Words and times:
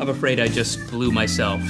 I'm 0.00 0.08
afraid 0.08 0.38
I 0.38 0.46
just 0.46 0.88
blew 0.90 1.10
myself. 1.10 1.60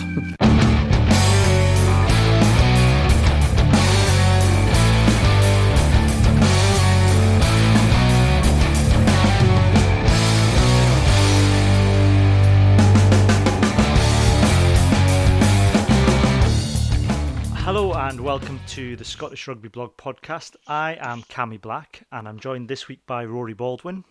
Hello 17.65 17.93
and 17.93 18.21
welcome 18.21 18.59
to 18.69 18.97
the 18.97 19.05
Scottish 19.05 19.47
Rugby 19.47 19.69
Blog 19.69 19.97
podcast. 19.97 20.57
I 20.67 20.97
am 21.01 21.23
Cammy 21.25 21.61
Black 21.61 22.03
and 22.11 22.27
I'm 22.27 22.41
joined 22.41 22.69
this 22.69 22.89
week 22.89 23.07
by 23.07 23.25
Rory 23.25 23.53
Baldwin 23.53 24.05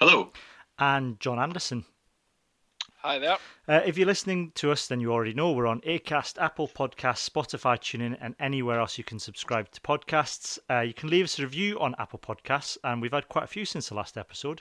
Hello. 0.00 0.32
and 0.78 1.18
John 1.20 1.38
Anderson. 1.38 1.84
Hi 3.08 3.18
there. 3.18 3.38
Uh, 3.66 3.80
if 3.86 3.96
you're 3.96 4.06
listening 4.06 4.52
to 4.56 4.70
us, 4.70 4.86
then 4.86 5.00
you 5.00 5.14
already 5.14 5.32
know 5.32 5.52
we're 5.52 5.66
on 5.66 5.80
Acast, 5.80 6.36
Apple 6.36 6.68
Podcasts, 6.68 7.26
Spotify, 7.26 7.78
TuneIn, 7.78 8.18
and 8.20 8.34
anywhere 8.38 8.78
else 8.78 8.98
you 8.98 9.04
can 9.04 9.18
subscribe 9.18 9.70
to 9.70 9.80
podcasts. 9.80 10.58
Uh, 10.68 10.80
you 10.80 10.92
can 10.92 11.08
leave 11.08 11.24
us 11.24 11.38
a 11.38 11.42
review 11.42 11.80
on 11.80 11.94
Apple 11.98 12.18
Podcasts, 12.18 12.76
and 12.84 13.00
we've 13.00 13.14
had 13.14 13.26
quite 13.30 13.44
a 13.44 13.46
few 13.46 13.64
since 13.64 13.88
the 13.88 13.94
last 13.94 14.18
episode. 14.18 14.60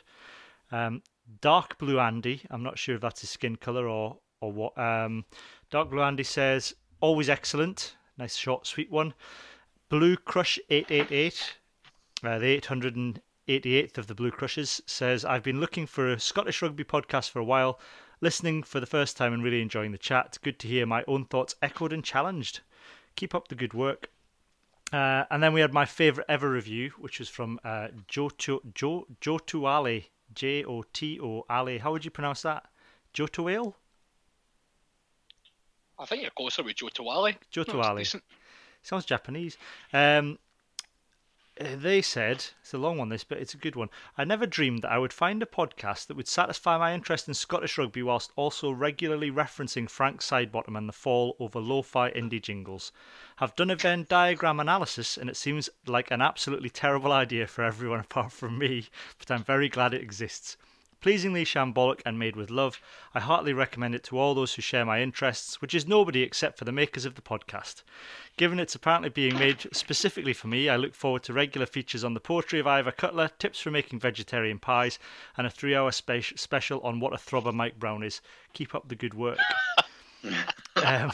Um, 0.72 1.02
Dark 1.42 1.78
Blue 1.78 2.00
Andy, 2.00 2.42
I'm 2.50 2.64
not 2.64 2.80
sure 2.80 2.96
if 2.96 3.02
that's 3.02 3.20
his 3.20 3.30
skin 3.30 3.58
color 3.58 3.86
or 3.86 4.20
or 4.40 4.54
what. 4.54 4.78
Um, 4.78 5.26
Dark 5.70 5.90
Blue 5.90 6.02
Andy 6.02 6.24
says 6.24 6.74
always 7.02 7.28
excellent, 7.28 7.98
nice 8.18 8.38
short, 8.38 8.66
sweet 8.66 8.90
one. 8.90 9.14
Blue 9.90 10.16
Crush 10.16 10.58
888, 10.70 11.58
uh, 12.24 12.40
the 12.40 12.62
888th 12.62 13.98
of 13.98 14.08
the 14.08 14.16
Blue 14.16 14.32
Crushes, 14.32 14.82
says 14.86 15.26
I've 15.26 15.44
been 15.44 15.60
looking 15.60 15.86
for 15.86 16.14
a 16.14 16.18
Scottish 16.18 16.62
rugby 16.62 16.86
podcast 16.86 17.30
for 17.30 17.40
a 17.40 17.44
while 17.44 17.78
listening 18.22 18.64
for 18.64 18.80
the 18.80 18.86
first 18.86 19.18
time 19.18 19.34
and 19.34 19.44
really 19.44 19.62
enjoying 19.62 19.92
the 19.92 19.98
chat. 19.98 20.38
Good 20.42 20.60
to 20.60 20.68
hear 20.68 20.86
my 20.86 21.04
own 21.08 21.26
thoughts 21.26 21.56
echoed 21.62 21.94
and 21.94 22.04
challenged. 22.04 22.62
Keep 23.16 23.36
up 23.36 23.48
the 23.48 23.56
good 23.56 23.74
work. 23.74 24.10
Uh, 24.94 25.26
and 25.30 25.44
then 25.44 25.54
we 25.54 25.62
had 25.62 25.74
my 25.74 25.86
favourite 25.86 26.30
ever 26.30 26.50
review, 26.50 26.92
which 26.98 27.20
was 27.20 27.28
from 27.28 27.60
uh, 27.64 27.90
Joto 28.08 28.60
Jo 28.74 29.06
Jotuale, 29.20 30.06
J 30.34 30.64
O 30.64 30.84
T 30.94 31.20
O 31.22 31.46
Ale. 31.52 31.80
How 31.80 31.92
would 31.92 32.06
you 32.06 32.12
pronounce 32.12 32.44
that? 32.44 32.66
Jotuale? 33.14 33.74
I 36.00 36.06
think 36.06 36.22
you're 36.22 36.32
closer 36.32 36.64
with 36.64 36.76
Joe. 36.76 36.90
Jotuale. 37.52 37.98
decent. 37.98 38.24
Sounds 38.84 39.06
Japanese. 39.06 39.58
Um, 39.92 40.40
Uh, 41.60 41.76
they 41.76 42.04
said 42.04 42.46
it's 42.62 42.74
a 42.74 42.78
long 42.78 43.00
one, 43.00 43.10
this, 43.10 43.24
but 43.24 43.40
it's 43.40 43.56
a 43.56 43.58
good 43.58 43.76
one. 43.76 43.90
I 44.16 44.24
never 44.24 44.46
dreamed 44.46 44.84
that 44.84 44.92
I 44.92 45.00
would 45.00 45.12
find 45.12 45.42
a 45.42 45.48
podcast 45.48 46.06
that 46.06 46.16
would 46.16 46.28
satisfy 46.28 46.78
my 46.78 46.94
interest 46.94 47.28
in 47.28 47.34
Scottish 47.34 47.80
rugby 47.80 48.04
whilst 48.04 48.32
also 48.36 48.70
regularly 48.70 49.32
referencing 49.32 49.90
Frank 49.90 50.22
Sidebottom 50.22 50.78
and 50.78 50.88
the 50.88 50.94
fall 50.94 51.36
over 51.40 51.60
lo-fi 51.60 52.12
indie 52.12 52.42
jingles. 52.42 52.92
Have 53.38 53.56
done 53.56 53.72
a 53.72 53.76
Venn 53.76 54.06
diagram 54.08 54.60
analysis, 54.60 55.18
and 55.18 55.32
it 55.32 55.38
seems 55.38 55.68
like 55.88 56.12
an 56.12 56.22
absolutely 56.22 56.70
terrible 56.70 57.12
idea 57.12 57.48
for 57.48 57.64
everyone 57.64 58.00
apart 58.02 58.32
from 58.32 58.60
me, 58.60 58.86
but 59.18 59.32
I'm 59.32 59.44
very 59.44 59.68
glad 59.68 59.96
it 59.96 60.04
exists. 60.04 60.58
Pleasingly 61.00 61.46
shambolic 61.46 62.02
and 62.06 62.18
made 62.18 62.36
with 62.36 62.50
love, 62.50 62.82
I 63.14 63.20
heartily 63.20 63.54
recommend 63.54 63.94
it 63.94 64.04
to 64.06 64.18
all 64.18 64.34
those 64.34 64.56
who 64.56 64.62
share 64.62 64.84
my 64.84 65.02
interests, 65.02 65.62
which 65.62 65.76
is 65.76 65.88
nobody 65.88 66.24
except 66.24 66.58
for 66.58 66.66
the 66.66 66.72
makers 66.72 67.06
of 67.06 67.14
the 67.16 67.22
podcast. 67.22 67.84
Given 68.36 68.60
it's 68.60 68.74
apparently 68.76 69.10
being 69.10 69.38
made 69.38 69.68
specifically 69.72 70.34
for 70.34 70.48
me, 70.48 70.70
I 70.70 70.76
look 70.76 70.96
forward 70.96 71.24
to 71.24 71.34
regular 71.34 71.68
features 71.68 72.04
on 72.04 72.14
the 72.16 72.20
poetry 72.20 72.60
of 72.60 72.68
Ivor 72.68 72.92
Cutler, 72.92 73.30
tips 73.38 73.60
for 73.60 73.70
making 73.70 74.00
vegetarian 74.00 74.58
pies, 74.58 74.98
and 75.38 75.46
a 75.46 75.52
three 75.52 75.76
hour 75.76 75.92
spe- 75.92 76.36
special 76.36 76.80
on 76.82 77.00
what 77.00 77.14
a 77.14 77.18
throbber 77.18 77.54
Mike 77.54 77.78
Brown 77.78 78.02
is. 78.02 78.22
Keep 78.54 78.74
up 78.74 78.88
the 78.90 78.96
good 78.96 79.14
work. 79.14 79.38
um, 80.84 81.12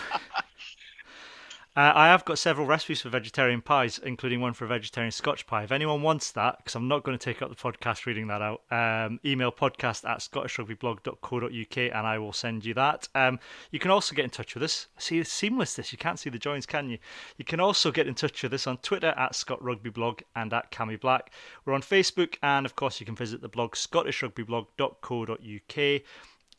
uh, 1.76 1.92
I 1.96 2.08
have 2.08 2.24
got 2.24 2.38
several 2.38 2.68
recipes 2.68 3.02
for 3.02 3.10
vegetarian 3.10 3.62
pies, 3.62 3.98
including 3.98 4.42
one 4.42 4.54
for 4.54 4.66
a 4.66 4.68
vegetarian 4.68 5.12
Scotch 5.12 5.48
pie. 5.48 5.64
If 5.64 5.72
anyone 5.72 6.04
wants 6.04 6.32
that, 6.34 6.58
because 6.58 6.76
I'm 6.76 6.88
not 6.88 7.04
going 7.04 7.18
to 7.18 7.24
take 7.24 7.42
up 7.42 7.50
the 7.50 7.56
podcast 7.56 8.06
reading 8.06 8.28
that 8.28 8.44
out, 8.44 8.62
um, 8.70 9.20
email 9.26 9.52
podcast 9.52 10.08
at 10.08 10.20
scottishrugbyblog.co.uk 10.20 11.78
and 11.78 12.08
I 12.08 12.20
will 12.20 12.32
send 12.32 12.64
you 12.64 12.76
that. 12.76 13.10
Um, 13.16 13.40
you 13.72 13.80
can 13.80 13.90
also 13.90 14.14
get 14.14 14.26
in 14.26 14.30
touch 14.30 14.54
with 14.54 14.64
us. 14.64 14.86
See, 15.00 15.18
it's 15.18 15.32
seamless 15.32 15.76
this. 15.76 15.92
You 15.92 15.98
can't 15.98 16.20
see 16.20 16.30
the 16.30 16.38
joins, 16.38 16.68
can 16.68 16.90
you? 16.90 17.00
You 17.38 17.46
can 17.46 17.60
also 17.60 17.92
get 17.92 18.08
in 18.08 18.14
touch 18.14 18.44
with 18.44 18.54
us 18.54 18.68
on 18.68 18.78
Twitter 18.78 19.16
at 19.18 19.34
scottrugbyblog 19.34 20.22
and 20.36 20.54
at 20.54 20.72
Cammy 20.72 21.02
Black. 21.02 21.34
We're 21.66 21.74
on 21.74 21.82
Facebook, 21.82 22.36
and 22.44 22.68
of 22.68 22.76
course, 22.76 23.00
you 23.00 23.08
can 23.08 23.16
visit 23.16 23.42
the 23.42 23.50
blog 23.50 23.74
scottishrugbyblog.co.uk. 23.74 26.04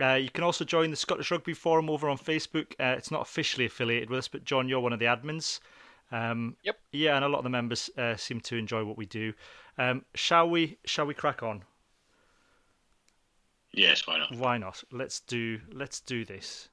Uh, 0.00 0.15
you 0.15 0.31
can 0.31 0.44
also 0.44 0.65
join 0.65 0.91
the 0.91 0.97
Scottish 0.97 1.31
Rugby 1.31 1.55
Forum 1.55 1.88
over 1.88 2.09
on 2.09 2.19
Facebook. 2.19 2.72
Uh, 2.81 2.97
it's 2.99 3.10
not 3.10 3.22
officially 3.22 3.66
affiliated 3.66 4.10
with 4.10 4.19
us, 4.19 4.28
but 4.28 4.44
John, 4.44 4.69
you're 4.69 4.81
one 4.81 4.93
of 4.93 4.99
the 4.99 5.05
admins. 5.06 5.60
Um, 6.10 6.56
Yep. 6.62 6.78
Yeah, 6.93 7.16
and 7.16 7.25
a 7.25 7.28
lot 7.28 7.38
of 7.38 7.44
the 7.44 7.50
members 7.50 7.91
uh, 7.97 8.16
seem 8.16 8.41
to 8.43 8.56
enjoy 8.56 8.84
what 8.84 8.97
we 8.97 9.06
do. 9.06 9.32
Um, 9.78 10.05
shall 10.15 10.49
we? 10.49 10.78
Shall 10.84 11.06
we 11.06 11.15
crack 11.15 11.43
on? 11.43 11.65
Yes, 13.72 14.06
why 14.06 14.19
not? 14.19 14.34
Why 14.37 14.59
not? 14.59 14.84
Let's 14.93 15.21
do. 15.21 15.60
Let's 15.72 16.00
do 16.00 16.25
this. 16.25 16.69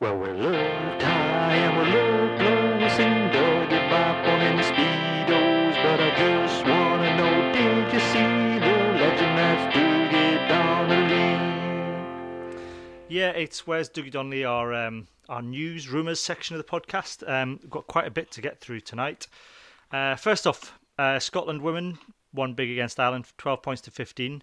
Well, 0.00 0.18
we 0.18 0.28
love 0.30 0.98
Ty 1.00 1.54
and 1.54 1.78
we 1.78 1.84
love 1.94 2.80
closing 2.80 3.30
doggy 3.30 3.76
Yeah, 13.12 13.32
it's 13.32 13.66
where's 13.66 13.90
Dougie 13.90 14.10
Donnelly, 14.10 14.42
our 14.42 14.72
um, 14.72 15.06
our 15.28 15.42
news 15.42 15.86
rumours 15.86 16.18
section 16.18 16.56
of 16.56 16.64
the 16.64 16.72
podcast. 16.80 17.28
Um, 17.28 17.58
we've 17.60 17.68
got 17.68 17.86
quite 17.86 18.06
a 18.06 18.10
bit 18.10 18.30
to 18.30 18.40
get 18.40 18.58
through 18.58 18.80
tonight. 18.80 19.26
Uh, 19.92 20.16
first 20.16 20.46
off, 20.46 20.78
uh, 20.98 21.18
Scotland 21.18 21.60
women 21.60 21.98
won 22.32 22.54
big 22.54 22.70
against 22.70 22.98
Ireland, 22.98 23.26
twelve 23.36 23.60
points 23.60 23.82
to 23.82 23.90
fifteen. 23.90 24.42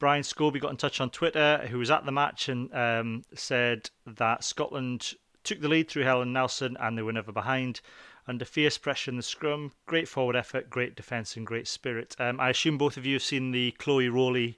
Brian 0.00 0.24
Scobie 0.24 0.60
got 0.60 0.72
in 0.72 0.76
touch 0.76 1.00
on 1.00 1.10
Twitter, 1.10 1.64
who 1.70 1.78
was 1.78 1.92
at 1.92 2.06
the 2.06 2.10
match 2.10 2.48
and 2.48 2.74
um, 2.74 3.22
said 3.36 3.88
that 4.04 4.42
Scotland 4.42 5.14
took 5.44 5.60
the 5.60 5.68
lead 5.68 5.88
through 5.88 6.02
Helen 6.02 6.32
Nelson 6.32 6.76
and 6.80 6.98
they 6.98 7.02
were 7.02 7.12
never 7.12 7.30
behind. 7.30 7.80
Under 8.26 8.44
fierce 8.44 8.78
pressure 8.78 9.12
in 9.12 9.16
the 9.16 9.22
scrum, 9.22 9.70
great 9.86 10.08
forward 10.08 10.34
effort, 10.34 10.68
great 10.68 10.96
defence, 10.96 11.36
and 11.36 11.46
great 11.46 11.68
spirit. 11.68 12.16
Um, 12.18 12.40
I 12.40 12.50
assume 12.50 12.78
both 12.78 12.96
of 12.96 13.06
you 13.06 13.14
have 13.14 13.22
seen 13.22 13.52
the 13.52 13.70
Chloe 13.78 14.08
Rollie 14.08 14.56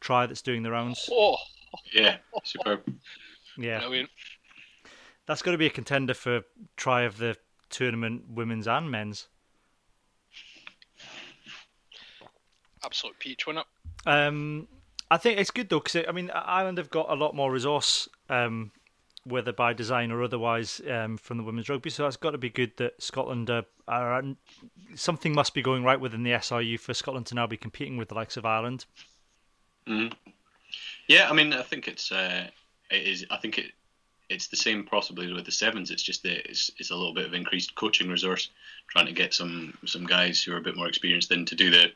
try 0.00 0.26
that's 0.26 0.42
doing 0.42 0.64
the 0.64 0.72
rounds. 0.72 1.08
Oh, 1.12 1.36
Yeah, 1.92 2.16
superb. 2.44 2.82
Yeah, 3.58 3.80
brilliant. 3.80 4.10
That's 5.26 5.42
got 5.42 5.52
to 5.52 5.58
be 5.58 5.66
a 5.66 5.70
contender 5.70 6.14
for 6.14 6.42
try 6.76 7.02
of 7.02 7.18
the 7.18 7.36
tournament, 7.70 8.24
women's 8.28 8.68
and 8.68 8.90
men's. 8.90 9.28
Absolute 12.84 13.18
peach, 13.18 13.46
wasn't 13.46 13.66
it? 14.04 14.08
Um, 14.08 14.68
I 15.10 15.16
think 15.16 15.40
it's 15.40 15.50
good 15.50 15.68
though 15.68 15.80
because 15.80 16.04
I 16.08 16.12
mean 16.12 16.30
Ireland 16.30 16.78
have 16.78 16.90
got 16.90 17.10
a 17.10 17.14
lot 17.14 17.34
more 17.34 17.50
resource, 17.50 18.08
um, 18.28 18.70
whether 19.24 19.52
by 19.52 19.72
design 19.72 20.12
or 20.12 20.22
otherwise, 20.22 20.80
um, 20.88 21.16
from 21.16 21.38
the 21.38 21.42
women's 21.42 21.68
rugby. 21.68 21.90
So 21.90 22.04
that's 22.04 22.16
got 22.16 22.32
to 22.32 22.38
be 22.38 22.50
good 22.50 22.76
that 22.76 23.02
Scotland 23.02 23.50
are, 23.50 23.64
are 23.88 24.22
something 24.94 25.34
must 25.34 25.54
be 25.54 25.62
going 25.62 25.82
right 25.82 26.00
within 26.00 26.22
the 26.22 26.32
SRU 26.32 26.78
for 26.78 26.94
Scotland 26.94 27.26
to 27.26 27.34
now 27.34 27.46
be 27.46 27.56
competing 27.56 27.96
with 27.96 28.08
the 28.08 28.14
likes 28.14 28.36
of 28.36 28.44
Ireland. 28.46 28.86
hmm 29.86 30.08
Yeah, 31.08 31.30
I 31.30 31.32
mean, 31.32 31.52
I 31.52 31.62
think 31.62 31.88
it's 31.88 32.10
uh, 32.10 32.48
it 32.90 33.06
is. 33.06 33.26
I 33.30 33.36
think 33.36 33.58
it 33.58 33.72
it's 34.28 34.48
the 34.48 34.56
same 34.56 34.84
possibly 34.84 35.32
with 35.32 35.44
the 35.44 35.52
sevens. 35.52 35.90
It's 35.90 36.02
just 36.02 36.22
that 36.24 36.50
it's, 36.50 36.70
it's 36.78 36.90
a 36.90 36.96
little 36.96 37.14
bit 37.14 37.26
of 37.26 37.34
increased 37.34 37.74
coaching 37.76 38.08
resource, 38.08 38.50
trying 38.88 39.06
to 39.06 39.12
get 39.12 39.34
some 39.34 39.76
some 39.84 40.04
guys 40.06 40.42
who 40.42 40.52
are 40.52 40.58
a 40.58 40.62
bit 40.62 40.76
more 40.76 40.88
experienced 40.88 41.30
in 41.30 41.44
to 41.46 41.54
do 41.54 41.70
the 41.70 41.92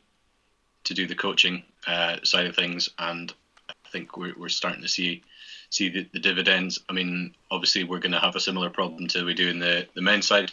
to 0.85 0.93
do 0.93 1.07
the 1.07 1.15
coaching 1.15 1.63
uh, 1.87 2.17
side 2.23 2.47
of 2.47 2.55
things, 2.55 2.89
and 2.99 3.33
I 3.69 3.73
think 3.91 4.17
we're 4.17 4.33
we're 4.37 4.49
starting 4.49 4.81
to 4.81 4.87
see 4.87 5.23
see 5.69 5.89
the, 5.89 6.07
the 6.13 6.19
dividends. 6.19 6.79
I 6.89 6.93
mean, 6.93 7.35
obviously 7.49 7.83
we're 7.83 7.99
going 7.99 8.11
to 8.13 8.19
have 8.19 8.35
a 8.35 8.41
similar 8.41 8.69
problem 8.69 9.07
to 9.07 9.25
we 9.25 9.33
do 9.33 9.49
in 9.49 9.59
the 9.59 9.87
the 9.93 10.01
men's 10.01 10.27
side, 10.27 10.51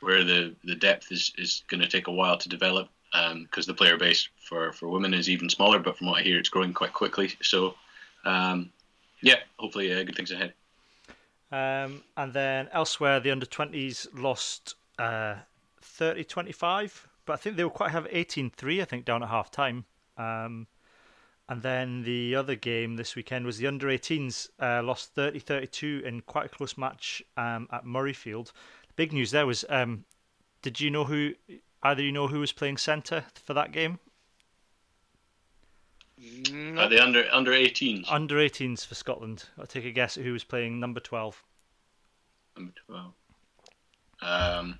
where 0.00 0.24
the 0.24 0.54
the 0.64 0.74
depth 0.74 1.12
is 1.12 1.32
is 1.38 1.62
going 1.68 1.80
to 1.80 1.88
take 1.88 2.08
a 2.08 2.12
while 2.12 2.38
to 2.38 2.48
develop 2.48 2.88
because 3.42 3.66
the 3.66 3.74
player 3.74 3.96
base 3.96 4.28
for, 4.38 4.72
for 4.72 4.88
women 4.88 5.14
is 5.14 5.28
even 5.28 5.48
smaller. 5.48 5.78
But 5.78 5.98
from 5.98 6.08
what 6.08 6.20
I 6.20 6.22
hear, 6.22 6.38
it's 6.38 6.48
growing 6.48 6.72
quite 6.72 6.92
quickly. 6.92 7.32
So, 7.42 7.74
um, 8.24 8.70
yeah, 9.22 9.36
hopefully, 9.58 9.92
uh, 9.92 10.02
good 10.02 10.16
things 10.16 10.32
ahead. 10.32 10.52
Um, 11.52 12.02
and 12.16 12.32
then 12.32 12.68
elsewhere, 12.72 13.20
the 13.20 13.30
under 13.30 13.46
20s 13.46 14.08
lost 14.12 14.74
uh, 14.98 15.36
30 15.80 16.24
25, 16.24 17.08
but 17.24 17.34
I 17.34 17.36
think 17.36 17.56
they 17.56 17.64
were 17.64 17.70
quite 17.70 17.92
have 17.92 18.06
18 18.10 18.50
3, 18.50 18.82
I 18.82 18.84
think, 18.84 19.04
down 19.04 19.22
at 19.22 19.28
half 19.28 19.50
time. 19.50 19.84
Um, 20.16 20.66
and 21.48 21.62
then 21.62 22.02
the 22.02 22.34
other 22.34 22.56
game 22.56 22.96
this 22.96 23.14
weekend 23.14 23.46
was 23.46 23.58
the 23.58 23.68
under 23.68 23.86
18s 23.86 24.48
uh, 24.60 24.82
lost 24.82 25.14
30 25.14 25.38
32 25.38 26.02
in 26.04 26.20
quite 26.22 26.46
a 26.46 26.48
close 26.48 26.76
match 26.76 27.22
um, 27.36 27.68
at 27.70 27.84
Murrayfield. 27.84 28.46
The 28.46 28.94
big 28.96 29.12
news 29.12 29.30
there 29.30 29.46
was 29.46 29.64
um, 29.68 30.04
did 30.62 30.80
you 30.80 30.90
know 30.90 31.04
who, 31.04 31.32
either 31.86 32.02
you 32.02 32.12
know 32.12 32.28
who 32.28 32.40
was 32.40 32.52
playing 32.52 32.76
centre 32.76 33.24
for 33.44 33.54
that 33.54 33.72
game? 33.72 33.98
Mm, 36.20 36.78
Are 36.78 36.88
they 36.88 36.98
under 36.98 37.24
under 37.30 37.50
18s? 37.52 38.06
Under 38.10 38.36
18s 38.36 38.86
for 38.86 38.94
Scotland. 38.94 39.44
I'll 39.58 39.66
take 39.66 39.84
a 39.84 39.90
guess 39.90 40.16
at 40.16 40.24
who 40.24 40.32
was 40.32 40.44
playing 40.44 40.80
number 40.80 41.00
12. 41.00 41.42
Number 42.56 42.72
12. 42.86 43.12
Um, 44.22 44.78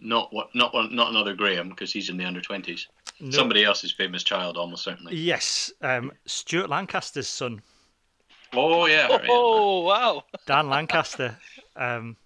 not 0.00 0.32
what? 0.32 0.48
Not 0.54 0.74
one. 0.74 0.94
Not 0.94 1.10
another 1.10 1.34
Graham 1.34 1.68
because 1.68 1.92
he's 1.92 2.08
in 2.10 2.16
the 2.16 2.24
under 2.24 2.40
20s. 2.40 2.86
No- 3.20 3.30
Somebody 3.30 3.64
else's 3.64 3.92
famous 3.92 4.24
child, 4.24 4.56
almost 4.56 4.82
certainly. 4.82 5.14
Yes, 5.16 5.72
um, 5.80 6.10
Stuart 6.26 6.68
Lancaster's 6.68 7.28
son, 7.28 7.62
Oh 8.52 8.86
yeah. 8.86 9.06
right, 9.06 9.20
yeah. 9.22 9.28
Oh 9.30 9.80
wow! 9.82 10.24
Dan 10.46 10.68
Lancaster. 10.68 11.36
Um, 11.76 12.16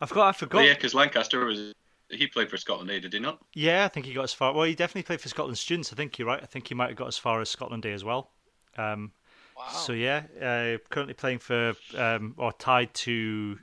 I 0.00 0.06
forgot. 0.06 0.24
I 0.24 0.28
Oh, 0.30 0.32
forgot. 0.32 0.64
yeah, 0.64 0.72
because 0.74 0.94
Lancaster 0.94 1.44
was 1.44 1.74
he 2.10 2.26
played 2.26 2.50
for 2.50 2.56
Scotland, 2.56 2.90
eh? 2.90 2.98
Did 3.00 3.12
he 3.12 3.18
not? 3.18 3.40
Yeah, 3.54 3.84
I 3.84 3.88
think 3.88 4.06
he 4.06 4.12
got 4.12 4.24
as 4.24 4.32
far. 4.32 4.52
Well, 4.52 4.64
he 4.64 4.74
definitely 4.74 5.04
played 5.04 5.20
for 5.20 5.28
Scotland 5.28 5.58
students. 5.58 5.92
I 5.92 5.96
think 5.96 6.18
you're 6.18 6.28
right. 6.28 6.42
I 6.42 6.46
think 6.46 6.68
he 6.68 6.74
might 6.74 6.88
have 6.88 6.96
got 6.96 7.08
as 7.08 7.18
far 7.18 7.40
as 7.40 7.48
Scotland 7.48 7.82
Day 7.82 7.92
as 7.92 8.04
well. 8.04 8.30
Um, 8.76 9.12
Wow. 9.60 9.68
So 9.72 9.92
yeah, 9.92 10.22
uh, 10.40 10.78
currently 10.88 11.12
playing 11.12 11.40
for 11.40 11.74
um, 11.94 12.34
or 12.38 12.52
tied 12.52 12.94
to 12.94 13.58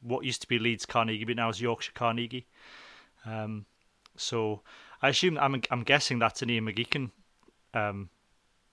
what 0.00 0.24
used 0.24 0.40
to 0.40 0.48
be 0.48 0.58
Leeds 0.58 0.86
Carnegie, 0.86 1.24
but 1.24 1.36
now 1.36 1.50
is 1.50 1.60
Yorkshire 1.60 1.92
Carnegie. 1.94 2.46
Um, 3.26 3.66
so 4.16 4.62
I 5.02 5.10
assume 5.10 5.36
I'm 5.38 5.60
I'm 5.70 5.82
guessing 5.82 6.18
that's 6.18 6.40
an 6.40 6.48
Ian 6.48 6.64
McGeechan 6.64 7.10
um, 7.74 8.08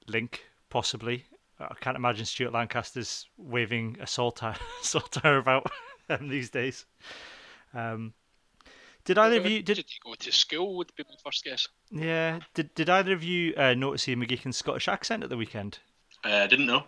link, 0.07 0.45
possibly. 0.69 1.25
I 1.59 1.75
can't 1.81 1.97
imagine 1.97 2.25
Stuart 2.25 2.53
Lancaster's 2.53 3.27
waving 3.37 3.97
a 3.99 4.07
saltire, 4.07 4.55
saltire 4.81 5.37
about 5.37 5.69
um, 6.09 6.29
these 6.29 6.49
days. 6.49 6.85
Um, 7.73 8.13
did 9.05 9.17
either 9.17 9.37
of 9.37 9.45
you 9.45 9.61
did 9.61 9.75
Did 9.75 9.85
he 9.89 9.99
go 10.03 10.13
to 10.15 10.31
school? 10.31 10.77
Would 10.77 10.91
be 10.95 11.03
my 11.07 11.15
first 11.23 11.43
guess. 11.43 11.67
yeah 11.91 12.39
did 12.53 12.73
did 12.75 12.89
either 12.89 13.13
of 13.13 13.23
you 13.23 13.53
uh, 13.55 13.73
notice 13.73 14.07
Ian 14.07 14.25
McGeechan's 14.25 14.57
Scottish 14.57 14.87
accent 14.87 15.23
at 15.23 15.29
the 15.29 15.37
weekend? 15.37 15.79
Uh, 16.23 16.47
didn't 16.47 16.67
know. 16.67 16.83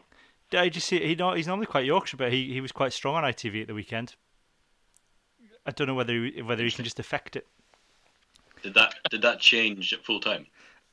Did 0.49 0.59
I 0.59 0.69
just 0.69 0.87
see 0.87 0.99
he 0.99 1.15
not 1.15 1.37
he's 1.37 1.47
normally 1.47 1.65
quite 1.65 1.85
Yorkshire, 1.85 2.17
but 2.17 2.31
he, 2.31 2.53
he 2.53 2.61
was 2.61 2.71
quite 2.71 2.93
strong 2.93 3.15
on 3.15 3.23
ITV 3.23 3.61
at 3.61 3.67
the 3.67 3.73
weekend. 3.73 4.15
I 5.65 5.71
don't 5.71 5.87
know 5.87 5.95
whether 5.95 6.13
he, 6.13 6.41
whether 6.41 6.63
he 6.63 6.71
can 6.71 6.83
just 6.83 6.99
affect 6.99 7.35
it. 7.35 7.47
Did 8.61 8.73
that 8.75 8.95
did 9.09 9.21
that 9.21 9.39
change 9.39 9.93
at 9.93 10.05
full 10.05 10.19
time? 10.19 10.45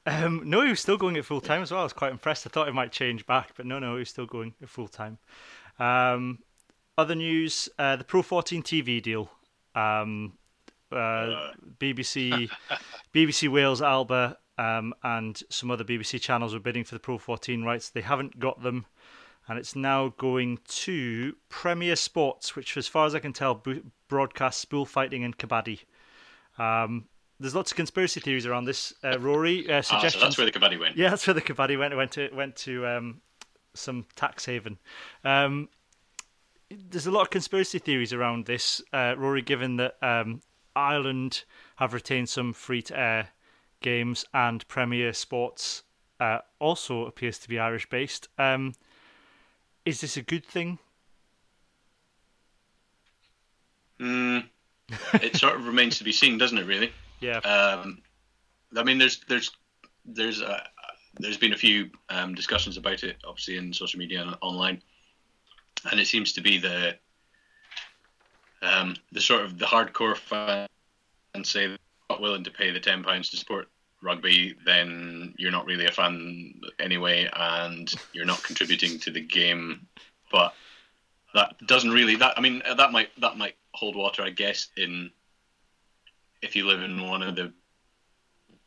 Um, 0.07 0.43
no, 0.45 0.63
he 0.63 0.71
was 0.71 0.81
still 0.81 0.97
going 0.97 1.17
at 1.17 1.25
full 1.25 1.41
time 1.41 1.63
as 1.63 1.71
well. 1.71 1.81
I 1.81 1.85
was 1.85 1.93
quite 1.93 2.13
impressed. 2.13 2.47
I 2.47 2.51
thought 2.51 2.69
it 2.69 2.75
might 2.75 2.91
change 2.91 3.27
back, 3.27 3.51
but 3.57 3.67
no, 3.67 3.79
no, 3.79 3.95
he 3.95 3.99
was 4.01 4.09
still 4.09 4.27
going 4.27 4.55
at 4.63 4.69
full 4.69 4.89
time. 4.89 5.19
Um, 5.79 6.39
other 6.97 7.15
news: 7.15 7.69
uh, 7.79 7.97
the 7.97 8.05
Pro 8.05 8.23
14 8.23 8.63
TV 8.63 9.03
deal. 9.03 9.31
Um, 9.75 10.33
uh, 10.93 11.53
BBC, 11.79 12.49
BBC 13.15 13.49
Wales, 13.49 13.81
Alba, 13.83 14.39
um, 14.59 14.93
and 15.03 15.43
some 15.49 15.71
other 15.71 15.85
BBC 15.85 16.21
channels 16.21 16.53
were 16.55 16.61
bidding 16.61 16.85
for 16.85 16.95
the 16.95 17.01
Pro 17.01 17.19
14 17.19 17.63
rights. 17.65 17.89
They 17.91 18.01
haven't 18.03 18.39
got 18.39 18.63
them, 18.63 18.87
and 19.49 19.59
it's 19.59 19.75
now 19.75 20.13
going 20.19 20.59
to 20.69 21.35
Premier 21.49 21.97
Sports, 21.97 22.55
which, 22.57 22.77
as 22.77 22.87
far 22.87 23.07
as 23.07 23.15
I 23.15 23.19
can 23.21 23.33
tell, 23.33 23.55
bo- 23.55 23.81
broadcasts 24.09 24.65
bullfighting 24.65 25.25
and 25.25 25.37
kabaddi. 25.39 25.81
Um, 26.59 27.07
there's 27.39 27.55
lots 27.55 27.71
of 27.73 27.77
conspiracy 27.77 28.21
theories 28.21 28.45
around 28.45 28.67
this. 28.67 28.93
Uh, 29.03 29.19
Rory, 29.19 29.67
uh, 29.71 29.79
Ah, 29.79 29.81
so 29.81 29.95
suggestions. 29.95 30.23
that's 30.23 30.37
where 30.39 30.45
the 30.45 30.53
kabaddi 30.53 30.79
went. 30.79 30.97
Yeah, 30.97 31.09
that's 31.09 31.27
where 31.27 31.33
the 31.35 31.41
kabaddi 31.41 31.79
went. 31.79 31.95
It 31.95 31.97
went 31.97 32.13
to 32.13 32.29
went 32.35 32.57
to 32.57 32.87
um, 32.87 33.21
some 33.73 34.05
tax 34.15 34.45
haven. 34.45 34.79
Um, 35.25 35.71
there's 36.71 37.07
a 37.07 37.11
lot 37.11 37.23
of 37.23 37.31
conspiracy 37.31 37.79
theories 37.79 38.13
around 38.13 38.45
this, 38.45 38.83
uh, 38.93 39.15
Rory. 39.17 39.41
Given 39.41 39.77
that 39.79 39.97
um, 40.03 40.43
Ireland 40.75 41.45
have 41.77 41.93
retained 41.93 42.29
some 42.29 42.53
free 42.53 42.83
to 42.83 42.99
air 42.99 43.29
games 43.81 44.25
and 44.33 44.67
Premier 44.69 45.13
Sports 45.13 45.83
uh, 46.19 46.39
also 46.59 47.07
appears 47.07 47.39
to 47.39 47.49
be 47.49 47.59
Irish 47.59 47.89
based. 47.89 48.29
Um, 48.39 48.75
is 49.85 50.01
this 50.01 50.17
a 50.17 50.23
good 50.23 50.45
thing? 50.45 50.79
Mm, 53.99 54.45
it 55.15 55.37
sort 55.37 55.57
of 55.57 55.67
remains 55.67 55.99
to 55.99 56.05
be 56.05 56.13
seen, 56.13 56.39
doesn't 56.39 56.59
it? 56.59 56.67
Really. 56.67 56.93
Yeah. 57.21 57.39
Um, 57.39 58.03
I 58.77 58.83
mean, 58.83 58.99
there's 58.99 59.21
there's 59.29 59.51
there's 60.05 60.43
uh, 60.43 60.61
there's 61.19 61.37
been 61.37 61.53
a 61.53 61.57
few 61.57 61.91
um, 62.09 62.35
discussions 62.35 62.77
about 62.77 63.03
it, 63.03 63.17
obviously 63.27 63.57
in 63.57 63.73
social 63.73 63.99
media 63.99 64.23
and 64.23 64.37
online, 64.41 64.83
and 65.91 66.01
it 66.01 66.07
seems 66.07 66.33
to 66.35 66.41
be 66.41 66.59
the 66.59 66.97
um, 68.63 68.95
the 69.13 69.21
sort 69.21 69.45
of 69.45 69.59
the 69.59 69.67
hardcore 69.67 70.17
fans 70.17 70.69
say 71.45 71.67
they're 71.67 71.79
not 72.09 72.21
willing 72.21 72.45
to 72.45 72.51
pay 72.51 72.71
the 72.71 72.81
ten 72.81 73.03
pounds 73.03 73.31
to 73.31 73.37
support 73.37 73.69
rugby, 74.03 74.57
then 74.65 75.35
you're 75.37 75.51
not 75.51 75.67
really 75.67 75.87
a 75.87 75.93
fan 75.93 76.55
anyway, 76.79 77.29
and 77.35 77.93
you're 78.13 78.25
not 78.25 78.43
contributing 78.43 78.99
to 79.01 79.11
the 79.11 79.21
game. 79.21 79.87
But 80.33 80.55
that 81.35 81.55
doesn't 81.67 81.91
really 81.91 82.17
that 82.17 82.35
I 82.37 82.41
mean 82.41 82.63
that 82.77 82.93
might 82.93 83.09
that 83.21 83.37
might 83.37 83.57
hold 83.73 83.97
water, 83.97 84.23
I 84.23 84.31
guess, 84.31 84.69
in 84.77 85.11
if 86.43 86.57
you 86.57 86.67
live 86.67 86.83
in 86.83 87.07
one 87.07 87.23
of 87.23 87.37
the 87.37 87.53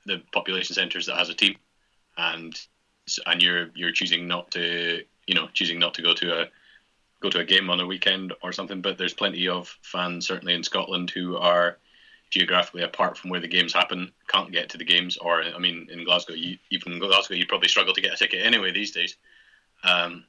the 0.06 0.22
population 0.31 0.75
centres 0.75 1.06
that 1.06 1.18
has 1.18 1.30
a 1.30 1.34
team, 1.34 1.56
and 2.18 2.60
and 3.25 3.42
you're 3.42 3.69
you're 3.75 3.92
choosing 3.92 4.28
not 4.28 4.51
to 4.51 5.04
you 5.28 5.36
know 5.36 5.48
choosing 5.54 5.80
not 5.80 5.94
to 5.95 6.01
go 6.01 6.13
to 6.13 6.42
a 6.42 6.45
go 7.24 7.30
to 7.30 7.40
a 7.40 7.46
game 7.46 7.70
on 7.70 7.80
a 7.80 7.88
weekend 7.88 8.34
or 8.44 8.52
something. 8.52 8.81
But 8.81 8.98
there's 8.98 9.14
plenty 9.14 9.48
of 9.48 9.75
fans 9.81 10.28
certainly 10.28 10.54
in 10.54 10.64
Scotland 10.64 11.10
who 11.10 11.38
are 11.38 11.78
geographically 12.30 12.84
apart 12.84 13.18
from 13.18 13.30
where 13.30 13.40
the 13.40 13.48
games 13.48 13.74
happen, 13.74 14.12
can't 14.28 14.52
get 14.52 14.70
to 14.70 14.78
the 14.78 14.86
games, 14.86 15.18
or 15.18 15.42
I 15.42 15.58
mean 15.58 15.88
in 15.92 16.04
Glasgow, 16.04 16.34
you, 16.34 16.58
even 16.70 16.94
in 16.94 17.00
Glasgow, 17.00 17.36
you 17.36 17.46
probably 17.48 17.70
struggle 17.70 17.94
to 17.94 18.02
get 18.02 18.14
a 18.14 18.18
ticket 18.18 18.46
anyway 18.46 18.72
these 18.72 18.92
days. 18.92 19.16
Um, 19.84 20.25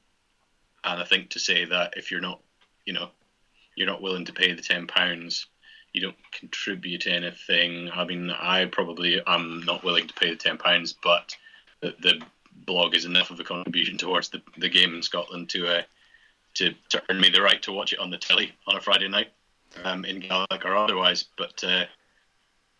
and 0.83 1.01
I 1.01 1.03
think 1.03 1.31
to 1.31 1.39
say 1.39 1.65
that 1.65 1.93
if 1.97 2.11
you're 2.11 2.21
not, 2.21 2.39
you 2.85 2.93
know, 2.93 3.09
you're 3.75 3.87
not 3.87 4.01
willing 4.01 4.25
to 4.25 4.33
pay 4.33 4.53
the 4.53 4.61
ten 4.61 4.87
pounds 4.87 5.47
you 5.95 6.01
don't 6.01 6.31
contribute 6.33 7.07
anything. 7.07 7.89
I 7.89 8.03
mean, 8.03 8.29
I 8.29 8.65
probably 8.65 9.21
am 9.25 9.63
not 9.65 9.85
willing 9.85 10.07
to 10.07 10.13
pay 10.13 10.29
the 10.29 10.35
ten 10.35 10.57
pounds, 10.57 10.91
but 10.91 11.33
the, 11.79 11.95
the 12.01 12.21
blog 12.65 12.95
is 12.95 13.05
enough 13.05 13.31
of 13.31 13.39
a 13.39 13.45
contribution 13.45 13.97
towards 13.97 14.27
the, 14.27 14.41
the 14.57 14.67
game 14.67 14.93
in 14.93 15.01
Scotland 15.01 15.47
to 15.51 15.67
uh, 15.67 15.81
to 16.55 16.73
to 16.89 17.01
earn 17.09 17.19
me 17.19 17.29
the 17.29 17.41
right 17.41 17.61
to 17.63 17.71
watch 17.71 17.93
it 17.93 17.99
on 17.99 18.09
the 18.09 18.17
telly 18.17 18.53
on 18.67 18.75
a 18.75 18.81
Friday 18.81 19.07
night, 19.07 19.29
um, 19.83 20.05
in 20.05 20.19
Gaelic 20.19 20.65
or 20.65 20.75
otherwise. 20.75 21.25
But 21.37 21.63
uh, 21.63 21.85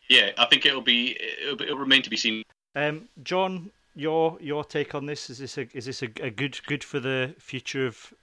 yeah, 0.10 0.32
I 0.38 0.46
think 0.46 0.66
it'll 0.66 0.82
be 0.82 1.18
it'll, 1.42 1.62
it'll 1.62 1.78
remain 1.78 2.02
to 2.02 2.10
be 2.10 2.18
seen. 2.18 2.44
Um, 2.76 3.08
John, 3.24 3.72
your 3.96 4.38
your 4.42 4.64
take 4.64 4.96
on 4.96 5.06
this 5.06 5.30
is 5.30 5.38
this 5.38 5.58
a 5.58 5.68
is 5.74 5.86
this 5.86 6.02
a, 6.04 6.10
a 6.22 6.30
good 6.30 6.60
good 6.66 6.84
for 6.84 7.00
the 7.00 7.36
future 7.40 7.88
of 7.88 8.14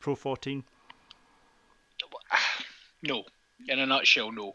Pro 0.00 0.14
14? 0.14 0.64
No, 3.06 3.22
in 3.68 3.78
a 3.80 3.84
nutshell, 3.84 4.32
no. 4.32 4.54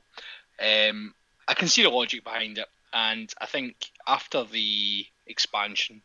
Um, 0.60 1.14
I 1.48 1.54
can 1.54 1.68
see 1.68 1.84
the 1.84 1.90
logic 1.92 2.24
behind 2.24 2.58
it, 2.58 2.66
and 2.92 3.32
I 3.40 3.46
think 3.46 3.76
after 4.08 4.44
the 4.44 5.06
expansion 5.28 6.02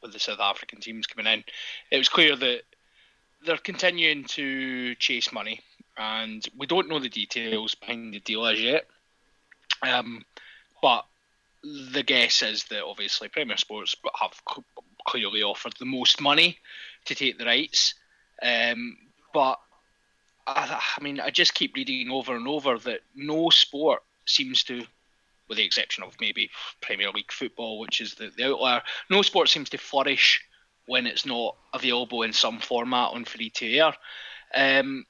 with 0.00 0.12
the 0.12 0.20
South 0.20 0.38
African 0.38 0.80
teams 0.80 1.08
coming 1.08 1.32
in, 1.32 1.42
it 1.90 1.98
was 1.98 2.08
clear 2.08 2.36
that 2.36 2.62
they're 3.44 3.58
continuing 3.58 4.24
to 4.24 4.94
chase 4.96 5.32
money, 5.32 5.60
and 5.96 6.46
we 6.56 6.66
don't 6.66 6.88
know 6.88 6.98
the 6.98 7.08
details 7.08 7.74
behind 7.74 8.14
the 8.14 8.20
deal 8.20 8.46
as 8.46 8.60
yet. 8.60 8.86
Um, 9.82 10.24
but 10.82 11.04
the 11.62 12.02
guess 12.02 12.42
is 12.42 12.64
that 12.64 12.84
obviously 12.84 13.28
Premier 13.28 13.56
Sports 13.56 13.96
have 14.20 14.32
cl- 14.48 14.64
clearly 15.06 15.42
offered 15.42 15.74
the 15.78 15.86
most 15.86 16.20
money 16.20 16.58
to 17.06 17.14
take 17.14 17.38
the 17.38 17.46
rights, 17.46 17.94
um, 18.42 18.96
but 19.32 19.58
I, 20.46 20.80
I 20.98 21.02
mean, 21.02 21.20
I 21.20 21.30
just 21.30 21.54
keep 21.54 21.76
reading 21.76 22.10
over 22.10 22.34
and 22.34 22.48
over 22.48 22.78
that 22.78 23.00
no 23.14 23.50
sport 23.50 24.02
seems 24.26 24.62
to, 24.64 24.82
with 25.48 25.58
the 25.58 25.64
exception 25.64 26.04
of 26.04 26.16
maybe 26.20 26.50
Premier 26.80 27.10
League 27.10 27.32
football, 27.32 27.78
which 27.78 28.00
is 28.00 28.14
the, 28.14 28.30
the 28.36 28.44
outlier, 28.44 28.82
no 29.10 29.22
sport 29.22 29.48
seems 29.48 29.70
to 29.70 29.78
flourish 29.78 30.42
when 30.88 31.06
it's 31.06 31.26
not 31.26 31.54
available 31.74 32.22
in 32.22 32.32
some 32.32 32.58
format 32.58 33.12
on 33.12 33.24
free 33.24 33.50
to 33.50 33.72
air. 33.72 33.92
Um, 34.54 35.04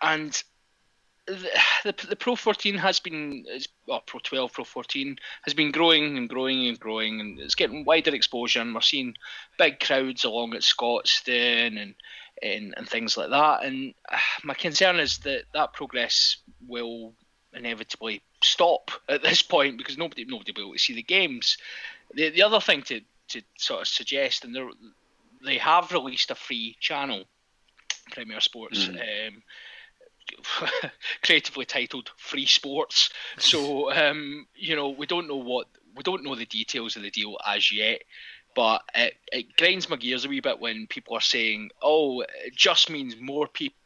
and 0.00 0.42
the, 1.26 1.94
the, 2.08 2.16
Pro 2.16 2.34
14 2.34 2.76
has 2.76 2.98
been, 2.98 3.44
well, 3.86 4.02
Pro 4.06 4.20
12, 4.20 4.52
Pro 4.52 4.64
14 4.64 5.18
has 5.42 5.54
been 5.54 5.70
growing 5.70 6.16
and 6.16 6.28
growing 6.28 6.66
and 6.66 6.80
growing, 6.80 7.20
and 7.20 7.38
it's 7.38 7.54
getting 7.54 7.84
wider 7.84 8.14
exposure, 8.14 8.60
and 8.60 8.74
we're 8.74 8.80
seeing 8.80 9.14
big 9.58 9.80
crowds 9.80 10.24
along 10.24 10.54
at 10.54 10.62
Scotstoun 10.62 11.80
and 11.80 11.94
and, 12.42 12.74
and 12.76 12.88
things 12.88 13.16
like 13.16 13.30
that. 13.30 13.64
And 13.64 13.94
my 14.44 14.54
concern 14.54 14.98
is 14.98 15.18
that 15.18 15.44
that 15.54 15.74
progress 15.74 16.38
will 16.66 17.12
inevitably 17.54 18.22
stop 18.42 18.90
at 19.08 19.22
this 19.22 19.42
point 19.42 19.76
because 19.76 19.98
nobody 19.98 20.24
nobody 20.24 20.52
will 20.52 20.56
be 20.56 20.62
able 20.62 20.72
to 20.72 20.78
see 20.78 20.94
the 20.94 21.02
games. 21.02 21.58
The 22.14 22.30
the 22.30 22.42
other 22.42 22.60
thing 22.60 22.82
to, 22.82 23.02
to 23.28 23.42
sort 23.58 23.82
of 23.82 23.88
suggest, 23.88 24.44
and 24.44 24.54
they 24.54 24.62
they 25.44 25.58
have 25.58 25.92
released 25.92 26.30
a 26.30 26.34
free 26.34 26.76
channel, 26.80 27.24
Premier 28.10 28.40
Sports. 28.40 28.88
Um, 28.88 29.42
creatively 31.22 31.64
titled 31.64 32.10
free 32.16 32.46
sports 32.46 33.10
so 33.38 33.92
um, 34.10 34.46
you 34.54 34.76
know 34.76 34.88
we 34.90 35.04
don't 35.04 35.26
know 35.26 35.36
what 35.36 35.66
we 35.96 36.02
don't 36.04 36.22
know 36.22 36.36
the 36.36 36.46
details 36.46 36.94
of 36.94 37.02
the 37.02 37.10
deal 37.10 37.36
as 37.44 37.72
yet 37.72 38.02
But 38.54 38.82
it, 38.94 39.14
it 39.32 39.56
grinds 39.56 39.88
my 39.88 39.96
gears 39.96 40.24
a 40.24 40.28
wee 40.28 40.40
bit 40.40 40.60
when 40.60 40.86
people 40.86 41.16
are 41.16 41.20
saying, 41.20 41.70
"Oh, 41.80 42.20
it 42.20 42.54
just 42.54 42.90
means 42.90 43.16
more 43.16 43.48
people 43.48 43.76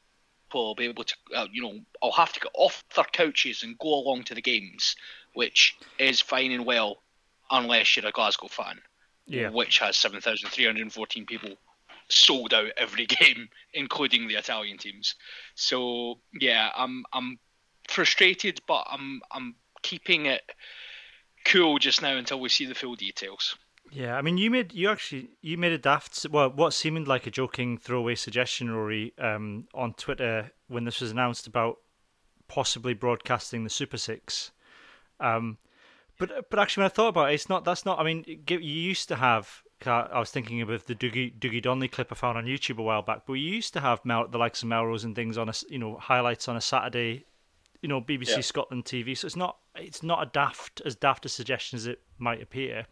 will 0.52 0.74
be 0.74 0.86
able 0.86 1.04
to, 1.04 1.16
uh, 1.34 1.46
you 1.52 1.62
know, 1.62 1.80
I'll 2.02 2.12
have 2.12 2.32
to 2.32 2.40
get 2.40 2.52
off 2.54 2.84
their 2.94 3.04
couches 3.04 3.62
and 3.62 3.78
go 3.78 3.94
along 3.94 4.24
to 4.24 4.34
the 4.34 4.42
games," 4.42 4.96
which 5.34 5.76
is 5.98 6.20
fine 6.20 6.50
and 6.52 6.66
well, 6.66 7.02
unless 7.50 7.96
you're 7.96 8.06
a 8.06 8.12
Glasgow 8.12 8.48
fan, 8.48 8.80
Yeah. 9.26 9.50
which 9.50 9.80
has 9.80 9.96
seven 9.96 10.20
thousand 10.20 10.50
three 10.50 10.66
hundred 10.66 10.92
fourteen 10.92 11.26
people 11.26 11.50
sold 12.08 12.54
out 12.54 12.68
every 12.76 13.06
game, 13.06 13.48
including 13.74 14.28
the 14.28 14.34
Italian 14.34 14.78
teams. 14.78 15.14
So 15.54 16.20
yeah, 16.38 16.70
I'm 16.76 17.04
I'm 17.12 17.38
frustrated, 17.88 18.60
but 18.66 18.86
I'm 18.90 19.20
I'm 19.30 19.54
keeping 19.82 20.26
it 20.26 20.42
cool 21.44 21.78
just 21.78 22.02
now 22.02 22.16
until 22.16 22.40
we 22.40 22.48
see 22.48 22.66
the 22.66 22.74
full 22.74 22.94
details. 22.94 23.56
Yeah, 23.92 24.16
I 24.16 24.22
mean, 24.22 24.36
you 24.36 24.50
made 24.50 24.72
you 24.72 24.90
actually 24.90 25.30
you 25.42 25.56
made 25.56 25.72
a 25.72 25.78
daft 25.78 26.26
well, 26.30 26.50
what 26.50 26.72
seemed 26.72 27.06
like 27.06 27.26
a 27.26 27.30
joking 27.30 27.78
throwaway 27.78 28.16
suggestion, 28.16 28.70
Rory, 28.70 29.14
um, 29.18 29.68
on 29.74 29.94
Twitter 29.94 30.52
when 30.68 30.84
this 30.84 31.00
was 31.00 31.12
announced 31.12 31.46
about 31.46 31.78
possibly 32.48 32.94
broadcasting 32.94 33.64
the 33.64 33.70
Super 33.70 33.96
Six. 33.96 34.50
Um, 35.20 35.58
but 36.18 36.50
but 36.50 36.58
actually, 36.58 36.82
when 36.82 36.90
I 36.90 36.94
thought 36.94 37.08
about 37.08 37.30
it, 37.30 37.34
it's 37.34 37.48
not. 37.48 37.64
That's 37.64 37.84
not. 37.84 37.98
I 37.98 38.04
mean, 38.04 38.24
you 38.26 38.58
used 38.58 39.08
to 39.08 39.16
have. 39.16 39.62
I 39.84 40.18
was 40.18 40.30
thinking 40.30 40.62
of 40.62 40.68
the 40.86 40.94
Doogie, 40.94 41.38
Dougie 41.38 41.60
Donnelly 41.62 41.88
clip 41.88 42.10
I 42.10 42.14
found 42.14 42.38
on 42.38 42.46
YouTube 42.46 42.78
a 42.78 42.82
while 42.82 43.02
back, 43.02 43.22
but 43.26 43.34
you 43.34 43.50
used 43.50 43.74
to 43.74 43.80
have 43.80 44.02
Mel, 44.06 44.26
the 44.26 44.38
likes 44.38 44.62
of 44.62 44.68
Melrose 44.68 45.04
and 45.04 45.14
things 45.14 45.36
on 45.36 45.50
a 45.50 45.52
you 45.68 45.78
know 45.78 45.96
highlights 45.98 46.48
on 46.48 46.56
a 46.56 46.60
Saturday, 46.60 47.24
you 47.82 47.88
know 47.88 48.00
BBC 48.00 48.28
Yeah. 48.36 48.40
Scotland 48.40 48.84
TV. 48.86 49.16
So 49.16 49.26
it's 49.26 49.36
not 49.36 49.58
it's 49.74 50.02
not 50.02 50.22
a 50.22 50.30
daft 50.30 50.80
as 50.84 50.94
daft 50.96 51.26
a 51.26 51.28
suggestion 51.28 51.76
as 51.76 51.86
it 51.86 52.00
might 52.18 52.42
appear. 52.42 52.86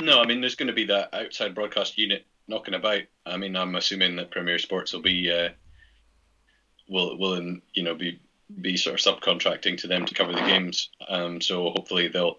No, 0.00 0.20
I 0.20 0.26
mean 0.26 0.40
there's 0.40 0.54
going 0.54 0.68
to 0.68 0.72
be 0.72 0.84
that 0.84 1.12
outside 1.12 1.54
broadcast 1.54 1.98
unit 1.98 2.26
knocking 2.46 2.74
about. 2.74 3.02
I 3.26 3.36
mean, 3.36 3.56
I'm 3.56 3.74
assuming 3.74 4.16
that 4.16 4.30
Premier 4.30 4.58
Sports 4.58 4.92
will 4.92 5.02
be 5.02 5.30
uh, 5.32 5.48
will 6.88 7.18
will 7.18 7.34
in, 7.34 7.62
you 7.74 7.82
know 7.82 7.94
be 7.94 8.20
be 8.60 8.76
sort 8.76 8.94
of 8.94 9.20
subcontracting 9.20 9.78
to 9.78 9.86
them 9.86 10.06
to 10.06 10.14
cover 10.14 10.32
the 10.32 10.40
games. 10.40 10.90
Um, 11.08 11.40
so 11.40 11.70
hopefully 11.70 12.08
they'll 12.08 12.38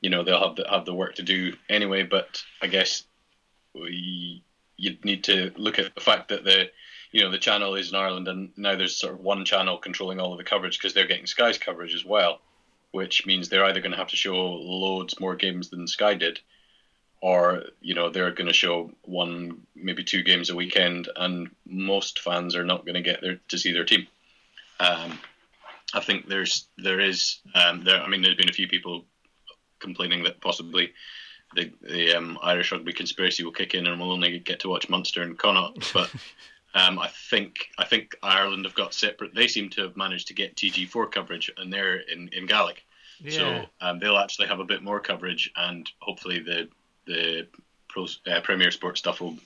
you 0.00 0.10
know 0.10 0.22
they'll 0.22 0.46
have 0.46 0.56
the 0.56 0.66
have 0.68 0.84
the 0.84 0.94
work 0.94 1.16
to 1.16 1.22
do 1.22 1.54
anyway. 1.68 2.02
But 2.02 2.42
I 2.60 2.66
guess 2.66 3.04
we 3.74 4.42
you'd 4.76 5.04
need 5.04 5.24
to 5.24 5.52
look 5.56 5.78
at 5.78 5.94
the 5.94 6.00
fact 6.00 6.28
that 6.28 6.44
the 6.44 6.70
you 7.12 7.22
know 7.22 7.30
the 7.30 7.38
channel 7.38 7.74
is 7.74 7.90
in 7.90 7.96
Ireland 7.96 8.28
and 8.28 8.50
now 8.56 8.76
there's 8.76 8.96
sort 8.96 9.14
of 9.14 9.20
one 9.20 9.44
channel 9.44 9.78
controlling 9.78 10.20
all 10.20 10.32
of 10.32 10.38
the 10.38 10.44
coverage 10.44 10.78
because 10.78 10.94
they're 10.94 11.06
getting 11.06 11.26
Sky's 11.26 11.58
coverage 11.58 11.94
as 11.94 12.04
well, 12.04 12.40
which 12.90 13.26
means 13.26 13.48
they're 13.48 13.64
either 13.64 13.80
going 13.80 13.92
to 13.92 13.98
have 13.98 14.08
to 14.08 14.16
show 14.16 14.34
loads 14.34 15.20
more 15.20 15.36
games 15.36 15.70
than 15.70 15.86
Sky 15.86 16.14
did 16.14 16.40
or 17.24 17.64
you 17.80 17.94
know 17.94 18.10
they're 18.10 18.32
going 18.32 18.48
to 18.48 18.52
show 18.52 18.90
one 19.02 19.62
maybe 19.74 20.04
two 20.04 20.22
games 20.22 20.50
a 20.50 20.54
weekend 20.54 21.08
and 21.16 21.48
most 21.64 22.18
fans 22.18 22.54
are 22.54 22.66
not 22.66 22.84
going 22.84 22.96
to 22.96 23.00
get 23.00 23.22
there 23.22 23.40
to 23.48 23.56
see 23.56 23.72
their 23.72 23.86
team 23.86 24.06
um, 24.78 25.18
i 25.94 26.00
think 26.00 26.28
there's 26.28 26.68
there 26.78 27.00
is 27.00 27.38
um, 27.54 27.84
there 27.84 28.02
i 28.02 28.08
mean 28.08 28.22
there's 28.22 28.36
been 28.36 28.48
a 28.48 28.52
few 28.52 28.68
people 28.68 29.04
complaining 29.80 30.22
that 30.24 30.40
possibly 30.40 30.92
the, 31.54 31.72
the 31.82 32.14
um, 32.14 32.38
irish 32.42 32.72
rugby 32.72 32.92
conspiracy 32.92 33.44
will 33.44 33.52
kick 33.52 33.74
in 33.74 33.86
and 33.86 34.00
we'll 34.00 34.12
only 34.12 34.38
get 34.38 34.60
to 34.60 34.68
watch 34.68 34.88
munster 34.88 35.22
and 35.22 35.38
connacht 35.38 35.92
but 35.92 36.10
um, 36.74 36.98
i 36.98 37.08
think 37.30 37.68
i 37.78 37.84
think 37.84 38.16
ireland 38.22 38.64
have 38.64 38.74
got 38.74 38.94
separate 38.94 39.34
they 39.34 39.48
seem 39.48 39.68
to 39.70 39.82
have 39.82 39.96
managed 39.96 40.28
to 40.28 40.34
get 40.34 40.56
tg4 40.56 41.10
coverage 41.10 41.50
and 41.56 41.72
they're 41.72 41.96
in 41.96 42.28
in 42.32 42.46
gaelic 42.46 42.84
so 43.28 43.64
um, 43.80 43.98
they'll 43.98 44.18
actually 44.18 44.48
have 44.48 44.60
a 44.60 44.64
bit 44.64 44.82
more 44.82 45.00
coverage, 45.00 45.50
and 45.56 45.88
hopefully 46.00 46.40
the 46.40 46.68
the 47.06 47.46
pro, 47.88 48.06
uh, 48.26 48.40
Premier 48.40 48.70
Sport 48.70 48.98
stuff 48.98 49.20
will 49.20 49.36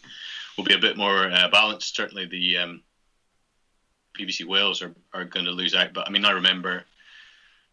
will 0.57 0.65
be 0.65 0.75
a 0.75 0.79
bit 0.79 0.97
more 0.97 1.31
uh, 1.31 1.49
balanced. 1.49 1.95
Certainly, 1.95 2.27
the 2.27 2.59
um, 2.59 2.83
BBC 4.19 4.47
Wales 4.47 4.83
are, 4.83 4.95
are 5.13 5.25
going 5.25 5.47
to 5.47 5.53
lose 5.53 5.75
out. 5.75 5.93
But 5.93 6.09
I 6.09 6.11
mean, 6.11 6.25
I 6.25 6.33
remember 6.33 6.85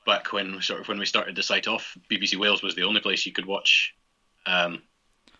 back 0.06 0.32
when 0.32 0.62
sort 0.62 0.82
of 0.82 0.88
when 0.88 1.00
we 1.00 1.06
started 1.06 1.36
the 1.36 1.44
site 1.44 1.68
off, 1.68 1.98
BBC 2.12 2.38
Wales 2.38 2.62
was 2.62 2.76
the 2.76 2.84
only 2.84 3.02
place 3.02 3.26
you 3.26 3.32
could 3.32 3.46
watch 3.46 3.96
um, 4.46 4.82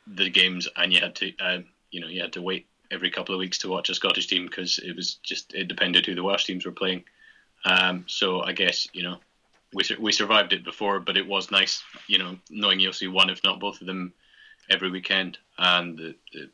the 0.08 0.30
games, 0.30 0.68
and 0.76 0.92
you 0.92 1.00
had 1.00 1.16
to 1.16 1.32
uh, 1.40 1.60
you 1.92 2.02
know 2.02 2.08
you 2.08 2.22
had 2.22 2.34
to 2.34 2.42
wait 2.42 2.68
every 2.92 3.10
couple 3.10 3.34
of 3.34 3.40
weeks 3.40 3.58
to 3.60 3.70
watch 3.70 3.90
a 3.90 3.96
Scottish 3.96 4.28
team 4.28 4.46
because 4.46 4.80
it 4.80 4.96
was 4.96 5.16
just 5.16 5.54
it 5.54 5.68
depended 5.68 6.06
who 6.06 6.16
the 6.16 6.24
Welsh 6.24 6.46
teams 6.46 6.66
were 6.66 6.72
playing. 6.72 7.04
Um, 7.64 8.06
so 8.08 8.42
I 8.42 8.52
guess 8.52 8.88
you 8.94 9.04
know 9.04 9.18
we 9.74 9.84
we 10.00 10.12
survived 10.12 10.54
it 10.54 10.64
before, 10.64 11.00
but 11.00 11.18
it 11.18 11.28
was 11.28 11.52
nice, 11.52 11.84
you 12.08 12.18
know, 12.18 12.38
knowing 12.50 12.80
you'll 12.80 12.94
see 12.94 13.08
one, 13.08 13.30
if 13.30 13.44
not 13.44 13.60
both 13.60 13.82
of 13.82 13.88
them, 13.88 14.14
every 14.70 14.90
weekend, 14.90 15.38
and 15.58 15.98
the, 15.98 16.16
the 16.34 16.50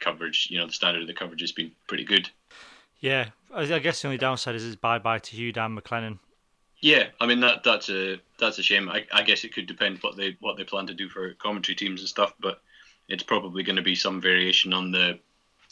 coverage, 0.00 0.48
you 0.50 0.58
know, 0.58 0.66
the 0.66 0.72
standard 0.72 1.02
of 1.02 1.08
the 1.08 1.14
coverage 1.14 1.40
has 1.40 1.52
been 1.52 1.70
pretty 1.86 2.04
good. 2.04 2.28
Yeah, 3.00 3.30
I 3.52 3.62
I 3.62 3.78
guess 3.78 4.02
the 4.02 4.08
only 4.08 4.18
downside 4.18 4.54
is 4.54 4.64
it's 4.64 4.76
bye 4.76 4.98
bye 4.98 5.18
to 5.18 5.36
Hugh 5.36 5.52
Dan 5.52 5.76
MacLennan. 5.76 6.18
Yeah, 6.80 7.08
I 7.20 7.26
mean 7.26 7.40
that 7.40 7.64
that's 7.64 7.88
a 7.88 8.20
that's 8.38 8.58
a 8.58 8.62
shame. 8.62 8.88
I, 8.88 9.06
I 9.12 9.22
guess 9.22 9.44
it 9.44 9.54
could 9.54 9.66
depend 9.66 9.98
what 9.98 10.16
they 10.16 10.36
what 10.40 10.56
they 10.56 10.64
plan 10.64 10.86
to 10.88 10.94
do 10.94 11.08
for 11.08 11.32
commentary 11.34 11.76
teams 11.76 12.00
and 12.00 12.08
stuff, 12.08 12.34
but 12.40 12.60
it's 13.08 13.22
probably 13.22 13.62
going 13.62 13.76
to 13.76 13.82
be 13.82 13.94
some 13.94 14.20
variation 14.20 14.72
on 14.72 14.90
the 14.90 15.18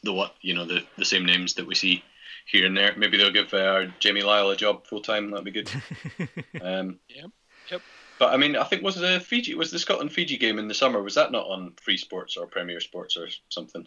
the 0.02 0.12
what 0.12 0.34
you 0.40 0.54
know 0.54 0.64
the 0.64 0.84
the 0.96 1.04
same 1.04 1.26
names 1.26 1.54
that 1.54 1.66
we 1.66 1.74
see 1.74 2.02
here 2.46 2.66
and 2.66 2.76
there. 2.76 2.94
Maybe 2.96 3.16
they'll 3.16 3.30
give 3.30 3.52
uh, 3.52 3.86
Jamie 3.98 4.22
Lyle 4.22 4.50
a 4.50 4.56
job 4.56 4.86
full 4.86 5.00
time. 5.00 5.30
That'd 5.30 5.44
be 5.44 5.50
good. 5.50 5.70
um, 6.62 6.98
Yep, 7.08 7.30
yep. 7.70 7.82
But 8.18 8.32
I 8.32 8.36
mean, 8.36 8.56
I 8.56 8.64
think 8.64 8.82
was 8.82 8.96
the 8.96 9.20
Fiji 9.20 9.54
was 9.54 9.70
the 9.70 9.78
Scotland 9.78 10.12
Fiji 10.12 10.36
game 10.36 10.58
in 10.58 10.68
the 10.68 10.74
summer. 10.74 11.02
Was 11.02 11.16
that 11.16 11.32
not 11.32 11.46
on 11.46 11.74
Free 11.80 11.96
Sports 11.96 12.36
or 12.36 12.46
Premier 12.46 12.80
Sports 12.80 13.16
or 13.16 13.28
something? 13.48 13.86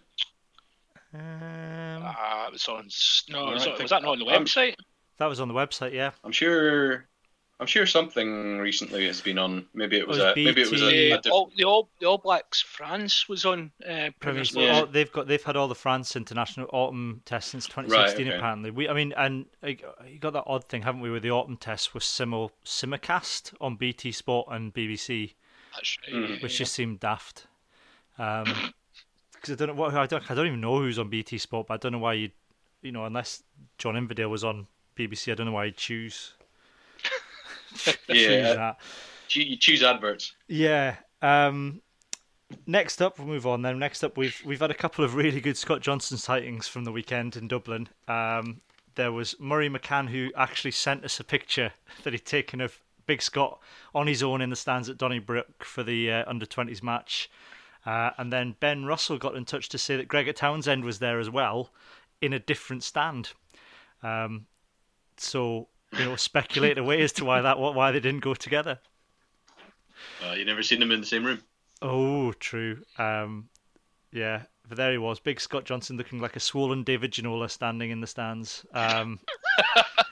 Um, 1.20 2.04
Uh, 2.06 2.46
it 2.48 2.54
was 2.54 2.68
on. 2.68 2.88
No, 3.30 3.46
was, 3.52 3.66
Alright, 3.66 3.82
was 3.82 3.90
that 3.92 4.04
not 4.04 4.12
on 4.12 4.20
the 4.20 4.26
I'm- 4.26 4.44
website? 4.46 4.76
that 5.18 5.26
was 5.28 5.40
on 5.40 5.48
the 5.48 5.54
website, 5.54 5.94
yeah. 5.94 6.12
I'm 6.24 6.32
sure. 6.32 7.08
I'm 7.58 7.68
sure 7.68 7.86
something 7.86 8.58
recently 8.58 9.06
has 9.08 9.22
been 9.22 9.38
on. 9.38 9.66
Maybe 9.74 9.98
it 9.98 10.06
was 10.06 10.20
Oh, 10.20 10.26
a. 10.26 10.30
it's 10.32 10.36
Maybe 10.36 10.62
it 10.62 10.70
was 10.70 10.82
a. 10.82 10.86
BT. 10.90 11.12
a 11.12 11.22
diff- 11.22 11.32
all, 11.32 11.52
the 11.56 11.64
all 11.64 11.90
the 12.02 12.06
All 12.06 12.18
Blacks 12.18 12.60
France 12.62 13.30
was 13.30 13.46
on 13.46 13.72
uh, 13.82 14.12
Premier 14.20 14.44
Premier 14.44 14.44
Yeah. 14.68 14.82
oh, 14.82 14.86
they've 14.86 15.10
got 15.10 15.28
they've 15.28 15.42
had 15.42 15.56
all 15.56 15.70
the 15.70 15.74
France 15.76 16.18
international 16.18 16.68
autumn 16.74 17.22
tests 17.24 17.52
since 17.52 17.66
2016 17.68 18.28
okay. 18.28 18.36
apparently. 18.36 18.72
We 18.72 18.90
I 18.90 18.94
mean 18.94 19.14
and 19.16 19.46
uh, 19.64 19.68
you 19.68 20.20
got 20.20 20.34
that 20.34 20.44
odd 20.48 20.66
thing 20.66 20.82
haven't 20.82 21.00
we 21.00 21.10
with 21.10 21.24
the 21.24 21.32
autumn 21.32 21.56
test 21.56 21.94
was 21.94 22.04
simul 22.04 22.52
simulcast 22.66 23.54
on 23.62 23.78
BT 23.78 24.12
Sport 24.12 24.50
and 24.52 24.74
BBC, 24.74 25.36
That's 25.76 25.98
right. 26.12 26.14
Mm. 26.32 26.44
which 26.44 26.58
just 26.58 26.74
seemed 26.74 27.00
daft. 27.00 27.48
Um 28.20 28.74
'cause 29.46 29.54
I 29.54 29.56
don't 29.66 29.76
know 29.76 29.82
what 29.82 29.94
I 29.94 30.06
don't 30.08 30.30
I 30.30 30.34
don't 30.36 30.48
even 30.48 30.62
know 30.62 30.78
who's 30.80 31.00
on 31.00 31.10
BT 31.10 31.38
Sport, 31.38 31.68
but 31.68 31.76
I 31.76 31.78
don't 31.78 31.92
know 31.92 32.00
why 32.00 32.14
you 32.14 32.32
you 32.82 32.92
know 32.92 33.06
unless 33.06 33.44
John 33.78 33.96
Inverdale 33.96 34.30
was 34.30 34.44
on 34.44 34.68
BBC, 34.98 35.32
I 35.32 35.36
don't 35.36 35.46
know 35.46 35.52
why 35.52 35.66
you'd 35.66 35.78
choose. 35.78 36.34
choose 37.76 37.98
Yeah. 38.08 38.54
that. 38.56 38.78
You 39.30 39.58
choose 39.58 39.84
adverts. 39.84 40.34
Yeah. 40.48 40.96
Um, 41.22 41.82
next 42.68 43.02
up, 43.02 43.18
we'll 43.18 43.28
move 43.28 43.46
on. 43.48 43.62
Then 43.64 43.80
next 43.80 44.04
up, 44.04 44.18
we've 44.18 44.42
we've 44.46 44.60
had 44.60 44.72
a 44.72 44.76
couple 44.76 45.04
of 45.04 45.16
really 45.16 45.42
good 45.42 45.58
Scott 45.58 45.82
Johnson 45.82 46.18
sightings 46.18 46.68
from 46.68 46.84
the 46.86 46.92
weekend 46.92 47.36
in 47.36 47.48
Dublin. 47.48 47.90
Um, 48.08 48.62
there 48.96 49.12
was 49.12 49.36
Murray 49.40 49.70
McCann 49.70 50.10
who 50.10 50.32
actually 50.38 50.72
sent 50.72 51.04
us 51.04 51.20
a 51.20 51.24
picture 51.24 51.74
that 52.04 52.14
he'd 52.14 52.26
taken 52.26 52.62
of 52.62 52.80
Big 53.08 53.22
Scott 53.22 53.60
on 53.94 54.08
his 54.08 54.24
own 54.24 54.42
in 54.42 54.50
the 54.50 54.56
stands 54.56 54.90
at 54.90 54.98
Donnybrook 54.98 55.64
for 55.66 55.84
the 55.84 56.12
uh, 56.12 56.24
under 56.28 56.46
twenties 56.46 56.82
match. 56.82 57.30
Uh, 57.86 58.12
and 58.18 58.34
then 58.34 58.56
Ben 58.60 58.86
Russell 58.86 59.18
got 59.18 59.36
in 59.36 59.46
touch 59.46 59.70
to 59.70 59.78
say 59.78 59.96
that 59.96 60.08
Gregor 60.08 60.34
Townsend 60.34 60.84
was 60.84 61.00
there 61.00 61.20
as 61.20 61.30
well, 61.30 61.72
in 62.22 62.34
a 62.34 62.40
different 62.40 62.84
stand. 62.84 63.34
Um, 64.02 64.48
so 65.18 65.68
you 65.98 66.06
know, 66.06 66.16
speculate 66.16 66.78
away 66.78 67.02
as 67.02 67.12
to 67.14 67.26
why 67.26 67.42
that 67.42 67.60
why 67.60 67.92
they 67.92 68.00
didn't 68.00 68.22
go 68.22 68.34
together. 68.34 68.80
Uh, 70.26 70.34
you 70.34 70.46
never 70.46 70.64
seen 70.64 70.80
them 70.80 70.92
in 70.92 71.00
the 71.00 71.06
same 71.06 71.26
room. 71.26 71.42
Oh, 71.82 72.34
true. 72.34 72.84
Um, 72.98 73.50
yeah, 74.12 74.44
but 74.68 74.78
there 74.78 74.92
he 74.92 74.98
was, 74.98 75.20
big 75.20 75.40
Scott 75.40 75.66
Johnson, 75.66 75.98
looking 75.98 76.20
like 76.20 76.36
a 76.36 76.40
swollen 76.40 76.84
David 76.84 77.12
Ginola 77.12 77.50
standing 77.50 77.92
in 77.92 78.02
the 78.02 78.08
stands. 78.08 78.66
Um, 78.74 79.20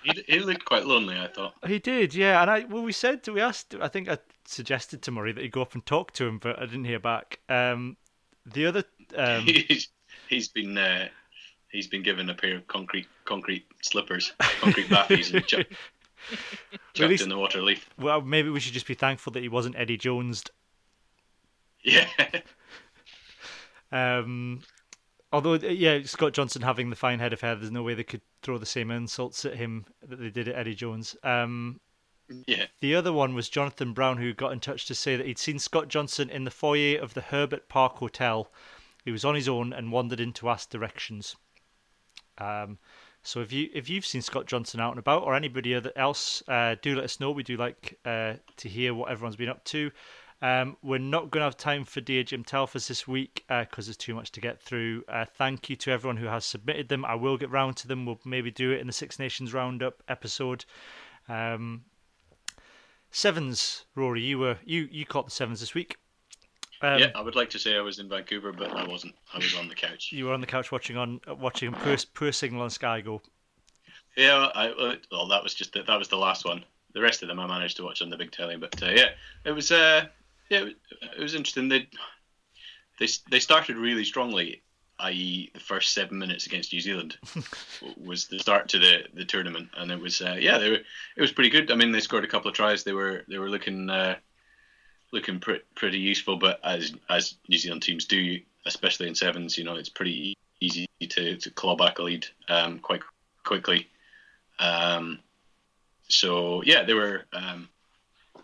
He, 0.03 0.21
he 0.27 0.39
looked 0.41 0.65
quite 0.65 0.85
lonely. 0.85 1.17
I 1.17 1.27
thought. 1.27 1.53
he 1.65 1.79
did, 1.79 2.13
yeah. 2.13 2.41
And 2.41 2.51
I, 2.51 2.65
well, 2.65 2.83
we 2.83 2.91
said, 2.91 3.25
we 3.25 3.39
asked, 3.39 3.73
I 3.79 3.87
think 3.87 4.09
I 4.09 4.17
suggested 4.43 5.01
to 5.03 5.11
Murray 5.11 5.31
that 5.31 5.41
he 5.41 5.47
go 5.47 5.61
up 5.61 5.75
and 5.75 5.85
talk 5.85 6.11
to 6.13 6.25
him, 6.27 6.39
but 6.39 6.59
I 6.59 6.65
didn't 6.65 6.83
hear 6.83 6.99
back. 6.99 7.39
Um, 7.47 7.95
the 8.45 8.65
other, 8.65 8.83
um, 9.15 9.43
he's, 9.45 9.87
he's 10.27 10.49
been 10.49 10.77
uh, 10.77 11.07
he's 11.69 11.87
been 11.87 12.03
given 12.03 12.29
a 12.29 12.33
pair 12.33 12.57
of 12.57 12.67
concrete 12.67 13.07
concrete 13.23 13.65
slippers, 13.81 14.33
concrete 14.59 14.87
baffies, 14.87 15.33
and 15.33 15.45
chucked, 15.47 15.71
chucked 16.93 17.09
least- 17.09 17.23
in 17.23 17.29
the 17.29 17.37
water 17.37 17.61
leaf. 17.61 17.89
well, 17.97 18.19
maybe 18.19 18.49
we 18.49 18.59
should 18.59 18.73
just 18.73 18.87
be 18.87 18.95
thankful 18.95 19.31
that 19.31 19.41
he 19.41 19.47
wasn't 19.47 19.73
Eddie 19.77 19.95
Jones. 19.97 20.43
Yeah, 21.81 22.07
Um, 23.93 24.61
although, 25.31 25.53
yeah, 25.53 26.01
Scott 26.03 26.33
Johnson 26.33 26.63
having 26.63 26.89
the 26.89 26.95
fine 26.95 27.19
head 27.19 27.31
of 27.31 27.41
hair, 27.41 27.55
there's 27.55 27.71
no 27.71 27.83
way 27.83 27.93
they 27.93 28.03
could 28.03 28.21
throw 28.41 28.57
the 28.57 28.65
same 28.65 28.91
insults 28.91 29.45
at 29.45 29.55
him 29.55 29.85
that 30.07 30.19
they 30.19 30.29
did 30.29 30.47
at 30.47 30.55
Eddie 30.55 30.75
Jones. 30.75 31.15
Um, 31.23 31.79
Yeah. 32.47 32.65
The 32.79 32.95
other 32.95 33.13
one 33.13 33.35
was 33.35 33.49
Jonathan 33.49 33.93
Brown, 33.93 34.17
who 34.17 34.33
got 34.33 34.51
in 34.51 34.59
touch 34.59 34.85
to 34.87 34.95
say 34.95 35.15
that 35.15 35.25
he'd 35.25 35.37
seen 35.37 35.59
Scott 35.59 35.87
Johnson 35.87 36.29
in 36.29 36.43
the 36.43 36.51
foyer 36.51 36.99
of 36.99 37.13
the 37.13 37.21
Herbert 37.21 37.69
Park 37.69 37.97
Hotel. 37.97 38.51
He 39.05 39.11
was 39.11 39.25
on 39.25 39.35
his 39.35 39.49
own 39.49 39.73
and 39.73 39.91
wandered 39.91 40.19
in 40.19 40.33
to 40.33 40.49
ask 40.49 40.69
directions. 40.69 41.35
Um, 42.37 42.79
so 43.21 43.41
if 43.41 43.51
you 43.53 43.69
if 43.73 43.89
you've 43.89 44.05
seen 44.05 44.21
Scott 44.21 44.47
Johnson 44.47 44.79
out 44.79 44.91
and 44.91 44.99
about, 44.99 45.23
or 45.23 45.35
anybody 45.35 45.79
else, 45.95 46.41
uh, 46.47 46.75
do 46.81 46.95
let 46.95 47.05
us 47.05 47.19
know. 47.19 47.31
We 47.31 47.43
do 47.43 47.57
like 47.57 47.99
uh, 48.05 48.33
to 48.57 48.69
hear 48.69 48.93
what 48.93 49.11
everyone's 49.11 49.35
been 49.35 49.49
up 49.49 49.63
to. 49.65 49.91
Um, 50.43 50.75
we're 50.83 50.97
not 50.97 51.31
going 51.31 51.39
to 51.39 51.45
have 51.45 51.55
time 51.55 51.85
for 51.85 52.01
Dear 52.01 52.21
Jim 52.21 52.43
Telfers 52.43 52.89
this 52.89 53.07
week 53.07 53.45
because 53.47 53.85
there's 53.85 53.95
too 53.95 54.13
much 54.13 54.29
to 54.33 54.41
get 54.41 54.61
through. 54.61 55.05
Uh, 55.07 55.23
thank 55.23 55.69
you 55.69 55.77
to 55.77 55.91
everyone 55.91 56.17
who 56.17 56.25
has 56.25 56.43
submitted 56.43 56.89
them. 56.89 57.05
I 57.05 57.15
will 57.15 57.37
get 57.37 57.49
round 57.49 57.77
to 57.77 57.87
them. 57.87 58.05
We'll 58.05 58.19
maybe 58.25 58.51
do 58.51 58.71
it 58.71 58.81
in 58.81 58.87
the 58.87 58.91
Six 58.91 59.19
Nations 59.19 59.53
Roundup 59.53 60.03
episode. 60.09 60.65
Um, 61.29 61.85
sevens, 63.09 63.85
Rory, 63.95 64.21
you 64.21 64.37
were 64.37 64.57
you 64.65 64.89
you 64.91 65.05
caught 65.05 65.23
the 65.23 65.31
sevens 65.31 65.61
this 65.61 65.73
week. 65.73 65.95
Um, 66.81 66.99
yeah, 66.99 67.11
I 67.15 67.21
would 67.21 67.37
like 67.37 67.49
to 67.51 67.59
say 67.59 67.77
I 67.77 67.81
was 67.81 67.99
in 67.99 68.09
Vancouver, 68.09 68.51
but 68.51 68.75
I 68.75 68.85
wasn't. 68.85 69.15
I 69.33 69.37
was 69.37 69.55
on 69.55 69.69
the 69.69 69.75
couch. 69.75 70.09
You 70.11 70.25
were 70.25 70.33
on 70.33 70.41
the 70.41 70.47
couch 70.47 70.73
watching 70.73 70.97
on 70.97 71.21
uh, 71.25 71.35
watching 71.35 71.71
poor, 71.71 71.95
poor 72.13 72.33
signal 72.33 72.63
on 72.63 72.69
Sky 72.69 72.99
go. 72.99 73.21
Yeah, 74.17 74.49
I, 74.53 74.67
uh, 74.67 74.95
well, 75.09 75.29
that 75.29 75.41
was 75.41 75.53
just 75.53 75.71
the, 75.71 75.83
that 75.83 75.97
was 75.97 76.09
the 76.09 76.17
last 76.17 76.43
one. 76.43 76.65
The 76.93 77.01
rest 77.01 77.21
of 77.21 77.29
them 77.29 77.39
I 77.39 77.47
managed 77.47 77.77
to 77.77 77.83
watch 77.83 78.01
on 78.01 78.09
the 78.09 78.17
big 78.17 78.31
telly, 78.31 78.57
but 78.57 78.83
uh, 78.83 78.89
yeah, 78.89 79.11
it 79.45 79.51
was 79.51 79.71
uh, 79.71 80.07
yeah, 80.49 80.65
it 81.17 81.21
was, 81.21 81.35
interesting. 81.35 81.69
They 81.69 81.87
they 82.99 83.07
they 83.29 83.39
started 83.39 83.77
really 83.77 84.05
strongly, 84.05 84.61
i.e., 84.99 85.51
the 85.53 85.59
first 85.59 85.93
seven 85.93 86.19
minutes 86.19 86.45
against 86.45 86.73
New 86.73 86.81
Zealand 86.81 87.17
was 87.97 88.27
the 88.27 88.39
start 88.39 88.69
to 88.69 88.79
the, 88.79 89.03
the 89.13 89.25
tournament, 89.25 89.69
and 89.77 89.91
it 89.91 89.99
was 89.99 90.21
uh, 90.21 90.37
yeah, 90.39 90.57
they 90.57 90.69
were 90.69 90.79
it 91.15 91.21
was 91.21 91.31
pretty 91.31 91.49
good. 91.49 91.71
I 91.71 91.75
mean, 91.75 91.91
they 91.91 91.99
scored 91.99 92.23
a 92.23 92.27
couple 92.27 92.49
of 92.49 92.55
tries. 92.55 92.83
They 92.83 92.93
were 92.93 93.23
they 93.27 93.37
were 93.37 93.49
looking 93.49 93.89
uh, 93.89 94.15
looking 95.11 95.39
pre- 95.39 95.61
pretty 95.75 95.99
useful, 95.99 96.37
but 96.37 96.59
as 96.63 96.93
as 97.09 97.35
New 97.47 97.57
Zealand 97.57 97.83
teams 97.83 98.05
do, 98.05 98.39
especially 98.65 99.07
in 99.07 99.15
sevens, 99.15 99.57
you 99.57 99.63
know, 99.63 99.75
it's 99.75 99.89
pretty 99.89 100.35
easy 100.59 100.87
to, 101.09 101.37
to 101.37 101.51
claw 101.51 101.75
back 101.75 101.99
a 101.99 102.03
lead 102.03 102.25
um, 102.49 102.79
quite 102.79 103.01
quickly. 103.43 103.87
Um, 104.59 105.19
so 106.07 106.61
yeah, 106.63 106.83
they 106.83 106.93
were 106.93 107.25
um, 107.33 107.69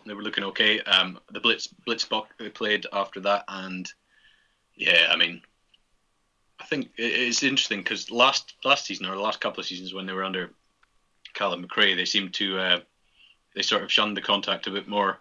they 0.06 0.14
were 0.14 0.22
looking 0.22 0.44
okay. 0.44 0.80
Um, 0.80 1.18
the 1.32 1.40
Blitz 1.40 1.68
Blitzbokke 1.86 2.28
they 2.38 2.48
played 2.48 2.86
after 2.92 3.20
that, 3.20 3.44
and 3.48 3.90
yeah, 4.74 5.08
I 5.10 5.16
mean, 5.16 5.42
I 6.58 6.64
think 6.64 6.90
it's 6.96 7.42
interesting 7.42 7.80
because 7.80 8.10
last 8.10 8.54
last 8.64 8.86
season 8.86 9.06
or 9.06 9.14
the 9.14 9.20
last 9.20 9.40
couple 9.40 9.60
of 9.60 9.66
seasons 9.66 9.94
when 9.94 10.06
they 10.06 10.12
were 10.12 10.24
under 10.24 10.50
Calum 11.34 11.62
MacRae, 11.62 11.96
they 11.96 12.04
seemed 12.04 12.34
to 12.34 12.58
uh, 12.58 12.80
they 13.54 13.62
sort 13.62 13.82
of 13.82 13.92
shunned 13.92 14.16
the 14.16 14.22
contact 14.22 14.66
a 14.66 14.70
bit 14.70 14.88
more. 14.88 15.18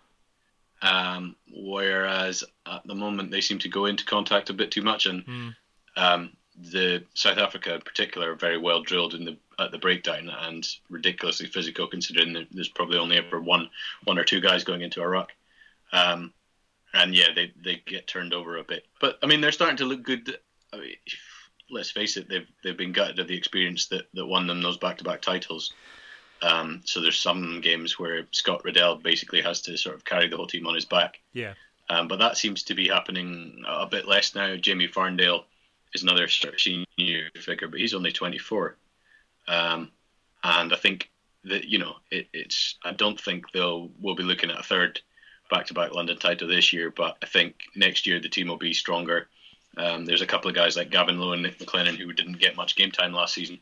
Um, 0.82 1.36
whereas 1.54 2.44
at 2.66 2.88
the 2.88 2.96
moment 2.96 3.32
they 3.32 3.42
seem 3.42 3.60
to 3.60 3.70
go 3.70 3.86
into 3.86 4.06
contact 4.06 4.50
a 4.50 4.54
bit 4.54 4.72
too 4.72 4.82
much, 4.82 5.06
and 5.08 5.24
Hmm. 5.24 5.50
um, 5.98 6.38
the 6.56 7.04
South 7.14 7.38
Africa 7.38 7.76
in 7.76 7.82
particular 7.82 8.32
are 8.32 8.36
very 8.36 8.58
well 8.58 8.82
drilled 8.82 9.14
in 9.14 9.26
the 9.26 9.38
at 9.60 9.72
the 9.72 9.78
breakdown 9.78 10.30
and 10.30 10.68
ridiculously 10.90 11.48
physical 11.48 11.88
considering 11.88 12.48
there's 12.52 12.70
probably 12.70 12.98
only 12.98 13.18
ever 13.18 13.40
one 13.40 13.70
one 14.06 14.18
or 14.18 14.24
two 14.24 14.42
guys 14.42 14.64
going 14.64 14.82
into 14.82 15.02
a 15.02 15.08
ruck. 15.08 15.32
Um, 15.92 16.34
and 16.94 17.14
yeah, 17.14 17.28
they, 17.36 17.52
they 17.64 17.82
get 17.86 18.08
turned 18.08 18.34
over 18.34 18.58
a 18.58 18.64
bit. 18.64 18.86
But 19.00 19.20
I 19.22 19.28
mean, 19.28 19.42
they're 19.42 19.52
starting 19.52 19.78
to 19.78 19.86
look 19.86 20.04
good. 20.04 20.38
I 20.74 20.78
mean, 20.78 20.96
let's 21.70 21.92
face 21.92 22.18
it, 22.18 22.30
they've 22.30 22.48
they've 22.64 22.78
been 22.78 22.94
gutted 22.94 23.20
of 23.20 23.28
the 23.28 23.38
experience 23.38 23.88
that, 23.88 24.08
that 24.14 24.26
won 24.26 24.48
them 24.48 24.62
those 24.62 24.78
back 24.78 24.98
to 24.98 25.04
back 25.04 25.22
titles. 25.22 25.74
Um, 26.42 26.82
so 26.86 27.02
there's 27.02 27.20
some 27.20 27.60
games 27.62 28.00
where 28.00 28.26
Scott 28.32 28.64
Riddell 28.64 28.96
basically 28.96 29.42
has 29.42 29.62
to 29.64 29.78
sort 29.78 29.96
of 29.96 30.06
carry 30.06 30.30
the 30.30 30.38
whole 30.38 30.48
team 30.48 30.68
on 30.68 30.76
his 30.76 30.86
back. 30.86 31.20
Yeah, 31.34 31.54
Um, 31.90 32.08
but 32.08 32.20
that 32.20 32.38
seems 32.38 32.64
to 32.64 32.76
be 32.76 32.88
happening 32.88 33.62
a 33.68 33.86
bit 33.86 34.08
less 34.08 34.36
now. 34.36 34.56
Jamie 34.56 34.88
Farndale 34.88 35.44
is 35.94 36.04
another 36.04 36.28
senior 36.30 37.30
figure, 37.36 37.68
but 37.68 37.80
he's 37.80 37.94
only 37.94 38.14
24. 38.14 38.78
Um, 39.50 39.92
and 40.44 40.72
I 40.72 40.78
think 40.78 41.10
that 41.44 41.66
you 41.66 41.80
know 41.80 41.96
it, 42.12 42.28
it's. 42.32 42.76
I 42.86 42.94
don't 42.94 43.20
think 43.20 43.52
they'll. 43.52 43.90
We'll 44.00 44.16
be 44.16 44.24
looking 44.24 44.52
at 44.52 44.60
a 44.60 44.64
third 44.64 45.02
back-to-back 45.50 45.94
London 45.94 46.18
title 46.18 46.48
this 46.48 46.72
year, 46.72 46.94
but 46.96 47.18
I 47.24 47.26
think 47.26 47.56
next 47.76 48.06
year 48.06 48.20
the 48.20 48.30
team 48.30 48.48
will 48.48 48.58
be 48.58 48.72
stronger. 48.72 49.28
Um, 49.78 50.06
there's 50.06 50.22
a 50.22 50.28
couple 50.28 50.48
of 50.48 50.56
guys 50.56 50.78
like 50.78 50.92
Gavin 50.92 51.20
Lowe 51.20 51.34
and 51.34 51.42
Nick 51.42 51.58
McLennan 51.58 51.98
who 51.98 52.14
didn't 52.14 52.40
get 52.40 52.56
much 52.56 52.76
game 52.76 52.92
time 52.92 53.14
last 53.14 53.34
season, 53.34 53.60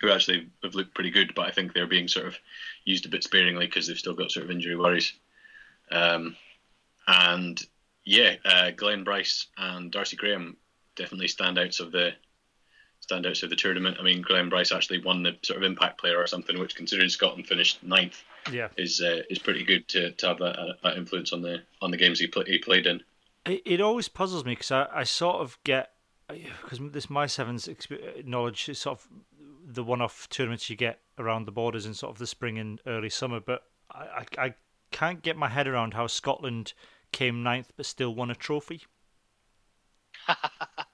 who 0.00 0.10
actually 0.10 0.48
have 0.62 0.76
looked 0.76 0.94
pretty 0.94 1.10
good, 1.10 1.32
but 1.34 1.46
I 1.46 1.50
think 1.50 1.72
they're 1.72 1.88
being 1.88 2.06
sort 2.06 2.26
of 2.26 2.38
used 2.84 3.06
a 3.06 3.08
bit 3.08 3.24
sparingly 3.24 3.66
because 3.66 3.88
they've 3.88 3.98
still 3.98 4.14
got 4.14 4.30
sort 4.30 4.44
of 4.44 4.52
injury 4.52 4.76
worries. 4.76 5.12
Um, 5.90 6.36
and 7.08 7.60
yeah, 8.04 8.34
uh, 8.44 8.70
Glenn 8.70 9.02
Bryce 9.02 9.46
and 9.58 9.90
Darcy 9.90 10.16
Graham 10.16 10.56
definitely 10.94 11.26
standouts 11.26 11.80
of 11.80 11.90
the 11.90 12.12
standouts 13.08 13.42
of 13.42 13.50
the 13.50 13.56
tournament. 13.56 13.96
I 13.98 14.02
mean, 14.02 14.22
Glenn 14.22 14.48
Bryce 14.48 14.72
actually 14.72 15.02
won 15.02 15.22
the 15.22 15.36
sort 15.42 15.58
of 15.58 15.62
impact 15.62 16.00
player 16.00 16.18
or 16.18 16.26
something, 16.26 16.58
which 16.58 16.74
considering 16.74 17.08
Scotland 17.08 17.46
finished 17.46 17.82
ninth 17.82 18.22
yeah. 18.52 18.68
is 18.76 19.00
uh, 19.00 19.22
is 19.30 19.38
pretty 19.38 19.64
good 19.64 19.86
to, 19.88 20.12
to 20.12 20.28
have 20.28 20.38
that, 20.38 20.58
uh, 20.58 20.72
that 20.82 20.96
influence 20.96 21.32
on 21.32 21.42
the 21.42 21.62
on 21.80 21.90
the 21.90 21.96
games 21.96 22.18
he, 22.18 22.26
play, 22.26 22.44
he 22.46 22.58
played 22.58 22.86
in. 22.86 23.02
It, 23.44 23.62
it 23.64 23.80
always 23.80 24.08
puzzles 24.08 24.44
me 24.44 24.52
because 24.52 24.70
I, 24.70 24.86
I 24.92 25.04
sort 25.04 25.36
of 25.36 25.58
get 25.64 25.92
because 26.28 26.80
this 26.92 27.08
my 27.08 27.26
sevens 27.26 27.66
exp- 27.66 28.24
knowledge 28.24 28.68
is 28.68 28.78
sort 28.78 28.98
of 28.98 29.08
the 29.68 29.84
one-off 29.84 30.28
tournaments 30.28 30.70
you 30.70 30.76
get 30.76 31.00
around 31.18 31.44
the 31.44 31.52
borders 31.52 31.86
in 31.86 31.94
sort 31.94 32.12
of 32.12 32.18
the 32.18 32.26
spring 32.26 32.58
and 32.58 32.80
early 32.86 33.10
summer, 33.10 33.40
but 33.40 33.64
I, 33.90 34.24
I, 34.38 34.44
I 34.44 34.54
can't 34.90 35.22
get 35.22 35.36
my 35.36 35.48
head 35.48 35.66
around 35.66 35.94
how 35.94 36.06
Scotland 36.06 36.72
came 37.12 37.42
ninth 37.42 37.72
but 37.76 37.86
still 37.86 38.14
won 38.14 38.30
a 38.30 38.34
trophy. 38.34 38.82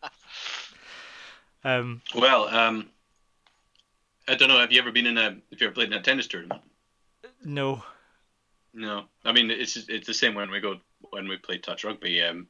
um, 1.64 2.02
Well, 2.14 2.48
um, 2.48 2.88
I 4.28 4.34
don't 4.34 4.48
know. 4.48 4.58
Have 4.58 4.72
you 4.72 4.80
ever 4.80 4.92
been 4.92 5.06
in 5.06 5.18
a? 5.18 5.22
Have 5.22 5.60
you 5.60 5.66
ever 5.66 5.74
played 5.74 5.88
in 5.88 5.98
a 5.98 6.02
tennis 6.02 6.26
tournament? 6.26 6.62
no, 7.44 7.82
No, 8.72 9.04
I 9.24 9.32
mean 9.32 9.50
it's 9.50 9.76
it's 9.76 10.06
the 10.06 10.14
same 10.14 10.34
when 10.34 10.50
we 10.50 10.60
go 10.60 10.76
when 11.10 11.28
we 11.28 11.36
play 11.36 11.58
touch 11.58 11.84
rugby. 11.84 12.22
Um, 12.22 12.46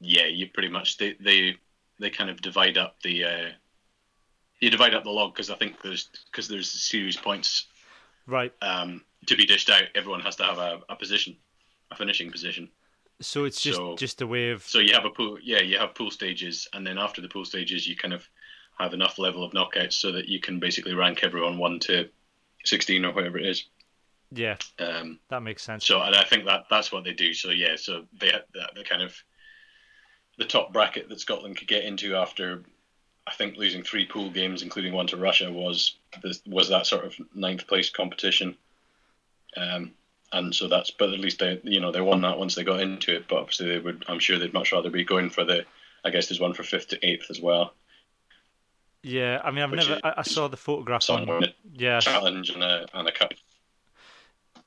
yeah, 0.00 0.26
you 0.26 0.48
pretty 0.48 0.68
much 0.68 0.98
they 0.98 1.16
they 1.20 1.56
they 1.98 2.10
kind 2.10 2.30
of 2.30 2.42
divide 2.42 2.76
up 2.76 2.96
the 3.02 3.24
uh, 3.24 3.48
you 4.60 4.70
divide 4.70 4.94
up 4.94 5.04
the 5.04 5.10
log 5.10 5.34
because 5.34 5.50
I 5.50 5.56
think 5.56 5.80
there's 5.82 6.08
because 6.30 6.48
there's 6.48 6.70
series 6.70 7.16
points 7.16 7.66
right. 8.26 8.52
um, 8.62 9.02
to 9.26 9.36
be 9.36 9.46
dished 9.46 9.70
out. 9.70 9.84
Everyone 9.94 10.20
has 10.20 10.36
to 10.36 10.44
have 10.44 10.58
a, 10.58 10.80
a 10.88 10.96
position, 10.96 11.36
a 11.90 11.96
finishing 11.96 12.30
position. 12.30 12.68
So 13.20 13.44
it's 13.44 13.60
just 13.60 13.76
So- 13.76 13.96
just 13.96 14.20
a 14.20 14.26
way 14.26 14.50
of 14.50 14.62
So 14.62 14.78
you 14.80 14.94
have 14.94 15.04
a 15.04 15.10
pool, 15.10 15.38
yeah, 15.42 15.60
you 15.60 15.78
have 15.78 15.94
pool 15.94 16.10
stages, 16.10 16.66
and 16.72 16.86
then 16.86 16.98
after 16.98 17.20
the 17.20 17.28
pool 17.28 17.44
stages, 17.44 17.86
you 17.86 17.96
kind 17.96 18.14
of 18.14 18.28
have 18.78 18.94
enough 18.94 19.18
level 19.18 19.44
of 19.44 19.52
knockouts 19.52 19.92
so 19.94 20.10
that 20.12 20.28
you 20.28 20.40
can 20.40 20.58
basically 20.58 20.94
rank 20.94 21.22
everyone 21.22 21.58
one 21.58 21.78
to 21.80 22.08
sixteen 22.64 23.04
or 23.04 23.12
whatever 23.12 23.38
it 23.38 23.46
is. 23.46 23.66
yeah, 24.34 24.56
Um, 24.78 25.20
that 25.28 25.42
makes 25.42 25.62
sense. 25.62 25.84
So, 25.84 26.00
and 26.00 26.16
I 26.16 26.24
think 26.24 26.46
that 26.46 26.64
that's 26.70 26.90
what 26.90 27.04
they 27.04 27.12
do. 27.12 27.34
So, 27.34 27.50
yeah, 27.50 27.76
so 27.76 28.06
they 28.18 28.32
the 28.54 28.82
kind 28.84 29.02
of 29.02 29.14
the 30.38 30.46
top 30.46 30.72
bracket 30.72 31.08
that 31.10 31.20
Scotland 31.20 31.58
could 31.58 31.68
get 31.68 31.84
into 31.84 32.16
after, 32.16 32.64
I 33.26 33.34
think, 33.34 33.56
losing 33.58 33.82
three 33.82 34.06
pool 34.06 34.30
games, 34.30 34.62
including 34.62 34.94
one 34.94 35.06
to 35.08 35.18
Russia, 35.18 35.52
was 35.52 35.96
this, 36.22 36.40
was 36.46 36.70
that 36.70 36.86
sort 36.86 37.04
of 37.04 37.14
ninth 37.34 37.66
place 37.66 37.90
competition. 37.90 38.56
Um, 39.56 39.92
and 40.32 40.54
so 40.54 40.68
that's, 40.68 40.90
but 40.90 41.12
at 41.12 41.20
least 41.20 41.38
they, 41.38 41.60
you 41.62 41.80
know, 41.80 41.92
they 41.92 42.00
won 42.00 42.22
that 42.22 42.38
once 42.38 42.54
they 42.54 42.64
got 42.64 42.80
into 42.80 43.14
it. 43.14 43.28
But 43.28 43.38
obviously, 43.38 43.68
they 43.68 43.78
would, 43.78 44.04
I'm 44.08 44.18
sure 44.18 44.38
they'd 44.38 44.52
much 44.52 44.72
rather 44.72 44.90
be 44.90 45.04
going 45.04 45.30
for 45.30 45.44
the, 45.44 45.64
I 46.04 46.10
guess 46.10 46.28
there's 46.28 46.40
one 46.40 46.54
for 46.54 46.62
fifth 46.62 46.88
to 46.88 47.06
eighth 47.06 47.26
as 47.30 47.40
well. 47.40 47.74
Yeah, 49.02 49.40
I 49.42 49.50
mean, 49.50 49.64
I've 49.64 49.70
never. 49.72 50.00
I, 50.04 50.14
I 50.18 50.22
saw 50.22 50.46
the 50.48 50.56
photograph 50.56 51.10
on. 51.10 51.44
Yeah, 51.74 51.98
challenge 51.98 52.50
and 52.50 52.62
a 52.62 52.86
and 52.94 53.08
a 53.08 53.12
cup. 53.12 53.32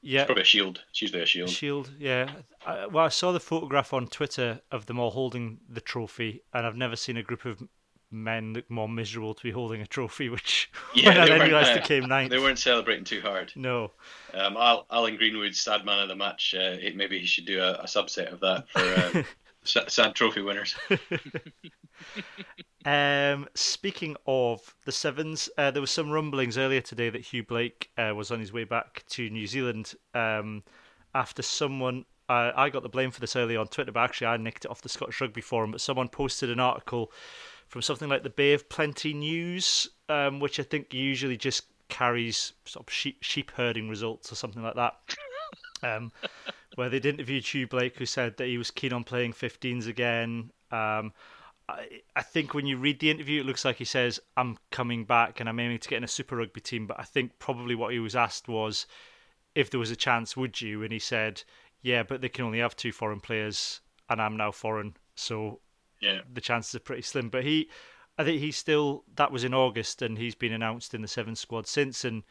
yeah. 0.01 0.25
Probably 0.25 0.43
a 0.43 0.45
shield. 0.45 0.81
It's 0.89 1.01
usually 1.01 1.23
a 1.23 1.25
shield. 1.25 1.49
Shield, 1.49 1.89
yeah. 1.97 2.29
I, 2.65 2.85
well, 2.85 3.05
I 3.05 3.09
saw 3.09 3.31
the 3.31 3.39
photograph 3.39 3.91
on 3.93 4.07
Twitter 4.07 4.61
of 4.71 4.85
them 4.85 4.99
all 4.99 5.09
holding 5.09 5.59
the 5.69 5.81
trophy, 5.81 6.43
and 6.53 6.65
I've 6.65 6.75
never 6.75 6.95
seen 6.95 7.17
a 7.17 7.23
group 7.23 7.45
of 7.45 7.63
men 8.11 8.53
look 8.53 8.69
more 8.69 8.87
miserable 8.89 9.33
to 9.33 9.43
be 9.43 9.51
holding 9.51 9.81
a 9.81 9.87
trophy. 9.87 10.29
Which 10.29 10.71
Yeah, 10.95 11.09
when 11.09 11.17
I 11.17 11.21
they 11.25 11.29
then 11.29 11.39
weren't, 11.39 11.51
realised 11.51 11.71
uh, 11.71 11.75
they 11.75 11.81
came 11.81 12.05
ninth. 12.05 12.31
They 12.31 12.39
weren't 12.39 12.59
celebrating 12.59 13.03
too 13.05 13.21
hard. 13.21 13.51
No, 13.55 13.91
Um, 14.33 14.55
Alan 14.57 15.17
Greenwood's 15.17 15.59
sad 15.59 15.85
man 15.85 15.99
of 15.99 16.07
the 16.07 16.15
match. 16.15 16.55
Uh, 16.57 16.77
it- 16.81 16.95
maybe 16.95 17.19
he 17.19 17.25
should 17.25 17.45
do 17.45 17.61
a, 17.61 17.73
a 17.73 17.85
subset 17.85 18.31
of 18.31 18.39
that 18.41 18.69
for 18.69 18.79
uh, 19.19 19.23
sa- 19.63 19.87
sad 19.87 20.15
trophy 20.15 20.41
winners. 20.41 20.75
Um, 22.85 23.47
speaking 23.55 24.15
of 24.27 24.75
the 24.85 24.91
sevens, 24.91 25.49
uh, 25.57 25.71
there 25.71 25.81
was 25.81 25.89
some 25.89 26.11
rumblings 26.11 26.55
earlier 26.55 26.81
today 26.81 27.09
that 27.09 27.21
Hugh 27.21 27.43
Blake 27.43 27.89
uh, 27.97 28.13
was 28.15 28.29
on 28.29 28.39
his 28.39 28.53
way 28.53 28.63
back 28.63 29.03
to 29.09 29.27
New 29.29 29.47
Zealand 29.47 29.95
um, 30.13 30.61
after 31.15 31.41
someone. 31.41 32.05
Uh, 32.29 32.51
I 32.55 32.69
got 32.69 32.83
the 32.83 32.89
blame 32.89 33.09
for 33.09 33.21
this 33.21 33.35
earlier 33.35 33.59
on 33.59 33.67
Twitter, 33.69 33.91
but 33.91 34.01
actually 34.01 34.27
I 34.27 34.37
nicked 34.37 34.65
it 34.65 34.71
off 34.71 34.83
the 34.83 34.89
Scottish 34.89 35.19
Rugby 35.19 35.41
Forum. 35.41 35.71
But 35.71 35.81
someone 35.81 36.09
posted 36.09 36.51
an 36.51 36.59
article 36.59 37.11
from 37.67 37.81
something 37.81 38.09
like 38.09 38.23
the 38.23 38.29
Bay 38.29 38.53
of 38.53 38.69
Plenty 38.69 39.13
News, 39.13 39.89
um, 40.09 40.39
which 40.39 40.59
I 40.59 40.63
think 40.63 40.93
usually 40.93 41.37
just 41.37 41.63
carries 41.89 42.53
sort 42.65 42.87
of 42.87 42.93
sheep, 42.93 43.21
sheep 43.21 43.51
herding 43.51 43.89
results 43.89 44.31
or 44.31 44.35
something 44.35 44.63
like 44.63 44.75
that. 44.75 44.95
um, 45.83 46.11
where 46.75 46.89
they'd 46.89 47.05
interviewed 47.05 47.45
Hugh 47.45 47.67
Blake, 47.67 47.97
who 47.97 48.05
said 48.05 48.37
that 48.37 48.47
he 48.47 48.57
was 48.57 48.71
keen 48.71 48.93
on 48.93 49.03
playing 49.03 49.33
15s 49.33 49.87
again. 49.87 50.51
Um, 50.71 51.13
I, 51.69 52.01
I 52.15 52.21
think 52.21 52.53
when 52.53 52.67
you 52.67 52.77
read 52.77 52.99
the 52.99 53.09
interview, 53.09 53.41
it 53.41 53.45
looks 53.45 53.65
like 53.65 53.77
he 53.77 53.85
says, 53.85 54.19
I'm 54.35 54.57
coming 54.71 55.05
back 55.05 55.39
and 55.39 55.47
I'm 55.47 55.59
aiming 55.59 55.79
to 55.79 55.89
get 55.89 55.97
in 55.97 56.03
a 56.03 56.07
Super 56.07 56.35
Rugby 56.37 56.61
team. 56.61 56.85
But 56.87 56.99
I 56.99 57.03
think 57.03 57.39
probably 57.39 57.75
what 57.75 57.93
he 57.93 57.99
was 57.99 58.15
asked 58.15 58.47
was, 58.47 58.85
if 59.55 59.69
there 59.69 59.79
was 59.79 59.91
a 59.91 59.95
chance, 59.95 60.35
would 60.35 60.59
you? 60.59 60.83
And 60.83 60.91
he 60.91 60.99
said, 60.99 61.43
yeah, 61.81 62.03
but 62.03 62.21
they 62.21 62.29
can 62.29 62.45
only 62.45 62.59
have 62.59 62.75
two 62.75 62.91
foreign 62.91 63.19
players, 63.21 63.79
and 64.09 64.21
I'm 64.21 64.35
now 64.35 64.51
foreign. 64.51 64.95
So 65.15 65.59
Yeah. 66.05 66.21
the 66.33 66.41
chances 66.41 66.75
are 66.75 66.79
pretty 66.79 67.01
slim. 67.01 67.29
But 67.29 67.43
he, 67.43 67.69
I 68.17 68.23
think 68.23 68.39
he's 68.39 68.57
still. 68.57 69.03
That 69.15 69.31
was 69.31 69.43
in 69.43 69.53
August, 69.53 70.01
and 70.01 70.17
he's 70.17 70.35
been 70.35 70.53
announced 70.53 70.93
in 70.93 71.01
the 71.01 71.07
seven 71.07 71.35
squad 71.35 71.67
since, 71.67 72.05
and 72.05 72.23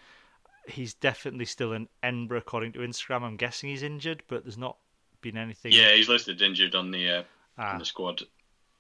he's 0.69 0.95
definitely 0.95 1.45
still 1.45 1.73
in 1.73 1.89
Edinburgh 2.03 2.39
according 2.39 2.73
to 2.73 2.79
Instagram. 2.81 3.23
I'm 3.23 3.37
guessing 3.37 3.71
he's 3.71 3.83
injured, 3.83 4.23
but 4.29 4.45
there's 4.45 4.57
not 4.59 4.77
been 5.21 5.37
anything. 5.37 5.73
Yeah, 5.73 5.93
he's 5.93 6.09
listed 6.09 6.41
injured 6.41 6.75
on 6.75 6.91
the 6.91 7.09
uh, 7.11 7.23
Ah, 7.59 7.73
on 7.75 7.79
the 7.79 7.85
squad 7.85 8.23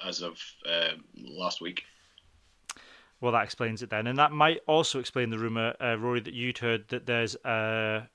as 0.05 0.21
of 0.23 0.39
uh, 0.69 0.93
last 1.17 1.61
week. 1.61 1.85
well, 3.21 3.33
that 3.33 3.45
explains 3.45 3.83
it 3.83 3.91
then, 3.91 4.07
and 4.07 4.19
that 4.19 4.33
might 4.33 4.61
also 4.67 4.99
explain 4.99 5.31
the 5.31 5.39
rumor, 5.39 5.75
uh, 5.81 5.97
Rory, 5.97 6.21
that 6.21 6.35
you'd 6.35 6.59
heard 6.59 6.89
that 6.89 7.07
there's 7.07 7.37
a 7.45 8.09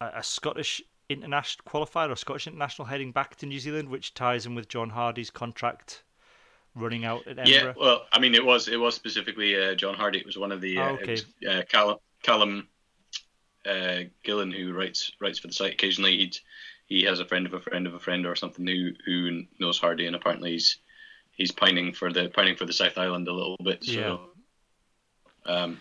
a, 0.00 0.06
a 0.16 0.22
Scottish 0.22 0.80
international 1.08 1.64
qualifier 1.66 2.10
or 2.10 2.16
Scottish 2.16 2.46
international 2.46 2.86
heading 2.86 3.12
back 3.12 3.36
to 3.36 3.46
New 3.46 3.58
Zealand, 3.58 3.88
which 3.88 4.14
ties 4.14 4.46
in 4.46 4.54
with 4.54 4.68
John 4.68 4.90
Hardie's 4.90 5.30
contract 5.30 6.02
running 6.78 7.04
out 7.04 7.26
at 7.26 7.46
Yeah, 7.46 7.72
well, 7.76 8.06
I 8.12 8.18
mean, 8.18 8.34
it 8.34 8.44
was 8.44 8.68
it 8.68 8.78
was 8.78 8.94
specifically 8.94 9.60
uh, 9.60 9.74
John 9.74 9.94
Hardie. 9.94 10.20
It 10.20 10.26
was 10.26 10.38
one 10.38 10.52
of 10.52 10.60
the 10.60 10.78
uh, 10.78 10.90
Oh, 10.90 10.94
okay. 10.94 11.12
was, 11.12 11.24
uh, 11.48 11.62
Callum 11.68 11.98
Callum 12.22 12.68
uh, 13.66 14.00
Gillen 14.24 14.50
who 14.50 14.72
writes 14.72 15.12
writes 15.20 15.38
for 15.38 15.48
the 15.48 15.52
site 15.52 15.72
occasionally. 15.72 16.16
He 16.16 16.32
he 16.86 17.02
has 17.04 17.20
a 17.20 17.26
friend 17.26 17.46
of 17.46 17.54
a 17.54 17.60
friend 17.60 17.86
of 17.86 17.94
a 17.94 17.98
friend 17.98 18.26
or 18.26 18.36
something 18.36 18.66
who 18.66 18.92
who 19.04 19.44
knows 19.60 19.80
Hardie, 19.80 20.06
and 20.06 20.16
apparently 20.16 20.52
he's 20.52 20.78
he's 21.32 21.52
pining 21.52 21.92
for 21.92 22.12
the 22.12 22.28
pining 22.28 22.56
for 22.56 22.66
the 22.66 22.72
South 22.72 22.98
Island 22.98 23.28
a 23.28 23.32
little 23.32 23.58
bit. 23.62 23.84
So, 23.84 24.30
um, 25.46 25.80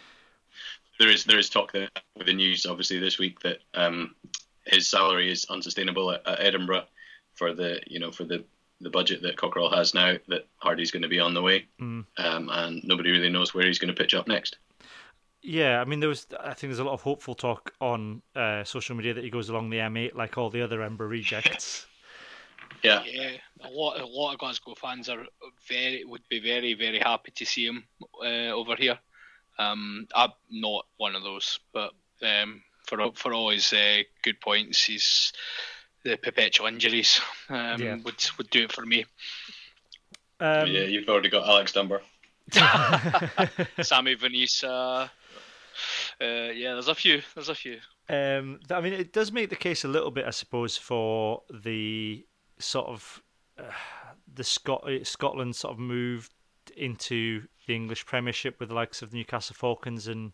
there 0.99 1.09
is 1.09 1.23
there 1.25 1.39
is 1.39 1.49
talk 1.49 1.71
there 1.71 1.89
with 2.17 2.27
the 2.27 2.33
news 2.33 2.65
obviously 2.65 2.99
this 2.99 3.19
week 3.19 3.39
that 3.41 3.59
um, 3.73 4.15
his 4.65 4.89
salary 4.89 5.31
is 5.31 5.45
unsustainable 5.49 6.11
at, 6.11 6.27
at 6.27 6.39
Edinburgh 6.39 6.85
for 7.35 7.53
the 7.53 7.81
you 7.87 7.99
know 7.99 8.11
for 8.11 8.23
the 8.23 8.43
the 8.81 8.89
budget 8.89 9.21
that 9.23 9.37
Cockerill 9.37 9.73
has 9.75 9.93
now. 9.93 10.15
That 10.27 10.47
Hardie's 10.57 10.91
going 10.91 11.03
to 11.03 11.07
be 11.07 11.19
on 11.19 11.33
the 11.33 11.41
way 11.41 11.65
Mm. 11.81 12.05
um, 12.17 12.49
and 12.51 12.83
nobody 12.83 13.11
really 13.11 13.29
knows 13.29 13.53
where 13.53 13.65
he's 13.65 13.79
going 13.79 13.93
to 13.93 13.99
pitch 14.01 14.13
up 14.13 14.27
next. 14.27 14.57
Yeah, 15.41 15.79
I 15.79 15.85
mean, 15.85 15.99
there 15.99 16.09
was. 16.09 16.27
I 16.39 16.53
think 16.53 16.69
there's 16.71 16.79
a 16.79 16.83
lot 16.83 16.93
of 16.93 17.01
hopeful 17.01 17.35
talk 17.35 17.73
on 17.79 18.21
uh, 18.35 18.63
social 18.63 18.95
media 18.95 19.13
that 19.13 19.23
he 19.23 19.29
goes 19.29 19.49
along 19.49 19.69
the 19.69 19.77
M8 19.77 20.15
like 20.15 20.37
all 20.37 20.49
the 20.49 20.61
other 20.61 20.81
Ember 20.81 21.07
rejects. 21.07 21.85
Yeah, 22.83 23.01
Yeah, 23.05 23.31
a 23.61 23.69
lot, 23.71 23.99
a 23.99 24.05
lot 24.05 24.33
of 24.33 24.39
Glasgow 24.39 24.75
fans 24.75 25.09
are 25.09 25.25
very 25.67 26.03
would 26.03 26.21
be 26.29 26.39
very, 26.39 26.75
very 26.75 26.99
happy 26.99 27.31
to 27.31 27.45
see 27.45 27.65
him 27.65 27.83
uh, 28.23 28.51
over 28.53 28.75
here. 28.75 28.99
Um, 29.57 30.07
I'm 30.13 30.29
not 30.51 30.85
one 30.97 31.15
of 31.15 31.23
those, 31.23 31.59
but 31.73 31.93
um, 32.21 32.61
for 32.85 33.01
all- 33.01 33.13
for 33.15 33.33
all 33.33 33.49
his 33.49 33.73
uh, 33.73 34.03
good 34.21 34.39
points, 34.41 34.83
he's 34.83 35.33
the 36.07 36.17
perpetual 36.17 36.67
injuries 36.67 37.19
um, 37.49 37.81
Yeah. 37.81 37.95
would 38.03 38.23
would 38.37 38.49
do 38.49 38.63
it 38.63 38.71
for 38.71 38.85
me. 38.85 39.05
Um, 40.39 40.67
yeah, 40.67 40.81
you've 40.83 41.09
already 41.09 41.29
got 41.29 41.47
Alex 41.47 41.71
Dunbar. 41.73 42.01
Sammy 43.81 44.13
Vanessa. 44.15 45.11
Uh, 46.19 46.25
yeah, 46.25 46.73
there's 46.73 46.87
a 46.87 46.95
few. 46.95 47.21
There's 47.35 47.49
a 47.49 47.55
few. 47.55 47.79
Um, 48.09 48.59
I 48.71 48.81
mean, 48.81 48.93
it 48.93 49.11
does 49.13 49.31
make 49.31 49.49
the 49.49 49.55
case 49.55 49.83
a 49.83 49.87
little 49.87 50.11
bit, 50.11 50.25
I 50.25 50.29
suppose, 50.31 50.77
for 50.77 51.43
the 51.63 52.25
sort 52.59 52.87
of 52.87 53.21
uh, 53.59 53.63
the 54.33 54.43
Scot- 54.43 54.87
Scotland 55.03 55.55
sort 55.55 55.73
of 55.73 55.79
moved 55.79 56.31
into 56.75 57.43
the 57.67 57.75
English 57.75 58.05
Premiership 58.05 58.59
with 58.59 58.69
the 58.69 58.75
likes 58.75 59.01
of 59.01 59.11
the 59.11 59.17
Newcastle 59.17 59.55
Falcons, 59.59 60.07
and 60.07 60.31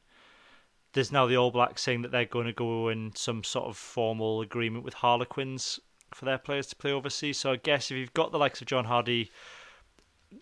there's 0.93 1.11
now 1.11 1.25
the 1.25 1.37
All 1.37 1.51
Blacks 1.51 1.81
saying 1.81 2.03
that 2.03 2.11
they're 2.11 2.25
going 2.25 2.47
to 2.47 2.53
go 2.53 2.89
in 2.89 3.11
some 3.15 3.43
sort 3.43 3.65
of 3.65 3.77
formal 3.77 4.41
agreement 4.41 4.85
with 4.85 4.95
Harlequins 4.95 5.79
for 6.13 6.25
their 6.25 6.37
players 6.37 6.67
to 6.67 6.75
play 6.75 6.91
overseas. 6.91 7.39
So 7.39 7.51
I 7.51 7.55
guess 7.57 7.89
if 7.89 7.97
you've 7.97 8.13
got 8.13 8.31
the 8.31 8.39
likes 8.39 8.61
of 8.61 8.67
John 8.67 8.85
Hardie, 8.85 9.29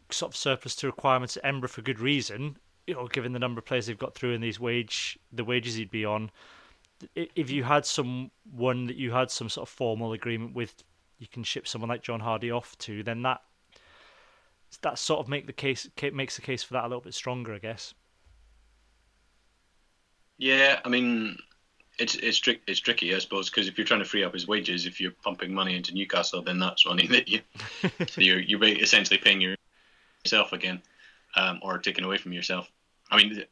sort 0.09 0.31
of 0.31 0.37
surplus 0.37 0.75
to 0.77 0.87
requirements 0.87 1.37
at 1.37 1.45
Edinburgh 1.45 1.69
for 1.69 1.81
good 1.81 1.99
reason, 1.99 2.57
you 2.87 2.93
know, 2.93 3.07
given 3.07 3.33
the 3.33 3.39
number 3.39 3.59
of 3.59 3.65
players 3.65 3.85
they've 3.85 3.97
got 3.97 4.15
through 4.15 4.33
and 4.33 4.43
these 4.43 4.59
wage 4.59 5.17
the 5.31 5.43
wages 5.43 5.75
he'd 5.75 5.91
be 5.91 6.05
on 6.05 6.31
if 7.15 7.49
you 7.49 7.63
had 7.63 7.85
someone 7.85 8.87
that 8.87 8.95
you 8.95 9.11
had 9.11 9.31
some 9.31 9.49
sort 9.49 9.67
of 9.67 9.73
formal 9.73 10.13
agreement 10.13 10.53
with, 10.53 10.83
you 11.19 11.27
can 11.27 11.43
ship 11.43 11.67
someone 11.67 11.89
like 11.89 12.03
John 12.03 12.21
Hardie 12.21 12.55
off 12.55 12.77
to, 12.79 13.03
then 13.03 13.21
that 13.23 13.41
that 14.83 14.97
sort 14.97 15.19
of 15.19 15.27
make 15.27 15.47
the 15.47 15.53
case 15.53 15.89
makes 16.13 16.37
the 16.37 16.41
case 16.41 16.63
for 16.63 16.73
that 16.73 16.85
a 16.85 16.87
little 16.87 17.01
bit 17.01 17.13
stronger, 17.13 17.53
I 17.53 17.59
guess. 17.59 17.93
Yeah, 20.41 20.79
I 20.83 20.89
mean, 20.89 21.37
it's 21.99 22.15
it's 22.15 22.39
trick 22.39 22.61
it's 22.65 22.79
tricky, 22.79 23.13
I 23.13 23.19
suppose, 23.19 23.51
because 23.51 23.67
if 23.67 23.77
you're 23.77 23.85
trying 23.85 23.99
to 23.99 24.09
free 24.09 24.23
up 24.23 24.33
his 24.33 24.47
wages, 24.47 24.87
if 24.87 24.99
you're 24.99 25.11
pumping 25.23 25.53
money 25.53 25.75
into 25.75 25.93
Newcastle, 25.93 26.41
then 26.41 26.57
that's 26.57 26.83
money 26.83 27.05
that 27.07 27.27
you 27.27 27.41
so 28.07 28.07
you're 28.21 28.39
you're 28.39 28.63
essentially 28.63 29.19
paying 29.19 29.55
yourself 30.25 30.51
again, 30.51 30.81
um, 31.35 31.59
or 31.61 31.77
taking 31.77 32.03
away 32.03 32.17
from 32.17 32.33
yourself. 32.33 32.71
I 33.11 33.17
mean, 33.17 33.43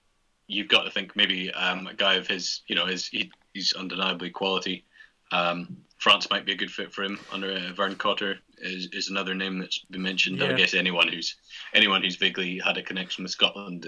you've 0.47 0.67
got 0.67 0.85
to 0.85 0.89
think 0.89 1.15
maybe 1.15 1.53
um, 1.53 1.85
a 1.85 1.93
guy 1.93 2.15
of 2.15 2.25
his, 2.25 2.61
you 2.67 2.75
know, 2.75 2.87
his 2.87 3.05
he, 3.05 3.31
he's 3.53 3.71
undeniably 3.73 4.31
quality. 4.31 4.83
Um, 5.31 5.77
France 5.99 6.27
might 6.31 6.43
be 6.43 6.53
a 6.53 6.57
good 6.57 6.71
fit 6.71 6.91
for 6.91 7.03
him. 7.03 7.19
Under 7.31 7.51
uh, 7.51 7.71
Vern 7.73 7.97
Cotter 7.97 8.39
is, 8.57 8.87
is 8.87 9.09
another 9.09 9.35
name 9.35 9.59
that's 9.59 9.77
been 9.91 10.01
mentioned. 10.01 10.39
Yeah. 10.39 10.47
I 10.47 10.53
guess 10.53 10.73
anyone 10.73 11.07
who's 11.07 11.35
anyone 11.75 12.01
who's 12.01 12.15
vaguely 12.15 12.57
had 12.57 12.77
a 12.77 12.81
connection 12.81 13.25
with 13.25 13.31
Scotland 13.31 13.87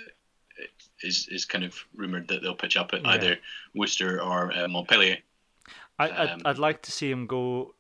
is 1.03 1.27
is 1.29 1.45
kind 1.45 1.63
of 1.63 1.75
rumored 1.95 2.27
that 2.29 2.41
they'll 2.41 2.55
pitch 2.55 2.77
up 2.77 2.93
at 2.93 3.01
Yeah. 3.03 3.09
either 3.11 3.37
Worcester 3.75 4.21
or 4.21 4.51
uh, 4.53 4.67
Montpellier. 4.67 5.17
I, 5.99 6.09
I'd, 6.09 6.29
Um, 6.29 6.41
I'd 6.45 6.57
like 6.57 6.81
to 6.83 6.91
see 6.91 7.09
him 7.11 7.27
go. 7.27 7.75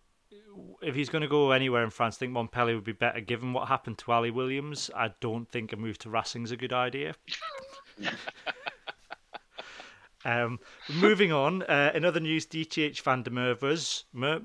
If 0.81 0.95
he's 0.95 1.09
going 1.09 1.21
to 1.21 1.27
go 1.27 1.51
anywhere 1.51 1.83
in 1.83 1.89
France, 1.91 2.17
I 2.17 2.19
think 2.19 2.33
Montpellier 2.33 2.75
would 2.75 2.83
be 2.83 2.91
better. 2.91 3.21
Given 3.21 3.53
what 3.53 3.67
happened 3.67 3.97
to 3.99 4.11
Ali 4.11 4.31
Williams, 4.31 4.89
I 4.95 5.11
don't 5.21 5.49
think 5.49 5.71
a 5.73 5.77
move 5.77 5.97
to 5.99 6.09
Racing's 6.09 6.51
a 6.51 6.57
good 6.57 6.73
idea. 6.73 7.15
um, 10.25 10.59
moving 10.93 11.31
on. 11.31 11.63
Uh, 11.63 11.91
in 11.95 12.05
other 12.05 12.19
news, 12.19 12.45
DTH 12.45 13.01
Van 13.01 13.23
der 13.23 13.31
Merwes. 13.31 14.03
Mer- 14.13 14.41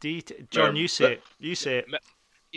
DT- 0.00 0.50
John, 0.50 0.72
Mer- 0.74 0.80
you 0.80 0.88
say 0.88 1.12
it. 1.14 1.22
You 1.38 1.54
say 1.54 1.78
it. 1.78 1.86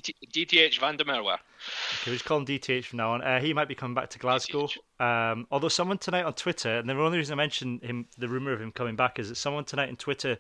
DT 0.02 0.14
DTH 0.32 0.80
Van 0.80 0.98
der 0.98 1.06
Merwe. 1.06 1.34
Okay, 1.34 2.12
we 2.12 2.14
just 2.14 2.26
call 2.26 2.38
him 2.38 2.46
DTH 2.46 2.86
from 2.86 2.98
now 2.98 3.14
on. 3.14 3.22
Uh, 3.22 3.40
he 3.40 3.54
might 3.54 3.68
be 3.68 3.76
coming 3.76 3.96
back 3.96 4.10
to 4.12 4.20
Glasgow. 4.20 4.68
Um, 5.00 5.48
although 5.52 5.68
someone 5.70 5.98
tonight 5.98 6.24
on 6.24 6.34
Twitter, 6.34 6.78
and 6.78 6.90
the 6.90 6.94
only 6.94 7.18
reason 7.18 7.34
I 7.34 7.38
mentioned 7.38 7.84
him, 7.84 8.08
the 8.18 8.28
rumor 8.28 8.54
of 8.54 8.62
him 8.62 8.72
coming 8.72 8.96
back, 8.96 9.20
is 9.20 9.30
that 9.30 9.36
someone 9.36 9.66
tonight 9.66 9.90
on 9.90 9.96
Twitter 9.96 10.38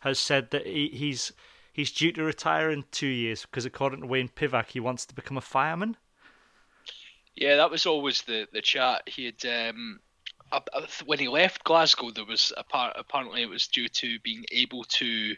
has 0.00 0.18
said 0.18 0.50
that 0.50 0.66
he, 0.66 0.88
he's 0.88 1.32
he's 1.72 1.92
due 1.92 2.12
to 2.12 2.22
retire 2.24 2.70
in 2.70 2.84
two 2.90 3.06
years 3.06 3.42
because, 3.42 3.64
according 3.64 4.00
to 4.00 4.06
Wayne 4.06 4.28
Pivac, 4.28 4.70
he 4.70 4.80
wants 4.80 5.06
to 5.06 5.14
become 5.14 5.36
a 5.36 5.42
fireman. 5.42 5.96
Yeah, 7.34 7.56
that 7.56 7.70
was 7.70 7.86
always 7.86 8.22
the 8.22 8.46
the 8.52 8.62
chat. 8.62 9.02
He 9.06 9.26
had 9.26 9.70
um, 9.70 10.00
up- 10.52 10.68
when 11.04 11.18
he 11.18 11.28
left 11.28 11.64
Glasgow, 11.64 12.10
there 12.10 12.24
was 12.24 12.52
part. 12.68 12.94
Apparently, 12.96 13.42
it 13.42 13.48
was 13.48 13.66
due 13.68 13.88
to 13.88 14.18
being 14.20 14.44
able 14.50 14.84
to, 14.84 15.36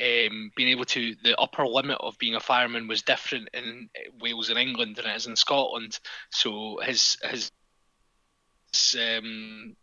um, 0.00 0.52
being 0.56 0.68
able 0.68 0.84
to. 0.86 1.14
The 1.22 1.38
upper 1.38 1.66
limit 1.66 1.98
of 2.00 2.18
being 2.18 2.34
a 2.34 2.40
fireman 2.40 2.88
was 2.88 3.02
different 3.02 3.48
in 3.54 3.90
Wales 4.20 4.50
and 4.50 4.58
England 4.58 4.96
than 4.96 5.06
it 5.06 5.16
is 5.16 5.26
in 5.26 5.36
Scotland. 5.36 5.98
So 6.30 6.78
his 6.82 7.16
his, 7.22 7.50
his 8.72 8.96
um, 9.00 9.76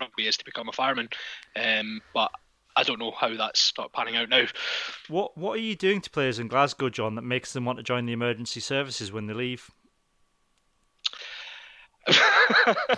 rugby 0.00 0.26
is 0.26 0.36
to 0.38 0.44
become 0.44 0.68
a 0.68 0.72
fireman, 0.72 1.08
um, 1.56 2.00
but. 2.14 2.30
I 2.76 2.84
don't 2.84 3.00
know 3.00 3.10
how 3.10 3.36
that's 3.36 3.58
start 3.58 3.92
panning 3.92 4.16
out 4.16 4.28
now. 4.28 4.46
What 5.08 5.36
what 5.36 5.58
are 5.58 5.60
you 5.60 5.74
doing 5.74 6.00
to 6.00 6.08
players 6.08 6.38
in 6.38 6.46
Glasgow, 6.46 6.88
John, 6.88 7.16
that 7.16 7.22
makes 7.22 7.52
them 7.52 7.64
want 7.64 7.78
to 7.78 7.82
join 7.82 8.06
the 8.06 8.12
emergency 8.12 8.60
services 8.60 9.10
when 9.10 9.26
they 9.26 9.34
leave? 9.34 9.72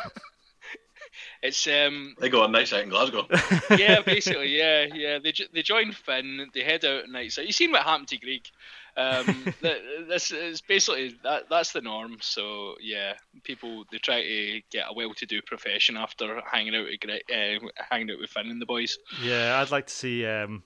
it's 1.43 1.67
um 1.67 2.15
They 2.21 2.29
go 2.29 2.43
on 2.43 2.53
nights 2.53 2.73
out 2.73 2.83
in 2.83 2.89
Glasgow. 2.89 3.27
yeah, 3.77 4.01
basically, 4.01 4.57
yeah, 4.57 4.87
yeah. 4.93 5.19
They 5.19 5.33
they 5.53 5.63
join 5.63 5.93
Finn, 5.93 6.49
they 6.55 6.63
head 6.63 6.85
out 6.85 7.05
at 7.05 7.11
night. 7.11 7.33
So 7.33 7.41
you 7.41 7.53
seen 7.53 7.73
what 7.73 7.83
happened 7.83 8.09
to 8.09 8.19
Greek? 8.19 8.51
Um, 8.97 9.55
this 10.09 10.31
is 10.31 10.61
basically 10.61 11.19
that 11.23 11.45
that's 11.49 11.73
the 11.73 11.81
norm. 11.81 12.19
So 12.21 12.75
yeah, 12.81 13.15
people 13.43 13.85
they 13.91 13.99
try 13.99 14.23
to 14.23 14.61
get 14.71 14.87
a 14.89 14.95
well-to-do 14.95 15.43
profession 15.43 15.97
after 15.97 16.43
hanging 16.51 16.77
out 16.77 16.85
with 16.85 17.01
Gre- 17.01 17.35
uh, 17.35 17.59
hanging 17.91 18.11
out 18.11 18.21
with 18.21 18.31
Finn 18.31 18.51
and 18.51 18.61
the 18.61 18.67
boys. 18.67 18.99
Yeah, 19.23 19.61
I'd 19.61 19.71
like 19.71 19.87
to 19.87 19.95
see. 19.95 20.27
Um, 20.27 20.63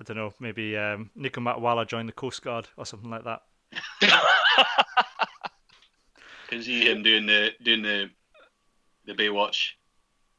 I 0.00 0.04
don't 0.04 0.16
know, 0.16 0.32
maybe 0.38 0.76
um, 0.76 1.10
Niko 1.18 1.42
Matawalu 1.42 1.86
join 1.88 2.06
the 2.06 2.12
Coast 2.12 2.40
Guard 2.42 2.68
or 2.76 2.86
something 2.86 3.10
like 3.10 3.24
that. 3.24 3.42
Can 6.48 6.62
see 6.62 6.80
him 6.80 7.02
doing 7.02 7.26
the 7.26 7.50
doing 7.62 7.82
the 7.82 8.10
the 9.04 9.12
Baywatch. 9.14 9.70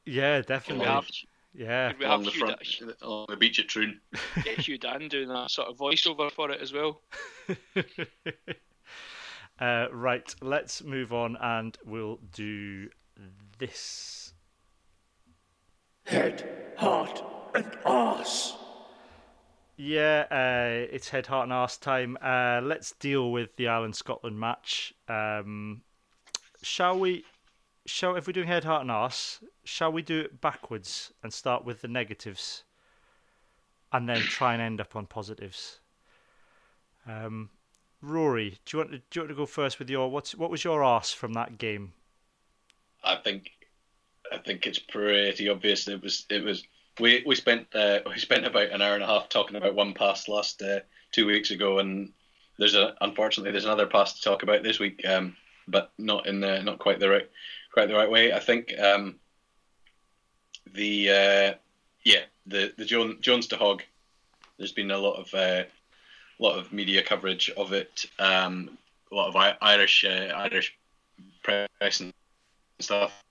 Yeah, 0.06 0.41
definitely. 0.41 0.86
Have- 0.86 1.08
Yeah. 1.54 1.89
Could 1.91 2.00
we 2.00 2.06
have 2.06 2.13
along 2.13 2.24
the 2.26 2.32
Hugh, 2.32 2.39
front, 2.39 2.60
Dan, 2.80 2.93
along 3.02 3.26
the 3.30 3.36
beach 3.38 3.60
at 3.60 3.67
Troon. 3.67 4.00
get 4.43 4.60
Hugh 4.60 4.78
Dan 4.78 5.08
doing 5.08 5.30
that 5.30 5.50
sort 5.52 5.67
of 5.67 5.78
voiceover 5.78 6.32
for 6.32 6.52
it 6.52 6.62
as 6.62 6.72
well? 6.74 7.02
uh, 9.60 9.88
right, 9.91 10.36
let's 10.41 10.84
move 10.84 11.12
on 11.13 11.38
and 11.41 11.78
we'll 11.86 12.19
do 12.34 12.89
this. 13.58 14.34
Head, 16.06 16.74
heart, 16.78 17.24
and 17.54 17.78
arse. 17.86 18.56
Yeah, 19.78 20.26
uh, 20.30 20.88
it's 20.93 21.10
head, 21.10 21.28
heart, 21.28 21.43
and 21.43 21.54
arse 21.54 21.78
time. 21.78 22.17
Uh, 22.22 22.62
let's 22.63 22.91
deal 22.93 23.32
with 23.32 23.56
the 23.56 23.67
Ireland 23.67 23.95
Scotland 23.95 24.39
match. 24.39 24.93
Um, 25.08 25.82
shall 26.62 26.98
we? 26.98 27.26
Shall 27.86 28.15
if 28.15 28.28
we're 28.28 28.34
doing 28.34 28.48
head, 28.48 28.63
heart, 28.63 28.82
and 28.82 28.91
ass, 28.91 29.43
shall 29.63 29.91
we 29.91 30.02
do 30.02 30.19
it 30.19 30.41
backwards 30.41 31.12
and 31.24 31.34
start 31.34 31.65
with 31.65 31.82
the 31.82 31.88
negatives, 31.88 32.63
and 33.91 34.08
then 34.08 34.22
try 34.22 34.54
and 34.54 34.62
end 34.62 34.80
up 34.82 34.95
on 34.95 35.06
positives? 35.06 35.80
Um, 37.08 37.50
Rory, 38.02 38.60
do 38.65 38.78
you 38.78 38.80
want 38.80 38.91
to, 38.91 38.98
do 38.98 39.04
you 39.15 39.22
want 39.22 39.30
to 39.30 39.36
go 39.36 39.45
first 39.45 39.80
with 39.80 39.89
your 39.89 40.10
what's 40.10 40.36
what 40.36 40.52
was 40.52 40.63
your 40.63 40.84
ass 40.84 41.12
from 41.12 41.34
that 41.34 41.58
game? 41.58 41.93
I 43.04 43.15
think 43.15 43.52
I 44.32 44.38
think 44.38 44.67
it's 44.67 44.80
pretty 44.80 45.50
obvious. 45.50 45.88
It 45.88 46.02
was 46.02 46.26
it 46.30 46.43
was 46.43 46.63
we 47.00 47.24
we 47.26 47.36
spent 47.36 47.67
uh, 47.74 48.00
we 48.06 48.19
spent 48.19 48.45
about 48.45 48.69
an 48.69 48.82
hour 48.82 48.93
and 48.93 49.04
a 49.04 49.08
half 49.08 49.30
talking 49.30 49.56
about 49.56 49.76
one 49.76 49.93
pass 49.93 50.28
last 50.28 50.62
uh, 50.62 50.80
two 51.12 51.26
weeks 51.26 51.52
ago, 51.52 51.80
and 51.80 52.13
there's 52.58 52.76
a 52.76 52.95
unfortunately 53.02 53.52
there's 53.52 53.65
another 53.65 53.88
pass 53.88 54.13
to 54.13 54.22
talk 54.22 54.43
about 54.43 54.63
this 54.63 54.80
week, 54.80 55.02
um, 55.08 55.36
but 55.69 55.91
not 55.97 56.27
in 56.27 56.39
the, 56.39 56.62
not 56.62 56.79
quite 56.79 56.99
the 56.99 57.10
right 57.10 57.29
quite 57.71 57.88
the 57.88 57.95
right 57.95 58.10
way. 58.10 58.34
I 58.34 58.39
think 58.39 58.73
um, 58.79 59.15
the 60.73 61.10
uh, 61.10 61.53
yeah 62.03 62.23
the 62.47 62.73
the 62.77 62.86
Jones, 62.86 63.19
Jones 63.21 63.47
to 63.47 63.58
Hogg. 63.58 63.84
There's 64.58 64.71
been 64.71 64.91
a 64.91 64.97
lot 64.97 65.19
of 65.19 65.34
uh, 65.34 65.63
lot 66.39 66.58
of 66.58 66.73
media 66.73 67.03
coverage 67.03 67.49
of 67.55 67.73
it. 67.73 68.05
Um, 68.19 68.77
a 69.12 69.15
lot 69.15 69.29
of 69.29 69.36
I- 69.36 69.58
Irish 69.62 70.05
uh, 70.05 70.34
Irish 70.36 70.77
press 71.43 71.99
and 71.99 72.13
stuff 72.79 73.23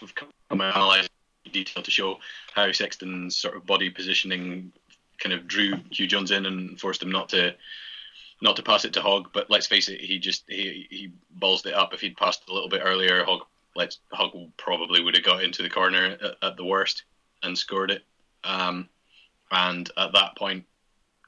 have 0.00 0.14
come 0.14 0.28
and 0.50 0.60
analysed 0.60 1.10
detail 1.52 1.82
to 1.82 1.90
show 1.90 2.18
how 2.54 2.70
Sexton's 2.72 3.36
sort 3.36 3.56
of 3.56 3.66
body 3.66 3.90
positioning 3.90 4.72
kind 5.18 5.34
of 5.34 5.46
drew 5.46 5.74
Huw 5.74 6.08
Jones 6.08 6.30
in 6.30 6.46
and 6.46 6.80
forced 6.80 7.02
him 7.02 7.12
not 7.12 7.28
to 7.30 7.54
not 8.42 8.56
to 8.56 8.62
pass 8.62 8.84
it 8.84 8.92
to 8.94 9.00
Hogg, 9.00 9.30
But 9.32 9.48
let's 9.48 9.66
face 9.66 9.88
it, 9.88 10.00
he 10.00 10.18
just 10.18 10.44
he 10.48 10.86
he 10.90 11.12
ballsed 11.38 11.66
it 11.66 11.74
up. 11.74 11.94
If 11.94 12.00
he'd 12.00 12.16
passed 12.16 12.42
a 12.48 12.52
little 12.52 12.68
bit 12.68 12.82
earlier, 12.84 13.24
Hogg 13.24 13.46
let's 13.74 14.00
Hogg 14.12 14.32
probably 14.56 15.02
would 15.02 15.14
have 15.14 15.24
got 15.24 15.42
into 15.42 15.62
the 15.62 15.70
corner 15.70 16.18
at, 16.20 16.36
at 16.42 16.56
the 16.56 16.64
worst 16.64 17.04
and 17.42 17.56
scored 17.56 17.90
it. 17.90 18.02
Um, 18.44 18.88
and 19.50 19.90
at 19.96 20.12
that 20.12 20.36
point, 20.36 20.64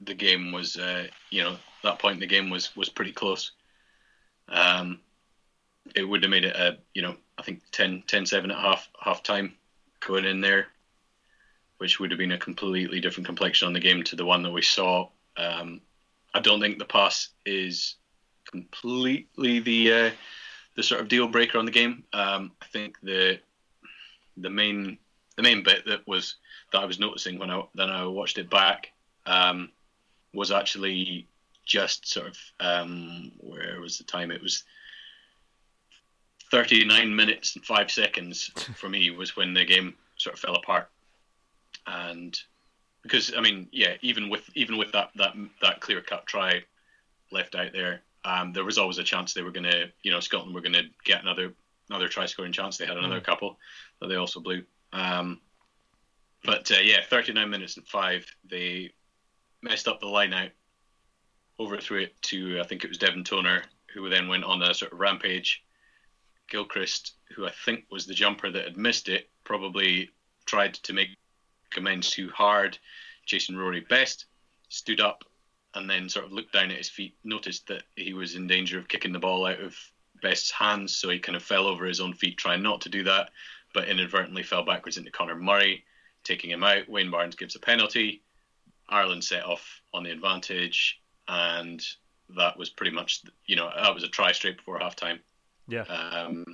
the 0.01 0.13
game 0.13 0.51
was 0.51 0.77
uh, 0.77 1.07
you 1.29 1.43
know 1.43 1.55
that 1.83 1.99
point 1.99 2.19
the 2.19 2.27
game 2.27 2.49
was 2.49 2.75
was 2.75 2.89
pretty 2.89 3.13
close. 3.13 3.51
Um, 4.49 4.99
it 5.95 6.03
would 6.03 6.23
have 6.23 6.29
made 6.31 6.45
it 6.45 6.55
a 6.55 6.77
you 6.93 7.01
know 7.01 7.15
I 7.37 7.43
think 7.43 7.61
10, 7.71 8.03
10-7 8.07 8.51
at 8.51 8.57
half 8.57 8.89
half 8.99 9.23
time 9.23 9.55
going 9.99 10.25
in 10.25 10.41
there, 10.41 10.67
which 11.77 11.99
would 11.99 12.11
have 12.11 12.17
been 12.17 12.31
a 12.31 12.37
completely 12.37 12.99
different 12.99 13.25
complexion 13.25 13.67
on 13.67 13.73
the 13.73 13.79
game 13.79 14.03
to 14.03 14.15
the 14.15 14.25
one 14.25 14.43
that 14.43 14.51
we 14.51 14.61
saw. 14.61 15.09
Um, 15.37 15.81
I 16.35 16.41
don't 16.41 16.59
think 16.59 16.77
the 16.77 16.85
pass 16.85 17.29
is 17.45 17.95
completely 18.51 19.59
the 19.61 19.93
uh, 19.93 20.11
the 20.75 20.83
sort 20.83 20.99
of 20.99 21.07
deal 21.07 21.29
breaker 21.29 21.57
on 21.57 21.65
the 21.65 21.71
game. 21.71 22.03
Um, 22.11 22.51
I 22.61 22.65
think 22.65 22.97
the 23.01 23.39
the 24.35 24.49
main 24.49 24.97
the 25.37 25.43
main 25.43 25.63
bit 25.63 25.85
that 25.85 26.05
was 26.05 26.35
that 26.73 26.81
I 26.81 26.85
was 26.85 26.99
noticing 26.99 27.39
when 27.39 27.49
I 27.49 27.63
then 27.73 27.89
I 27.89 28.05
watched 28.05 28.37
it 28.37 28.49
back 28.49 28.91
um, 29.25 29.71
was 30.33 30.51
actually 30.51 31.25
just 31.65 32.05
sort 32.05 32.27
of 32.27 32.37
um, 32.59 33.31
where 33.39 33.79
was 33.79 33.97
the 33.97 34.03
time? 34.03 34.29
It 34.29 34.43
was 34.43 34.65
39 36.51 37.15
minutes 37.15 37.55
and 37.55 37.65
five 37.65 37.89
seconds 37.89 38.51
for 38.75 38.89
me 38.89 39.09
was 39.09 39.37
when 39.37 39.53
the 39.53 39.63
game 39.63 39.95
sort 40.17 40.35
of 40.35 40.41
fell 40.41 40.55
apart, 40.55 40.89
and 41.87 42.37
because 43.05 43.31
I 43.37 43.41
mean, 43.41 43.67
yeah, 43.71 43.97
even 44.01 44.29
with 44.29 44.49
even 44.55 44.77
with 44.77 44.91
that 44.93 45.11
that 45.15 45.33
that 45.61 45.79
clear 45.79 46.01
cut 46.01 46.25
try 46.25 46.63
left 47.31 47.53
out 47.53 47.71
there, 47.71 48.01
um, 48.23 48.51
there 48.51 48.65
was 48.65 48.79
always 48.79 48.97
a 48.97 49.03
chance 49.03 49.33
they 49.33 49.43
were 49.43 49.51
going 49.51 49.69
to, 49.69 49.91
you 50.01 50.11
know, 50.11 50.19
Scotland 50.19 50.55
were 50.55 50.61
going 50.61 50.73
to 50.73 50.85
get 51.03 51.21
another 51.21 51.53
another 51.89 52.07
try 52.07 52.25
scoring 52.25 52.51
chance. 52.51 52.77
They 52.77 52.87
had 52.87 52.97
another 52.97 53.21
couple 53.21 53.59
that 54.01 54.07
they 54.07 54.15
also 54.15 54.39
blew. 54.39 54.63
Um, 54.91 55.39
but 56.43 56.71
uh, 56.71 56.81
yeah, 56.81 57.01
39 57.07 57.47
minutes 57.47 57.77
and 57.77 57.87
five, 57.87 58.25
they 58.49 58.91
messed 59.61 59.87
up 59.87 59.99
the 59.99 60.07
line 60.07 60.33
out, 60.33 60.49
overthrew 61.59 62.01
it 62.01 62.19
to 62.23 62.59
I 62.59 62.63
think 62.63 62.83
it 62.83 62.89
was 62.89 62.97
Devon 62.97 63.23
Toner, 63.23 63.61
who 63.93 64.09
then 64.09 64.27
went 64.27 64.43
on 64.43 64.63
a 64.63 64.73
sort 64.73 64.93
of 64.93 64.99
rampage. 64.99 65.61
Gilchrist, 66.49 67.13
who 67.35 67.45
I 67.45 67.51
think 67.65 67.85
was 67.91 68.05
the 68.05 68.13
jumper 68.13 68.51
that 68.51 68.65
had 68.65 68.77
missed 68.77 69.09
it, 69.09 69.29
probably 69.43 70.09
tried 70.45 70.75
to 70.75 70.93
make 70.93 71.09
amends 71.77 72.09
too 72.11 72.29
hard. 72.29 72.77
Jason 73.25 73.57
Rory 73.57 73.81
Best 73.81 74.25
stood 74.69 74.99
up 75.01 75.23
and 75.73 75.89
then 75.89 76.07
sort 76.09 76.25
of 76.25 76.31
looked 76.31 76.53
down 76.53 76.71
at 76.71 76.77
his 76.77 76.89
feet, 76.89 77.15
noticed 77.23 77.67
that 77.67 77.83
he 77.95 78.13
was 78.13 78.35
in 78.35 78.47
danger 78.47 78.77
of 78.79 78.87
kicking 78.87 79.11
the 79.11 79.19
ball 79.19 79.45
out 79.45 79.59
of 79.59 79.75
Best's 80.21 80.49
hands, 80.51 80.95
so 80.95 81.09
he 81.09 81.19
kind 81.19 81.35
of 81.35 81.43
fell 81.43 81.67
over 81.67 81.85
his 81.85 81.99
own 81.99 82.13
feet, 82.13 82.37
trying 82.37 82.63
not 82.63 82.81
to 82.81 82.89
do 82.89 83.03
that, 83.03 83.31
but 83.73 83.89
inadvertently 83.89 84.43
fell 84.43 84.63
backwards 84.63 84.97
into 84.97 85.11
Conor 85.11 85.35
Murray, 85.35 85.83
taking 86.23 86.49
him 86.49 86.63
out. 86.63 86.87
Wayne 86.87 87.11
Barnes 87.11 87.35
gives 87.35 87.55
a 87.55 87.59
penalty. 87.59 88.21
Ireland 88.87 89.23
set 89.23 89.43
off 89.43 89.81
on 89.93 90.03
the 90.03 90.11
advantage, 90.11 91.01
and 91.27 91.85
that 92.37 92.57
was 92.57 92.69
pretty 92.69 92.91
much, 92.95 93.23
you 93.45 93.55
know, 93.57 93.69
that 93.75 93.93
was 93.93 94.03
a 94.03 94.07
try 94.07 94.31
straight 94.31 94.57
before 94.57 94.79
half 94.79 94.95
time 94.95 95.19
Yeah. 95.67 95.81
um, 95.81 96.45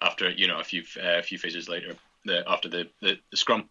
after 0.00 0.30
you 0.30 0.46
know 0.46 0.60
a 0.60 0.64
few 0.64 0.82
uh, 0.96 1.18
a 1.18 1.22
few 1.22 1.38
phases 1.38 1.68
later, 1.68 1.94
the, 2.24 2.48
after 2.48 2.68
the, 2.68 2.88
the, 3.00 3.18
the 3.30 3.36
scrum, 3.36 3.68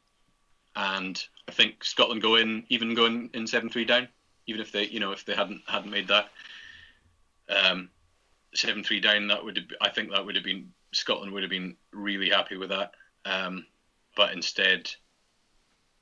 and 0.76 1.22
I 1.48 1.52
think 1.52 1.84
Scotland 1.84 2.22
go 2.22 2.36
in 2.36 2.64
even 2.70 2.94
going 2.96 3.30
in 3.34 3.48
seven 3.48 3.70
three 3.70 3.86
down, 3.86 4.08
even 4.46 4.62
if 4.62 4.72
they 4.72 4.86
you 4.88 5.00
know 5.00 5.12
if 5.12 5.26
they 5.26 5.36
hadn't 5.36 5.62
hadn't 5.68 5.92
made 5.92 6.08
that 6.08 6.30
um, 7.50 7.90
seven 8.54 8.84
three 8.84 9.00
down, 9.00 9.28
that 9.28 9.44
would 9.44 9.58
have, 9.58 9.66
I 9.82 9.90
think 9.90 10.12
that 10.12 10.26
would 10.26 10.36
have 10.36 10.44
been 10.44 10.72
Scotland 10.94 11.32
would 11.34 11.44
have 11.44 11.50
been 11.50 11.76
really 11.92 12.30
happy 12.30 12.58
with 12.58 12.70
that, 12.70 12.92
um, 13.26 13.66
but 14.16 14.34
instead. 14.34 14.90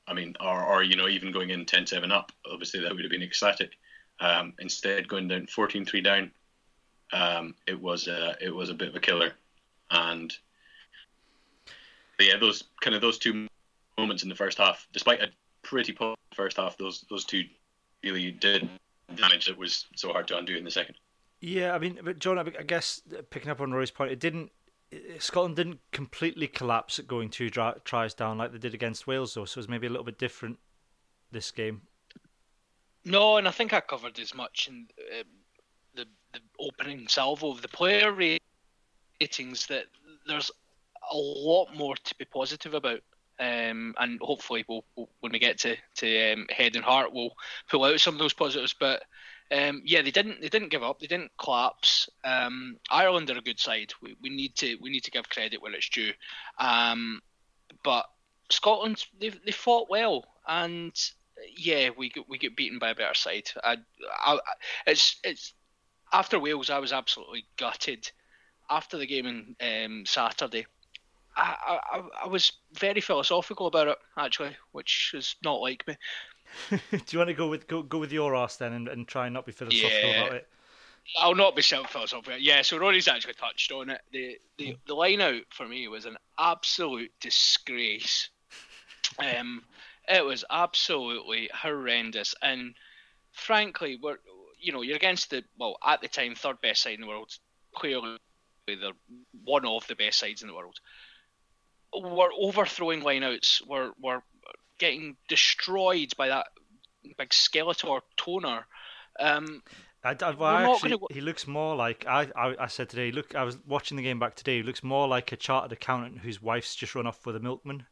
I 0.08 0.13
mean, 0.13 0.36
or, 0.39 0.63
or 0.63 0.84
you 0.84 0.95
know, 0.95 1.08
even 1.08 1.31
going 1.31 1.49
in 1.49 1.65
10-7 1.65 2.12
up, 2.12 2.31
obviously 2.47 2.79
that 2.81 2.93
would 2.93 3.03
have 3.03 3.10
been 3.10 3.23
ecstatic. 3.23 3.71
Um, 4.19 4.53
instead, 4.60 5.08
going 5.08 5.27
down 5.27 5.47
14-3 5.47 6.03
down, 6.03 6.31
um, 7.12 7.55
it 7.65 7.81
was 7.81 8.08
a, 8.08 8.36
it 8.39 8.53
was 8.53 8.69
a 8.69 8.75
bit 8.75 8.89
of 8.89 8.95
a 8.95 8.99
killer, 8.99 9.34
and 9.89 10.31
but 12.17 12.28
yeah, 12.28 12.38
those 12.38 12.63
kind 12.82 12.95
of 12.95 13.01
those 13.01 13.17
two 13.17 13.47
moments 13.97 14.23
in 14.23 14.30
the 14.30 14.36
first 14.36 14.58
half, 14.58 14.88
despite 14.93 15.21
a 15.21 15.30
pretty 15.63 15.91
poor 15.91 16.15
first 16.34 16.58
half, 16.58 16.78
those 16.78 17.06
those 17.10 17.25
two 17.25 17.43
really 18.04 18.32
did 18.32 18.69
damage 19.15 19.45
that 19.45 19.58
was 19.58 19.86
so 19.95 20.12
hard 20.12 20.28
to 20.28 20.38
undo 20.38 20.56
in 20.56 20.63
the 20.63 20.71
second. 20.71 20.95
Yeah, 21.41 21.73
I 21.73 21.80
mean, 21.80 21.99
but 22.04 22.19
John, 22.19 22.39
I 22.39 22.43
I 22.60 22.63
guess 22.63 23.01
uh, 23.12 23.21
picking 23.30 23.51
up 23.51 23.62
on 23.62 23.71
Rory's 23.71 23.91
point, 23.91 24.12
it 24.12 24.19
didn't. 24.19 24.51
Scotland 25.19 25.56
didn't 25.56 25.80
completely 25.91 26.47
collapse 26.47 26.99
at 26.99 27.08
going 27.08 27.30
two 27.30 27.49
dri- 27.49 27.73
tries 27.84 28.13
down 28.13 28.38
like 28.38 28.51
they 28.51 28.58
did 28.58 28.73
against 28.73 29.08
Wales, 29.08 29.34
though. 29.34 29.45
So 29.45 29.58
it 29.58 29.62
was 29.62 29.69
maybe 29.69 29.88
a 29.88 29.89
little 29.89 30.06
bit 30.06 30.19
different 30.19 30.58
this 31.32 31.51
game. 31.51 31.82
No, 33.04 33.38
and 33.38 33.47
I 33.47 33.51
think 33.51 33.73
I 33.73 33.82
covered 33.82 34.17
as 34.19 34.34
much 34.34 34.67
in 34.67 34.88
um, 35.19 35.25
the 35.95 36.06
the 36.34 36.39
opening 36.60 37.08
salvo 37.08 37.51
of 37.51 37.62
the 37.62 37.67
player 37.67 38.12
ratings 38.12 39.67
that 39.67 39.86
there's 40.28 40.51
a 41.11 41.17
lot 41.17 41.75
more 41.75 41.95
to 41.95 42.15
be 42.15 42.25
positive 42.25 42.73
about. 42.73 43.01
Um, 43.37 43.93
and 43.97 44.17
hopefully, 44.21 44.63
we'll, 44.67 44.85
we'll 44.95 45.09
when 45.19 45.33
we 45.33 45.39
get 45.39 45.59
to 45.59 45.75
to 45.97 46.33
um, 46.33 46.47
head 46.49 46.75
and 46.75 46.85
heart, 46.85 47.13
we'll 47.13 47.35
pull 47.69 47.83
out 47.83 47.99
some 47.99 48.15
of 48.15 48.19
those 48.19 48.33
positives. 48.33 48.73
But 48.79 49.03
um, 49.51 49.81
yeah, 49.85 50.01
they 50.01 50.11
didn't 50.11 50.41
they 50.41 50.49
didn't 50.49 50.69
give 50.69 50.83
up. 50.83 50.99
They 50.99 51.07
didn't 51.07 51.31
collapse. 51.37 52.09
Um, 52.23 52.77
Ireland 52.89 53.29
are 53.29 53.37
a 53.37 53.41
good 53.41 53.59
side. 53.59 53.91
We, 54.01 54.15
we 54.21 54.29
need 54.29 54.55
to 54.57 54.77
we 54.81 54.89
need 54.89 55.03
to 55.03 55.11
give 55.11 55.29
credit 55.29 55.61
where 55.61 55.73
it's 55.73 55.89
due. 55.89 56.11
Um, 56.59 57.21
but 57.83 58.05
Scotland 58.49 59.03
they 59.19 59.29
they 59.29 59.51
fought 59.51 59.89
well, 59.89 60.25
and 60.47 60.93
yeah, 61.57 61.89
we 61.95 62.09
get 62.09 62.29
we 62.29 62.37
get 62.37 62.55
beaten 62.55 62.79
by 62.79 62.91
a 62.91 62.95
better 62.95 63.13
side. 63.13 63.49
I, 63.63 63.77
I, 64.25 64.39
it's 64.87 65.19
it's 65.23 65.53
after 66.13 66.39
Wales, 66.39 66.69
I 66.69 66.79
was 66.79 66.93
absolutely 66.93 67.45
gutted. 67.57 68.09
After 68.67 68.97
the 68.97 69.05
game 69.05 69.27
on 69.27 69.55
um, 69.61 70.05
Saturday, 70.07 70.65
I, 71.38 71.80
I 71.91 72.02
I 72.24 72.28
was 72.28 72.54
very 72.74 73.02
philosophical 73.02 73.67
about 73.67 73.88
it 73.88 73.98
actually, 74.17 74.56
which 74.71 75.12
is 75.13 75.36
not 75.43 75.62
like 75.62 75.86
me. 75.88 75.98
Do 76.91 77.00
you 77.10 77.19
want 77.19 77.30
to 77.30 77.34
go 77.34 77.48
with 77.50 77.67
go, 77.67 77.84
go 77.84 77.98
with 78.00 78.12
your 78.12 78.36
arse 78.36 78.56
then 78.58 78.74
and, 78.74 78.88
and 78.88 79.08
try 79.08 79.26
and 79.26 79.34
not 79.34 79.45
be 79.45 79.52
philosophical 79.52 80.10
Yeah. 80.10 80.21
about 80.21 80.34
it? 80.36 80.48
I'll 81.19 81.36
not 81.36 81.56
be 81.56 81.62
self 81.62 81.91
philosophical. 81.91 82.38
Yeah, 82.39 82.62
so 82.62 82.78
Rory's 82.78 83.08
actually 83.08 83.36
touched 83.36 83.71
on 83.71 83.89
it. 83.89 84.02
The 84.12 84.39
the 84.58 84.76
the 84.88 84.95
line 84.95 85.21
out 85.21 85.43
for 85.52 85.67
me 85.67 85.88
was 85.88 86.06
an 86.06 86.17
absolute 86.39 87.12
disgrace. 87.21 88.30
Um, 89.17 89.63
it 90.10 90.26
was 90.26 90.43
absolutely 90.50 91.50
horrendous, 91.54 92.36
and 92.41 92.74
frankly, 93.32 93.98
we're 94.02 94.17
you 94.60 94.74
know 94.74 94.82
you're 94.82 94.95
against 94.98 95.30
the 95.30 95.43
well 95.58 95.78
at 95.86 96.02
the 96.02 96.08
time 96.08 96.36
third 96.36 96.60
best 96.60 96.82
side 96.82 96.95
in 96.95 97.02
the 97.02 97.08
world. 97.08 97.32
Clearly, 97.76 98.17
they're 98.67 98.91
one 99.43 99.65
of 99.65 99.86
the 99.88 99.95
best 99.95 100.19
sides 100.19 100.41
in 100.41 100.48
the 100.48 100.54
world. 100.56 100.80
We're 102.01 102.34
overthrowing 102.39 103.01
lineouts. 103.01 103.62
We're 103.67 103.91
we're 104.01 104.21
getting 104.79 105.15
destroyed 105.27 106.13
by 106.17 106.27
that 106.29 106.47
big 107.17 107.29
Skeletor 107.29 108.01
toner. 108.17 108.65
Um, 109.19 109.63
I, 110.03 110.15
I, 110.21 110.31
well, 110.31 110.73
actually, 110.75 110.91
gonna- 110.91 111.05
he 111.12 111.21
looks 111.21 111.47
more 111.47 111.75
like 111.75 112.05
I, 112.08 112.29
I. 112.36 112.55
I 112.60 112.67
said 112.67 112.89
today. 112.89 113.12
Look, 113.12 113.34
I 113.36 113.43
was 113.43 113.58
watching 113.65 113.97
the 113.97 114.03
game 114.03 114.19
back 114.19 114.36
today. 114.36 114.58
He 114.58 114.63
looks 114.63 114.84
more 114.84 115.08
like 115.08 115.31
a 115.31 115.36
chartered 115.36 115.71
accountant 115.71 116.19
whose 116.19 116.41
wife's 116.41 116.75
just 116.75 116.93
run 116.95 117.08
off 117.08 117.25
with 117.25 117.36
a 117.36 117.39
milkman. 117.39 117.86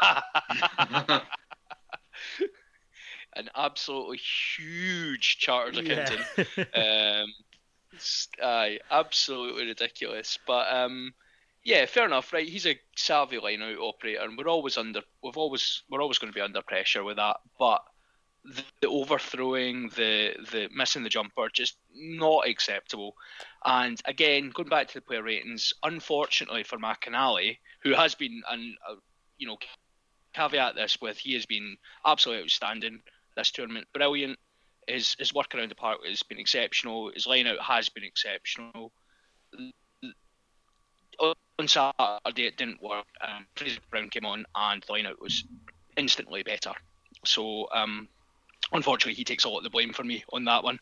an 3.36 3.48
absolutely 3.54 4.18
huge 4.18 5.38
chartered 5.38 5.86
Yeah. 5.86 5.94
accountant. 6.04 6.68
um, 6.74 7.34
s- 7.94 8.28
aye, 8.42 8.78
absolutely 8.90 9.66
ridiculous. 9.66 10.38
But 10.46 10.72
um, 10.72 11.14
yeah, 11.64 11.86
fair 11.86 12.06
enough, 12.06 12.32
right? 12.32 12.48
He's 12.48 12.66
a 12.66 12.78
savvy 12.96 13.38
line 13.38 13.62
out 13.62 13.78
operator, 13.78 14.22
and 14.22 14.36
we're 14.36 14.48
always 14.48 14.78
under. 14.78 15.00
We've 15.22 15.36
always 15.36 15.82
we're 15.90 16.02
always 16.02 16.18
going 16.18 16.32
to 16.32 16.36
be 16.36 16.42
under 16.42 16.62
pressure 16.62 17.04
with 17.04 17.16
that. 17.16 17.36
But 17.58 17.82
the, 18.44 18.62
the 18.80 18.88
overthrowing, 18.88 19.90
the 19.90 20.34
the 20.50 20.68
missing 20.74 21.02
the 21.02 21.08
jumper, 21.08 21.48
just 21.52 21.76
not 21.94 22.48
acceptable. 22.48 23.14
And 23.64 24.00
again, 24.04 24.50
going 24.50 24.68
back 24.68 24.88
to 24.88 24.94
the 24.94 25.00
player 25.00 25.22
ratings, 25.22 25.72
unfortunately 25.82 26.62
for 26.62 26.78
McInally, 26.78 27.58
who 27.82 27.92
has 27.94 28.14
been 28.14 28.42
an 28.48 28.76
uh, 28.88 28.94
you 29.38 29.46
know 29.46 29.58
caveat 30.34 30.74
this 30.74 30.98
with 31.00 31.18
he 31.18 31.34
has 31.34 31.46
been 31.46 31.76
absolutely 32.06 32.44
outstanding 32.44 33.00
this 33.36 33.50
tournament, 33.50 33.86
brilliant. 33.92 34.38
His 34.86 35.16
his 35.18 35.34
work 35.34 35.54
around 35.54 35.70
the 35.70 35.74
park 35.74 35.98
has 36.06 36.22
been 36.22 36.38
exceptional. 36.38 37.10
His 37.12 37.26
line 37.26 37.46
out 37.46 37.60
has 37.60 37.88
been 37.88 38.04
exceptional. 38.04 38.92
On 41.58 41.66
Saturday 41.66 42.46
it 42.46 42.56
didn't 42.56 42.82
work. 42.82 43.06
Um, 43.20 43.46
Fraser 43.56 43.80
Brown 43.90 44.08
came 44.10 44.24
on 44.24 44.44
and 44.54 44.82
the 44.86 44.92
line 44.92 45.06
out 45.06 45.20
was 45.20 45.44
instantly 45.96 46.42
better. 46.42 46.72
So 47.24 47.68
um, 47.74 48.08
unfortunately 48.72 49.14
he 49.14 49.24
takes 49.24 49.44
a 49.44 49.48
lot 49.48 49.58
of 49.58 49.64
the 49.64 49.70
blame 49.70 49.92
for 49.92 50.04
me 50.04 50.24
on 50.32 50.44
that 50.44 50.62
one. 50.62 50.78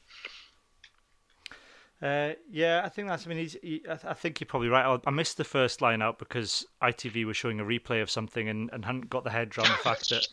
Uh, 2.03 2.33
yeah, 2.51 2.83
I 2.85 2.91
think 2.91 3.09
that's. 3.09 3.27
I 3.27 3.31
mean, 3.31 3.39
he's. 3.39 3.57
He, 3.63 3.83
I, 3.87 3.95
th- 3.95 4.05
I 4.05 4.13
think 4.13 4.39
you're 4.39 4.47
probably 4.47 4.69
right. 4.69 4.85
I, 4.85 4.99
I 5.07 5.11
missed 5.11 5.39
the 5.39 5.45
first 5.45 5.81
line 5.81 6.03
out 6.03 6.19
because 6.19 6.67
ITV 6.83 7.25
was 7.25 7.39
showing 7.39 7.59
a 7.59 7.65
replay 7.65 8.03
of 8.03 8.11
something 8.11 8.51
and, 8.51 8.69
and 8.75 8.85
hadn't 8.85 9.09
got 9.09 9.25
the 9.25 9.31
head 9.31 9.57
around 9.57 9.69
the 9.69 9.77
fact 9.77 10.11
that 10.11 10.27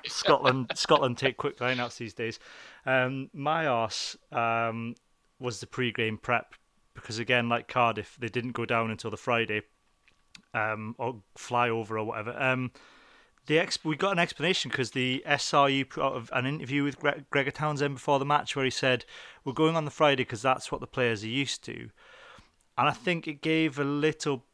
Scotland 0.06 0.72
Scotland 0.74 1.18
take 1.18 1.36
quick 1.36 1.58
lineouts 1.58 1.98
these 1.98 2.14
days. 2.14 2.38
Um, 2.86 3.28
my 3.34 3.66
arse 3.66 4.16
um, 4.32 4.94
was 5.38 5.60
the 5.60 5.66
pre-game 5.66 6.16
prep 6.16 6.54
because 6.96 7.18
again, 7.18 7.48
like 7.48 7.68
Cardiff, 7.68 8.16
they 8.18 8.28
didn't 8.28 8.52
go 8.52 8.64
down 8.64 8.90
until 8.90 9.10
the 9.10 9.16
Friday 9.16 9.62
um, 10.54 10.94
or 10.98 11.22
fly 11.36 11.68
over 11.68 11.98
or 11.98 12.04
whatever. 12.04 12.34
Um, 12.40 12.72
the 13.46 13.78
we 13.84 13.96
got 13.96 14.12
an 14.12 14.18
explanation 14.18 14.70
because 14.70 14.90
the 14.90 15.22
SRU 15.26 15.88
put 15.88 16.02
out 16.02 16.28
an 16.32 16.46
interview 16.46 16.82
with 16.82 16.98
Gre- 16.98 17.20
Gregor 17.30 17.52
Townsend 17.52 17.94
before 17.94 18.18
the 18.18 18.24
match 18.24 18.56
where 18.56 18.64
he 18.64 18.70
said 18.70 19.04
we're 19.44 19.52
going 19.52 19.76
on 19.76 19.84
the 19.84 19.90
Friday 19.90 20.24
because 20.24 20.42
that's 20.42 20.72
what 20.72 20.80
the 20.80 20.86
players 20.86 21.22
are 21.22 21.28
used 21.28 21.62
to, 21.64 21.90
and 22.76 22.88
I 22.88 22.92
think 22.92 23.28
it 23.28 23.40
gave 23.42 23.78
a 23.78 23.84
little. 23.84 24.44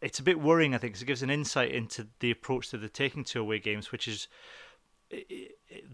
It's 0.00 0.18
a 0.18 0.24
bit 0.24 0.40
worrying, 0.40 0.74
I 0.74 0.78
think, 0.78 0.94
because 0.94 1.02
it 1.02 1.06
gives 1.06 1.22
an 1.22 1.30
insight 1.30 1.70
into 1.70 2.08
the 2.18 2.32
approach 2.32 2.70
that 2.70 2.78
they're 2.78 2.88
taking 2.88 3.22
to 3.24 3.40
away 3.40 3.60
games, 3.60 3.92
which 3.92 4.08
is 4.08 4.26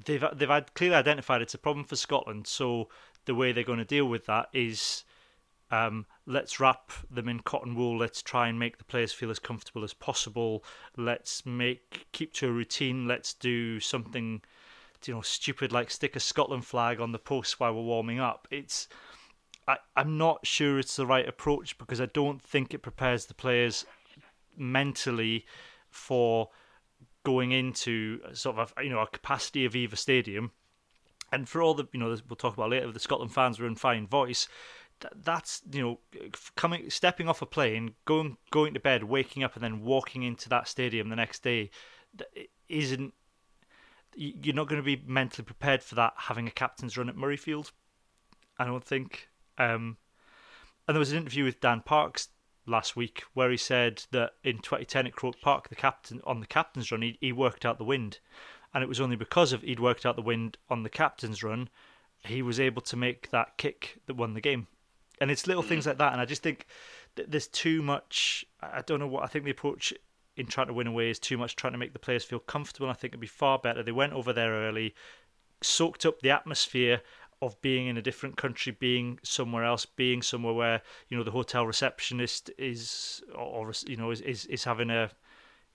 they've 0.04 0.24
they've 0.34 0.48
had 0.48 0.72
clearly 0.74 0.96
identified 0.96 1.42
it's 1.42 1.54
a 1.54 1.58
problem 1.58 1.84
for 1.84 1.96
Scotland. 1.96 2.46
So 2.46 2.88
the 3.24 3.34
way 3.34 3.52
they're 3.52 3.64
going 3.64 3.78
to 3.78 3.84
deal 3.84 4.06
with 4.06 4.26
that 4.26 4.48
is 4.52 5.04
um, 5.70 6.06
let's 6.26 6.60
wrap 6.60 6.92
them 7.10 7.28
in 7.28 7.40
cotton 7.40 7.74
wool. 7.74 7.98
Let's 7.98 8.22
try 8.22 8.48
and 8.48 8.58
make 8.58 8.78
the 8.78 8.84
players 8.84 9.12
feel 9.12 9.30
as 9.30 9.38
comfortable 9.38 9.84
as 9.84 9.94
possible. 9.94 10.64
Let's 10.96 11.44
make 11.44 12.06
keep 12.12 12.32
to 12.34 12.48
a 12.48 12.52
routine. 12.52 13.08
Let's 13.08 13.34
do 13.34 13.80
something, 13.80 14.42
you 15.04 15.14
know, 15.14 15.22
stupid 15.22 15.72
like 15.72 15.90
stick 15.90 16.14
a 16.16 16.20
Scotland 16.20 16.64
flag 16.64 17.00
on 17.00 17.12
the 17.12 17.18
post 17.18 17.58
while 17.58 17.74
we're 17.74 17.82
warming 17.82 18.20
up. 18.20 18.46
It's 18.50 18.88
I, 19.66 19.78
I'm 19.96 20.16
not 20.16 20.46
sure 20.46 20.78
it's 20.78 20.96
the 20.96 21.06
right 21.06 21.28
approach 21.28 21.76
because 21.78 22.00
I 22.00 22.06
don't 22.06 22.40
think 22.40 22.72
it 22.72 22.78
prepares 22.78 23.26
the 23.26 23.34
players 23.34 23.84
mentally 24.56 25.46
for 25.90 26.50
going 27.24 27.50
into 27.50 28.20
sort 28.32 28.56
of 28.56 28.72
a, 28.76 28.84
you 28.84 28.90
know 28.90 29.00
a 29.00 29.06
capacity 29.08 29.68
Aviva 29.68 29.98
Stadium. 29.98 30.52
And 31.32 31.48
for 31.48 31.60
all 31.60 31.74
the 31.74 31.88
you 31.92 31.98
know 31.98 32.16
we'll 32.28 32.36
talk 32.36 32.54
about 32.54 32.70
later, 32.70 32.92
the 32.92 33.00
Scotland 33.00 33.32
fans 33.32 33.58
were 33.58 33.66
in 33.66 33.74
fine 33.74 34.06
voice. 34.06 34.46
Th- 35.00 35.14
That's 35.22 35.62
you 35.70 35.82
know 35.82 35.98
coming 36.56 36.90
stepping 36.90 37.28
off 37.28 37.42
a 37.42 37.46
plane, 37.46 37.94
going 38.04 38.36
going 38.50 38.74
to 38.74 38.80
bed, 38.80 39.04
waking 39.04 39.42
up, 39.42 39.54
and 39.54 39.62
then 39.62 39.82
walking 39.82 40.22
into 40.22 40.48
that 40.48 40.68
stadium 40.68 41.08
the 41.08 41.16
next 41.16 41.42
day 41.42 41.70
isn't. 42.68 43.14
You're 44.18 44.54
not 44.54 44.68
going 44.68 44.80
to 44.80 44.96
be 44.96 45.02
mentally 45.06 45.44
prepared 45.44 45.82
for 45.82 45.94
that 45.96 46.14
having 46.16 46.46
a 46.46 46.50
captain's 46.50 46.96
run 46.96 47.10
at 47.10 47.16
Murrayfield. 47.16 47.72
I 48.58 48.64
don't 48.64 48.84
think. 48.84 49.28
Um, 49.58 49.98
and 50.88 50.94
there 50.94 51.00
was 51.00 51.12
an 51.12 51.18
interview 51.18 51.44
with 51.44 51.60
Dan 51.60 51.82
Parks 51.82 52.28
last 52.66 52.96
week 52.96 53.24
where 53.34 53.50
he 53.50 53.56
said 53.56 54.04
that 54.10 54.32
in 54.42 54.58
2010 54.58 55.06
at 55.06 55.14
Croke 55.14 55.40
Park, 55.40 55.68
the 55.68 55.74
captain 55.74 56.20
on 56.24 56.40
the 56.40 56.46
captain's 56.46 56.90
run, 56.90 57.02
he, 57.02 57.18
he 57.20 57.32
worked 57.32 57.64
out 57.64 57.78
the 57.78 57.84
wind, 57.84 58.18
and 58.74 58.82
it 58.82 58.88
was 58.88 59.00
only 59.00 59.16
because 59.16 59.52
of 59.52 59.62
he'd 59.62 59.80
worked 59.80 60.06
out 60.06 60.16
the 60.16 60.22
wind 60.22 60.58
on 60.68 60.82
the 60.82 60.88
captain's 60.88 61.42
run, 61.42 61.68
he 62.24 62.42
was 62.42 62.58
able 62.58 62.82
to 62.82 62.96
make 62.96 63.30
that 63.30 63.56
kick 63.56 64.00
that 64.06 64.16
won 64.16 64.34
the 64.34 64.40
game. 64.40 64.66
And 65.20 65.30
it's 65.30 65.46
little 65.46 65.62
things 65.62 65.84
mm. 65.84 65.88
like 65.88 65.98
that, 65.98 66.12
and 66.12 66.20
I 66.20 66.24
just 66.24 66.42
think 66.42 66.66
there's 67.14 67.48
too 67.48 67.82
much. 67.82 68.44
I 68.60 68.78
I 68.78 68.82
don't 68.82 69.00
know 69.00 69.06
what 69.06 69.24
I 69.24 69.26
think 69.26 69.44
the 69.44 69.50
approach 69.50 69.92
in 70.36 70.46
trying 70.46 70.66
to 70.66 70.74
win 70.74 70.86
away 70.86 71.08
is 71.10 71.18
too 71.18 71.38
much 71.38 71.56
trying 71.56 71.72
to 71.72 71.78
make 71.78 71.94
the 71.94 71.98
players 71.98 72.24
feel 72.24 72.38
comfortable. 72.38 72.90
I 72.90 72.92
think 72.92 73.12
it'd 73.12 73.20
be 73.20 73.26
far 73.26 73.58
better. 73.58 73.82
They 73.82 73.92
went 73.92 74.12
over 74.12 74.32
there 74.32 74.52
early, 74.52 74.94
soaked 75.62 76.04
up 76.04 76.20
the 76.20 76.30
atmosphere 76.30 77.00
of 77.42 77.60
being 77.60 77.86
in 77.86 77.96
a 77.96 78.02
different 78.02 78.36
country, 78.36 78.76
being 78.78 79.18
somewhere 79.22 79.64
else, 79.64 79.84
being 79.84 80.22
somewhere 80.22 80.54
where 80.54 80.82
you 81.08 81.16
know 81.16 81.24
the 81.24 81.30
hotel 81.30 81.66
receptionist 81.66 82.50
is, 82.58 83.22
or 83.34 83.72
you 83.86 83.96
know, 83.96 84.10
is 84.10 84.20
is, 84.20 84.46
is 84.46 84.64
having 84.64 84.90
a 84.90 85.10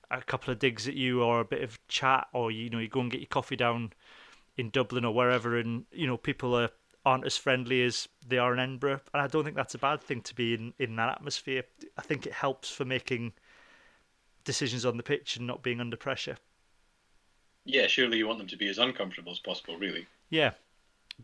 a 0.09 0.21
couple 0.21 0.51
of 0.51 0.59
digs 0.59 0.87
at 0.87 0.95
you 0.95 1.23
or 1.23 1.39
a 1.39 1.45
bit 1.45 1.63
of 1.63 1.79
chat, 1.87 2.27
or 2.33 2.51
you 2.51 2.69
know, 2.69 2.79
you 2.79 2.87
go 2.87 2.99
and 2.99 3.11
get 3.11 3.21
your 3.21 3.27
coffee 3.27 3.55
down 3.55 3.93
in 4.57 4.69
Dublin 4.69 5.05
or 5.05 5.13
wherever, 5.13 5.57
and 5.57 5.85
you 5.91 6.07
know, 6.07 6.17
people 6.17 6.55
are 6.55 6.69
aren't 7.05 7.25
as 7.25 7.37
friendly 7.37 7.83
as 7.83 8.07
they 8.27 8.37
are 8.37 8.53
in 8.53 8.59
Edinburgh, 8.59 9.01
and 9.13 9.21
I 9.21 9.27
don't 9.27 9.43
think 9.43 9.55
that's 9.55 9.75
a 9.75 9.79
bad 9.79 10.01
thing 10.01 10.21
to 10.21 10.35
be 10.35 10.53
in 10.53 10.73
in 10.79 10.95
that 10.97 11.09
atmosphere. 11.09 11.63
I 11.97 12.01
think 12.01 12.25
it 12.25 12.33
helps 12.33 12.69
for 12.69 12.85
making 12.85 13.33
decisions 14.43 14.85
on 14.85 14.97
the 14.97 15.03
pitch 15.03 15.37
and 15.37 15.47
not 15.47 15.63
being 15.63 15.79
under 15.79 15.97
pressure. 15.97 16.37
Yeah, 17.65 17.87
surely 17.87 18.17
you 18.17 18.27
want 18.27 18.39
them 18.39 18.47
to 18.47 18.57
be 18.57 18.69
as 18.69 18.79
uncomfortable 18.79 19.31
as 19.31 19.39
possible, 19.39 19.77
really. 19.77 20.07
Yeah, 20.29 20.51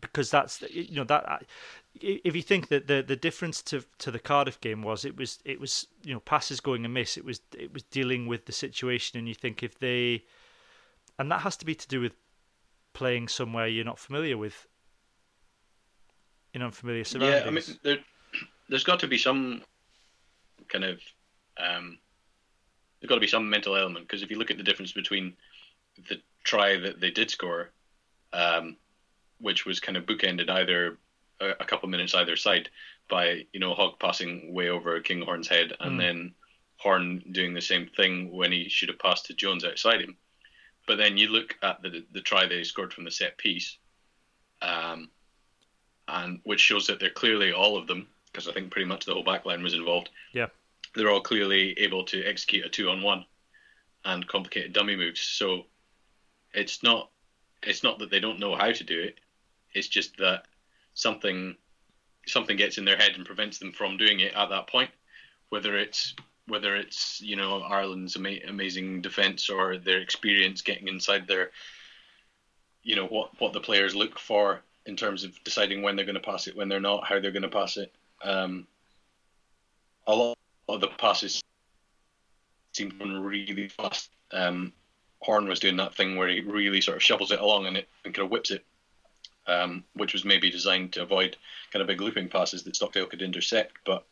because 0.00 0.30
that's 0.30 0.62
you 0.70 0.96
know 0.96 1.04
that 1.04 1.44
if 2.00 2.34
you 2.34 2.42
think 2.42 2.68
that 2.68 2.86
the 2.86 3.02
the 3.06 3.16
difference 3.16 3.62
to 3.62 3.84
to 3.98 4.10
the 4.10 4.18
Cardiff 4.18 4.60
game 4.60 4.82
was 4.82 5.04
it 5.04 5.16
was 5.16 5.38
it 5.44 5.60
was 5.60 5.86
you 6.04 6.14
know 6.14 6.20
passes 6.20 6.60
going 6.60 6.84
amiss 6.84 7.16
it 7.16 7.24
was 7.24 7.40
it 7.56 7.72
was 7.72 7.82
dealing 7.84 8.26
with 8.26 8.46
the 8.46 8.52
situation 8.52 9.18
and 9.18 9.28
you 9.28 9.34
think 9.34 9.62
if 9.62 9.78
they 9.78 10.24
and 11.18 11.30
that 11.30 11.40
has 11.40 11.56
to 11.56 11.64
be 11.64 11.74
to 11.74 11.88
do 11.88 12.00
with 12.00 12.12
playing 12.92 13.28
somewhere 13.28 13.66
you're 13.66 13.84
not 13.84 13.98
familiar 13.98 14.36
with 14.36 14.66
in 16.58 16.64
unfamiliar 16.64 17.04
surroundings. 17.04 17.42
Yeah, 17.42 17.48
I 17.48 17.50
mean, 17.50 17.78
there, 17.82 17.98
there's 18.68 18.84
got 18.84 19.00
to 19.00 19.08
be 19.08 19.18
some 19.18 19.62
kind 20.68 20.84
of 20.84 21.00
um, 21.58 21.98
there's 23.00 23.08
got 23.08 23.14
to 23.14 23.20
be 23.20 23.26
some 23.26 23.48
mental 23.48 23.76
element 23.76 24.06
because 24.06 24.22
if 24.22 24.30
you 24.30 24.38
look 24.38 24.50
at 24.50 24.56
the 24.56 24.62
difference 24.62 24.92
between 24.92 25.34
the 26.08 26.16
try 26.44 26.78
that 26.78 27.00
they 27.00 27.10
did 27.10 27.30
score, 27.30 27.70
um, 28.32 28.76
which 29.40 29.64
was 29.64 29.80
kind 29.80 29.96
of 29.96 30.04
bookended 30.04 30.50
either 30.50 30.98
a, 31.40 31.50
a 31.60 31.64
couple 31.64 31.88
minutes 31.88 32.14
either 32.14 32.36
side 32.36 32.68
by 33.08 33.46
you 33.52 33.60
know 33.60 33.74
Hogg 33.74 33.98
passing 34.00 34.52
way 34.52 34.68
over 34.68 35.00
Kinghorn's 35.00 35.48
head 35.48 35.72
and 35.80 35.92
Mm. 35.92 35.98
then 35.98 36.34
Horne 36.76 37.22
doing 37.32 37.54
the 37.54 37.60
same 37.60 37.88
thing 37.96 38.30
when 38.30 38.52
he 38.52 38.68
should 38.68 38.88
have 38.88 39.00
passed 39.00 39.26
to 39.26 39.34
Jones 39.34 39.64
outside 39.64 40.00
him. 40.00 40.16
But 40.86 40.96
then 40.96 41.16
you 41.18 41.28
look 41.28 41.56
at 41.62 41.82
the 41.82 42.04
the 42.12 42.20
try 42.20 42.46
they 42.46 42.64
scored 42.64 42.92
from 42.92 43.04
the 43.04 43.10
set 43.10 43.38
piece, 43.38 43.78
um, 44.62 45.10
and 46.08 46.40
which 46.44 46.60
shows 46.60 46.86
that 46.86 46.98
they're 46.98 47.10
clearly 47.10 47.52
all 47.52 47.76
of 47.76 47.86
them 47.86 48.08
because 48.32 48.48
I 48.48 48.52
think 48.52 48.70
pretty 48.70 48.88
much 48.88 49.04
the 49.04 49.14
whole 49.14 49.24
back 49.24 49.46
line 49.46 49.62
was 49.62 49.74
involved. 49.74 50.10
Yeah. 50.32 50.48
they're 50.94 51.10
all 51.10 51.20
clearly 51.20 51.78
able 51.78 52.04
to 52.04 52.24
execute 52.24 52.64
a 52.64 52.68
two 52.68 52.88
on 52.88 53.02
one 53.02 53.24
and 54.04 54.26
complicated 54.26 54.72
dummy 54.72 54.96
moves. 54.96 55.20
So 55.20 55.66
it's 56.54 56.82
not 56.82 57.10
it's 57.62 57.82
not 57.82 57.98
that 57.98 58.10
they 58.10 58.20
don't 58.20 58.38
know 58.38 58.54
how 58.54 58.70
to 58.70 58.84
do 58.84 59.00
it. 59.00 59.18
It's 59.74 59.88
just 59.88 60.16
that 60.18 60.46
something 60.94 61.56
something 62.26 62.56
gets 62.56 62.78
in 62.78 62.84
their 62.84 62.96
head 62.96 63.12
and 63.16 63.26
prevents 63.26 63.58
them 63.58 63.72
from 63.72 63.96
doing 63.96 64.20
it 64.20 64.34
at 64.34 64.50
that 64.50 64.68
point. 64.68 64.90
Whether 65.50 65.76
it's 65.76 66.14
whether 66.46 66.76
it's 66.76 67.20
you 67.20 67.36
know 67.36 67.60
Ireland's 67.60 68.16
ama- 68.16 68.46
amazing 68.46 69.02
defence 69.02 69.50
or 69.50 69.76
their 69.76 70.00
experience 70.00 70.62
getting 70.62 70.88
inside 70.88 71.26
their, 71.26 71.50
you 72.82 72.96
know 72.96 73.06
what 73.06 73.30
what 73.40 73.52
the 73.52 73.60
players 73.60 73.94
look 73.94 74.18
for 74.18 74.62
in 74.88 74.96
terms 74.96 75.22
of 75.22 75.38
deciding 75.44 75.82
when 75.82 75.94
they're 75.94 76.06
going 76.06 76.14
to 76.14 76.20
pass 76.20 76.46
it, 76.46 76.56
when 76.56 76.68
they're 76.68 76.80
not, 76.80 77.06
how 77.06 77.20
they're 77.20 77.30
going 77.30 77.42
to 77.42 77.48
pass 77.48 77.76
it. 77.76 77.92
Um, 78.24 78.66
a 80.06 80.14
lot 80.14 80.36
of 80.66 80.80
the 80.80 80.88
passes 80.88 81.42
seem 82.72 82.98
really 82.98 83.68
fast. 83.68 84.08
Um, 84.32 84.72
Horne 85.20 85.46
was 85.46 85.60
doing 85.60 85.76
that 85.76 85.94
thing 85.94 86.16
where 86.16 86.28
he 86.28 86.40
really 86.40 86.80
sort 86.80 86.96
of 86.96 87.02
shovels 87.02 87.32
it 87.32 87.40
along 87.40 87.66
and 87.66 87.76
it 87.76 87.88
and 88.06 88.14
kind 88.14 88.24
of 88.24 88.30
whips 88.30 88.50
it, 88.50 88.64
um, 89.46 89.84
which 89.92 90.14
was 90.14 90.24
maybe 90.24 90.50
designed 90.50 90.94
to 90.94 91.02
avoid 91.02 91.36
kind 91.70 91.82
of 91.82 91.86
big 91.86 92.00
looping 92.00 92.30
passes 92.30 92.62
that 92.62 92.74
Stockdale 92.74 93.06
could 93.06 93.20
intercept. 93.20 93.76
But 93.84 94.06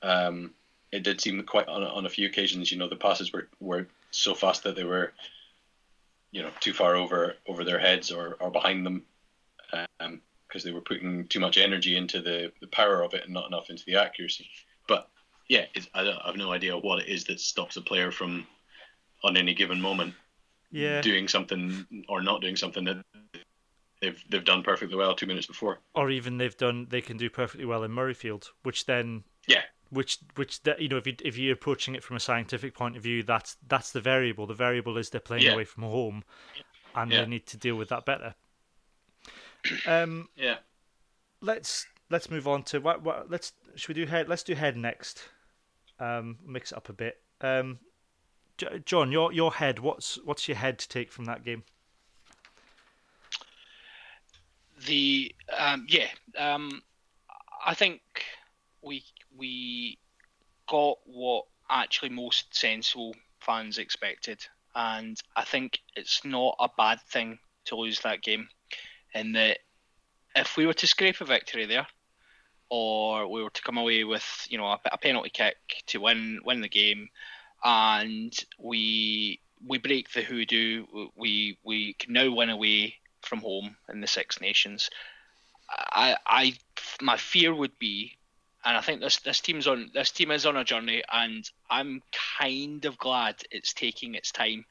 um, 0.00 0.54
it 0.90 1.02
did 1.02 1.20
seem 1.20 1.42
quite 1.42 1.68
on, 1.68 1.82
on 1.82 2.06
a 2.06 2.10
few 2.10 2.26
occasions, 2.26 2.72
you 2.72 2.78
know, 2.78 2.88
the 2.88 2.96
passes 2.96 3.30
were, 3.30 3.48
were 3.60 3.86
so 4.10 4.34
fast 4.34 4.62
that 4.62 4.74
they 4.74 4.84
were, 4.84 5.12
you 6.30 6.42
know, 6.42 6.50
too 6.60 6.72
far 6.72 6.96
over 6.96 7.34
over 7.46 7.62
their 7.62 7.78
heads 7.78 8.10
or, 8.10 8.38
or 8.40 8.50
behind 8.50 8.86
them, 8.86 9.02
Um, 10.00 10.22
because 10.48 10.64
they 10.64 10.72
were 10.72 10.80
putting 10.80 11.28
too 11.28 11.40
much 11.40 11.58
energy 11.58 11.94
into 11.94 12.22
the, 12.22 12.50
the 12.62 12.68
power 12.68 13.02
of 13.02 13.12
it 13.12 13.22
and 13.24 13.34
not 13.34 13.48
enough 13.48 13.68
into 13.68 13.84
the 13.86 13.96
accuracy. 13.96 14.48
But 14.88 15.10
yeah, 15.50 15.66
it's, 15.74 15.86
I, 15.92 16.00
I 16.00 16.26
have 16.26 16.36
no 16.36 16.52
idea 16.52 16.74
what 16.78 17.00
it 17.00 17.08
is 17.08 17.24
that 17.24 17.38
stops 17.38 17.76
a 17.76 17.82
player 17.82 18.10
from, 18.10 18.46
on 19.24 19.36
any 19.36 19.52
given 19.52 19.78
moment, 19.78 20.14
Yeah. 20.70 21.02
doing 21.02 21.28
something 21.28 21.86
or 22.08 22.22
not 22.22 22.40
doing 22.40 22.56
something 22.56 22.84
that 22.84 23.02
they've 24.00 24.22
they've 24.30 24.44
done 24.44 24.62
perfectly 24.62 24.96
well 24.96 25.14
two 25.14 25.26
minutes 25.26 25.46
before. 25.46 25.80
or 25.94 26.10
even 26.10 26.38
they've 26.38 26.56
done 26.56 26.86
they 26.88 27.02
can 27.02 27.18
do 27.18 27.28
perfectly 27.28 27.66
well 27.66 27.82
in 27.84 27.90
Murrayfield, 27.90 28.46
which 28.62 28.86
then 28.86 29.24
Yeah, 29.48 29.62
which 29.90 30.18
which 30.36 30.62
that 30.62 30.80
you 30.80 30.88
know 30.88 30.96
if 30.96 31.06
you 31.06 31.14
if 31.22 31.36
you're 31.36 31.52
approaching 31.52 31.94
it 31.94 32.02
from 32.02 32.16
a 32.16 32.20
scientific 32.20 32.74
point 32.74 32.96
of 32.96 33.02
view, 33.02 33.22
that's 33.22 33.56
that's 33.66 33.92
the 33.92 34.00
variable. 34.00 34.46
The 34.46 34.54
variable 34.54 34.96
is 34.96 35.10
they're 35.10 35.20
playing 35.20 35.44
Yeah. 35.44 35.52
away 35.52 35.64
from 35.64 35.82
home, 35.82 36.24
and 36.94 37.12
Yeah. 37.12 37.24
they 37.24 37.26
need 37.26 37.46
to 37.48 37.58
deal 37.58 37.76
with 37.76 37.88
that 37.90 38.06
better. 38.06 38.34
Um, 39.86 40.28
yeah. 40.36 40.56
let's 41.40 41.86
let's 42.10 42.30
move 42.30 42.46
on 42.48 42.62
to 42.64 42.78
what 42.80 43.02
what 43.02 43.30
let's 43.30 43.52
should 43.74 43.88
we 43.96 44.04
do 44.04 44.10
head 44.10 44.28
let's 44.28 44.42
do 44.42 44.54
head 44.54 44.76
next. 44.76 45.28
Um, 46.00 46.38
mix 46.46 46.72
it 46.72 46.78
up 46.78 46.88
a 46.88 46.92
bit. 46.92 47.20
Um, 47.40 47.80
J- 48.56 48.80
John, 48.84 49.12
your 49.12 49.32
your 49.32 49.52
head. 49.52 49.78
What's 49.78 50.18
what's 50.24 50.48
your 50.48 50.56
head 50.56 50.78
to 50.78 50.88
take 50.88 51.10
from 51.12 51.24
that 51.26 51.44
game? 51.44 51.64
The 54.86 55.34
um, 55.56 55.86
yeah, 55.88 56.08
um, 56.36 56.82
I 57.64 57.74
think 57.74 58.00
we 58.82 59.04
we 59.36 59.98
got 60.68 60.98
what 61.04 61.46
actually 61.68 62.10
most 62.10 62.54
sensible 62.54 63.14
fans 63.40 63.78
expected, 63.78 64.44
and 64.74 65.18
I 65.36 65.44
think 65.44 65.80
it's 65.96 66.24
not 66.24 66.56
a 66.60 66.68
bad 66.76 67.00
thing 67.02 67.38
to 67.66 67.76
lose 67.76 68.00
that 68.00 68.22
game. 68.22 68.48
In 69.14 69.32
that, 69.32 69.58
if 70.36 70.56
we 70.56 70.66
were 70.66 70.74
to 70.74 70.86
scrape 70.86 71.20
a 71.20 71.24
victory 71.24 71.66
there, 71.66 71.86
or 72.70 73.28
we 73.28 73.42
were 73.42 73.50
to 73.50 73.62
come 73.62 73.78
away 73.78 74.04
with 74.04 74.46
you 74.48 74.58
know 74.58 74.66
a, 74.66 74.78
a 74.92 74.98
penalty 74.98 75.30
kick 75.30 75.56
to 75.86 75.98
win 75.98 76.40
win 76.44 76.60
the 76.60 76.68
game, 76.68 77.08
and 77.64 78.36
we 78.58 79.40
we 79.66 79.78
break 79.78 80.12
the 80.12 80.22
hoodoo, 80.22 80.86
we 81.16 81.58
we 81.64 81.94
can 81.94 82.12
now 82.12 82.30
win 82.30 82.50
away 82.50 82.94
from 83.22 83.40
home 83.40 83.76
in 83.88 84.00
the 84.00 84.06
Six 84.06 84.40
Nations. 84.40 84.90
I, 85.70 86.16
I, 86.26 86.54
my 87.02 87.16
fear 87.16 87.54
would 87.54 87.78
be, 87.78 88.16
and 88.64 88.76
I 88.76 88.80
think 88.80 89.00
this 89.00 89.18
this 89.18 89.40
team's 89.40 89.66
on 89.66 89.90
this 89.92 90.10
team 90.10 90.30
is 90.30 90.46
on 90.46 90.56
a 90.56 90.64
journey, 90.64 91.02
and 91.12 91.48
I'm 91.70 92.02
kind 92.38 92.84
of 92.84 92.98
glad 92.98 93.36
it's 93.50 93.72
taking 93.72 94.14
its 94.14 94.32
time 94.32 94.64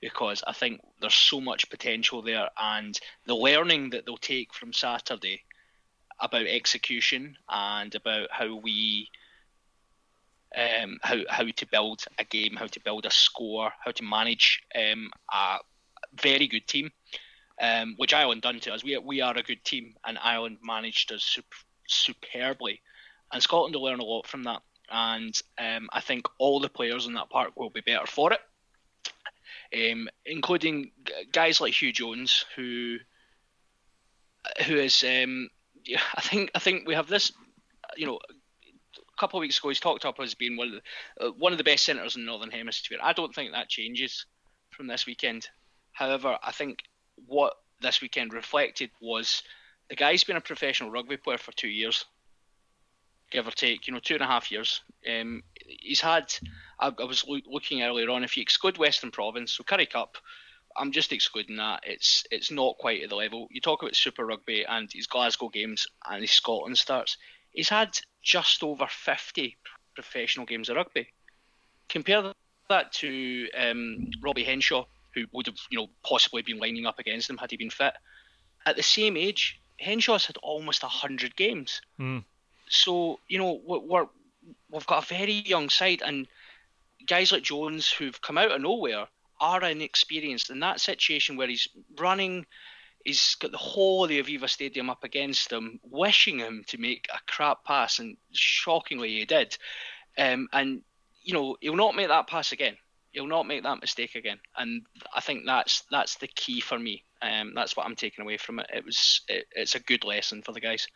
because 0.00 0.42
I 0.46 0.52
think 0.52 0.80
there's 1.00 1.14
so 1.14 1.40
much 1.40 1.70
potential 1.70 2.22
there, 2.22 2.48
and 2.58 2.98
the 3.26 3.34
learning 3.34 3.90
that 3.90 4.06
they'll 4.06 4.16
take 4.16 4.54
from 4.54 4.72
Saturday 4.72 5.42
about 6.20 6.46
execution 6.46 7.36
and 7.48 7.94
about 7.94 8.28
how 8.30 8.56
we. 8.56 9.08
Um, 10.52 10.98
how 11.02 11.18
how 11.28 11.44
to 11.44 11.66
build 11.70 12.02
a 12.18 12.24
game, 12.24 12.56
how 12.56 12.66
to 12.66 12.80
build 12.80 13.06
a 13.06 13.10
score, 13.12 13.70
how 13.84 13.92
to 13.92 14.02
manage 14.02 14.60
um, 14.74 15.12
a 15.32 15.58
very 16.20 16.48
good 16.48 16.66
team 16.66 16.90
um, 17.60 17.94
which 17.98 18.14
Ireland 18.14 18.42
done 18.42 18.58
to 18.60 18.72
us. 18.72 18.82
We 18.82 18.96
we 18.98 19.20
are 19.20 19.36
a 19.36 19.42
good 19.42 19.62
team, 19.64 19.94
and 20.04 20.18
Ireland 20.18 20.58
managed 20.62 21.12
us 21.12 21.22
sup- 21.22 21.44
superbly, 21.86 22.80
and 23.32 23.42
Scotland 23.42 23.74
will 23.74 23.84
learn 23.84 24.00
a 24.00 24.04
lot 24.04 24.26
from 24.26 24.44
that. 24.44 24.62
And 24.90 25.34
um, 25.58 25.88
I 25.92 26.00
think 26.00 26.26
all 26.38 26.58
the 26.58 26.68
players 26.68 27.06
in 27.06 27.14
that 27.14 27.30
park 27.30 27.52
will 27.54 27.70
be 27.70 27.82
better 27.82 28.06
for 28.06 28.32
it, 28.32 28.40
um, 29.74 30.08
including 30.26 30.90
guys 31.32 31.60
like 31.60 31.74
Huw 31.74 31.92
Jones, 31.92 32.44
who 32.56 32.96
who 34.66 34.76
is 34.76 35.04
um, 35.04 35.48
I 36.16 36.20
think 36.20 36.50
I 36.54 36.58
think 36.58 36.86
we 36.86 36.94
have 36.94 37.08
this, 37.08 37.32
you 37.96 38.06
know. 38.06 38.18
A 38.96 39.20
couple 39.20 39.38
of 39.38 39.42
weeks 39.42 39.58
ago, 39.58 39.68
he's 39.68 39.80
talked 39.80 40.06
up 40.06 40.18
as 40.18 40.34
being 40.34 40.56
one 40.56 40.68
of 40.68 40.74
the 40.74 41.26
uh, 41.26 41.30
one 41.32 41.52
of 41.52 41.58
the 41.58 41.64
best 41.64 41.84
centres 41.84 42.16
in 42.16 42.22
the 42.22 42.26
Northern 42.26 42.50
Hemisphere. 42.50 42.98
I 43.02 43.12
don't 43.12 43.34
think 43.34 43.52
that 43.52 43.68
changes 43.68 44.24
from 44.70 44.86
this 44.86 45.04
weekend. 45.04 45.46
However, 45.92 46.38
I 46.42 46.52
think 46.52 46.78
what 47.26 47.52
this 47.82 48.00
weekend 48.00 48.32
reflected 48.32 48.90
was 48.98 49.42
the 49.90 49.96
guy's 49.96 50.24
been 50.24 50.36
a 50.36 50.40
professional 50.40 50.90
rugby 50.90 51.18
player 51.18 51.36
for 51.36 51.52
two 51.52 51.68
years, 51.68 52.06
give 53.30 53.46
or 53.46 53.52
take, 53.52 53.86
you 53.86 53.92
know, 53.92 54.00
two 54.00 54.14
and 54.14 54.22
a 54.22 54.26
half 54.26 54.50
years. 54.50 54.82
Um, 55.08 55.42
he's 55.66 56.00
had, 56.00 56.32
I, 56.78 56.88
I 56.88 57.04
was 57.04 57.26
loo- 57.26 57.42
looking 57.46 57.82
earlier 57.82 58.10
on, 58.10 58.24
if 58.24 58.36
you 58.36 58.42
exclude 58.42 58.78
Western 58.78 59.10
Province, 59.10 59.52
so 59.52 59.64
Currie 59.64 59.86
Cup, 59.86 60.16
I'm 60.76 60.92
just 60.92 61.12
excluding 61.12 61.56
that. 61.56 61.80
It's 61.84 62.24
it's 62.30 62.50
not 62.50 62.78
quite 62.78 63.02
at 63.02 63.08
the 63.08 63.16
level. 63.16 63.48
You 63.50 63.60
talk 63.60 63.82
about 63.82 63.96
Super 63.96 64.24
Rugby 64.24 64.64
and 64.64 64.90
his 64.92 65.06
Glasgow 65.06 65.48
games 65.48 65.86
and 66.08 66.20
his 66.20 66.30
Scotland 66.30 66.78
starts. 66.78 67.16
He's 67.50 67.68
had 67.68 67.98
just 68.22 68.62
over 68.62 68.86
50 68.88 69.56
professional 69.94 70.46
games 70.46 70.68
of 70.68 70.76
rugby. 70.76 71.08
Compare 71.88 72.32
that 72.68 72.92
to 72.92 73.48
um, 73.58 74.10
Robbie 74.22 74.44
Henshaw, 74.44 74.84
who 75.14 75.24
would 75.32 75.46
have, 75.46 75.56
you 75.70 75.78
know, 75.78 75.88
possibly 76.04 76.42
been 76.42 76.58
lining 76.58 76.86
up 76.86 77.00
against 77.00 77.28
him 77.28 77.36
had 77.36 77.50
he 77.50 77.56
been 77.56 77.70
fit. 77.70 77.94
At 78.64 78.76
the 78.76 78.82
same 78.82 79.16
age, 79.16 79.60
Henshaw's 79.78 80.26
had 80.26 80.36
almost 80.36 80.82
hundred 80.82 81.34
games. 81.34 81.80
Mm. 81.98 82.24
So 82.70 83.20
you 83.28 83.38
know 83.38 83.60
we're, 83.64 84.06
we've 84.70 84.86
got 84.86 85.04
a 85.04 85.14
very 85.14 85.32
young 85.32 85.68
side, 85.68 86.02
and 86.04 86.26
guys 87.06 87.32
like 87.32 87.42
Jones 87.42 87.90
who've 87.90 88.20
come 88.20 88.38
out 88.38 88.52
of 88.52 88.60
nowhere 88.60 89.06
are 89.40 89.64
inexperienced 89.64 90.50
in 90.50 90.60
that 90.60 90.80
situation 90.80 91.36
where 91.36 91.48
he's 91.48 91.68
running. 91.98 92.46
He's 93.04 93.34
got 93.36 93.50
the 93.50 93.56
whole 93.58 94.04
of 94.04 94.10
the 94.10 94.22
Aviva 94.22 94.48
Stadium 94.48 94.90
up 94.90 95.04
against 95.04 95.50
him, 95.50 95.80
wishing 95.82 96.38
him 96.38 96.64
to 96.68 96.78
make 96.78 97.08
a 97.12 97.18
crap 97.30 97.64
pass, 97.64 97.98
and 97.98 98.16
shockingly 98.32 99.18
he 99.18 99.24
did. 99.24 99.56
Um, 100.18 100.48
and 100.52 100.82
you 101.22 101.34
know 101.34 101.56
he'll 101.60 101.76
not 101.76 101.94
make 101.94 102.08
that 102.08 102.26
pass 102.26 102.52
again 102.52 102.76
he'll 103.12 103.26
not 103.26 103.46
make 103.46 103.62
that 103.62 103.80
mistake 103.80 104.14
again. 104.14 104.38
And 104.56 104.82
I 105.14 105.20
think 105.20 105.44
that's 105.46 105.82
that's 105.90 106.16
the 106.16 106.28
key 106.28 106.60
for 106.60 106.78
me. 106.78 107.04
Um, 107.22 107.52
that's 107.54 107.76
what 107.76 107.86
I'm 107.86 107.96
taking 107.96 108.22
away 108.22 108.36
from 108.36 108.58
it. 108.60 108.66
It 108.72 108.84
was 108.84 109.22
it, 109.28 109.46
it's 109.52 109.74
a 109.74 109.80
good 109.80 110.04
lesson 110.04 110.42
for 110.42 110.52
the 110.52 110.60
guys. 110.60 110.86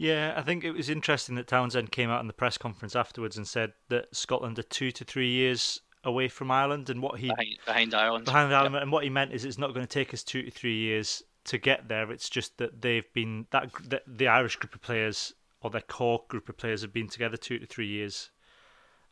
Yeah, 0.00 0.32
I 0.34 0.40
think 0.40 0.64
it 0.64 0.70
was 0.70 0.88
interesting 0.88 1.34
that 1.34 1.46
Townsend 1.46 1.92
came 1.92 2.08
out 2.08 2.22
in 2.22 2.26
the 2.26 2.32
press 2.32 2.56
conference 2.56 2.96
afterwards 2.96 3.36
and 3.36 3.46
said 3.46 3.74
that 3.90 4.16
Scotland 4.16 4.58
are 4.58 4.62
two 4.62 4.90
to 4.92 5.04
three 5.04 5.28
years 5.28 5.82
away 6.04 6.26
from 6.26 6.50
Ireland, 6.50 6.88
and 6.88 7.02
what 7.02 7.20
he 7.20 7.28
behind, 7.28 7.58
behind 7.66 7.94
Ireland. 7.94 8.24
behind 8.24 8.54
Ireland, 8.54 8.76
and 8.76 8.90
what 8.90 9.04
he 9.04 9.10
meant 9.10 9.34
is 9.34 9.44
it's 9.44 9.58
not 9.58 9.74
going 9.74 9.86
to 9.86 9.92
take 9.92 10.14
us 10.14 10.22
two 10.22 10.42
to 10.42 10.50
three 10.50 10.78
years 10.78 11.22
to 11.44 11.58
get 11.58 11.88
there. 11.88 12.10
It's 12.10 12.30
just 12.30 12.56
that 12.56 12.80
they've 12.80 13.12
been 13.12 13.46
that 13.50 13.72
that 13.90 14.04
the 14.06 14.26
Irish 14.26 14.56
group 14.56 14.74
of 14.74 14.80
players 14.80 15.34
or 15.60 15.68
their 15.68 15.82
core 15.82 16.24
group 16.28 16.48
of 16.48 16.56
players 16.56 16.80
have 16.80 16.94
been 16.94 17.08
together 17.08 17.36
two 17.36 17.58
to 17.58 17.66
three 17.66 17.88
years. 17.88 18.30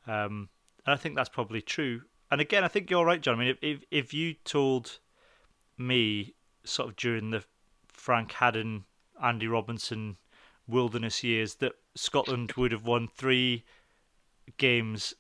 Um, 0.07 0.49
and 0.87 0.95
I 0.95 0.97
think 0.97 1.17
that's 1.17 1.29
probably 1.29 1.61
true. 1.61 2.01
And 2.31 2.41
again, 2.41 2.65
I 2.65 2.69
think 2.69 2.89
you're 2.89 3.05
right, 3.05 3.21
John. 3.21 3.35
I 3.35 3.39
mean, 3.41 3.49
if 3.49 3.59
if, 3.61 3.85
if 3.91 4.15
you 4.15 4.33
told 4.33 5.01
me 5.77 6.33
sort 6.65 6.89
of 6.89 6.97
during 6.97 7.29
the 7.29 7.45
Frank 7.93 8.33
Hadden, 8.33 8.87
Andy 9.23 9.49
Robinson 9.49 10.17
wilderness 10.69 11.25
years 11.25 11.57
that 11.57 11.73
Scotland 11.95 12.53
would 12.57 12.73
have 12.73 12.85
won 12.85 13.09
three 13.09 13.65
games 14.57 15.15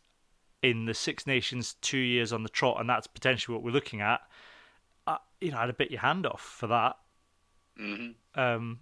in 0.62 0.86
the 0.86 0.94
Six 0.94 1.26
Nations 1.26 1.74
two 1.80 1.98
years 1.98 2.32
on 2.32 2.42
the 2.42 2.48
trot, 2.48 2.80
and 2.80 2.88
that's 2.88 3.06
potentially 3.06 3.54
what 3.54 3.62
we're 3.64 3.70
looking 3.70 4.00
at. 4.00 4.20
Uh, 5.06 5.16
you 5.40 5.50
know, 5.50 5.58
I'd 5.58 5.68
have 5.68 5.78
bit 5.78 5.90
your 5.90 6.00
hand 6.00 6.26
off 6.26 6.40
for 6.42 6.66
that. 6.68 6.96
hmm 7.76 8.10
Um, 8.34 8.80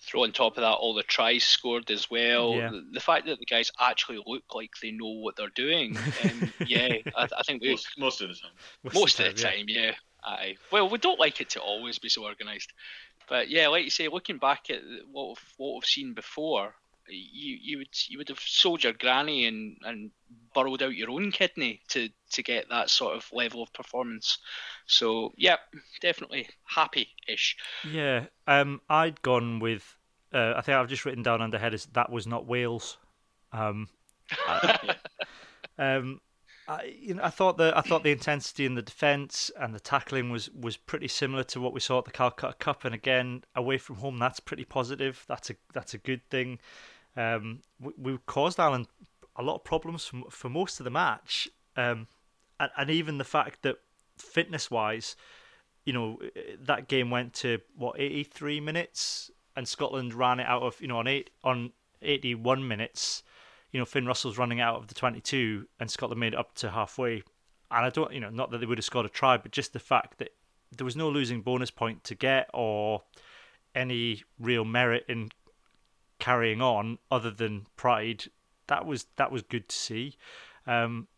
Throw 0.00 0.24
on 0.24 0.32
top 0.32 0.58
of 0.58 0.60
that 0.60 0.72
all 0.72 0.92
the 0.92 1.02
tries 1.02 1.44
scored 1.44 1.90
as 1.90 2.10
well. 2.10 2.54
Yeah. 2.54 2.70
The, 2.70 2.84
the 2.92 3.00
fact 3.00 3.24
that 3.26 3.38
the 3.38 3.46
guys 3.46 3.70
actually 3.80 4.22
look 4.26 4.42
like 4.54 4.70
they 4.82 4.90
know 4.90 5.12
what 5.20 5.34
they're 5.36 5.48
doing. 5.48 5.96
Um, 6.24 6.52
yeah, 6.66 6.98
I, 7.16 7.26
I 7.38 7.42
think 7.46 7.62
we 7.62 7.70
Most, 7.70 7.88
most 7.98 8.20
of 8.20 8.28
the 8.28 8.34
time. 8.34 8.50
most 8.94 9.18
of 9.18 9.34
the 9.34 9.42
time, 9.42 9.64
yeah. 9.66 9.92
Aye. 10.22 10.56
Well, 10.70 10.88
we 10.88 10.98
don't 10.98 11.18
like 11.18 11.40
it 11.40 11.50
to 11.50 11.60
always 11.60 11.98
be 11.98 12.08
so 12.08 12.24
organised, 12.24 12.72
but 13.28 13.48
yeah, 13.48 13.68
like 13.68 13.84
you 13.84 13.90
say, 13.90 14.08
looking 14.08 14.38
back 14.38 14.70
at 14.70 14.80
what 15.10 15.28
we've, 15.28 15.54
what 15.56 15.74
we've 15.74 15.84
seen 15.84 16.14
before, 16.14 16.74
you 17.08 17.58
you 17.60 17.78
would 17.78 17.88
you 18.08 18.18
would 18.18 18.28
have 18.28 18.40
sold 18.40 18.82
your 18.82 18.92
granny 18.92 19.46
and, 19.46 19.76
and 19.82 20.10
burrowed 20.54 20.82
out 20.82 20.94
your 20.94 21.10
own 21.10 21.30
kidney 21.30 21.80
to 21.88 22.08
to 22.32 22.42
get 22.42 22.68
that 22.70 22.90
sort 22.90 23.14
of 23.14 23.26
level 23.32 23.62
of 23.62 23.72
performance. 23.72 24.38
So 24.86 25.32
yeah, 25.36 25.56
definitely 26.00 26.48
happy-ish. 26.64 27.56
Yeah, 27.90 28.26
um, 28.46 28.80
I'd 28.88 29.22
gone 29.22 29.58
with. 29.58 29.96
Uh, 30.32 30.54
I 30.56 30.62
think 30.62 30.76
I've 30.76 30.88
just 30.88 31.04
written 31.04 31.22
down 31.22 31.42
under 31.42 31.58
headers 31.58 31.86
that 31.92 32.10
was 32.10 32.26
not 32.26 32.46
Wales. 32.46 32.96
Um, 33.52 33.88
um, 35.78 36.20
I, 36.66 36.94
you 36.98 37.14
know, 37.14 37.22
I 37.22 37.30
thought 37.30 37.58
the 37.58 37.76
I 37.76 37.82
thought 37.82 38.02
the 38.02 38.12
intensity 38.12 38.64
in 38.64 38.74
the 38.74 38.82
defence 38.82 39.50
and 39.58 39.74
the 39.74 39.80
tackling 39.80 40.30
was 40.30 40.50
was 40.50 40.76
pretty 40.76 41.08
similar 41.08 41.44
to 41.44 41.60
what 41.60 41.74
we 41.74 41.80
saw 41.80 41.98
at 41.98 42.06
the 42.06 42.10
Calcutta 42.10 42.54
Cup, 42.58 42.84
and 42.84 42.94
again 42.94 43.44
away 43.54 43.78
from 43.78 43.96
home, 43.96 44.18
that's 44.18 44.40
pretty 44.40 44.64
positive. 44.64 45.24
That's 45.28 45.50
a 45.50 45.56
that's 45.74 45.94
a 45.94 45.98
good 45.98 46.28
thing. 46.30 46.58
Um, 47.16 47.60
we, 47.78 47.92
we 47.98 48.18
caused 48.26 48.58
Ireland 48.58 48.88
a 49.36 49.42
lot 49.42 49.56
of 49.56 49.64
problems 49.64 50.06
for, 50.06 50.22
for 50.30 50.48
most 50.48 50.80
of 50.80 50.84
the 50.84 50.90
match, 50.90 51.48
um, 51.76 52.06
and, 52.58 52.70
and 52.76 52.90
even 52.90 53.18
the 53.18 53.24
fact 53.24 53.62
that 53.62 53.76
fitness 54.16 54.70
wise, 54.70 55.16
you 55.84 55.92
know, 55.92 56.18
that 56.60 56.88
game 56.88 57.10
went 57.10 57.34
to 57.34 57.60
what 57.76 58.00
83 58.00 58.60
minutes, 58.60 59.30
and 59.54 59.68
Scotland 59.68 60.14
ran 60.14 60.40
it 60.40 60.46
out 60.46 60.62
of 60.62 60.80
you 60.80 60.88
know 60.88 60.98
on 60.98 61.08
eight 61.08 61.30
on 61.42 61.72
81 62.00 62.66
minutes. 62.66 63.22
You 63.74 63.80
know, 63.80 63.84
Finn 63.84 64.06
Russell's 64.06 64.38
running 64.38 64.60
out 64.60 64.76
of 64.76 64.86
the 64.86 64.94
22, 64.94 65.66
and 65.80 65.90
Scotland 65.90 66.20
made 66.20 66.34
it 66.34 66.38
up 66.38 66.54
to 66.54 66.70
halfway. 66.70 67.24
And 67.72 67.84
I 67.84 67.90
don't, 67.90 68.12
you 68.12 68.20
know, 68.20 68.30
not 68.30 68.52
that 68.52 68.58
they 68.58 68.66
would 68.66 68.78
have 68.78 68.84
scored 68.84 69.04
a 69.04 69.08
try, 69.08 69.36
but 69.36 69.50
just 69.50 69.72
the 69.72 69.80
fact 69.80 70.18
that 70.18 70.28
there 70.70 70.84
was 70.84 70.94
no 70.94 71.08
losing 71.08 71.42
bonus 71.42 71.72
point 71.72 72.04
to 72.04 72.14
get 72.14 72.48
or 72.54 73.02
any 73.74 74.22
real 74.38 74.64
merit 74.64 75.04
in 75.08 75.30
carrying 76.20 76.62
on 76.62 76.98
other 77.10 77.32
than 77.32 77.66
pride. 77.74 78.26
That 78.68 78.86
was 78.86 79.06
that 79.16 79.32
was 79.32 79.42
good 79.42 79.68
to 79.68 79.76
see. 79.76 80.18
Um, 80.68 81.08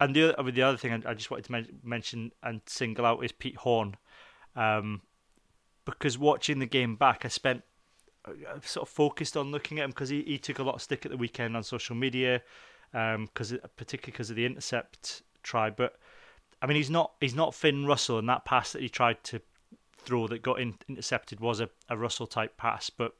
and 0.00 0.14
the 0.14 0.38
other, 0.38 0.52
the 0.52 0.62
other 0.62 0.76
thing 0.76 1.02
I, 1.04 1.14
just 1.14 1.32
wanted 1.32 1.46
to 1.46 1.52
men- 1.52 1.80
mention 1.82 2.30
and 2.44 2.60
single 2.66 3.06
out 3.06 3.24
is 3.24 3.32
Pete 3.32 3.56
Horne, 3.56 3.96
um, 4.54 5.02
because 5.84 6.16
watching 6.16 6.60
the 6.60 6.66
game 6.66 6.94
back, 6.94 7.24
I 7.24 7.28
spent 7.28 7.64
I 8.26 8.60
sort 8.62 8.88
of 8.88 8.92
focused 8.92 9.36
on 9.36 9.50
looking 9.50 9.78
at 9.78 9.84
him 9.84 9.90
because 9.90 10.08
he, 10.08 10.22
he 10.22 10.38
took 10.38 10.58
a 10.58 10.62
lot 10.62 10.76
of 10.76 10.82
stick 10.82 11.04
at 11.04 11.12
the 11.12 11.18
weekend 11.18 11.56
on 11.56 11.62
social 11.62 11.94
media, 11.94 12.42
because 12.92 13.52
um, 13.52 13.58
particularly 13.76 14.12
because 14.12 14.30
of 14.30 14.36
the 14.36 14.46
intercept 14.46 15.22
try. 15.42 15.70
But 15.70 15.98
I 16.62 16.66
mean, 16.66 16.76
he's 16.76 16.90
not 16.90 17.12
he's 17.20 17.34
not 17.34 17.54
Finn 17.54 17.86
Russell, 17.86 18.18
and 18.18 18.28
that 18.28 18.44
pass 18.44 18.72
that 18.72 18.82
he 18.82 18.88
tried 18.88 19.22
to 19.24 19.40
throw 19.96 20.26
that 20.28 20.42
got 20.42 20.60
in, 20.60 20.74
intercepted 20.88 21.40
was 21.40 21.60
a, 21.60 21.68
a 21.88 21.96
Russell 21.96 22.26
type 22.26 22.56
pass, 22.56 22.90
but 22.90 23.14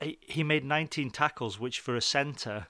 he, 0.00 0.18
he 0.20 0.42
made 0.42 0.64
19 0.64 1.10
tackles, 1.10 1.58
which 1.58 1.80
for 1.80 1.96
a 1.96 2.00
centre 2.00 2.68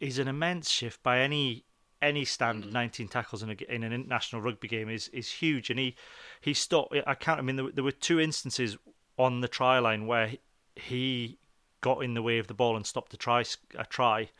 is 0.00 0.18
an 0.18 0.28
immense 0.28 0.70
shift 0.70 1.02
by 1.02 1.20
any 1.20 1.64
any 2.00 2.24
standard. 2.24 2.72
19 2.72 3.08
tackles 3.08 3.42
in, 3.42 3.50
a, 3.50 3.74
in 3.74 3.82
an 3.82 3.92
international 3.92 4.40
rugby 4.42 4.68
game 4.68 4.88
is 4.88 5.08
is 5.08 5.30
huge, 5.30 5.70
and 5.70 5.78
he 5.78 5.94
he 6.40 6.54
stopped. 6.54 6.94
I 7.06 7.14
count. 7.14 7.38
I 7.38 7.42
mean, 7.42 7.56
there, 7.56 7.70
there 7.72 7.84
were 7.84 7.92
two 7.92 8.20
instances 8.20 8.76
on 9.18 9.40
the 9.40 9.48
try 9.48 9.78
line 9.78 10.06
where 10.06 10.32
he 10.76 11.38
got 11.80 12.02
in 12.02 12.14
the 12.14 12.22
way 12.22 12.38
of 12.38 12.46
the 12.46 12.54
ball 12.54 12.76
and 12.76 12.86
stopped 12.86 13.12
a 13.14 13.16
try 13.16 13.44
a 13.76 13.84
try. 13.84 14.30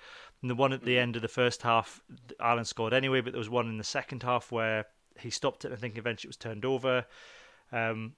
And 0.41 0.51
the 0.51 0.55
one 0.55 0.73
at 0.73 0.85
the 0.85 0.97
mm. 0.97 1.01
end 1.01 1.17
of 1.17 1.23
the 1.23 1.29
first 1.29 1.63
half, 1.63 2.01
Ireland 2.39 2.69
scored 2.69 2.95
anyway, 2.95 3.21
but 3.21 3.33
there 3.33 3.39
was 3.39 3.51
one 3.51 3.69
in 3.69 3.79
the 3.79 3.85
second 3.85 4.23
half 4.23 4.53
where 4.53 4.87
he 5.19 5.31
stopped 5.31 5.65
it. 5.65 5.69
And 5.69 5.77
I 5.77 5.81
think 5.81 5.99
eventually 5.99 6.29
it 6.29 6.31
was 6.31 6.37
turned 6.37 6.65
over. 6.65 7.07
Um, 7.73 8.15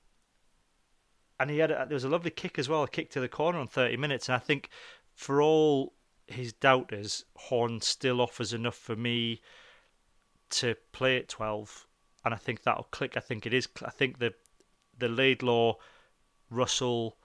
and 1.39 1.49
he 1.51 1.59
had 1.59 1.71
a, 1.71 1.87
there 1.89 1.95
was 1.95 2.05
a 2.05 2.11
lovely 2.11 2.31
kick 2.31 2.59
as 2.59 2.69
well, 2.69 2.83
a 2.83 2.89
kick 2.89 3.11
to 3.13 3.21
the 3.21 3.29
corner 3.29 3.59
on 3.59 3.67
30 3.67 3.97
minutes. 3.97 4.29
And 4.29 4.37
I 4.37 4.39
think 4.39 4.69
for 5.15 5.41
all 5.41 5.95
his 6.27 6.53
doubters, 6.53 7.25
Horne 7.37 7.81
still 7.81 8.21
offers 8.21 8.53
enough 8.53 8.77
for 8.77 8.97
me 8.97 9.41
to 10.51 10.75
play 10.93 11.17
at 11.17 11.29
12, 11.29 11.87
and 12.25 12.35
I 12.35 12.37
think 12.37 12.63
that'll 12.63 12.89
click. 12.91 13.17
I 13.17 13.21
think 13.21 13.47
it 13.47 13.55
is. 13.55 13.69
I 13.85 13.91
think 13.91 14.19
the 14.19 14.35
the 14.99 15.09
Laidlaw, 15.09 15.77
Russell, 16.51 17.17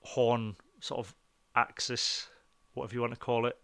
Horne 0.00 0.56
sort 0.80 1.00
of 1.00 1.14
axis, 1.54 2.28
whatever 2.74 2.94
you 2.94 3.00
want 3.00 3.12
to 3.12 3.18
call 3.18 3.46
it, 3.46 3.58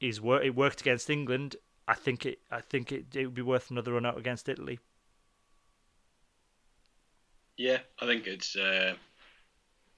is 0.00 0.20
work. 0.20 0.44
It 0.44 0.54
worked 0.54 0.80
against 0.80 1.08
England. 1.08 1.56
I 1.88 1.94
think 1.94 2.26
it. 2.26 2.40
I 2.50 2.60
think 2.60 2.92
it. 2.92 3.14
It 3.14 3.26
would 3.26 3.34
be 3.34 3.42
worth 3.42 3.70
another 3.70 3.92
run 3.92 4.06
out 4.06 4.18
against 4.18 4.48
Italy. 4.48 4.78
Yeah, 7.56 7.78
I 8.00 8.06
think 8.06 8.26
it's. 8.26 8.56
Uh, 8.56 8.94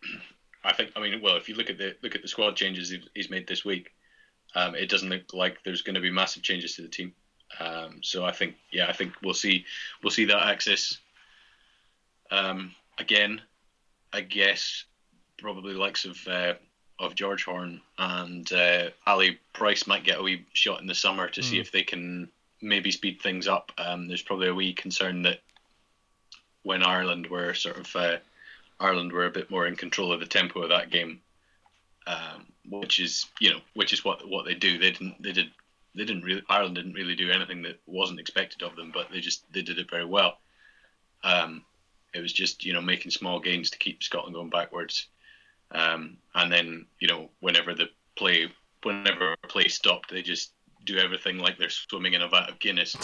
I 0.65 0.73
think. 0.75 0.93
I 0.95 1.01
mean, 1.01 1.21
well, 1.23 1.37
if 1.37 1.49
you 1.49 1.55
look 1.55 1.71
at 1.71 1.79
the 1.79 1.97
look 2.03 2.15
at 2.15 2.23
the 2.23 2.29
squad 2.29 2.57
changes 2.57 2.95
he's 3.15 3.31
made 3.31 3.47
this 3.47 3.65
week, 3.65 3.93
um, 4.55 4.75
it 4.75 4.89
doesn't 4.89 5.09
look 5.09 5.33
like 5.33 5.59
there's 5.65 5.83
going 5.83 5.95
to 5.95 6.01
be 6.01 6.11
massive 6.11 6.43
changes 6.43 6.75
to 6.77 6.83
the 6.83 6.89
team. 6.89 7.13
Um, 7.61 8.01
so 8.03 8.25
I 8.25 8.33
think, 8.33 8.57
yeah, 8.71 8.89
I 8.89 8.93
think 8.93 9.13
we'll 9.23 9.35
see 9.35 9.65
we'll 10.03 10.11
see 10.11 10.27
that 10.27 10.47
axis 10.47 10.99
um, 12.31 12.75
again. 12.99 13.41
I 14.13 14.21
guess 14.23 14.85
probably 15.39 15.75
likes 15.75 16.05
of 16.05 16.19
uh, 16.27 16.55
of 16.99 17.15
George 17.15 17.45
Horne 17.45 17.81
and 17.99 18.51
uh, 18.53 18.91
Ali 19.07 19.39
Price 19.53 19.87
might 19.87 20.05
get 20.05 20.19
a 20.19 20.23
wee 20.23 20.47
shot 20.53 20.81
in 20.81 20.87
the 20.87 20.95
summer 20.95 21.29
to 21.29 21.41
mm. 21.41 21.45
see 21.45 21.57
hmm. 21.57 21.61
if 21.61 21.71
they 21.71 21.83
can 21.83 22.29
maybe 22.61 22.91
speed 22.91 23.21
things 23.21 23.47
up. 23.47 23.73
Um, 23.79 24.09
there's 24.09 24.23
probably 24.23 24.49
a 24.49 24.55
wee 24.55 24.73
concern 24.73 25.23
that 25.23 25.41
when 26.63 26.83
Ireland 26.83 27.29
were 27.29 27.55
sort 27.55 27.79
of 27.79 27.97
uh, 27.97 28.17
Ireland 28.81 29.13
were 29.13 29.27
a 29.27 29.31
bit 29.31 29.51
more 29.51 29.67
in 29.67 29.77
control 29.77 30.13
of 30.13 30.21
the 30.21 30.27
tempo 30.27 30.63
of 30.63 30.71
that 30.71 30.91
game, 30.91 31.21
um, 32.07 32.47
which 32.69 32.99
is 32.99 33.27
you 33.41 33.51
know 33.51 33.61
which 33.75 33.93
is 33.93 34.05
what 34.05 34.29
what 34.29 34.45
they 34.45 34.55
do. 34.55 34.79
They 34.79 34.91
didn't 34.91 35.23
they 35.23 35.33
did 35.33 35.51
they 35.95 36.05
didn't 36.05 36.23
really 36.23 36.43
Ireland 36.49 36.77
didn't 36.77 36.95
really 36.95 37.15
do 37.15 37.31
anything 37.31 37.63
that 37.63 37.81
wasn't 37.87 38.21
expected 38.21 38.63
of 38.63 38.77
them, 38.77 38.91
but 38.93 39.11
they 39.11 39.21
just 39.21 39.51
they 39.53 39.63
did 39.63 39.79
it 39.79 39.91
very 39.91 40.05
well. 40.05 40.39
Um, 41.23 41.65
it 42.15 42.21
was 42.21 42.33
just 42.33 42.65
you 42.65 42.73
know 42.73 42.81
making 42.81 43.11
small 43.11 43.41
gains 43.41 43.71
to 43.71 43.79
keep 43.79 44.03
Scotland 44.03 44.35
going 44.35 44.51
backwards, 44.51 45.09
um, 45.73 46.17
and 46.35 46.53
then 46.53 46.87
you 47.01 47.09
know 47.09 47.31
whenever 47.41 47.75
the 47.75 47.89
play 48.17 48.49
whenever 48.83 49.37
play 49.49 49.69
stopped, 49.69 50.11
they 50.11 50.23
just 50.23 50.53
do 50.85 50.99
everything 50.99 51.39
like 51.39 51.59
they're 51.59 51.69
swimming 51.69 52.15
in 52.15 52.23
a 52.23 52.29
vat 52.29 52.49
of 52.49 52.59
Guinness. 52.59 52.97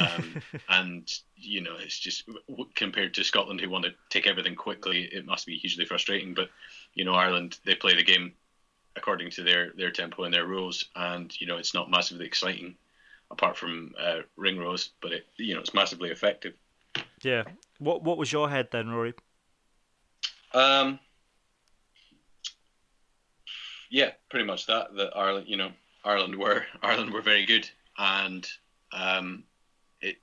um, 0.00 0.42
and, 0.68 1.08
you 1.36 1.60
know, 1.60 1.76
it's 1.78 1.98
just 1.98 2.28
compared 2.74 3.14
to 3.14 3.24
Scotland 3.24 3.60
who 3.60 3.70
want 3.70 3.84
to 3.84 3.92
take 4.10 4.26
everything 4.26 4.54
quickly, 4.54 5.08
it 5.12 5.26
must 5.26 5.46
be 5.46 5.56
hugely 5.56 5.84
frustrating. 5.84 6.34
But, 6.34 6.50
you 6.94 7.04
know, 7.04 7.14
Ireland, 7.14 7.58
they 7.64 7.74
play 7.74 7.94
the 7.94 8.02
game 8.02 8.32
according 8.96 9.30
to 9.32 9.42
their, 9.42 9.72
their 9.76 9.90
tempo 9.90 10.24
and 10.24 10.34
their 10.34 10.46
rules. 10.46 10.86
And, 10.96 11.32
you 11.40 11.46
know, 11.46 11.58
it's 11.58 11.74
not 11.74 11.90
massively 11.90 12.26
exciting 12.26 12.76
apart 13.30 13.56
from 13.56 13.94
uh, 13.98 14.20
Ringrose, 14.36 14.90
but, 15.00 15.12
it, 15.12 15.26
you 15.36 15.54
know, 15.54 15.60
it's 15.60 15.74
massively 15.74 16.10
effective. 16.10 16.54
Yeah. 17.22 17.44
What 17.78 18.02
What 18.02 18.18
was 18.18 18.32
your 18.32 18.48
head 18.48 18.68
then, 18.70 18.90
Rory? 18.90 19.14
Um, 20.54 20.98
yeah, 23.90 24.10
pretty 24.30 24.46
much 24.46 24.66
that. 24.66 24.94
That 24.96 25.16
Ireland, 25.16 25.46
you 25.48 25.56
know, 25.56 25.70
Ireland 26.04 26.36
were 26.36 26.64
Ireland 26.82 27.12
were 27.12 27.22
very 27.22 27.46
good, 27.46 27.68
and 27.98 28.46
um, 28.92 29.44
it. 30.00 30.16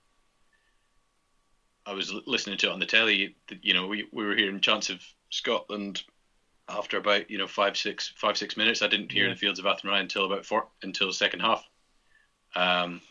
I 1.86 1.94
was 1.94 2.14
listening 2.26 2.58
to 2.60 2.68
it 2.68 2.74
on 2.74 2.80
the 2.80 2.86
telly. 2.86 3.36
You 3.62 3.74
know, 3.74 3.88
we, 3.88 4.08
we 4.12 4.26
were 4.26 4.36
hearing 4.36 4.60
chants 4.60 4.90
of 4.90 5.02
Scotland 5.30 6.04
after 6.68 6.98
about 6.98 7.30
you 7.30 7.38
know 7.38 7.48
five 7.48 7.78
six 7.78 8.14
five 8.16 8.38
six 8.38 8.58
minutes. 8.58 8.82
I 8.82 8.88
didn't 8.88 9.12
hear 9.12 9.28
yeah. 9.28 9.34
the 9.34 9.40
fields 9.40 9.60
of 9.60 9.66
Athenry 9.66 10.00
until 10.00 10.26
about 10.26 10.46
four 10.46 10.68
until 10.84 11.08
the 11.08 11.14
second 11.14 11.42
half. 11.42 11.64
Um, 12.56 13.02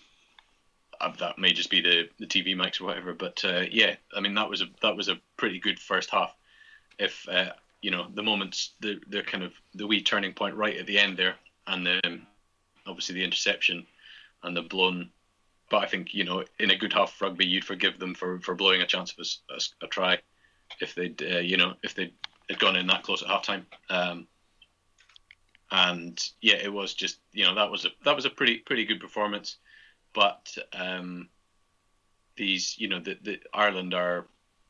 that 1.19 1.39
may 1.39 1.53
just 1.53 1.71
be 1.71 1.81
the, 1.81 2.09
the 2.19 2.27
TV 2.27 2.57
mics 2.57 2.81
or 2.81 2.85
whatever, 2.85 3.15
but 3.15 3.43
uh, 3.45 3.65
yeah, 3.71 3.97
I 4.15 4.21
mean 4.21 4.35
that 4.35 4.51
was 4.51 4.63
a 4.63 4.67
that 4.83 4.97
was 4.97 5.09
a 5.09 5.21
pretty 5.37 5.59
good 5.61 5.79
first 5.79 6.11
half. 6.11 6.35
If 6.99 7.29
uh, 7.29 7.53
you 7.81 7.91
know 7.91 8.09
the 8.15 8.23
moments, 8.23 8.75
the 8.81 9.01
the 9.09 9.23
kind 9.23 9.45
of 9.45 9.53
the 9.75 9.87
wee 9.87 10.03
turning 10.03 10.33
point 10.33 10.57
right 10.57 10.77
at 10.77 10.87
the 10.87 10.99
end 10.99 11.17
there, 11.17 11.35
and 11.67 11.87
the 11.87 12.21
obviously 12.87 13.15
the 13.15 13.25
interception 13.25 13.87
and 14.43 14.57
the 14.57 14.63
blown. 14.63 15.11
But 15.71 15.85
I 15.85 15.87
think 15.87 16.15
you 16.15 16.25
know, 16.25 16.45
in 16.59 16.71
a 16.71 16.77
good 16.77 16.93
half 16.93 17.21
rugby, 17.21 17.47
you'd 17.47 17.65
forgive 17.65 17.99
them 17.99 18.15
for, 18.15 18.41
for 18.41 18.55
blowing 18.55 18.81
a 18.81 18.87
chance 18.87 19.13
of 19.13 19.19
a, 19.19 19.55
a, 19.55 19.87
a 19.87 19.89
try 19.89 20.19
if 20.81 20.95
they'd 20.95 21.21
uh, 21.23 21.39
you 21.39 21.57
know 21.57 21.75
if 21.83 21.95
they'd 21.95 22.15
had 22.49 22.59
gone 22.59 22.77
in 22.77 22.87
that 22.87 23.03
close 23.03 23.23
at 23.23 23.29
halftime. 23.29 23.65
Um, 23.91 24.27
and 25.71 26.19
yeah, 26.41 26.57
it 26.57 26.73
was 26.73 26.95
just 26.95 27.19
you 27.33 27.45
know 27.45 27.55
that 27.55 27.71
was 27.71 27.85
a 27.85 27.91
that 28.05 28.17
was 28.17 28.25
a 28.25 28.31
pretty 28.31 28.59
pretty 28.59 28.85
good 28.85 29.01
performance. 29.01 29.57
But 30.15 30.57
um, 30.73 31.29
these 32.37 32.79
you 32.79 32.89
know 32.89 33.01
the, 33.01 33.19
the 33.23 33.41
Ireland 33.53 33.95
are 33.95 34.27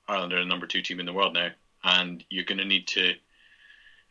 Ireland 0.09 0.32
are 0.32 0.41
the 0.41 0.47
number 0.47 0.66
two 0.66 0.82
team 0.82 1.01
in 1.01 1.07
the 1.07 1.12
world 1.12 1.34
now, 1.34 1.51
and 1.84 2.24
you're 2.30 2.45
going 2.45 2.59
to 2.59 2.64
need 2.64 2.89
to 2.89 3.14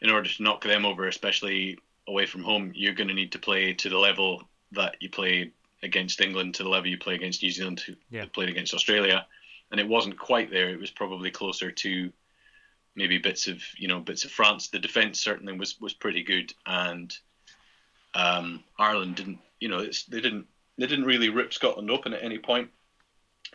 in 0.02 0.10
order 0.10 0.30
to 0.30 0.44
knock 0.44 0.64
them 0.64 0.86
over, 0.86 1.08
especially 1.08 1.78
away 2.08 2.26
from 2.26 2.44
home, 2.44 2.72
you're 2.76 2.94
going 2.94 3.08
to 3.08 3.14
need 3.14 3.32
to 3.32 3.40
play 3.40 3.74
to 3.74 3.90
the 3.90 3.98
level 3.98 4.48
that 4.72 4.96
you 5.00 5.10
played 5.10 5.52
against 5.84 6.22
England, 6.22 6.56
to 6.56 6.64
the 6.64 6.70
level 6.70 6.88
you 6.88 6.98
play 6.98 7.16
against 7.16 7.42
New 7.42 7.52
Zealand, 7.52 7.80
who 7.80 7.94
yeah. 8.10 8.26
played 8.32 8.50
against 8.50 8.74
Australia. 8.74 9.26
And 9.72 9.80
it 9.80 9.88
wasn't 9.88 10.18
quite 10.18 10.50
there. 10.50 10.70
It 10.70 10.80
was 10.80 10.92
probably 10.92 11.32
closer 11.32 11.72
to 11.72 12.12
maybe 12.96 13.18
bits 13.18 13.48
of 13.48 13.62
you 13.78 13.88
know 13.88 14.00
bits 14.00 14.24
of 14.24 14.32
France. 14.32 14.70
The 14.70 14.80
defence 14.80 15.20
certainly 15.20 15.58
was 15.58 15.80
was 15.80 15.94
pretty 15.94 16.24
good, 16.24 16.54
and 16.66 17.16
um, 18.14 18.64
Ireland 18.80 19.16
didn't 19.16 19.40
you 19.60 19.68
know 19.68 19.80
it's, 19.80 20.04
they 20.06 20.22
didn't 20.22 20.48
they 20.78 20.88
didn't 20.88 21.06
really 21.06 21.30
rip 21.30 21.54
Scotland 21.54 21.90
open 21.92 22.14
at 22.14 22.24
any 22.24 22.38
point. 22.38 22.70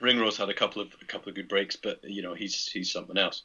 Ringrose 0.00 0.36
had 0.36 0.48
a 0.48 0.54
couple 0.54 0.82
of 0.82 0.88
a 1.00 1.04
couple 1.04 1.28
of 1.28 1.34
good 1.34 1.48
breaks, 1.48 1.76
but 1.76 2.00
you 2.02 2.22
know 2.22 2.34
he's 2.34 2.66
he's 2.70 2.92
something 2.92 3.18
else. 3.18 3.42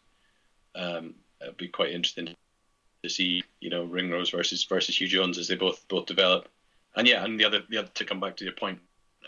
Um, 0.75 1.15
it'd 1.41 1.57
be 1.57 1.67
quite 1.67 1.91
interesting 1.91 2.35
to 3.03 3.09
see 3.09 3.43
you 3.59 3.69
know 3.69 3.83
Ringrose 3.83 4.31
versus 4.31 4.63
versus 4.63 4.95
Huw 4.95 5.07
Jones 5.07 5.37
as 5.37 5.47
they 5.47 5.55
both 5.55 5.87
both 5.87 6.05
develop. 6.05 6.47
And 6.95 7.07
yeah, 7.07 7.23
and 7.23 7.39
the 7.39 7.45
other 7.45 7.63
the 7.69 7.77
other 7.79 7.89
to 7.95 8.05
come 8.05 8.19
back 8.19 8.37
to 8.37 8.45
your 8.45 8.53
point 8.53 8.79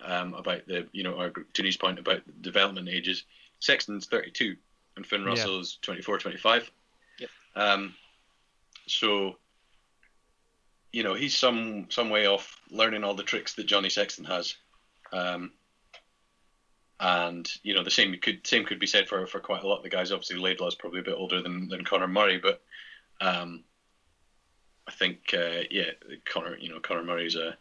um, 0.04 0.34
about 0.34 0.66
the 0.66 0.88
you 0.92 1.04
know 1.04 1.14
or 1.14 1.32
Tony's 1.54 1.78
point 1.78 2.00
about 2.00 2.22
development 2.42 2.90
ages. 2.90 3.24
Sexton's 3.60 4.06
32 4.06 4.56
and 4.96 5.06
Finn 5.06 5.24
Yeah. 5.24 5.30
Russell's 5.30 5.80
24, 5.82 6.20
25. 6.20 6.72
Yep. 7.20 7.30
Um, 7.56 7.94
so 8.88 9.38
you 10.92 11.04
know 11.04 11.14
he's 11.14 11.38
some 11.38 11.88
some 11.90 12.10
way 12.10 12.26
off 12.28 12.60
learning 12.72 13.04
all 13.04 13.14
the 13.16 13.24
tricks 13.24 13.54
that 13.56 13.68
Johnny 13.68 13.90
Sexton 13.90 14.26
has. 14.26 14.56
Um, 15.12 15.52
and 17.00 17.50
you 17.64 17.74
know 17.74 17.84
the 17.84 17.92
same 17.92 18.16
could 18.22 18.46
same 18.46 18.66
could 18.66 18.80
be 18.80 18.88
said 18.88 19.08
for, 19.08 19.26
for 19.26 19.40
quite 19.40 19.64
a 19.64 19.68
lot 19.68 19.78
of 19.78 19.84
the 19.84 19.90
guys. 19.90 20.12
Obviously, 20.12 20.38
Laidlaw's 20.38 20.76
probably 20.76 21.00
a 21.00 21.04
bit 21.04 21.16
older 21.18 21.42
than, 21.42 21.70
than 21.70 21.86
Conor 21.86 22.08
Murray, 22.08 22.38
but 22.40 22.62
um, 23.22 23.64
I 24.88 24.92
think 24.92 25.34
uh, 25.34 25.62
yeah, 25.72 25.92
Conor 26.26 26.58
you 26.58 26.70
know 26.70 26.80
Conor 26.80 27.04
Murray's 27.04 27.36
a 27.36 27.56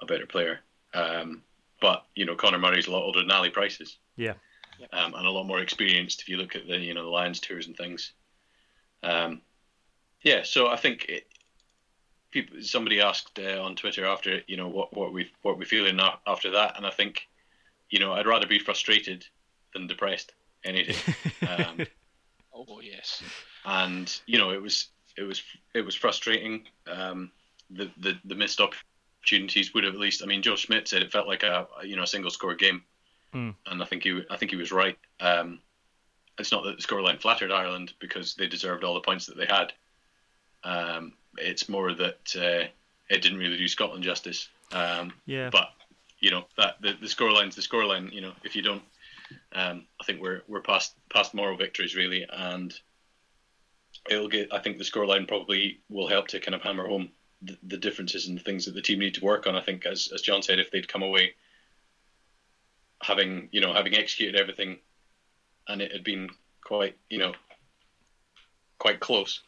a 0.00 0.06
better 0.06 0.26
player. 0.26 0.60
Um, 0.94 1.42
but 1.80 2.06
you 2.14 2.24
know 2.24 2.34
Conor 2.34 2.58
Murray's 2.58 2.86
a 2.86 2.90
lot 2.92 3.02
older 3.02 3.20
than 3.20 3.30
Ali 3.30 3.50
Price 3.50 3.80
is, 3.80 3.98
Yeah. 4.16 4.34
um, 4.92 5.14
and 5.14 5.26
a 5.26 5.30
lot 5.30 5.44
more 5.44 5.60
experienced. 5.60 6.22
If 6.22 6.28
you 6.28 6.38
look 6.38 6.56
at 6.56 6.66
the 6.66 6.78
you 6.78 6.94
know 6.94 7.02
the 7.04 7.10
Lions 7.10 7.40
tours 7.40 7.66
and 7.66 7.76
things, 7.76 8.12
um, 9.02 9.42
yeah. 10.22 10.44
So 10.44 10.68
I 10.68 10.76
think 10.76 11.06
it, 11.10 11.26
people 12.32 12.56
somebody 12.62 13.00
asked 13.00 13.38
uh, 13.38 13.62
on 13.62 13.76
Twitter 13.76 14.04
after 14.04 14.40
you 14.48 14.56
know 14.56 14.68
what 14.68 14.96
what 14.96 15.12
we 15.12 15.30
what 15.42 15.58
we 15.58 15.64
feeling 15.64 16.00
after 16.26 16.50
that, 16.50 16.76
and 16.76 16.86
I 16.86 16.90
think 16.90 17.28
you 17.90 18.00
know 18.00 18.12
I'd 18.12 18.26
rather 18.26 18.46
be 18.46 18.58
frustrated 18.58 19.24
than 19.74 19.86
depressed 19.86 20.32
any 20.64 20.84
day. 20.84 20.96
Um, 21.48 21.86
Oh 22.54 22.80
yes. 22.82 23.22
and 23.64 24.20
you 24.26 24.38
know 24.38 24.50
it 24.50 24.60
was 24.60 24.88
it 25.16 25.22
was 25.22 25.42
it 25.74 25.82
was 25.82 25.94
frustrating. 25.94 26.66
Um, 26.86 27.30
the, 27.70 27.90
the 27.98 28.18
the 28.24 28.34
missed 28.34 28.60
opportunities 28.60 29.72
would 29.72 29.84
have 29.84 29.94
at 29.94 30.00
least. 30.00 30.22
I 30.22 30.26
mean, 30.26 30.42
Joe 30.42 30.56
Schmidt 30.56 30.88
said 30.88 31.02
it 31.02 31.12
felt 31.12 31.26
like 31.28 31.42
a 31.42 31.66
a, 31.80 31.86
you 31.86 31.96
know 31.96 32.02
a 32.02 32.06
single 32.06 32.30
score 32.30 32.54
game, 32.54 32.82
Hmm. 33.32 33.50
and 33.66 33.82
I 33.82 33.86
think 33.86 34.02
he 34.02 34.22
I 34.30 34.36
think 34.36 34.50
he 34.50 34.56
was 34.58 34.72
right. 34.72 34.98
Um, 35.20 35.60
it's 36.38 36.52
not 36.52 36.64
that 36.64 36.76
the 36.76 36.82
scoreline 36.82 37.20
flattered 37.20 37.50
Ireland 37.52 37.94
because 38.00 38.34
they 38.34 38.46
deserved 38.46 38.84
all 38.84 38.94
the 38.94 39.00
points 39.00 39.26
that 39.26 39.36
they 39.36 39.46
had. 39.46 39.72
Um, 40.64 41.14
it's 41.38 41.68
more 41.68 41.94
that 41.94 42.36
uh, 42.36 42.68
it 43.08 43.22
didn't 43.22 43.38
really 43.38 43.56
do 43.56 43.68
Scotland 43.68 44.04
justice. 44.04 44.48
Um, 44.72 45.12
Yeah. 45.26 45.50
but 45.50 45.70
you 46.20 46.30
know 46.30 46.44
that 46.56 46.80
the, 46.80 46.94
the 47.00 47.08
scoreline's 47.08 47.56
the 47.56 47.62
scoreline. 47.62 48.12
You 48.12 48.20
know, 48.20 48.32
if 48.44 48.54
you 48.54 48.62
don't, 48.62 48.82
um, 49.52 49.86
I 50.00 50.04
think 50.04 50.20
we're 50.22 50.42
we're 50.46 50.60
past 50.60 50.94
past 51.10 51.34
moral 51.34 51.56
victories 51.56 51.96
really, 51.96 52.26
and 52.30 52.72
it'll 54.08 54.28
get. 54.28 54.52
I 54.52 54.60
think 54.60 54.78
the 54.78 54.84
scoreline 54.84 55.26
probably 55.26 55.80
will 55.88 56.06
help 56.06 56.28
to 56.28 56.40
kind 56.40 56.54
of 56.54 56.62
hammer 56.62 56.86
home 56.86 57.10
the, 57.42 57.58
the 57.64 57.76
differences 57.76 58.28
and 58.28 58.38
the 58.38 58.42
things 58.42 58.64
that 58.66 58.74
the 58.74 58.82
team 58.82 59.00
need 59.00 59.14
to 59.14 59.24
work 59.24 59.46
on. 59.46 59.56
I 59.56 59.62
think, 59.62 59.84
as 59.84 60.10
as 60.14 60.22
John 60.22 60.42
said, 60.42 60.60
if 60.60 60.70
they'd 60.70 60.86
come 60.88 61.02
away 61.02 61.34
having 63.02 63.48
you 63.50 63.60
know 63.60 63.74
having 63.74 63.96
executed 63.96 64.40
everything, 64.40 64.78
and 65.68 65.82
it 65.82 65.92
had 65.92 66.04
been 66.04 66.30
quite 66.64 66.96
you 67.10 67.18
know 67.18 67.32
quite 68.78 69.00
close, 69.00 69.40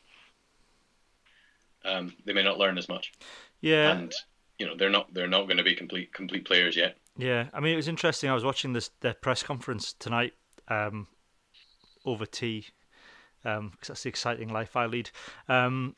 um, 1.84 2.14
they 2.24 2.32
may 2.32 2.42
not 2.42 2.58
learn 2.58 2.78
as 2.78 2.88
much, 2.88 3.12
Yeah. 3.60 3.92
and 3.92 4.12
you 4.58 4.66
know 4.66 4.76
they're 4.76 4.90
not 4.90 5.12
they're 5.12 5.28
not 5.28 5.44
going 5.46 5.56
to 5.58 5.64
be 5.64 5.74
complete 5.74 6.12
complete 6.12 6.44
players 6.44 6.76
yet. 6.76 6.96
Yeah, 7.16 7.48
I 7.52 7.60
mean 7.60 7.72
it 7.74 7.76
was 7.76 7.88
interesting. 7.88 8.30
I 8.30 8.34
was 8.34 8.44
watching 8.44 8.72
this 8.72 8.90
the 9.00 9.14
press 9.14 9.42
conference 9.42 9.92
tonight 9.92 10.32
um, 10.68 11.06
over 12.04 12.26
tea 12.26 12.66
because 13.42 13.88
that's 13.88 14.02
the 14.04 14.08
exciting 14.08 14.48
life 14.48 14.74
I 14.74 14.86
lead. 14.86 15.10
Um, 15.48 15.94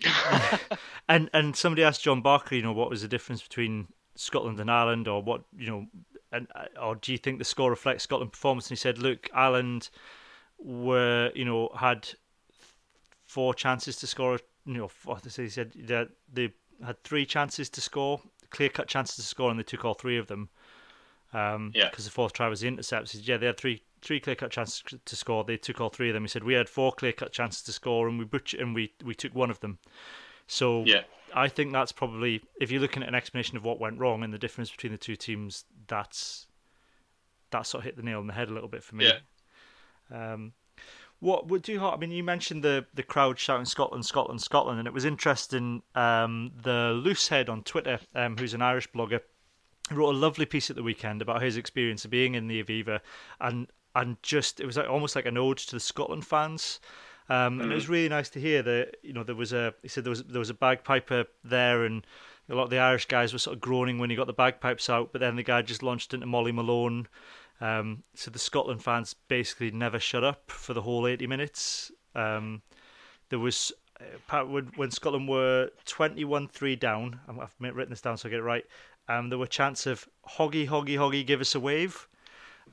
and 1.09 1.31
and 1.33 1.55
somebody 1.55 1.85
asked 1.85 2.03
John 2.03 2.21
Barclay, 2.21 2.59
you 2.59 2.63
know, 2.65 2.73
what 2.73 2.91
was 2.91 3.03
the 3.03 3.09
difference 3.09 3.43
between 3.43 3.87
Scotland 4.17 4.59
and 4.59 4.71
Ireland, 4.71 5.07
or 5.07 5.23
what 5.23 5.45
you 5.57 5.69
know, 5.69 5.87
and 6.33 6.49
or 6.83 6.97
do 6.97 7.13
you 7.13 7.19
think 7.19 7.39
the 7.39 7.45
score 7.45 7.71
reflects 7.71 8.03
Scotland 8.05 8.33
performance? 8.33 8.67
And 8.67 8.77
he 8.77 8.81
said, 8.81 8.99
look, 8.99 9.29
Ireland 9.33 9.91
were 10.59 11.31
you 11.35 11.45
know 11.45 11.71
had 11.79 12.09
four 13.27 13.55
chances 13.55 13.97
to 13.97 14.07
score. 14.07 14.41
You 14.67 14.75
know, 14.75 14.91
he 15.25 15.49
said 15.49 15.73
that 15.87 16.09
they 16.33 16.53
had 16.85 17.03
three 17.05 17.25
chances 17.25 17.71
to 17.71 17.81
score, 17.81 18.21
clear 18.51 18.69
cut 18.69 18.89
chances 18.89 19.17
to 19.17 19.23
score, 19.23 19.51
and 19.51 19.59
they 19.59 19.63
took 19.65 19.85
all 19.85 19.95
three 19.95 20.19
of 20.19 20.27
them. 20.27 20.49
Um, 21.33 21.73
Yeah. 21.75 21.89
Because 21.89 22.05
the 22.05 22.11
fourth 22.11 22.33
try 22.33 22.49
was 22.49 22.61
the 22.61 22.69
intercept. 22.69 23.13
He 23.13 23.19
said, 23.19 23.29
yeah, 23.29 23.37
they 23.37 23.47
had 23.47 23.57
three 23.57 23.83
three 24.03 24.21
clear 24.21 24.37
cut 24.37 24.51
chances 24.51 24.83
to 25.05 25.17
score. 25.17 25.43
They 25.43 25.57
took 25.57 25.81
all 25.81 25.89
three 25.89 26.11
of 26.11 26.15
them. 26.15 26.23
He 26.25 26.29
said 26.29 26.45
we 26.45 26.55
had 26.55 26.69
four 26.69 26.93
clear 26.93 27.13
cut 27.13 27.33
chances 27.33 27.63
to 27.63 27.73
score, 27.73 28.09
and 28.09 28.19
we 28.19 28.25
butch- 28.25 28.55
and 28.55 28.75
we 28.75 28.93
we 29.03 29.15
took 29.15 29.35
one 29.35 29.51
of 29.51 29.61
them. 29.61 29.79
So 30.47 30.85
Yeah. 30.85 31.05
I 31.35 31.49
think 31.49 31.73
that's 31.73 31.93
probably 31.93 32.43
if 32.61 32.71
you're 32.71 32.81
looking 32.81 33.03
at 33.03 33.09
an 33.09 33.15
explanation 33.15 33.57
of 33.57 33.65
what 33.65 33.81
went 33.81 33.99
wrong 33.99 34.23
and 34.23 34.33
the 34.33 34.39
difference 34.39 34.71
between 34.71 34.93
the 34.93 34.99
two 34.99 35.17
teams, 35.17 35.65
that's 35.87 36.47
that 37.51 37.67
sort 37.67 37.81
of 37.81 37.85
hit 37.85 37.97
the 37.97 38.03
nail 38.03 38.19
on 38.19 38.27
the 38.27 38.33
head 38.33 38.49
a 38.49 38.53
little 38.53 38.69
bit 38.69 38.83
for 38.83 38.95
me. 38.97 39.07
Yeah. 39.07 40.33
Um, 40.33 40.53
what 41.21 41.49
would 41.49 41.67
you? 41.69 41.85
I 41.85 41.97
mean, 41.97 42.11
you 42.11 42.23
mentioned 42.23 42.63
the 42.63 42.87
the 42.95 43.03
crowd 43.03 43.39
shouting 43.39 43.65
Scotland, 43.65 44.05
Scotland, 44.05 44.41
Scotland, 44.43 44.79
and 44.79 44.87
it 44.89 44.95
was 44.95 45.05
interesting. 45.05 45.83
Um, 45.95 46.53
the 46.63 46.93
loose 46.95 47.29
head 47.29 47.49
on 47.49 47.63
Twitter, 47.63 48.01
um, 48.15 48.37
who's 48.37 48.55
an 48.55 48.63
Irish 48.63 48.89
blogger, 48.93 49.21
wrote 49.91 50.15
a 50.15 50.19
lovely 50.19 50.47
piece 50.47 50.71
at 50.71 50.77
the 50.77 50.83
weekend 50.83 51.23
about 51.23 51.43
his 51.43 51.57
experience 51.57 52.05
of 52.05 52.11
being 52.11 52.35
in 52.35 52.49
the 52.49 52.63
Aviva, 52.63 53.01
and 53.41 53.69
and 53.95 54.23
just 54.23 54.61
it 54.61 54.67
was 54.67 54.77
like, 54.77 54.89
almost 54.89 55.17
like 55.17 55.27
an 55.27 55.39
ode 55.39 55.59
to 55.59 55.77
the 55.77 55.81
Scotland 55.81 56.27
fans. 56.27 56.81
Um, 57.29 57.61
and 57.61 57.73
it 57.73 57.75
was 57.75 57.89
really 57.89 58.09
nice 58.09 58.29
to 58.31 58.41
hear 58.41 58.63
that 58.63 58.99
you 59.03 59.13
know 59.13 59.25
there 59.25 59.35
was 59.35 59.53
a 59.53 59.75
he 59.83 59.89
said 59.89 60.05
there 60.05 60.11
was 60.11 60.23
there 60.25 60.39
was 60.39 60.51
a 60.51 60.55
bagpiper 60.55 61.25
there 61.43 61.85
and 61.85 62.07
a 62.49 62.55
lot 62.55 62.65
of 62.65 62.71
the 62.71 62.79
Irish 62.79 63.07
guys 63.07 63.33
were 63.33 63.39
sort 63.39 63.57
of 63.57 63.61
groaning 63.61 63.99
when 63.99 64.11
he 64.11 64.17
got 64.17 64.27
the 64.27 64.33
bagpipes 64.33 64.89
out, 64.89 65.11
but 65.13 65.21
then 65.21 65.37
the 65.37 65.43
guy 65.43 65.63
just 65.63 65.83
launched 65.83 66.15
into 66.15 66.27
Molly 66.27 66.53
Malone. 66.53 67.09
Um, 67.61 68.03
so 68.15 68.31
the 68.31 68.39
Scotland 68.39 68.83
fans 68.83 69.15
basically 69.29 69.71
never 69.71 69.99
shut 69.99 70.25
up 70.25 70.51
for 70.51 70.75
the 70.75 70.83
whole 70.83 71.07
80 71.07 71.27
minutes. 71.27 71.91
Um, 72.15 72.63
there 73.31 73.39
was 73.39 73.73
uh, 74.31 74.45
when, 74.45 74.71
when 74.77 74.91
Scotland 74.91 75.29
were 75.29 75.71
21-3 75.87 76.79
down. 76.79 77.21
I've 77.29 77.55
written 77.59 77.91
this 77.91 78.01
down 78.01 78.19
so 78.19 78.29
I 78.29 78.31
get 78.31 78.41
it 78.41 78.43
right. 78.43 78.65
Um, 79.09 79.29
there 79.29 79.39
were 79.39 79.47
chants 79.47 79.87
of 79.87 80.09
"Hoggy, 80.29 80.67
Hoggy, 80.67 80.97
Hoggy, 80.97 81.25
give 81.25 81.41
us 81.41 81.55
a 81.55 81.61
wave." 81.61 82.09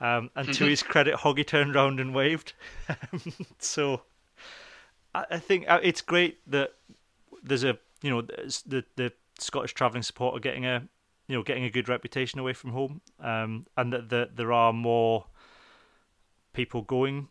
Um, 0.02 0.32
and 0.36 0.52
to 0.54 0.66
his 0.66 0.82
credit, 0.82 1.16
Hoggy 1.16 1.46
turned 1.46 1.76
round 1.76 2.00
and 2.00 2.14
waved. 2.14 2.54
so 3.60 4.02
I, 5.14 5.26
I 5.32 5.40
think 5.40 5.66
uh, 5.68 5.80
it's 5.84 6.02
great 6.02 6.40
that 6.50 6.74
there's 7.44 7.64
a 7.64 7.78
you 8.02 8.10
know 8.10 8.22
the 8.22 8.84
the 8.96 9.14
Scottish 9.40 9.74
travelling 9.74 10.04
support 10.04 10.36
are 10.36 10.40
getting 10.40 10.66
a 10.66 10.88
you 11.28 11.36
know 11.36 11.44
getting 11.44 11.64
a 11.64 11.70
good 11.70 11.90
reputation 11.90 12.40
away 12.40 12.54
from 12.54 12.72
home, 12.72 13.02
um, 13.20 13.66
and 13.78 13.94
that 13.94 14.10
the, 14.10 14.30
there 14.34 14.52
are 14.52 14.74
more 14.74 15.26
people 16.54 16.82
going 16.82 17.28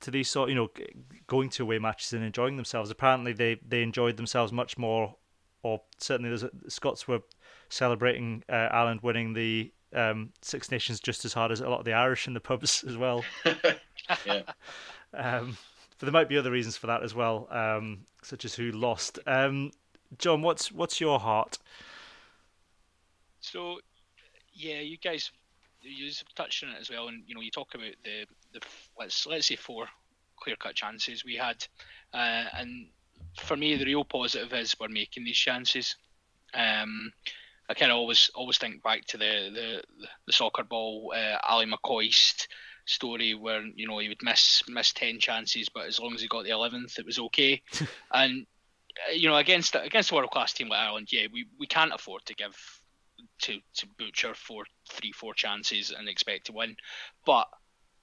to 0.00 0.10
these 0.10 0.28
sort 0.28 0.48
you 0.48 0.54
know 0.54 0.68
going 1.26 1.48
to 1.48 1.62
away 1.62 1.78
matches 1.78 2.12
and 2.12 2.24
enjoying 2.24 2.56
themselves. 2.56 2.90
Apparently, 2.90 3.32
they 3.32 3.56
they 3.66 3.82
enjoyed 3.82 4.16
themselves 4.16 4.52
much 4.52 4.76
more, 4.76 5.16
or 5.62 5.80
certainly 5.98 6.28
there's 6.28 6.42
a, 6.42 6.50
Scots 6.68 7.08
were 7.08 7.20
celebrating 7.68 8.42
uh, 8.48 8.68
Ireland 8.70 9.00
winning 9.02 9.32
the 9.32 9.72
um, 9.94 10.32
Six 10.42 10.70
Nations 10.70 11.00
just 11.00 11.24
as 11.24 11.32
hard 11.32 11.52
as 11.52 11.60
a 11.60 11.68
lot 11.68 11.78
of 11.78 11.84
the 11.84 11.92
Irish 11.92 12.26
in 12.26 12.34
the 12.34 12.40
pubs 12.40 12.84
as 12.88 12.96
well. 12.96 13.24
Yeah. 14.26 14.42
Um, 15.14 15.56
but 15.98 16.06
there 16.06 16.12
might 16.12 16.28
be 16.28 16.36
other 16.36 16.50
reasons 16.50 16.76
for 16.76 16.88
that 16.88 17.04
as 17.04 17.14
well, 17.14 17.46
um, 17.50 18.00
such 18.22 18.44
as 18.44 18.54
who 18.54 18.72
lost. 18.72 19.20
Um, 19.28 19.70
John, 20.18 20.42
what's 20.42 20.72
what's 20.72 21.00
your 21.00 21.20
heart? 21.20 21.58
So, 23.42 23.80
yeah, 24.54 24.80
you 24.80 24.96
guys, 24.98 25.30
you 25.82 26.10
touched 26.34 26.64
on 26.64 26.70
it 26.70 26.80
as 26.80 26.90
well, 26.90 27.08
and 27.08 27.22
you 27.26 27.34
know, 27.34 27.40
you 27.40 27.50
talk 27.50 27.74
about 27.74 27.94
the 28.04 28.26
the 28.52 28.60
let's 28.98 29.26
let's 29.26 29.46
say 29.46 29.56
four 29.56 29.86
clear 30.36 30.56
cut 30.56 30.74
chances 30.74 31.24
we 31.24 31.36
had, 31.36 31.64
uh, 32.14 32.44
and 32.56 32.86
for 33.38 33.56
me, 33.56 33.76
the 33.76 33.84
real 33.84 34.04
positive 34.04 34.52
is 34.52 34.76
we're 34.78 34.88
making 34.88 35.24
these 35.24 35.36
chances. 35.36 35.96
Um, 36.54 37.12
I 37.68 37.74
kind 37.74 37.90
of 37.90 37.98
always 37.98 38.30
always 38.34 38.58
think 38.58 38.82
back 38.82 39.04
to 39.06 39.16
the 39.18 39.50
the, 39.52 40.06
the 40.26 40.32
soccer 40.32 40.64
ball 40.64 41.12
uh, 41.14 41.38
Ally 41.48 41.64
McCoist 41.64 42.46
story 42.84 43.34
where 43.34 43.62
you 43.74 43.86
know 43.86 43.98
he 43.98 44.08
would 44.08 44.22
miss 44.22 44.62
miss 44.68 44.92
ten 44.92 45.18
chances, 45.18 45.68
but 45.68 45.86
as 45.86 45.98
long 45.98 46.14
as 46.14 46.20
he 46.20 46.28
got 46.28 46.44
the 46.44 46.50
eleventh, 46.50 46.98
it 46.98 47.06
was 47.06 47.18
okay. 47.18 47.60
and 48.12 48.46
uh, 49.08 49.12
you 49.12 49.28
know, 49.28 49.36
against 49.36 49.74
against 49.74 50.10
a 50.10 50.14
world 50.14 50.30
class 50.30 50.52
team 50.52 50.68
like 50.68 50.80
Ireland, 50.80 51.08
yeah, 51.10 51.26
we, 51.32 51.46
we 51.58 51.66
can't 51.66 51.94
afford 51.94 52.24
to 52.26 52.34
give 52.34 52.81
to 53.42 53.58
to 53.74 53.86
butcher 53.98 54.34
four 54.34 54.64
three 54.90 55.12
four 55.12 55.34
chances 55.34 55.90
and 55.90 56.08
expect 56.08 56.46
to 56.46 56.52
win. 56.52 56.76
But 57.24 57.48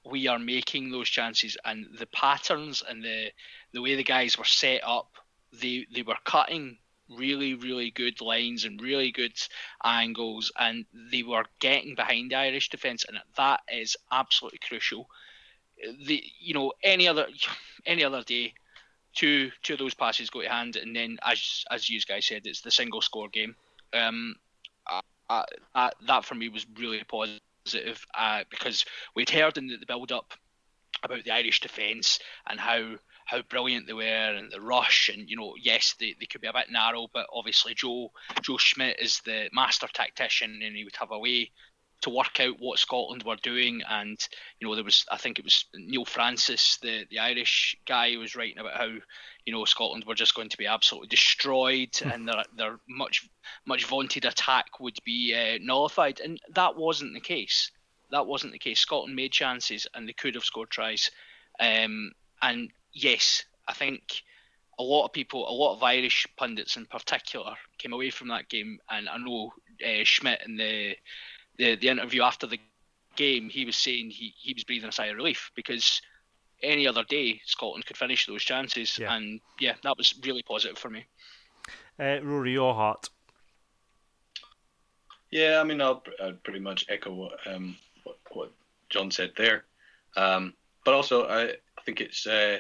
we 0.06 0.28
are 0.28 0.40
making 0.40 0.92
those 0.92 1.10
chances 1.10 1.58
and 1.66 1.88
the 1.98 2.08
patterns 2.08 2.84
and 2.88 3.04
the 3.04 3.32
the 3.74 3.82
way 3.82 3.96
the 3.96 4.04
guys 4.04 4.38
were 4.38 4.46
set 4.46 4.82
up, 4.84 5.12
they 5.54 5.86
they 5.94 6.02
were 6.02 6.18
cutting 6.24 6.78
really 7.10 7.56
really 7.56 7.92
good 7.92 8.22
lines 8.22 8.66
and 8.66 8.82
really 8.82 9.12
good 9.12 9.34
angles 9.84 10.52
and 10.60 10.86
they 11.12 11.24
were 11.24 11.46
getting 11.60 11.96
behind 11.96 12.34
Irish 12.34 12.70
defence 12.70 13.04
and 13.08 13.18
that 13.36 13.62
is 13.72 13.98
absolutely 14.12 14.60
crucial. 14.60 15.10
The 16.06 16.24
you 16.40 16.54
know 16.54 16.74
any 16.84 17.08
other 17.08 17.28
any 17.86 18.04
other 18.04 18.24
day 18.24 18.54
two 19.14 19.52
two 19.64 19.74
of 19.74 19.80
those 19.80 19.96
passes 19.96 20.30
go 20.30 20.42
to 20.42 20.50
hand 20.50 20.76
and 20.76 20.96
then 20.96 21.18
as 21.24 21.66
as 21.72 21.90
you 21.90 22.00
guys 22.02 22.26
said 22.26 22.46
it's 22.46 22.62
the 22.62 22.72
single 22.72 23.02
score 23.02 23.30
game. 23.30 23.56
Um, 23.92 24.36
that 25.30 26.26
for 26.26 26.36
me 26.36 26.50
was 26.50 26.66
really 26.78 27.04
positive 27.04 28.06
uh, 28.16 28.44
because 28.50 28.86
we'd 29.16 29.30
heard 29.30 29.58
in 29.58 29.68
the, 29.68 29.78
the 29.78 29.86
build 29.86 30.12
up 30.12 30.34
about 31.04 31.24
the 31.24 31.32
Irish 31.32 31.62
defence 31.62 32.20
and 32.50 32.60
how 32.60 32.96
how 33.26 33.42
brilliant 33.44 33.86
they 33.86 33.94
were 33.94 34.02
and 34.04 34.52
the 34.52 34.60
rush 34.60 35.10
and 35.14 35.30
you 35.30 35.38
know 35.38 35.54
yes 35.62 35.96
they, 36.00 36.16
they 36.20 36.26
could 36.26 36.42
be 36.42 36.48
a 36.48 36.54
bit 36.54 36.72
narrow 36.72 37.08
but 37.14 37.28
obviously 37.32 37.76
Joe 37.76 38.12
Joe 38.42 38.58
Schmidt 38.58 39.00
is 39.00 39.22
the 39.24 39.50
master 39.54 39.88
tactician 39.94 40.60
and 40.64 40.76
he 40.76 40.84
would 40.84 40.96
have 40.96 41.12
a 41.12 41.20
way 41.20 41.52
to 42.02 42.10
work 42.10 42.40
out 42.40 42.56
what 42.60 42.80
Scotland 42.80 43.24
were 43.24 43.36
doing. 43.38 43.82
And 43.90 44.18
you 44.60 44.68
know 44.68 44.76
there 44.76 44.84
was 44.84 45.06
I 45.12 45.18
think 45.18 45.40
it 45.40 45.46
was 45.46 45.66
Neil 45.74 46.06
Francis 46.06 46.78
the 46.82 47.06
the 47.10 47.20
Irish 47.20 47.76
guy 47.86 48.12
who 48.12 48.20
was 48.20 48.36
writing 48.36 48.60
about 48.60 48.78
how 48.78 48.90
you 49.46 49.54
know 49.54 49.66
Scotland 49.66 50.06
were 50.06 50.16
just 50.16 50.36
going 50.36 50.50
to 50.50 50.58
be 50.58 50.68
absolutely 50.68 51.10
destroyed 51.10 52.00
and 52.04 52.28
their 52.28 52.44
their 52.56 52.80
much 52.88 53.28
much 53.66 53.86
vaunted 53.86 54.26
attack 54.26 54.80
would 54.80 54.98
be 55.06 55.34
uh, 55.36 55.60
nullified. 55.62 56.20
And 56.20 56.40
that 56.54 56.76
wasn't 56.76 57.14
the 57.14 57.20
case. 57.20 57.72
That 58.12 58.28
wasn't 58.28 58.54
the 58.54 58.60
case. 58.60 58.80
Scotland 58.80 59.16
made 59.16 59.32
chances 59.32 59.88
and 59.94 60.08
they 60.08 60.14
could 60.14 60.36
have 60.36 60.44
scored 60.44 60.70
tries. 60.70 61.12
Um, 61.60 62.12
and 62.42 62.72
yes, 62.94 63.44
I 63.68 63.74
think 63.74 64.24
a 64.80 64.84
lot 64.84 65.06
of 65.06 65.14
people, 65.14 65.48
a 65.48 65.52
lot 65.52 65.76
of 65.76 65.84
Irish 65.84 66.26
pundits 66.38 66.78
in 66.78 66.86
particular, 66.86 67.56
came 67.78 67.94
away 67.94 68.10
from 68.10 68.30
that 68.30 68.48
game, 68.50 68.80
and 68.90 69.10
I 69.10 69.18
know 69.18 69.52
uh, 69.86 70.04
Schmidt 70.04 70.42
and 70.46 70.58
the, 70.58 70.96
the 71.60 71.76
the 71.76 71.90
interview 71.90 72.24
after 72.24 72.48
the 72.48 72.58
game, 73.16 73.50
he 73.50 73.66
was 73.66 73.76
saying 73.76 74.10
he, 74.10 74.34
he 74.36 74.54
was 74.54 74.64
breathing 74.64 74.90
a 74.90 74.92
sigh 74.92 75.08
of 75.08 75.18
relief 75.18 75.52
because 75.56 76.02
any 76.64 76.88
other 76.88 77.04
day 77.04 77.40
Scotland 77.46 77.86
could 77.86 77.98
finish 77.98 78.26
those 78.26 78.44
chances, 78.44 78.98
Yeah. 78.98 79.14
and 79.14 79.40
yeah, 79.60 79.76
that 79.84 79.98
was 79.98 80.16
really 80.26 80.42
positive 80.42 80.78
for 80.78 80.90
me. 80.90 81.06
Uh, 82.00 82.20
Rory, 82.24 82.54
your 82.54 82.74
heart. 82.74 83.10
Yeah, 85.32 85.60
I 85.62 85.64
mean, 85.64 85.80
I'll, 85.82 86.02
I'll 86.24 86.34
pretty 86.44 86.60
much 86.60 86.86
echo 86.90 87.14
what, 87.14 87.34
um, 87.46 87.76
what 88.04 88.18
what 88.32 88.52
John 88.90 89.12
said 89.12 89.34
there. 89.38 89.66
Um, 90.18 90.54
but 90.84 90.94
also, 90.96 91.28
I, 91.28 91.44
I 91.50 91.82
think 91.86 92.02
it's 92.02 92.26
uh, 92.26 92.60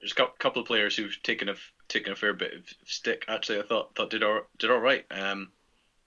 there's 0.00 0.12
a 0.12 0.26
couple 0.38 0.62
of 0.62 0.68
players 0.68 0.96
who've 0.96 1.20
taken 1.22 1.48
a 1.48 1.52
f- 1.52 1.72
taken 1.88 2.12
a 2.12 2.16
fair 2.16 2.34
bit 2.34 2.54
of 2.54 2.62
stick. 2.84 3.24
Actually, 3.26 3.60
I 3.60 3.62
thought 3.62 3.94
thought 3.96 4.10
did 4.10 4.22
all 4.22 4.42
did 4.58 4.70
all 4.70 4.78
right. 4.78 5.04
Um, 5.10 5.50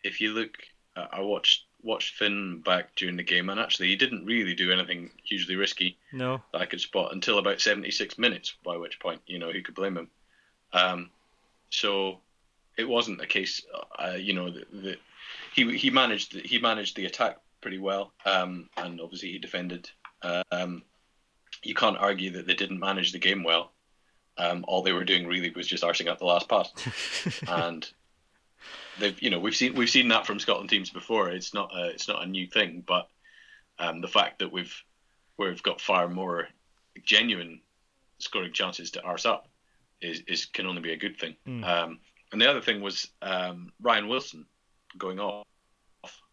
if 0.03 0.21
you 0.21 0.33
look, 0.33 0.51
uh, 0.95 1.07
I 1.11 1.19
watched 1.21 1.65
watched 1.83 2.15
Finn 2.15 2.61
back 2.61 2.95
during 2.95 3.17
the 3.17 3.23
game, 3.23 3.49
and 3.49 3.59
actually, 3.59 3.87
he 3.87 3.95
didn't 3.95 4.25
really 4.25 4.53
do 4.53 4.71
anything 4.71 5.09
hugely 5.23 5.55
risky 5.55 5.97
No. 6.11 6.41
that 6.53 6.61
I 6.61 6.65
could 6.65 6.81
spot 6.81 7.13
until 7.13 7.37
about 7.39 7.61
76 7.61 8.17
minutes. 8.17 8.53
By 8.63 8.77
which 8.77 8.99
point, 8.99 9.21
you 9.27 9.39
know, 9.39 9.51
who 9.51 9.61
could 9.61 9.75
blame 9.75 9.97
him? 9.97 10.09
Um, 10.73 11.09
so 11.69 12.19
it 12.77 12.87
wasn't 12.87 13.21
a 13.21 13.27
case, 13.27 13.61
uh, 13.99 14.11
you 14.17 14.33
know, 14.33 14.49
that 14.51 14.99
he 15.53 15.77
he 15.77 15.89
managed 15.89 16.33
he 16.33 16.59
managed 16.59 16.95
the 16.95 17.05
attack 17.05 17.37
pretty 17.61 17.77
well, 17.79 18.11
um, 18.25 18.69
and 18.77 18.99
obviously 19.01 19.31
he 19.31 19.37
defended. 19.39 19.89
Um, 20.51 20.83
you 21.63 21.73
can't 21.75 21.97
argue 21.97 22.31
that 22.31 22.47
they 22.47 22.53
didn't 22.55 22.79
manage 22.79 23.11
the 23.11 23.19
game 23.19 23.43
well. 23.43 23.71
Um, 24.37 24.63
all 24.67 24.81
they 24.81 24.93
were 24.93 25.03
doing 25.03 25.27
really 25.27 25.49
was 25.51 25.67
just 25.67 25.83
arsing 25.83 26.07
out 26.07 26.17
the 26.19 26.25
last 26.25 26.47
pass, 26.49 26.71
and 27.47 27.87
they've 28.99 29.21
you 29.21 29.29
know 29.29 29.39
we've 29.39 29.55
seen 29.55 29.75
we've 29.75 29.89
seen 29.89 30.09
that 30.09 30.25
from 30.25 30.39
Scotland 30.39 30.69
teams 30.69 30.89
before. 30.89 31.29
It's 31.29 31.53
not 31.53 31.71
a, 31.75 31.89
it's 31.89 32.07
not 32.07 32.23
a 32.23 32.27
new 32.27 32.47
thing, 32.47 32.83
but 32.85 33.09
um, 33.79 34.01
the 34.01 34.07
fact 34.07 34.39
that 34.39 34.51
we've 34.51 34.73
we've 35.37 35.63
got 35.63 35.81
far 35.81 36.07
more 36.07 36.47
genuine 37.03 37.61
scoring 38.19 38.53
chances 38.53 38.91
to 38.91 39.01
arse 39.01 39.25
up 39.25 39.47
is, 40.01 40.21
is 40.27 40.45
can 40.45 40.67
only 40.67 40.81
be 40.81 40.93
a 40.93 40.97
good 40.97 41.19
thing. 41.19 41.35
Mm. 41.47 41.65
Um, 41.65 41.99
and 42.31 42.41
the 42.41 42.49
other 42.49 42.61
thing 42.61 42.81
was 42.81 43.07
um, 43.21 43.71
Ryan 43.81 44.07
Wilson 44.07 44.45
going 44.97 45.19
off. 45.19 45.45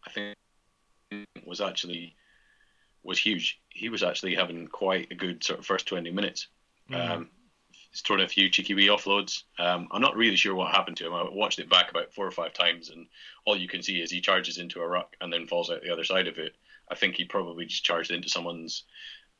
I 0.05 0.11
think 0.11 0.35
was 1.45 1.61
actually 1.61 2.15
was 3.03 3.19
huge. 3.19 3.61
He 3.69 3.89
was 3.89 4.03
actually 4.03 4.35
having 4.35 4.67
quite 4.67 5.11
a 5.11 5.15
good 5.15 5.43
sort 5.43 5.59
of 5.59 5.65
first 5.65 5.87
twenty 5.87 6.11
minutes. 6.11 6.47
Mhm. 6.89 7.27
He's 7.91 8.01
thrown 8.01 8.21
a 8.21 8.27
few 8.27 8.49
cheeky 8.49 8.75
wee 8.75 8.87
offloads. 8.87 9.43
Um, 9.57 9.87
I'm 9.91 10.01
not 10.01 10.15
really 10.15 10.35
sure 10.35 10.53
what 10.53 10.73
happened 10.73 10.97
to 10.97 11.07
him. 11.07 11.13
I 11.13 11.27
watched 11.29 11.59
it 11.59 11.69
back 11.69 11.89
about 11.89 12.13
four 12.13 12.27
or 12.27 12.31
five 12.31 12.53
times, 12.53 12.89
and 12.89 13.07
all 13.45 13.57
you 13.57 13.67
can 13.67 13.81
see 13.81 13.99
is 13.99 14.11
he 14.11 14.21
charges 14.21 14.59
into 14.59 14.81
a 14.81 14.87
ruck 14.87 15.15
and 15.21 15.33
then 15.33 15.47
falls 15.47 15.71
out 15.71 15.81
the 15.81 15.91
other 15.91 16.03
side 16.03 16.27
of 16.27 16.37
it. 16.37 16.55
I 16.89 16.95
think 16.95 17.15
he 17.15 17.25
probably 17.25 17.65
just 17.65 17.83
charged 17.83 18.11
into 18.11 18.29
someone's 18.29 18.83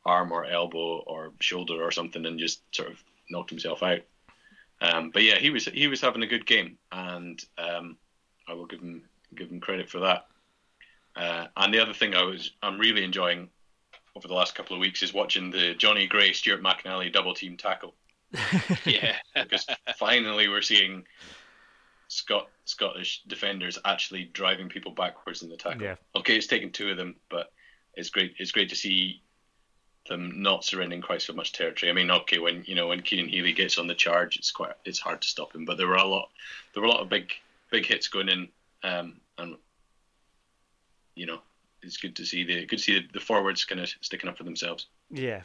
arm 0.05 0.31
or 0.31 0.45
elbow 0.45 0.99
or 0.99 1.33
shoulder 1.39 1.83
or 1.83 1.91
something 1.91 2.25
and 2.25 2.39
just 2.39 2.61
sort 2.75 2.89
of 2.89 3.03
knocked 3.29 3.49
himself 3.49 3.83
out. 3.83 4.01
Um, 4.81 5.11
but 5.11 5.23
yeah, 5.23 5.37
he 5.37 5.49
was 5.51 5.65
he 5.65 5.87
was 5.87 6.01
having 6.01 6.23
a 6.23 6.27
good 6.27 6.45
game, 6.45 6.77
and 6.91 7.43
um, 7.57 7.97
I 8.47 8.53
will 8.53 8.65
give 8.65 8.79
him 8.79 9.03
give 9.35 9.51
him 9.51 9.59
credit 9.59 9.89
for 9.89 9.99
that. 9.99 10.25
Uh, 11.15 11.47
and 11.57 11.73
the 11.73 11.79
other 11.79 11.93
thing 11.93 12.15
I 12.15 12.23
was 12.23 12.51
I'm 12.63 12.79
really 12.79 13.03
enjoying 13.03 13.49
over 14.15 14.27
the 14.27 14.33
last 14.33 14.55
couple 14.55 14.75
of 14.75 14.79
weeks 14.79 15.03
is 15.03 15.13
watching 15.13 15.51
the 15.51 15.75
Jonny 15.75 16.07
Gray 16.07 16.33
Stuart 16.33 16.63
McInally 16.63 17.11
double 17.11 17.33
team 17.33 17.57
tackle 17.57 17.93
Yeah, 18.85 19.15
because 19.35 19.65
finally 19.97 20.47
we're 20.47 20.61
seeing 20.61 21.05
Scot 22.07 22.49
Scottish 22.65 23.23
defenders 23.27 23.77
actually 23.85 24.25
driving 24.25 24.69
people 24.69 24.91
backwards 24.91 25.41
in 25.43 25.49
the 25.49 25.57
tackle. 25.57 25.83
Yeah. 25.83 25.95
Okay, 26.15 26.35
it's 26.35 26.47
taken 26.47 26.71
two 26.71 26.89
of 26.89 26.97
them, 26.97 27.15
but 27.29 27.51
it's 27.95 28.09
great. 28.09 28.35
It's 28.39 28.51
great 28.51 28.69
to 28.69 28.75
see 28.75 29.21
them 30.07 30.41
not 30.41 30.63
surrendering 30.63 31.01
quite 31.01 31.21
so 31.21 31.33
much 31.33 31.53
territory. 31.53 31.89
I 31.89 31.93
mean, 31.93 32.11
okay, 32.11 32.39
when 32.39 32.63
you 32.65 32.75
know 32.75 32.87
when 32.87 33.03
Cian 33.03 33.29
Healy 33.29 33.53
gets 33.53 33.77
on 33.77 33.87
the 33.87 33.95
charge, 33.95 34.37
it's 34.37 34.51
quite 34.51 34.73
it's 34.85 34.99
hard 34.99 35.21
to 35.21 35.27
stop 35.27 35.53
him. 35.53 35.65
But 35.65 35.77
there 35.77 35.87
were 35.87 35.95
a 35.95 36.05
lot 36.05 36.29
there 36.73 36.81
were 36.81 36.87
a 36.87 36.91
lot 36.91 37.01
of 37.01 37.09
big 37.09 37.31
big 37.69 37.85
hits 37.85 38.07
going 38.07 38.29
in, 38.29 38.47
um, 38.83 39.21
and 39.37 39.55
you 41.15 41.25
know 41.25 41.39
it's 41.81 41.97
good 41.97 42.15
to 42.17 42.25
see 42.25 42.43
the 42.43 42.65
good 42.65 42.77
to 42.77 42.83
see 42.83 42.99
the, 42.99 43.07
the 43.13 43.19
forwards 43.19 43.65
kind 43.65 43.81
of 43.81 43.89
sticking 44.01 44.29
up 44.29 44.37
for 44.37 44.43
themselves. 44.43 44.87
Yeah. 45.11 45.43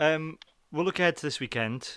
Um, 0.00 0.38
we'll 0.72 0.84
look 0.84 0.98
ahead 0.98 1.16
to 1.16 1.22
this 1.22 1.40
weekend. 1.40 1.90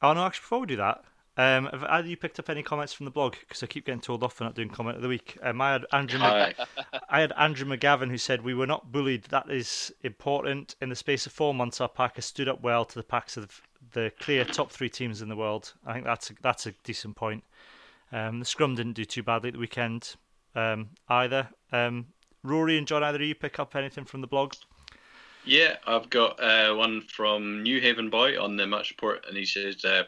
Oh 0.00 0.12
no, 0.12 0.24
actually, 0.24 0.42
before 0.42 0.60
we 0.60 0.66
do 0.66 0.76
that, 0.76 1.04
um, 1.36 1.66
have 1.66 1.84
either 1.84 2.08
you 2.08 2.16
picked 2.16 2.38
up 2.38 2.50
any 2.50 2.62
comments 2.62 2.92
from 2.92 3.04
the 3.04 3.10
blog? 3.10 3.36
Because 3.40 3.62
I 3.62 3.66
keep 3.66 3.86
getting 3.86 4.00
told 4.00 4.22
off 4.22 4.34
for 4.34 4.44
not 4.44 4.54
doing 4.54 4.68
comment 4.68 4.96
of 4.96 5.02
the 5.02 5.08
week. 5.08 5.38
Um, 5.42 5.60
I 5.60 5.72
had 5.72 5.86
Andrew, 5.92 6.18
Mc- 6.18 6.56
I 7.08 7.20
had 7.20 7.32
Andrew 7.38 7.66
McGavin 7.66 8.10
who 8.10 8.18
said 8.18 8.42
we 8.42 8.54
were 8.54 8.66
not 8.66 8.92
bullied. 8.92 9.24
That 9.24 9.50
is 9.50 9.92
important. 10.02 10.76
In 10.82 10.88
the 10.88 10.96
space 10.96 11.24
of 11.24 11.32
four 11.32 11.54
months, 11.54 11.80
our 11.80 11.88
pack 11.88 12.16
has 12.16 12.26
stood 12.26 12.48
up 12.48 12.62
well 12.62 12.84
to 12.84 12.94
the 12.94 13.02
packs 13.02 13.36
of 13.36 13.62
the 13.92 14.12
clear 14.20 14.44
top 14.44 14.70
three 14.70 14.90
teams 14.90 15.22
in 15.22 15.28
the 15.28 15.36
world. 15.36 15.72
I 15.86 15.94
think 15.94 16.04
that's 16.04 16.30
a, 16.30 16.34
that's 16.42 16.66
a 16.66 16.72
decent 16.84 17.16
point. 17.16 17.44
Um, 18.12 18.40
the 18.40 18.44
scrum 18.44 18.74
didn't 18.74 18.92
do 18.92 19.06
too 19.06 19.22
badly 19.22 19.48
at 19.48 19.54
the 19.54 19.60
weekend 19.60 20.16
um, 20.54 20.90
either. 21.08 21.48
Um, 21.72 22.08
Rory 22.42 22.76
and 22.76 22.86
John, 22.86 23.02
either 23.02 23.16
of 23.16 23.22
you 23.22 23.34
pick 23.34 23.58
up 23.58 23.74
anything 23.74 24.04
from 24.04 24.20
the 24.20 24.26
blog? 24.26 24.54
Yeah, 25.44 25.76
I've 25.86 26.08
got 26.08 26.40
uh, 26.40 26.74
one 26.74 27.00
from 27.00 27.64
New 27.64 27.80
Haven 27.80 28.10
Boy 28.10 28.40
on 28.40 28.56
the 28.56 28.66
match 28.66 28.90
report, 28.90 29.24
and 29.26 29.36
he 29.36 29.44
says, 29.44 29.84
uh, 29.84 30.04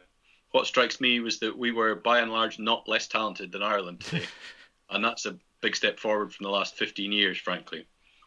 "What 0.53 0.67
strikes 0.67 1.01
me 1.01 1.19
was 1.19 1.41
that 1.41 1.59
we 1.59 1.73
were, 1.73 1.97
by 1.97 2.21
and 2.21 2.31
large, 2.31 2.61
not 2.61 2.89
less 2.89 3.09
talented 3.09 3.51
than 3.51 3.63
Ireland 3.63 4.01
today, 4.01 4.27
and 4.91 5.05
that's 5.05 5.27
a 5.27 5.39
big 5.61 5.75
step 5.75 5.99
forward 5.99 6.33
from 6.33 6.45
the 6.45 6.51
last 6.51 6.77
15 6.77 7.11
years, 7.11 7.37
frankly. 7.37 7.87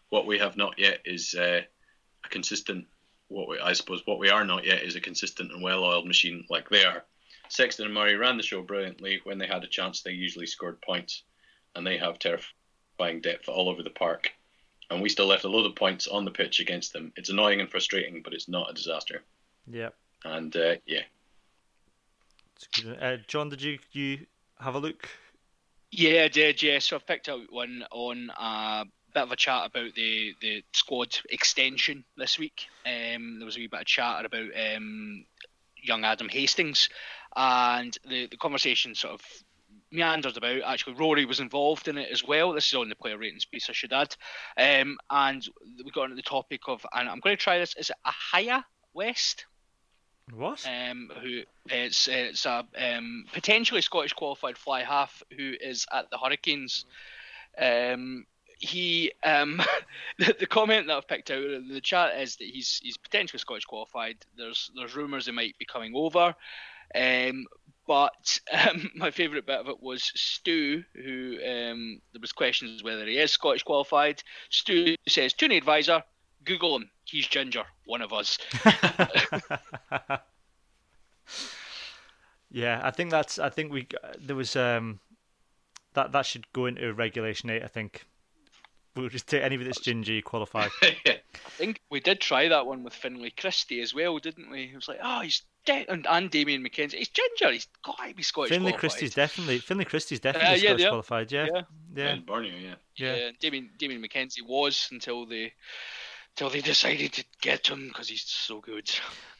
What 0.09 0.25
we 0.25 0.37
have 0.39 0.57
not 0.57 0.77
yet 0.77 0.99
is 1.05 1.33
uh, 1.33 1.61
a 2.25 2.29
consistent. 2.29 2.85
What 3.29 3.47
we, 3.47 3.59
I 3.59 3.71
suppose, 3.71 4.01
what 4.05 4.19
we 4.19 4.29
are 4.29 4.45
not 4.45 4.65
yet 4.65 4.83
is 4.83 4.97
a 4.97 5.01
consistent 5.01 5.51
and 5.51 5.61
well-oiled 5.61 6.07
machine 6.07 6.45
like 6.49 6.69
they 6.69 6.83
are. 6.83 7.05
Sexton 7.49 7.85
and 7.85 7.93
Murray 7.93 8.15
ran 8.15 8.35
the 8.35 8.43
show 8.43 8.61
brilliantly. 8.61 9.21
When 9.23 9.37
they 9.37 9.47
had 9.47 9.63
a 9.63 9.67
chance, 9.67 10.01
they 10.01 10.11
usually 10.11 10.45
scored 10.45 10.81
points, 10.81 11.23
and 11.73 11.87
they 11.87 11.97
have 11.97 12.19
terrifying 12.19 13.21
depth 13.21 13.47
all 13.47 13.69
over 13.69 13.81
the 13.81 13.91
park." 13.91 14.31
And 14.89 15.01
we 15.01 15.09
still 15.09 15.27
left 15.27 15.43
a 15.43 15.49
load 15.49 15.65
of 15.65 15.75
points 15.75 16.07
on 16.07 16.25
the 16.25 16.31
pitch 16.31 16.59
against 16.59 16.93
them. 16.93 17.11
It's 17.15 17.29
annoying 17.29 17.59
and 17.59 17.69
frustrating, 17.69 18.21
but 18.23 18.33
it's 18.33 18.47
not 18.47 18.69
a 18.69 18.73
disaster. 18.73 19.23
Yeah. 19.65 19.89
And 20.23 20.55
uh, 20.55 20.75
yeah, 20.85 21.01
It's 22.55 22.67
good. 22.81 22.97
Uh, 23.01 23.17
John, 23.27 23.49
did 23.49 23.61
you 23.61 23.79
you 23.91 24.25
have 24.59 24.75
a 24.75 24.79
look? 24.79 25.07
Yeah, 25.91 26.23
I 26.23 26.27
did. 26.27 26.61
Yeah, 26.61 26.79
so 26.79 26.95
I've 26.95 27.07
picked 27.07 27.29
out 27.29 27.51
one 27.51 27.85
on 27.91 28.29
a 28.37 28.85
bit 29.13 29.23
of 29.23 29.31
a 29.31 29.35
chat 29.37 29.67
about 29.67 29.95
the, 29.95 30.33
the 30.41 30.63
squad 30.73 31.17
extension 31.29 32.03
this 32.17 32.37
week. 32.37 32.65
Um, 32.85 33.39
there 33.39 33.45
was 33.45 33.55
a 33.55 33.59
wee 33.59 33.67
bit 33.67 33.81
of 33.81 33.85
chat 33.85 34.25
about 34.25 34.49
um, 34.75 35.25
young 35.81 36.03
Adam 36.03 36.27
Hastings, 36.29 36.89
and 37.35 37.97
the, 38.07 38.27
the 38.27 38.37
conversation 38.37 38.95
sort 38.95 39.13
of 39.13 39.21
meandered 39.91 40.37
about. 40.37 40.61
Actually, 40.65 40.95
Rory 40.95 41.25
was 41.25 41.39
involved 41.39 41.87
in 41.87 41.97
it 41.97 42.09
as 42.11 42.23
well. 42.23 42.53
This 42.53 42.67
is 42.67 42.73
on 42.73 42.89
the 42.89 42.95
player 42.95 43.17
ratings 43.17 43.45
piece, 43.45 43.69
I 43.69 43.73
should 43.73 43.93
add. 43.93 44.15
Um, 44.57 44.97
and 45.09 45.47
we 45.83 45.91
got 45.91 46.05
into 46.05 46.15
the 46.15 46.21
topic 46.21 46.61
of, 46.67 46.85
and 46.93 47.09
I'm 47.09 47.19
going 47.19 47.35
to 47.35 47.41
try 47.41 47.59
this. 47.59 47.75
Is 47.77 47.89
it 47.89 47.97
Ahaya 48.05 48.63
West? 48.93 49.45
What? 50.33 50.67
Um, 50.67 51.09
who 51.21 51.43
it's 51.67 52.09
it's 52.09 52.45
a 52.45 52.65
um, 52.77 53.25
potentially 53.31 53.81
Scottish 53.81 54.11
qualified 54.11 54.57
fly 54.57 54.83
half 54.83 55.23
who 55.37 55.53
is 55.61 55.85
at 55.93 56.09
the 56.09 56.17
Hurricanes. 56.17 56.83
Um, 57.57 58.25
he 58.59 59.13
um, 59.23 59.61
the, 60.19 60.35
the 60.37 60.45
comment 60.45 60.87
that 60.87 60.97
I've 60.97 61.07
picked 61.07 61.31
out 61.31 61.43
in 61.43 61.69
the 61.69 61.79
chat 61.79 62.19
is 62.19 62.35
that 62.37 62.47
he's 62.47 62.81
he's 62.83 62.97
potentially 62.97 63.39
Scottish 63.39 63.65
qualified. 63.65 64.17
There's 64.37 64.69
there's 64.75 64.95
rumours 64.95 65.27
he 65.27 65.31
might 65.31 65.57
be 65.57 65.65
coming 65.65 65.93
over, 65.95 66.35
um, 66.93 67.45
but 67.87 68.39
um, 68.53 68.91
my 68.95 69.09
favourite 69.11 69.45
bit 69.47 69.59
of 69.59 69.69
it 69.69 69.81
was 69.81 70.11
Stu, 70.15 70.83
who 70.93 71.37
um, 71.43 72.01
there 72.13 72.21
was 72.21 72.33
questions 72.33 72.83
whether 72.83 73.05
he 73.05 73.17
is 73.17 73.31
Scottish 73.31 73.63
qualified. 73.63 74.21
Stu 74.49 74.95
says, 75.07 75.33
"Tune 75.33 75.51
advisor, 75.51 76.03
Google 76.43 76.75
him. 76.75 76.91
He's 77.05 77.27
ginger, 77.27 77.63
one 77.85 78.01
of 78.01 78.13
us." 78.13 78.37
yeah, 82.51 82.81
I 82.83 82.91
think 82.91 83.09
that's. 83.09 83.39
I 83.39 83.49
think 83.49 83.71
we 83.71 83.87
there 84.19 84.35
was 84.35 84.55
um 84.55 84.99
that 85.93 86.11
that 86.11 86.25
should 86.25 86.51
go 86.53 86.65
into 86.67 86.93
regulation 86.93 87.49
eight. 87.49 87.63
I 87.63 87.67
think 87.67 88.05
we'll 88.95 89.09
just 89.09 89.27
take 89.27 89.43
anybody 89.43 89.67
that's 89.69 89.79
ginger 89.79 90.21
qualified. 90.21 90.71
yeah. 91.05 91.17
I 91.45 91.49
think 91.49 91.79
we 91.89 91.99
did 91.99 92.19
try 92.21 92.47
that 92.47 92.65
one 92.65 92.83
with 92.83 92.93
Finlay 92.93 93.31
Christie 93.31 93.81
as 93.81 93.93
well, 93.93 94.17
didn't 94.19 94.49
we? 94.49 94.63
It 94.65 94.75
was 94.75 94.87
like, 94.87 94.99
oh, 95.03 95.21
he's 95.21 95.43
dead, 95.65 95.85
and, 95.89 96.05
and 96.09 96.29
Damian 96.31 96.63
McKenzie. 96.63 96.95
He's 96.95 97.09
ginger. 97.09 97.51
He's 97.51 97.67
got 97.83 97.97
to 98.07 98.13
be 98.13 98.23
Scottish. 98.23 98.49
Finlay 98.49 98.71
qualified. 98.71 98.79
Christie's 98.79 99.13
definitely 99.15 99.59
Finlay 99.59 99.85
Christie's 99.85 100.19
definitely 100.19 100.49
Uh, 100.49 100.53
yeah, 100.53 100.59
Scottish 100.59 100.81
yeah. 100.81 100.89
qualified. 100.89 101.31
Yeah, 101.31 101.47
Yeah. 101.53 101.61
yeah, 101.95 102.13
In 102.13 102.21
Borneo, 102.25 102.55
yeah. 102.55 102.75
yeah. 102.95 103.15
Yeah, 103.15 103.29
Damian 103.39 103.69
Damian 103.77 104.01
McKenzie 104.01 104.45
was 104.47 104.87
until 104.91 105.25
they 105.25 105.53
until 106.35 106.49
they 106.51 106.61
decided 106.61 107.13
to 107.13 107.23
get 107.41 107.67
him 107.67 107.87
because 107.87 108.07
he's 108.09 108.21
so 108.21 108.61
good. 108.61 108.89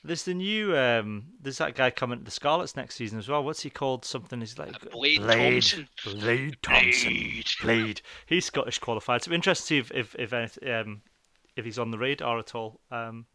There's 0.04 0.24
the 0.24 0.34
new 0.34 0.76
um. 0.76 1.26
There's 1.42 1.58
that 1.60 1.76
guy 1.76 1.92
coming 1.92 2.18
to 2.20 2.24
the 2.26 2.32
Scarlets 2.32 2.76
next 2.76 2.96
season 2.96 3.20
as 3.20 3.28
well. 3.28 3.44
What's 3.44 3.62
he 3.62 3.70
called? 3.70 4.04
Something 4.06 4.40
he's 4.40 4.58
like 4.58 4.74
Uh, 4.76 4.90
Blade 4.92 5.22
Thomson. 5.22 5.88
Blade 6.06 6.58
Thomson. 6.64 7.14
Blade. 7.14 7.50
Blade. 7.62 8.02
He's 8.26 8.46
Scottish 8.46 8.80
qualified. 8.80 9.22
So 9.24 9.30
it'll 9.30 9.32
be 9.32 9.36
interesting 9.36 9.84
to 9.84 9.88
see 9.88 9.98
if 10.00 10.16
if 10.16 10.34
if, 10.34 10.58
um, 10.68 11.02
if 11.58 11.66
he's 11.66 11.80
on 11.80 11.92
the 11.92 11.98
radar 11.98 12.40
at 12.40 12.56
all. 12.56 12.80
Um, 12.92 13.26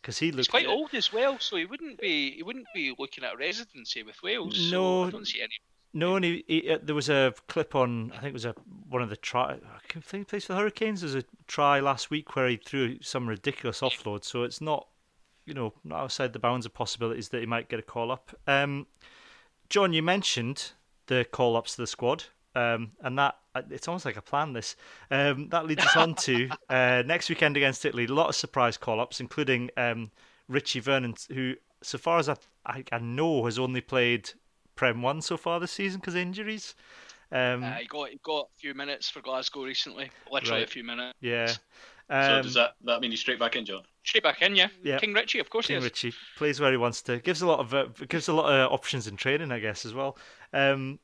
because 0.00 0.18
he 0.18 0.32
looks 0.32 0.48
quite 0.48 0.66
old 0.66 0.94
as 0.94 1.12
well, 1.12 1.38
so 1.38 1.56
he 1.56 1.66
wouldn't 1.66 2.00
be 2.00 2.32
he 2.32 2.42
wouldn't 2.42 2.68
be 2.74 2.94
looking 2.98 3.22
at 3.22 3.36
residency 3.38 4.02
with 4.02 4.22
Wales. 4.22 4.56
so 4.56 4.70
No. 4.70 5.04
I 5.04 5.10
don't 5.10 5.26
see 5.26 5.40
any. 5.40 5.52
No, 5.92 6.14
and 6.16 6.24
he, 6.24 6.44
he, 6.46 6.70
uh, 6.70 6.78
there 6.80 6.94
was 6.94 7.08
a 7.08 7.34
clip 7.48 7.74
on. 7.74 8.12
I 8.12 8.20
think 8.20 8.30
it 8.30 8.32
was 8.32 8.44
a 8.44 8.54
one 8.88 9.02
of 9.02 9.10
the 9.10 9.16
try. 9.16 9.54
I 9.54 10.00
think 10.00 10.22
he 10.22 10.24
plays 10.24 10.44
for 10.44 10.52
the 10.52 10.58
Hurricanes. 10.58 11.00
There's 11.00 11.16
a 11.16 11.24
try 11.48 11.80
last 11.80 12.10
week 12.10 12.36
where 12.36 12.48
he 12.48 12.56
threw 12.56 13.02
some 13.02 13.28
ridiculous 13.28 13.80
offload. 13.80 14.24
So 14.24 14.44
it's 14.44 14.60
not, 14.60 14.86
you 15.46 15.54
know, 15.54 15.74
not 15.82 16.00
outside 16.00 16.32
the 16.32 16.38
bounds 16.38 16.64
of 16.64 16.72
possibilities 16.72 17.30
that 17.30 17.40
he 17.40 17.46
might 17.46 17.68
get 17.68 17.80
a 17.80 17.82
call 17.82 18.12
up. 18.12 18.34
Um, 18.46 18.86
John, 19.68 19.92
you 19.92 20.02
mentioned 20.02 20.72
the 21.06 21.26
call 21.30 21.56
ups 21.56 21.74
to 21.74 21.82
the 21.82 21.86
squad, 21.88 22.24
um, 22.54 22.92
and 23.02 23.18
that 23.18 23.36
uh, 23.54 23.62
it's 23.70 23.88
almost 23.88 24.04
like 24.04 24.16
a 24.16 24.22
plan. 24.22 24.52
This 24.52 24.76
um, 25.10 25.48
that 25.50 25.66
leads 25.66 25.84
us 25.84 25.96
on 25.96 26.14
to 26.16 26.48
uh, 26.68 27.02
next 27.06 27.28
weekend 27.28 27.56
against 27.56 27.84
Italy. 27.84 28.04
A 28.06 28.12
lot 28.12 28.28
of 28.28 28.34
surprise 28.34 28.76
call 28.76 29.00
ups, 29.00 29.20
including 29.20 29.70
um, 29.76 30.10
Richie 30.48 30.80
Vernon, 30.80 31.14
who, 31.32 31.54
so 31.82 31.98
far 31.98 32.18
as 32.18 32.28
I, 32.28 32.36
I, 32.66 32.84
I 32.92 32.98
know, 32.98 33.44
has 33.44 33.58
only 33.58 33.80
played 33.80 34.30
Prem 34.76 35.02
one 35.02 35.20
so 35.22 35.36
far 35.36 35.60
this 35.60 35.72
season 35.72 36.00
because 36.00 36.14
of 36.14 36.20
injuries. 36.20 36.74
Um, 37.32 37.62
Uh, 37.62 37.74
he 37.74 37.86
got 37.86 38.08
he 38.10 38.18
got 38.22 38.48
a 38.54 38.58
few 38.58 38.74
minutes 38.74 39.08
for 39.08 39.20
Glasgow 39.20 39.64
recently, 39.64 40.10
literally 40.30 40.60
Right. 40.60 40.68
a 40.68 40.70
few 40.70 40.82
minutes. 40.84 41.14
yeah. 41.20 41.46
So 41.46 41.58
Um, 42.08 42.42
does 42.42 42.54
that 42.54 42.74
that 42.84 43.00
mean 43.00 43.12
he's 43.12 43.20
straight 43.20 43.38
back 43.38 43.54
in, 43.54 43.64
John? 43.64 43.82
Straight 44.02 44.24
back 44.24 44.42
in, 44.42 44.56
yeah. 44.56 44.66
Yeah. 44.82 44.98
King 44.98 45.12
Richie, 45.12 45.38
of 45.38 45.48
course 45.48 45.68
King 45.68 45.74
he 45.74 45.78
is. 45.78 45.84
Richie 45.84 46.12
plays 46.36 46.58
where 46.58 46.72
he 46.72 46.76
wants 46.76 47.02
to. 47.02 47.18
Gives 47.20 47.40
a 47.42 47.46
lot 47.46 47.60
of 47.60 47.72
uh, 47.72 47.84
gives 48.08 48.26
a 48.26 48.32
lot 48.32 48.52
of 48.52 48.72
options 48.72 49.06
in 49.06 49.16
training, 49.16 49.52
I 49.52 49.60
guess, 49.60 49.86
as 49.86 49.94
well. 49.94 50.18
Um, 50.52 50.98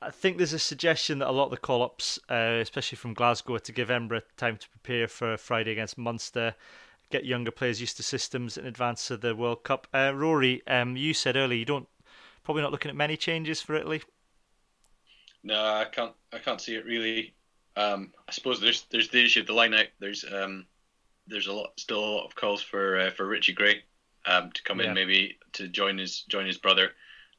I 0.00 0.10
think 0.10 0.36
there's 0.36 0.52
a 0.52 0.58
suggestion 0.58 1.18
that 1.18 1.28
a 1.28 1.32
lot 1.32 1.44
of 1.46 1.50
the 1.50 1.56
call-ups, 1.56 2.18
uh, 2.30 2.58
especially 2.60 2.96
from 2.96 3.14
Glasgow, 3.14 3.54
are 3.54 3.60
to 3.60 3.72
give 3.72 3.88
Embra 3.88 4.22
time 4.36 4.56
to 4.56 4.68
prepare 4.68 5.08
for 5.08 5.36
Friday 5.36 5.72
against 5.72 5.98
Munster, 5.98 6.54
get 7.10 7.24
younger 7.24 7.50
players 7.50 7.80
used 7.80 7.96
to 7.98 8.02
systems 8.02 8.56
in 8.56 8.66
advance 8.66 9.10
of 9.10 9.20
the 9.20 9.34
World 9.34 9.64
Cup. 9.64 9.86
Uh, 9.94 10.12
Rory, 10.14 10.62
um, 10.66 10.96
you 10.96 11.14
said 11.14 11.36
earlier 11.36 11.58
you 11.58 11.64
don't 11.64 11.88
probably 12.44 12.62
not 12.62 12.72
looking 12.72 12.90
at 12.90 12.96
many 12.96 13.16
changes 13.16 13.60
for 13.60 13.74
Italy. 13.74 14.02
No, 15.42 15.56
I 15.60 15.84
can't. 15.90 16.12
I 16.32 16.38
can't 16.38 16.60
see 16.60 16.74
it 16.76 16.84
really. 16.84 17.34
Um, 17.76 18.12
I 18.28 18.32
suppose 18.32 18.60
there's 18.60 18.86
there's 18.90 19.08
the 19.08 19.24
issue 19.24 19.40
of 19.40 19.46
the 19.46 19.52
line 19.52 19.74
out. 19.74 19.86
There's 19.98 20.24
um, 20.30 20.66
there's 21.26 21.46
a 21.46 21.52
lot 21.52 21.72
still 21.78 21.98
a 22.04 22.14
lot 22.16 22.26
of 22.26 22.34
calls 22.34 22.62
for 22.62 22.98
uh, 22.98 23.10
for 23.10 23.26
Richie 23.26 23.52
Gray 23.52 23.82
um, 24.26 24.52
to 24.52 24.62
come 24.62 24.80
Yeah. 24.80 24.88
in 24.88 24.94
maybe 24.94 25.38
to 25.54 25.68
join 25.68 25.98
his 25.98 26.22
join 26.22 26.46
his 26.46 26.58
brother. 26.58 26.90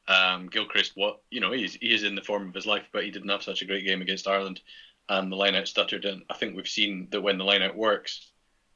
Um, 0.06 0.48
Gilchrist, 0.48 0.92
what 0.96 1.20
you 1.30 1.40
know, 1.40 1.52
he's 1.52 1.74
he 1.74 1.94
is 1.94 2.02
in 2.02 2.14
the 2.14 2.22
form 2.22 2.48
of 2.48 2.54
his 2.54 2.66
life, 2.66 2.84
but 2.92 3.04
he 3.04 3.10
didn't 3.10 3.30
have 3.30 3.42
such 3.42 3.62
a 3.62 3.66
great 3.66 3.86
game 3.86 4.02
against 4.02 4.28
Ireland, 4.28 4.60
and 5.08 5.32
the 5.32 5.36
line 5.36 5.54
out 5.54 5.66
stuttered. 5.66 6.04
And 6.04 6.22
I 6.28 6.34
think 6.34 6.54
we've 6.54 6.68
seen 6.68 7.08
that 7.10 7.22
when 7.22 7.38
the 7.38 7.44
line 7.44 7.62
out 7.62 7.76
works, 7.76 8.30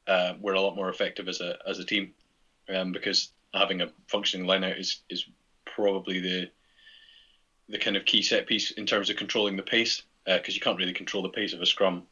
uh, 0.07 0.33
we're 0.39 0.53
a 0.53 0.61
lot 0.61 0.75
more 0.75 0.89
effective 0.89 1.27
as 1.27 1.39
a 1.39 1.57
as 1.67 1.77
a 1.77 1.85
team, 1.85 2.13
um, 2.73 2.91
because 2.91 3.31
having 3.53 3.81
a 3.81 3.91
functioning 4.07 4.47
line 4.47 4.63
out 4.63 4.77
is 4.77 5.01
is 5.09 5.25
probably 5.65 6.19
the 6.19 6.49
the 7.67 7.77
kind 7.77 7.95
of 7.95 8.05
key 8.05 8.23
set 8.23 8.47
piece 8.47 8.71
in 8.71 8.87
terms 8.87 9.11
of 9.11 9.15
controlling 9.17 9.55
the 9.55 9.61
pace, 9.61 10.01
because 10.25 10.55
you 10.55 10.61
can't 10.61 10.79
really 10.79 10.93
control 10.93 11.21
the 11.21 11.29
pace 11.29 11.53
of 11.53 11.61
a 11.61 11.65
scrum 11.67 12.07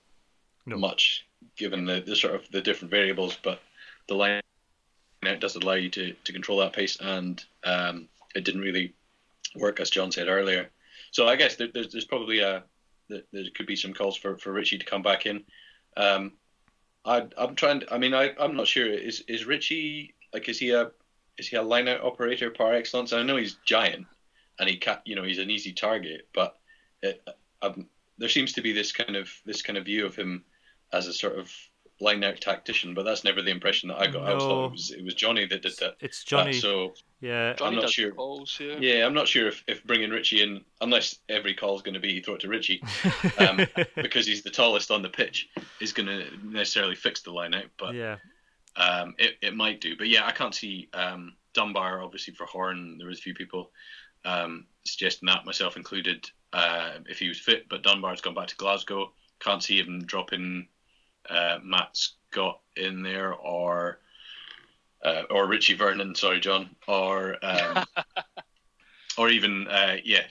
No. 0.68 0.78
much, 0.78 1.26
given 1.55 1.86
the, 1.86 2.01
the 2.01 2.15
sort 2.15 2.36
of 2.36 2.47
the 2.51 2.61
different 2.61 2.91
variables. 2.91 3.36
But 3.41 3.59
the 4.07 4.13
line 4.13 4.41
out 5.26 5.39
does 5.39 5.55
allow 5.55 5.74
you 5.74 5.89
to, 5.89 6.13
to 6.13 6.34
control 6.34 6.59
that 6.59 6.74
pace, 6.74 6.97
and 7.01 7.43
um, 7.63 8.07
it 8.36 8.45
didn't 8.45 8.61
really 8.61 8.93
work, 9.58 9.80
as 9.80 9.89
John 9.89 10.12
said 10.12 10.28
earlier. 10.28 10.70
So 11.12 11.28
I 11.28 11.36
guess 11.36 11.55
there, 11.55 11.70
there's, 11.74 11.91
there's 11.91 12.05
probably 12.05 12.39
a 12.39 12.64
there, 13.10 13.22
there 13.32 13.43
could 13.55 13.68
be 13.68 13.76
some 13.76 13.93
calls 13.93 14.18
for, 14.18 14.38
for 14.38 14.51
Richie 14.51 14.78
to 14.78 14.86
come 14.86 15.01
back 15.01 15.26
in. 15.26 15.43
Um, 15.95 16.34
I, 17.05 17.26
I'm 17.38 17.55
trying. 17.55 17.82
To, 17.82 17.93
I 17.93 17.97
mean, 17.97 18.14
I'm 18.14 18.55
not 18.55 18.68
sure. 18.68 18.88
Is 18.88 19.22
is 19.28 19.45
Richie 19.45 20.16
like 20.34 20.49
is 20.49 20.60
he 20.60 20.72
a 20.72 20.91
is 21.38 21.47
he 21.47 21.55
a 21.55 21.62
line 21.62 21.88
out 21.88 22.03
operator 22.03 22.49
par 22.49 22.74
excellence? 22.74 23.14
I 23.14 23.24
know 23.24 23.38
he's 23.38 23.58
giant, 23.66 24.05
and 24.60 24.70
he 24.70 24.78
can 24.78 24.97
you 25.05 25.16
know 25.16 25.24
he's 25.24 25.39
an 25.39 25.49
easy 25.49 25.72
target, 25.72 26.28
but 26.34 26.58
it, 27.01 27.24
um, 27.62 27.88
there 28.18 28.30
seems 28.30 28.53
to 28.53 28.62
be 28.62 28.74
this 28.74 28.91
kind 28.91 29.16
of 29.16 29.32
this 29.45 29.62
kind 29.62 29.78
of 29.78 29.86
view 29.86 30.05
of 30.05 30.16
him 30.16 30.43
as 30.91 31.08
a 31.08 31.14
sort 31.14 31.39
of 31.39 31.51
line 32.00 32.24
out 32.24 32.39
tactician, 32.39 32.93
but 32.93 33.04
that's 33.06 33.24
never 33.24 33.41
the 33.41 33.50
impression 33.52 33.89
that 33.89 34.00
I 34.00 34.08
got. 34.08 34.24
I 34.24 34.34
always 34.34 34.43
No. 34.43 34.50
thought 34.50 34.66
it 34.66 34.72
was 34.72 34.91
it 34.91 35.04
was 35.04 35.14
Jonny 35.16 35.45
that 35.45 35.62
did 35.62 35.78
that. 35.80 35.95
It's 36.00 36.24
Jonny. 36.24 36.52
Uh, 36.58 36.62
so 36.62 36.93
yeah, 37.22 37.54
Jonny 37.54 37.70
I'm 37.70 37.76
not 37.76 37.82
does 37.84 37.93
sure. 37.93 38.12
calls, 38.12 38.58
yeah. 38.60 38.76
yeah, 38.80 39.06
I'm 39.06 39.14
not 39.14 39.28
sure 39.28 39.48
if, 39.48 39.64
if 39.68 39.84
bringing 39.84 40.12
Richie 40.12 40.43
in, 40.43 40.64
unless 40.82 41.18
every 41.30 41.56
call 41.56 41.76
is 41.76 41.82
going 41.82 41.95
to 41.95 42.00
be 42.00 42.22
throw 42.22 42.36
it 42.36 42.41
to 42.41 42.48
Richie, 42.48 42.84
um, 43.39 43.62
because 43.95 44.28
he's 44.28 44.43
the 44.43 44.52
tallest 44.52 44.91
on 44.91 45.02
the 45.02 45.10
pitch, 45.10 45.50
is 45.82 45.93
going 45.93 46.08
to 46.08 46.26
necessarily 46.43 46.95
fix 46.95 47.22
the 47.22 47.32
line 47.32 47.56
out. 47.56 47.66
But 47.80 47.95
yeah. 47.95 48.18
um, 48.76 49.16
it, 49.18 49.36
it 49.41 49.56
might 49.56 49.82
do. 49.82 49.95
But 49.98 50.08
yeah, 50.10 50.26
I 50.28 50.32
can't 50.32 50.54
see 50.54 50.89
um, 50.93 51.34
Dunbar, 51.54 52.04
obviously, 52.04 52.36
for 52.36 52.45
Horne. 52.45 52.98
There 53.00 53.08
was 53.08 53.18
a 53.18 53.22
few 53.24 53.34
people 53.34 53.72
um, 54.24 54.68
suggesting 54.86 55.26
that, 55.28 55.45
myself 55.45 55.78
included, 55.78 56.30
uh, 56.54 56.91
if 57.08 57.18
he 57.18 57.28
was 57.28 57.39
fit. 57.39 57.68
But 57.70 57.82
Dunbar's 57.82 58.22
gone 58.22 58.36
back 58.36 58.48
to 58.50 58.56
Glasgow. 58.56 59.12
Can't 59.39 59.64
see 59.64 59.80
him 59.80 60.04
dropping 60.06 60.68
uh, 61.30 61.59
Matt 61.63 61.89
Scott 61.93 62.59
in 62.75 63.01
there 63.03 63.34
or. 63.34 63.99
Uh, 65.05 65.21
or 65.30 65.47
Richie 65.47 65.75
Vernon, 65.75 66.15
sorry, 66.15 66.39
John, 66.39 66.71
or 66.88 67.38
um, 67.45 67.86
or 69.17 69.30
even 69.30 69.67
uh, 69.67 69.97
yeah, 70.03 70.23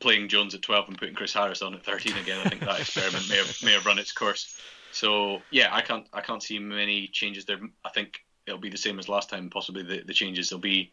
playing 0.00 0.28
Jones 0.28 0.54
at 0.54 0.62
twelve 0.62 0.88
and 0.88 0.96
putting 0.96 1.14
Chris 1.14 1.34
Harris 1.34 1.60
on 1.60 1.74
at 1.74 1.84
thirteen 1.84 2.16
again. 2.16 2.40
I 2.42 2.48
think 2.48 2.62
that 2.62 2.80
experiment 2.80 3.28
may 3.28 3.36
have 3.36 3.54
may 3.62 3.72
have 3.72 3.84
run 3.84 3.98
its 3.98 4.12
course. 4.12 4.58
So 4.92 5.42
yeah, 5.50 5.68
I 5.72 5.82
can't 5.82 6.06
I 6.14 6.22
can't 6.22 6.42
see 6.42 6.58
many 6.58 7.06
changes 7.08 7.44
there. 7.44 7.58
I 7.84 7.90
think 7.90 8.24
it'll 8.46 8.58
be 8.58 8.70
the 8.70 8.78
same 8.78 8.98
as 8.98 9.10
last 9.10 9.28
time. 9.28 9.50
Possibly 9.50 9.82
the, 9.82 10.02
the 10.06 10.14
changes 10.14 10.50
will 10.50 10.58
be 10.58 10.90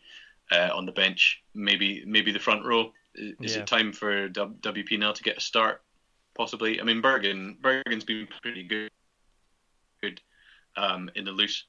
uh, 0.52 0.70
on 0.76 0.86
the 0.86 0.92
bench. 0.92 1.42
Maybe 1.56 2.04
maybe 2.06 2.34
the 2.34 2.40
front 2.40 2.66
row. 2.66 2.92
Is 3.16 3.56
Yeah. 3.56 3.62
it 3.62 3.68
time 3.68 3.94
for 3.94 4.28
W- 4.28 4.58
WP 4.60 5.00
now 5.00 5.14
to 5.14 5.24
get 5.24 5.38
a 5.38 5.42
start? 5.42 5.84
Possibly. 6.36 6.82
I 6.82 6.84
mean 6.84 7.02
Berghan 7.02 7.62
Berghan's 7.62 8.04
been 8.04 8.28
pretty 8.42 8.64
good 8.64 8.90
good 8.90 8.90
um, 10.76 11.10
in 11.16 11.26
the 11.26 11.32
loose, 11.32 11.66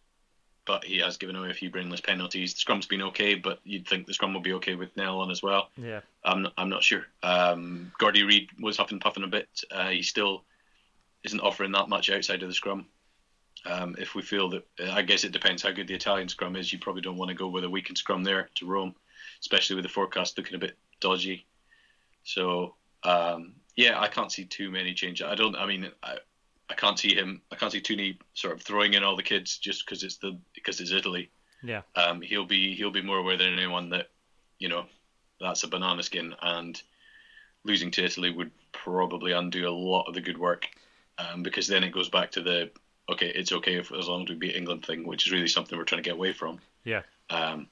but 0.64 0.84
he 0.84 0.98
has 0.98 1.16
given 1.16 1.36
away 1.36 1.50
a 1.50 1.55
few 1.55 1.70
brainless 1.70 2.00
penalties. 2.00 2.55
The 2.55 2.61
scrum's 2.61 2.86
been 2.86 3.03
okay, 3.03 3.34
but 3.34 3.61
you'd 3.64 3.86
think 3.86 4.07
the 4.07 4.14
scrum 4.14 4.32
will 4.32 4.40
be 4.40 4.53
okay 4.55 4.74
with 4.74 4.96
Nel 4.96 5.20
on 5.20 5.30
as 5.30 5.42
well. 5.42 5.70
Yeah. 5.76 6.00
I'm 6.24 6.42
not, 6.42 6.53
I'm 6.57 6.68
not 6.68 6.82
sure. 6.82 7.05
Um, 7.22 7.92
Gordy 7.98 8.22
Reid 8.22 8.50
was 8.61 8.76
huffing 8.76 8.94
and 8.96 9.00
puffing 9.00 9.24
a 9.24 9.28
bit. 9.28 9.48
Uh, 9.70 9.88
he 9.88 10.03
still 10.03 10.44
isn't 11.24 11.40
offering 11.40 11.72
that 11.72 11.88
much 11.88 12.11
outside 12.11 12.42
of 12.42 12.48
the 12.48 12.55
scrum. 12.55 12.86
Um, 13.64 13.94
if 13.98 14.14
we 14.14 14.22
feel 14.22 14.48
that, 14.50 14.66
I 14.80 15.03
guess 15.03 15.24
it 15.24 15.32
depends 15.32 15.62
how 15.62 15.70
good 15.70 15.88
the 15.88 15.94
Italian 15.94 16.28
scrum 16.28 16.57
is. 16.57 16.72
You 16.72 16.78
probably 16.78 17.03
don't 17.03 17.16
want 17.16 17.28
to 17.30 17.34
go 17.36 17.48
with 17.48 17.64
a 17.64 17.70
weakened 17.70 17.98
scrum 17.98 18.24
there 18.24 18.50
to 18.57 18.66
Rome, 18.66 18.94
especially 19.40 19.76
with 19.76 19.84
the 19.84 19.88
forecast 19.88 20.36
looking 20.36 20.57
a 20.57 20.59
bit 20.59 20.76
dodgy. 21.00 21.46
So 22.24 22.74
Um, 23.05 23.55
yeah, 23.74 24.00
I 24.00 24.09
can't 24.09 24.30
see 24.30 24.44
too 24.44 24.70
many 24.70 24.94
changes. 24.94 25.26
I 25.26 25.34
don't. 25.34 25.57
I 25.57 25.66
mean, 25.66 25.90
I, 26.03 26.18
I 26.73 26.75
can't 26.75 26.99
see 26.99 27.14
him. 27.14 27.43
I 27.53 27.57
can't 27.57 27.70
see 27.70 27.83
Tooney 27.83 28.16
sort 28.33 28.55
of 28.55 28.62
throwing 28.62 28.95
in 28.95 29.05
all 29.05 29.14
the 29.14 29.23
kids 29.23 29.59
just 29.59 29.85
because 29.85 30.03
it's 30.03 30.16
the 30.16 30.39
because 30.55 30.81
it's 30.81 30.91
Italy. 30.91 31.31
Yeah. 31.62 31.83
Um, 31.95 32.23
he'll 32.23 32.47
be 32.47 32.75
he'll 32.75 32.91
be 32.91 33.03
more 33.03 33.18
aware 33.18 33.37
than 33.37 33.53
anyone 33.53 33.91
that 33.91 34.09
you 34.59 34.70
know 34.70 34.87
that's 35.39 35.64
a 35.64 35.68
banana 35.68 36.03
skin 36.03 36.35
and 36.41 36.81
losing 37.64 37.91
to 37.93 38.05
Italy 38.05 38.31
would 38.31 38.51
probably 38.73 39.33
undo 39.33 39.68
a 39.68 39.70
lot 39.70 40.09
of 40.09 40.14
the 40.14 40.23
good 40.23 40.39
work 40.39 40.66
um, 41.18 41.43
because 41.43 41.66
then 41.66 41.85
it 41.85 41.93
goes 41.93 42.09
back 42.09 42.33
to 42.33 42.43
the 42.43 42.70
okay 43.11 43.29
it's 43.29 43.53
okay 43.53 43.77
if 43.77 43.93
as 43.93 44.09
long 44.09 44.23
as 44.23 44.31
we 44.31 44.35
beat 44.37 44.57
England 44.57 44.85
thing 44.85 45.07
which 45.07 45.27
is 45.27 45.33
really 45.33 45.49
something 45.49 45.77
we're 45.77 45.85
trying 45.85 46.03
to 46.03 46.09
get 46.09 46.16
away 46.16 46.33
from. 46.33 46.59
Yeah. 46.85 47.03
Um, 47.29 47.68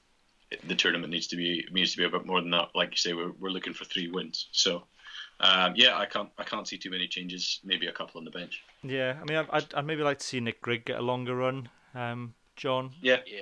the 0.67 0.75
tournament 0.75 1.11
needs 1.11 1.27
to 1.27 1.35
be 1.35 1.65
needs 1.71 1.93
to 1.93 1.97
be 1.97 2.05
a 2.05 2.09
bit 2.09 2.25
more 2.25 2.39
than 2.39 2.51
that. 2.51 2.69
Like 2.75 2.91
you 2.91 2.97
say, 2.97 3.13
we're, 3.13 3.31
we're 3.39 3.49
looking 3.49 3.73
for 3.73 3.85
three 3.85 4.09
wins. 4.09 4.47
So 4.51 4.83
um, 5.41 5.73
yeah, 5.75 5.97
I 5.97 6.05
can't 6.05 6.29
I 6.37 6.43
can't 6.43 6.67
see 6.67 6.77
too 6.77 6.89
many 6.89 7.07
changes. 7.07 7.59
Maybe 7.63 7.87
a 7.87 7.91
couple 7.91 8.19
on 8.19 8.25
the 8.25 8.31
bench. 8.31 8.63
Yeah, 8.83 9.17
I 9.21 9.25
mean, 9.25 9.37
I'd, 9.37 9.49
I'd, 9.51 9.73
I'd 9.73 9.85
maybe 9.85 10.03
like 10.03 10.19
to 10.19 10.25
see 10.25 10.39
Nick 10.39 10.61
Grigg 10.61 10.85
get 10.85 10.99
a 10.99 11.01
longer 11.01 11.35
run. 11.35 11.69
Um, 11.93 12.33
John, 12.55 12.91
Yeah. 13.01 13.17
yeah. 13.25 13.41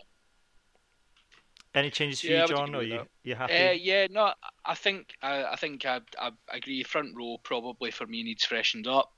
any 1.76 1.90
changes 1.92 2.22
for 2.22 2.28
Yeah, 2.28 2.42
you, 2.42 2.48
John? 2.48 2.76
agree 2.76 2.76
Or 2.76 2.98
with 2.98 3.08
you 3.24 3.32
you 3.32 3.36
happy? 3.36 3.54
Uh, 3.54 3.72
yeah, 3.72 4.08
no, 4.10 4.34
I 4.66 4.76
think 4.76 5.14
I, 5.22 5.44
I 5.44 5.56
think 5.56 5.86
I, 5.86 6.00
I 6.20 6.32
agree. 6.50 6.84
Front 6.84 7.16
row 7.16 7.38
probably 7.44 7.92
for 7.92 8.08
me 8.08 8.24
needs 8.24 8.46
freshened 8.46 8.88
up. 8.88 9.12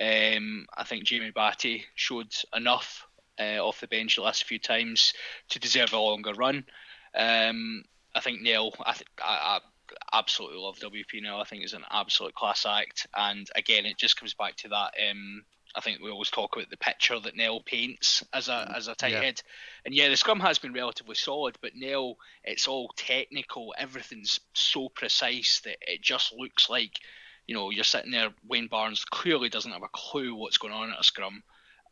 Um, 0.00 0.66
I 0.76 0.84
think 0.84 1.04
Jamie 1.04 1.32
Bhatti 1.32 1.84
showed 1.94 2.32
enough 2.54 3.06
uh, 3.40 3.58
off 3.66 3.80
the 3.80 3.86
bench 3.88 4.16
the 4.16 4.22
last 4.22 4.44
few 4.44 4.58
times 4.58 5.12
to 5.50 5.58
deserve 5.58 5.92
a 5.92 5.98
longer 5.98 6.32
run. 6.34 6.64
Um, 7.14 7.84
I 8.14 8.20
think 8.20 8.42
Nel, 8.42 8.74
I, 8.84 8.92
th- 8.92 9.06
I, 9.22 9.58
I 9.58 9.60
absolutely 10.18 10.58
love 10.58 10.78
WP 10.78 11.22
Nel. 11.22 11.40
I 11.40 11.44
think 11.44 11.62
he's 11.62 11.72
an 11.72 11.84
absolute 11.90 12.34
class 12.34 12.66
act, 12.66 13.06
and 13.16 13.48
again, 13.54 13.86
it 13.86 13.98
just 13.98 14.18
comes 14.18 14.34
back 14.34 14.56
to 14.56 14.68
that. 14.68 14.94
Um, 15.10 15.44
I 15.74 15.80
think 15.80 16.00
we 16.00 16.10
always 16.10 16.30
talk 16.30 16.56
about 16.56 16.70
the 16.70 16.76
picture 16.78 17.18
that 17.20 17.36
Nel 17.36 17.60
paints 17.60 18.22
as 18.32 18.48
a 18.48 18.72
as 18.74 18.88
a 18.88 18.94
tight 18.94 19.12
Yeah. 19.12 19.20
head, 19.22 19.42
and 19.84 19.94
yeah, 19.94 20.08
the 20.08 20.16
scrum 20.16 20.40
has 20.40 20.58
been 20.58 20.72
relatively 20.72 21.14
solid, 21.16 21.56
but 21.60 21.74
Nel, 21.74 22.16
it's 22.44 22.66
all 22.66 22.90
technical. 22.96 23.74
Everything's 23.76 24.40
so 24.54 24.88
precise 24.88 25.60
that 25.64 25.76
it 25.82 26.00
just 26.00 26.32
looks 26.32 26.70
like, 26.70 26.98
you 27.46 27.54
know, 27.54 27.70
you're 27.70 27.84
sitting 27.84 28.10
there. 28.10 28.30
Wayne 28.48 28.68
Barnes 28.68 29.04
clearly 29.04 29.48
doesn't 29.50 29.72
have 29.72 29.82
a 29.82 29.88
clue 29.92 30.34
what's 30.34 30.58
going 30.58 30.72
on 30.72 30.92
at 30.92 31.00
a 31.00 31.04
scrum, 31.04 31.42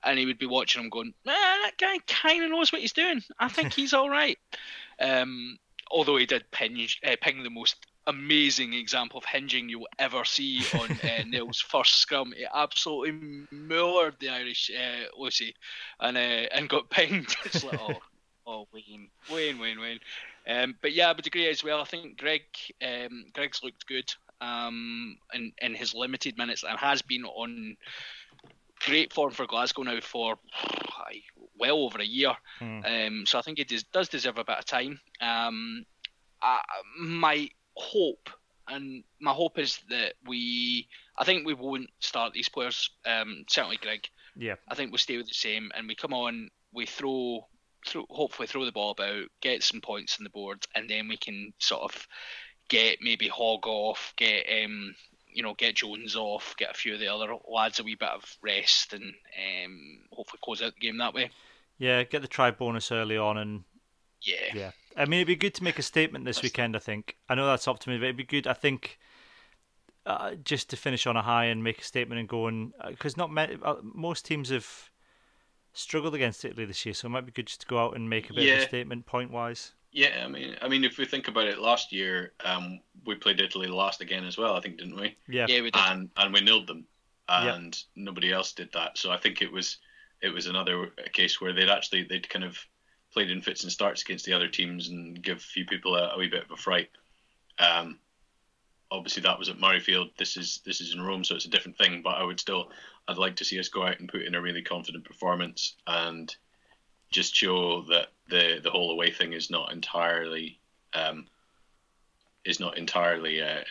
and 0.03 0.19
he 0.19 0.25
would 0.27 0.39
be 0.39 0.47
watching 0.47 0.83
him 0.83 0.89
going, 0.89 1.13
"Man, 1.27 1.63
that 1.63 1.77
guy 1.79 1.99
kind 2.07 2.43
of 2.43 2.51
knows 2.51 2.73
what 2.73 2.81
he's 2.81 2.93
doing. 2.95 3.23
I 3.39 3.49
think 3.49 3.75
he's 3.75 3.93
all 3.95 4.09
right." 4.11 4.39
Um, 5.01 5.59
although 5.91 6.17
he 6.17 6.25
did 6.25 6.49
ping, 6.53 6.87
uh, 7.05 7.17
ping 7.21 7.43
the 7.43 7.51
most 7.51 7.85
amazing 8.07 8.75
example 8.75 9.19
of 9.19 9.25
hinging 9.25 9.69
you'll 9.69 9.89
ever 9.99 10.25
see 10.25 10.63
on 10.75 10.91
uh, 11.03 11.25
Nel's 11.27 11.61
first 11.61 11.97
scrum. 11.99 12.33
He 12.37 12.47
absolutely 12.53 13.13
mullered 13.53 14.19
the 14.19 14.31
Irish 14.31 14.71
uh, 14.71 15.07
Lucy 15.19 15.55
and 16.01 16.17
uh, 16.17 16.49
and 16.53 16.69
got 16.69 16.91
pinged. 16.91 17.35
It's 17.45 17.65
like, 17.65 17.81
oh, 17.81 18.01
oh, 18.47 18.69
Wayne, 18.73 19.09
Wayne, 19.33 19.59
Wayne, 19.59 19.81
Wayne. 19.81 20.01
Um, 20.47 20.75
but 20.83 20.93
yeah, 20.93 21.09
I 21.09 21.13
would 21.13 21.27
agree 21.27 21.49
as 21.49 21.65
well. 21.65 21.81
I 21.81 21.85
think 21.85 22.19
Greg, 22.19 22.43
um, 22.83 23.27
Greg's 23.33 23.63
looked 23.63 23.87
good 23.87 24.13
um, 24.41 25.17
in, 25.33 25.53
in 25.63 25.75
his 25.75 25.95
limited 25.95 26.37
minutes 26.37 26.65
and 26.69 26.79
has 26.79 27.01
been 27.01 27.25
on 27.25 27.77
great 28.81 29.13
form 29.13 29.31
for 29.31 29.47
Glasgow 29.47 29.83
now 29.83 30.01
for 30.01 30.37
well 31.59 31.79
over 31.79 31.99
a 31.99 32.05
year. 32.05 32.35
Hmm. 32.59 32.81
Um, 32.85 33.27
so 33.27 33.39
I 33.39 33.43
think 33.43 33.59
he 33.59 33.65
does, 33.65 33.85
does 33.85 34.09
deserve 34.09 34.39
a 34.39 34.45
bit 34.45 34.59
of 34.59 34.67
time. 34.67 35.01
Um, 35.21 35.87
I, 36.43 36.61
my 36.99 37.49
hope 37.77 38.31
and 38.69 39.05
my 39.21 39.33
hope 39.33 39.59
is 39.59 39.81
that 39.91 40.15
we, 40.27 40.89
I 41.19 41.25
think 41.25 41.47
we 41.47 41.55
won't 41.55 41.91
start 42.01 42.33
these 42.33 42.49
players. 42.49 42.91
Um, 43.05 43.45
certainly 43.49 43.77
Greg. 43.77 44.09
Yeah. 44.37 44.55
I 44.69 44.75
think 44.75 44.91
we'll 44.91 44.99
stay 44.99 45.17
with 45.17 45.29
the 45.29 45.35
same, 45.35 45.71
and 45.77 45.87
we 45.87 45.95
come 45.95 46.13
on, 46.13 46.51
we 46.73 46.87
throw, 46.87 47.47
throw, 47.87 48.07
hopefully 48.11 48.49
throw 48.49 48.65
the 48.65 48.73
ball 48.73 48.91
about, 48.91 49.27
get 49.41 49.63
some 49.63 49.81
points 49.81 50.17
on 50.19 50.25
the 50.25 50.31
board, 50.31 50.67
and 50.75 50.89
then 50.89 51.09
we 51.09 51.17
can 51.17 51.53
sort 51.59 51.83
of 51.83 52.09
get 52.69 52.99
maybe 53.01 53.29
Hogg 53.29 53.67
off, 53.67 54.15
get 54.17 54.47
um, 54.65 54.95
you 55.29 55.43
know, 55.43 55.55
get 55.55 55.77
Jones 55.77 56.17
off, 56.17 56.55
get 56.57 56.71
a 56.71 56.75
few 56.75 56.95
of 56.95 57.01
the 57.01 57.09
other 57.09 57.35
lads 57.53 57.81
a 57.81 57.85
wee 57.85 57.97
bit 57.97 58.09
of 58.09 58.25
rest, 58.43 58.93
and 58.93 59.05
um, 59.05 59.99
hopefully 60.11 60.41
close 60.43 60.63
out 60.63 60.75
the 60.75 60.81
game 60.81 60.99
that 60.99 61.15
way. 61.15 61.31
Yeah, 61.79 62.03
get 62.05 62.23
the 62.23 62.29
try 62.29 62.51
bonus 62.51 62.91
early 62.91 63.19
on, 63.19 63.37
and 63.37 63.65
Yeah. 64.25 64.35
yeah, 64.55 64.71
I 64.97 65.05
mean, 65.05 65.21
it'd 65.21 65.27
be 65.29 65.37
good 65.37 65.55
to 65.55 65.65
make 65.65 65.79
a 65.79 65.83
statement 65.83 66.25
this 66.25 66.43
weekend. 66.43 66.75
I 66.77 66.79
think 66.79 67.17
I 67.29 67.35
know 67.35 67.47
that's 67.47 67.69
optimism, 67.69 68.01
but 68.01 68.07
it'd 68.07 68.17
be 68.17 68.25
good. 68.25 68.47
I 68.47 68.55
think 68.55 68.99
uh, 70.07 70.35
just 70.43 70.71
to 70.71 70.77
finish 70.77 71.07
on 71.07 71.17
a 71.17 71.23
high 71.23 71.47
and 71.47 71.63
make 71.63 71.81
a 71.81 71.85
statement 71.85 72.19
and 72.21 72.29
go 72.29 72.47
and 72.47 72.73
because 72.89 73.17
not 73.17 73.31
many, 73.31 73.57
uh, 73.63 73.77
most 73.83 74.25
teams 74.25 74.51
have 74.51 74.91
struggled 75.73 76.15
against 76.15 76.45
Italy 76.45 76.65
this 76.65 76.85
year, 76.87 76.95
so 76.95 77.07
it 77.07 77.11
might 77.11 77.27
be 77.27 77.33
good 77.33 77.47
just 77.47 77.61
to 77.63 77.67
go 77.67 77.79
out 77.79 77.97
and 77.97 78.09
make 78.09 78.31
a 78.31 78.35
bit 78.35 78.49
of 78.51 78.59
a 78.63 78.67
statement 78.67 79.07
point 79.07 79.31
wise. 79.31 79.73
Yeah, 79.93 80.25
I 80.25 80.29
mean, 80.29 80.57
I 80.61 80.69
mean, 80.69 80.83
if 80.85 80.99
we 80.99 81.05
think 81.05 81.29
about 81.29 81.47
it, 81.47 81.59
last 81.61 81.93
year 81.93 82.33
um, 82.45 82.81
we 83.07 83.15
played 83.15 83.41
Italy 83.41 83.69
last 83.69 84.01
again 84.01 84.25
as 84.25 84.37
well. 84.37 84.55
I 84.55 84.61
think, 84.61 84.79
didn't 84.79 84.97
we? 84.97 85.17
Yeah, 85.29 85.47
Yeah, 85.49 85.61
we 85.61 85.71
did. 85.71 85.81
And 85.87 86.11
and 86.17 86.35
we 86.35 86.41
nilled 86.41 86.67
them, 86.67 86.85
Yeah. 87.29 87.55
and 87.55 87.79
nobody 87.95 88.33
else 88.33 88.53
did 88.53 88.71
that. 88.73 88.99
So 88.99 89.11
I 89.13 89.17
think 89.17 89.41
it 89.41 89.53
was 89.53 89.79
it 90.21 90.31
was 90.31 90.47
another 90.47 90.91
case 91.13 91.41
where 91.41 91.53
they'd 91.53 91.69
actually 91.69 92.03
they'd 92.05 92.29
kind 92.29 92.45
of 92.45 92.59
played 93.15 93.31
in 93.31 93.41
fits 93.41 93.63
and 93.63 93.73
starts 93.73 94.03
against 94.03 94.27
the 94.27 94.35
other 94.35 94.49
teams 94.49 94.89
and 94.89 95.23
give 95.23 95.39
a 95.39 95.41
few 95.41 95.65
people 95.65 95.95
a, 95.95 96.11
a 96.11 96.19
wee 96.19 96.29
bit 96.29 96.45
of 96.45 96.51
a 96.51 96.57
fright. 96.57 96.91
Um, 97.59 97.99
obviously 98.91 99.23
that 99.23 99.39
was 99.39 99.49
at 99.49 99.59
Murrayfield. 99.59 100.17
This 100.17 100.37
is 100.37 100.61
this 100.65 100.81
is 100.81 100.95
in 100.95 101.01
Rome, 101.01 101.25
so 101.25 101.35
it's 101.35 101.45
a 101.45 101.51
different 101.51 101.79
thing. 101.79 102.03
But 102.03 102.17
I 102.17 102.25
would 102.25 102.41
still, 102.41 102.71
I'd 103.09 103.19
like 103.19 103.37
to 103.37 103.45
see 103.45 103.59
us 103.59 103.69
go 103.69 103.85
out 103.85 104.01
and 104.01 104.09
put 104.09 104.23
in 104.23 104.35
a 104.35 104.41
really 104.41 104.63
confident 104.63 105.05
performance 105.05 105.77
and 105.87 106.35
just 107.11 107.35
show 107.35 107.83
that 107.83 108.09
the 108.29 108.61
the 108.63 108.71
whole 108.71 108.91
away 108.91 109.11
thing 109.11 109.33
is 109.33 109.51
not 109.51 109.73
entirely 109.73 110.59
um, 110.95 111.27
is 112.45 112.61
not 112.61 112.79
entirely 112.79 113.43
uh, 113.43 113.65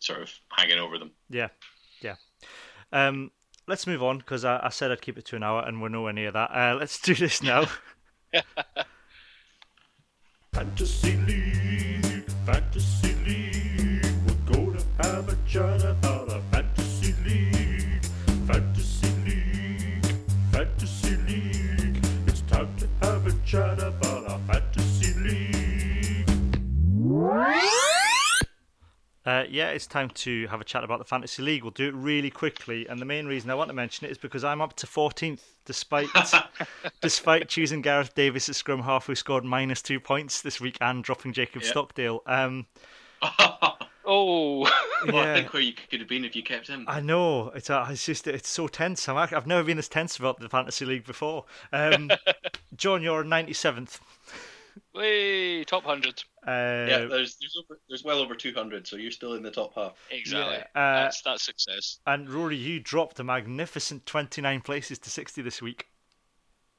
sort 0.00 0.22
of 0.22 0.32
hanging 0.50 0.78
over 0.78 0.98
them. 0.98 1.10
yeah, 1.28 1.48
yeah. 2.00 2.16
Um, 2.92 3.30
let's 3.66 3.86
move 3.86 4.02
on 4.02 4.18
because 4.18 4.44
I, 4.44 4.60
I 4.62 4.68
said 4.70 4.90
I'd 4.90 5.02
keep 5.02 5.18
it 5.18 5.26
to 5.26 5.36
an 5.36 5.42
hour, 5.42 5.64
and 5.66 5.80
we're 5.80 5.88
nowhere 5.88 6.12
near 6.12 6.32
that. 6.32 6.50
Uh, 6.50 6.76
let's 6.78 7.00
do 7.00 7.14
this 7.14 7.42
now. 7.42 7.66
Fantasy 10.52 11.16
League, 11.16 12.28
Fantasy 12.44 13.14
League. 13.24 14.04
We're 14.26 14.52
gonna 14.52 14.82
have 14.98 15.30
a 15.30 15.36
chat 15.46 15.82
about 15.82 16.30
a 16.30 16.42
Fantasy 16.50 17.14
League, 17.24 18.04
Fantasy 18.46 19.08
League, 19.24 20.04
Fantasy 20.52 21.16
League. 21.26 22.04
It's 22.26 22.42
time 22.42 22.68
to 22.76 22.86
have 23.00 23.26
a 23.26 23.32
chat 23.46 23.78
Uh, 29.28 29.44
yeah, 29.50 29.68
it's 29.68 29.86
time 29.86 30.08
to 30.08 30.46
have 30.46 30.58
a 30.58 30.64
chat 30.64 30.82
about 30.84 30.98
the 30.98 31.04
fantasy 31.04 31.42
league. 31.42 31.62
We'll 31.62 31.70
do 31.72 31.88
it 31.88 31.94
really 31.94 32.30
quickly, 32.30 32.86
and 32.88 32.98
the 32.98 33.04
main 33.04 33.26
reason 33.26 33.50
I 33.50 33.54
want 33.56 33.68
to 33.68 33.74
mention 33.74 34.06
it 34.06 34.10
is 34.10 34.16
because 34.16 34.42
I'm 34.42 34.62
up 34.62 34.74
to 34.76 34.86
14th, 34.86 35.42
despite 35.66 36.08
despite 37.02 37.46
choosing 37.46 37.82
Gareth 37.82 38.14
Davies 38.14 38.48
at 38.48 38.54
scrum 38.54 38.80
half, 38.84 39.04
who 39.06 39.14
scored 39.14 39.44
minus 39.44 39.82
two 39.82 40.00
points 40.00 40.40
this 40.40 40.62
week, 40.62 40.78
and 40.80 41.04
dropping 41.04 41.34
Jacob 41.34 41.60
Yeah. 41.60 41.68
Stockdale. 41.68 42.22
Um, 42.24 42.66
Oh, 44.10 44.62
Well, 45.06 45.16
yeah, 45.16 45.34
think 45.34 45.52
where 45.52 45.60
you 45.60 45.74
could 45.74 46.00
have 46.00 46.08
been 46.08 46.24
if 46.24 46.34
you 46.34 46.42
kept 46.42 46.68
him. 46.68 46.86
I 46.88 47.00
know. 47.00 47.50
It's 47.50 47.68
uh, 47.68 47.86
it's 47.90 48.06
just 48.06 48.26
it's 48.26 48.48
so 48.48 48.66
tense. 48.66 49.06
I'm, 49.10 49.18
I've 49.18 49.46
never 49.46 49.62
been 49.62 49.76
as 49.76 49.86
tense 49.90 50.16
about 50.16 50.40
the 50.40 50.48
fantasy 50.48 50.86
league 50.86 51.04
before. 51.04 51.44
Um, 51.74 52.10
John, 52.76 53.02
you're 53.02 53.22
97th. 53.24 53.98
way 54.94 55.64
top 55.64 55.84
hundred. 55.84 56.24
Uh, 56.48 56.86
yeah, 56.88 56.98
there's 57.04 57.36
there's, 57.36 57.58
over, 57.58 57.78
there's 57.90 58.04
well 58.04 58.20
over 58.20 58.34
200, 58.34 58.86
so 58.86 58.96
you're 58.96 59.10
still 59.10 59.34
in 59.34 59.42
the 59.42 59.50
top 59.50 59.74
half. 59.74 59.92
Exactly. 60.10 60.54
Yeah, 60.54 60.80
uh, 60.80 61.02
that's 61.02 61.20
that's 61.20 61.44
success. 61.44 61.98
and 62.06 62.30
Rory, 62.30 62.56
you 62.56 62.80
dropped 62.80 63.20
a 63.20 63.24
magnificent 63.24 64.06
29 64.06 64.62
places 64.62 64.98
to 65.00 65.10
60 65.10 65.42
this 65.42 65.60
week. 65.60 65.88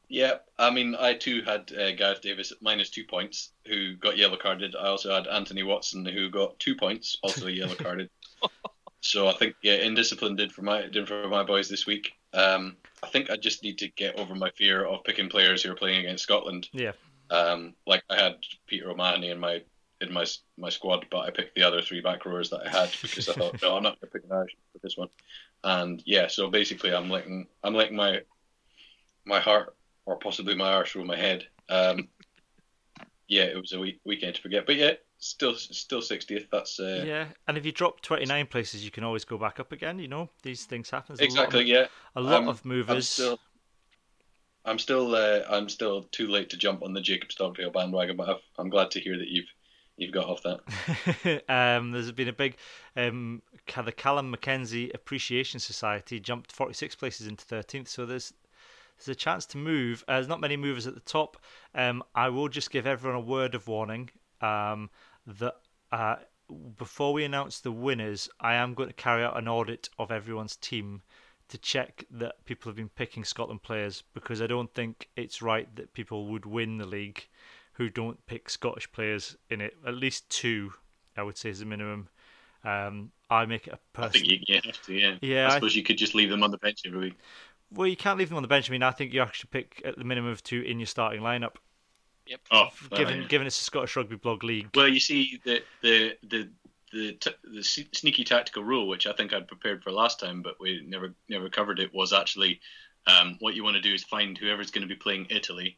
Yeah, 0.08 0.38
I 0.58 0.72
mean, 0.72 0.96
I 0.96 1.14
too 1.14 1.44
had 1.44 1.72
uh, 1.72 1.92
Gareth 1.92 2.22
Davies 2.22 2.52
at 2.52 2.64
minus 2.64 2.90
two 2.90 3.04
points, 3.04 3.52
who 3.68 3.96
got 3.96 4.18
yellow 4.18 4.38
carded. 4.38 4.76
I 4.76 4.88
also 4.88 5.14
had 5.14 5.28
Anthony 5.28 5.62
Watson, 5.62 6.04
who 6.04 6.32
got 6.32 6.58
two 6.58 6.76
points, 6.76 7.20
also 7.22 7.46
yellow 7.48 7.76
carded. 7.76 8.10
so 9.02 9.28
I 9.28 9.34
think 9.34 9.54
yeah, 9.62 9.76
indiscipline 9.76 10.36
did 10.36 10.52
for 10.52 10.64
my 10.64 10.88
did 10.88 11.08
for 11.08 11.28
my 11.28 11.44
boys 11.44 11.70
this 11.70 11.86
week. 11.86 12.14
Um, 12.34 12.76
I 13.04 13.08
think 13.08 13.30
I 13.30 13.38
just 13.38 13.62
need 13.62 13.78
to 13.80 13.88
get 13.88 14.18
over 14.18 14.34
my 14.34 14.50
fear 14.58 14.84
of 14.84 15.04
picking 15.04 15.30
players 15.30 15.62
who 15.62 15.72
are 15.72 15.76
playing 15.76 16.00
against 16.00 16.24
Scotland. 16.24 16.70
Yeah. 16.74 16.94
Um, 17.30 17.74
like 17.86 18.04
I 18.10 18.22
had 18.22 18.36
Peter 18.68 18.90
O'Mahony 18.90 19.30
in 19.30 19.40
my 19.40 19.62
in 20.02 20.14
my 20.14 20.26
my 20.58 20.70
squad, 20.70 21.06
but 21.12 21.20
I 21.20 21.32
picked 21.32 21.56
the 21.56 21.64
other 21.64 21.82
three 21.82 22.02
back 22.02 22.26
rowers 22.26 22.50
that 22.50 22.66
I 22.66 22.70
had 22.70 22.90
because 23.02 23.30
I 23.30 23.34
thought, 23.34 23.60
no, 23.62 23.76
I'm 23.78 23.84
not 23.84 24.00
going 24.00 24.10
to 24.12 24.20
pick 24.20 24.24
an 24.24 24.32
Irish 24.32 24.56
for 24.74 24.80
this 24.82 24.98
one. 24.98 25.10
And 25.64 26.02
yeah, 26.06 26.28
so 26.28 26.50
basically, 26.50 26.94
I'm 26.94 27.10
letting 27.10 27.48
I'm 27.64 27.74
letting 27.74 27.96
my 27.96 28.22
my 29.26 29.40
heart 29.40 29.76
or 30.06 30.18
possibly 30.18 30.56
my 30.56 30.74
arse 30.74 30.96
rule 30.96 31.06
my 31.06 31.18
head. 31.18 31.46
Um, 31.70 32.08
yeah, 33.28 33.44
it 33.44 33.58
was 33.58 33.74
a 33.74 33.80
week, 33.80 34.00
weekend 34.06 34.36
to 34.36 34.42
forget, 34.42 34.66
but 34.66 34.76
yeah, 34.76 34.94
still 35.20 35.54
still 35.56 36.02
60th. 36.02 36.48
That's 36.52 36.80
uh, 36.80 37.04
Yeah, 37.06 37.26
and 37.48 37.58
if 37.58 37.66
you 37.66 37.72
drop 37.72 38.02
29 38.02 38.48
places, 38.48 38.84
you 38.84 38.90
can 38.90 39.04
always 39.04 39.24
go 39.24 39.38
back 39.38 39.60
up 39.60 39.72
again. 39.72 40.00
You 40.00 40.08
know, 40.08 40.30
these 40.42 40.66
things 40.66 40.90
happen. 40.90 41.16
There's 41.16 41.28
exactly. 41.28 41.60
A 41.60 41.62
lot 41.62 41.68
yeah, 41.68 41.88
a 42.16 42.22
lot 42.22 42.42
Um, 42.42 42.48
of 42.50 42.66
movers. 42.66 43.08
still, 43.08 43.40
I'm 44.70 44.78
still, 44.78 45.16
uh, 45.16 45.42
I'm 45.50 45.68
still 45.68 46.04
too 46.12 46.28
late 46.28 46.52
to 46.52 46.58
jump 46.58 46.84
on 46.84 46.94
the 46.94 47.02
Jacob 47.02 47.32
Stockdale 47.32 47.72
bandwagon, 47.72 48.16
but 48.16 48.30
I've, 48.30 48.42
I'm 48.60 48.70
glad 48.70 48.92
to 48.92 49.00
hear 49.00 49.18
that 49.18 49.28
you've 49.28 49.48
you've 49.98 50.14
got 50.14 50.28
off 50.28 50.44
that. 50.44 51.44
um, 51.50 51.92
there's 51.92 52.12
been 52.12 52.28
a 52.28 52.34
big. 52.34 52.56
Um, 52.96 53.42
the 53.84 53.92
Callum 53.92 54.30
Mackenzie 54.30 54.92
Appreciation 54.94 55.60
Society 55.60 56.20
jumped 56.20 56.52
46 56.52 56.96
places 56.96 57.26
into 57.26 57.46
13th, 57.46 57.88
so 57.88 58.06
there's 58.06 58.32
there's 58.98 59.16
a 59.16 59.20
chance 59.20 59.48
to 59.48 59.58
move. 59.58 60.04
Uh, 60.08 60.16
there's 60.16 60.28
not 60.28 60.40
many 60.40 60.56
movers 60.56 60.86
at 60.86 60.94
the 60.94 61.00
top. 61.02 61.38
Um, 61.74 62.04
I 62.14 62.30
will 62.30 62.48
just 62.48 62.70
give 62.70 62.86
everyone 62.86 63.18
a 63.18 63.26
word 63.26 63.56
of 63.56 63.68
warning 63.68 64.12
um, 64.40 64.92
that 65.26 65.56
uh, 65.92 66.18
before 66.78 67.14
we 67.14 67.24
announce 67.24 67.60
the 67.60 67.72
winners, 67.72 68.30
I 68.40 68.54
am 68.54 68.76
going 68.76 68.90
to 68.90 68.96
carry 68.96 69.24
out 69.24 69.38
an 69.38 69.48
audit 69.48 69.90
of 69.98 70.12
everyone's 70.12 70.56
team 70.56 71.02
to 71.50 71.58
check 71.58 72.06
that 72.12 72.44
people 72.46 72.70
have 72.70 72.76
been 72.76 72.90
picking 72.90 73.24
Scotland 73.24 73.62
players 73.64 74.04
because 74.14 74.42
I 74.42 74.48
don't 74.48 74.74
think 74.74 75.10
it's 75.16 75.42
right 75.42 75.68
that 75.76 75.94
people 75.94 76.28
would 76.28 76.46
win 76.46 76.78
the 76.78 76.86
league 76.86 77.28
who 77.74 77.90
don't 77.90 78.24
pick 78.28 78.50
Scottish 78.50 78.92
players 78.92 79.36
in 79.50 79.62
it. 79.62 79.76
At 79.86 79.96
least 79.96 80.30
two, 80.30 80.74
I 81.18 81.24
would 81.24 81.38
say, 81.38 81.50
is 81.50 81.60
the 81.60 81.66
minimum. 81.66 82.10
Um, 82.64 83.12
I 83.30 83.46
make 83.46 83.68
it 83.68 83.74
a 83.74 83.76
I 83.76 83.80
person. 83.94 84.12
think 84.22 84.28
you, 84.28 84.40
you 84.48 84.62
have 84.64 84.82
to. 84.84 84.94
Yeah. 84.94 85.16
Yeah, 85.22 85.46
I 85.48 85.52
I- 85.52 85.54
suppose 85.56 85.76
you 85.76 85.84
could 85.84 85.98
just 85.98 86.14
leave 86.16 86.30
them 86.30 86.44
on 86.44 86.52
the 86.52 86.58
bench 86.58 86.82
every 86.86 87.00
week. 87.00 87.14
Well, 87.72 87.88
you 87.88 87.96
can't 87.96 88.18
leave 88.18 88.30
them 88.30 88.38
on 88.38 88.42
the 88.42 88.48
bench. 88.50 88.70
I 88.70 88.72
mean, 88.72 88.82
I 88.84 88.92
think 88.92 89.14
you 89.14 89.22
actually 89.22 89.50
pick 89.52 89.82
at 89.86 89.96
the 89.98 90.04
minimum 90.04 90.32
of 90.32 90.44
two 90.44 90.62
in 90.62 90.80
your 90.80 90.88
starting 90.88 91.22
lineup. 91.22 91.56
Yep. 92.26 92.40
Oh, 92.52 92.68
Given 92.96 93.24
uh, 93.24 93.28
given 93.28 93.48
it's 93.48 93.60
a 93.60 93.64
Scottish 93.64 93.96
rugby 93.96 94.16
blog 94.16 94.44
league. 94.44 94.70
well, 94.76 94.88
you 94.88 95.00
see 95.00 95.40
the 95.46 95.62
the 95.82 96.16
the 96.28 96.50
the, 96.92 97.14
t- 97.14 97.32
the 97.44 97.64
sneaky 97.64 98.24
tactical 98.24 98.64
rule, 98.64 98.88
which 98.88 99.08
I 99.08 99.14
think 99.14 99.34
I'd 99.34 99.48
prepared 99.48 99.84
for 99.84 99.92
last 99.92 100.20
time, 100.20 100.42
but 100.42 100.60
we 100.60 100.84
never 100.88 101.14
never 101.28 101.50
covered 101.50 101.80
it, 101.80 101.94
was 101.94 102.14
actually 102.14 102.60
um, 103.08 103.38
what 103.40 103.56
you 103.56 103.64
want 103.64 103.76
to 103.76 103.82
do 103.82 103.94
is 103.94 104.04
find 104.04 104.38
whoever's 104.38 104.72
going 104.72 104.88
to 104.88 104.94
be 104.94 104.96
playing 104.96 105.28
Italy, 105.30 105.78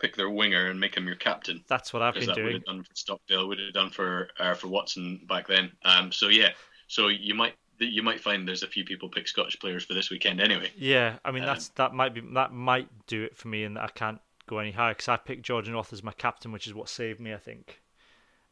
pick 0.00 0.16
their 0.16 0.30
winger 0.30 0.66
and 0.66 0.80
make 0.80 0.96
him 0.96 1.06
your 1.06 1.16
captain. 1.16 1.64
That's 1.68 1.92
what 1.92 2.02
I've 2.02 2.14
been 2.14 2.26
that 2.26 2.42
would 2.42 2.54
have 2.54 2.64
done 2.64 2.82
for 2.82 2.94
Stockdale, 2.94 3.48
would 3.48 3.58
have 3.60 3.72
done 3.72 3.90
for 3.90 4.28
uh, 4.38 4.54
for 4.54 4.68
Watson 4.68 5.20
back 5.28 5.46
then. 5.46 5.72
Um, 5.84 6.12
so 6.12 6.28
yeah, 6.28 6.50
so 6.86 7.08
you 7.08 7.34
might 7.34 7.54
you 7.78 8.02
might 8.02 8.20
find 8.20 8.48
there's 8.48 8.62
a 8.62 8.68
few 8.68 8.84
people 8.84 9.08
pick 9.08 9.28
Scottish 9.28 9.58
players 9.58 9.84
for 9.84 9.94
this 9.94 10.10
weekend 10.10 10.40
anyway. 10.40 10.70
Yeah, 10.76 11.18
I 11.24 11.30
mean 11.30 11.44
Um, 11.44 11.48
that's 11.48 11.68
that 11.70 11.92
might 11.94 12.14
be 12.14 12.22
that 12.34 12.52
might 12.52 12.88
do 13.06 13.24
it 13.24 13.36
for 13.36 13.48
me, 13.48 13.64
and 13.64 13.78
I 13.78 13.88
can't 13.88 14.20
go 14.46 14.58
any 14.58 14.70
higher 14.70 14.92
because 14.94 15.08
I 15.08 15.16
picked 15.16 15.42
George 15.42 15.68
North 15.68 15.92
as 15.92 16.02
my 16.02 16.12
captain, 16.12 16.52
which 16.52 16.66
is 16.66 16.74
what 16.74 16.88
saved 16.88 17.20
me, 17.20 17.34
I 17.34 17.38
think. 17.38 17.82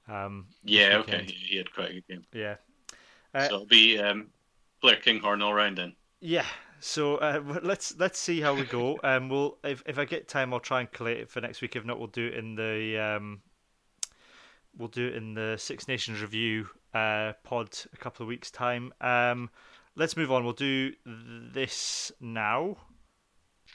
Um, 0.09 0.47
Yeah, 0.63 0.99
okay, 0.99 1.25
he 1.25 1.33
he 1.33 1.57
had 1.57 1.73
quite 1.73 1.91
a 1.91 1.95
good 1.95 2.07
game. 2.09 2.25
Yeah, 2.33 2.57
Uh, 3.35 3.49
so 3.49 3.55
it'll 3.55 3.67
be 3.67 3.99
um, 3.99 4.29
Blair 4.83 4.97
Kinghorn 4.97 5.43
all 5.43 5.55
round 5.55 5.79
then. 5.79 5.95
yeah. 6.21 6.47
So 6.81 7.17
uh, 7.17 7.41
let's 7.63 7.97
let's 7.99 8.19
see 8.19 8.43
how 8.43 8.53
we 8.55 8.65
go. 8.65 8.99
Um, 9.05 9.31
we'll 9.31 9.57
if 9.65 9.83
if 9.87 9.99
I 9.99 10.05
get 10.05 10.29
time, 10.29 10.53
I'll 10.53 10.61
try 10.61 10.81
and 10.81 10.91
collate 10.93 11.19
it 11.19 11.31
for 11.31 11.41
next 11.41 11.63
week. 11.63 11.77
If 11.77 11.85
not, 11.87 11.99
we'll 11.99 12.09
do 12.09 12.27
it 12.27 12.35
in 12.35 12.55
the 12.57 12.99
um, 12.99 13.41
we'll 14.77 14.89
do 14.89 15.07
it 15.07 15.15
in 15.15 15.33
the 15.33 15.57
Six 15.59 15.89
Nations 15.89 16.21
review 16.21 16.69
uh, 16.93 17.33
pod 17.43 17.71
a 17.93 17.97
couple 17.97 18.25
of 18.25 18.29
weeks 18.29 18.51
time. 18.51 18.93
Um, 19.01 19.49
let's 19.97 20.15
move 20.17 20.31
on. 20.31 20.45
We'll 20.45 20.53
do 20.53 20.93
this 21.07 22.13
now. 22.21 22.77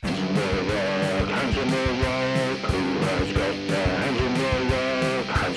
Hands 0.04 0.20
in 0.20 0.36
the 0.36 0.42
Ruck, 0.42 1.30
hands 1.30 1.58
in 1.58 1.70
the 1.72 1.78
ruck, 2.04 2.72
who 2.72 3.00
has 3.00 3.34
got 3.34 3.68
their 3.70 3.88
hands 3.98 4.22
in 4.22 4.34
the 4.36 4.76
ruck? 4.76 4.79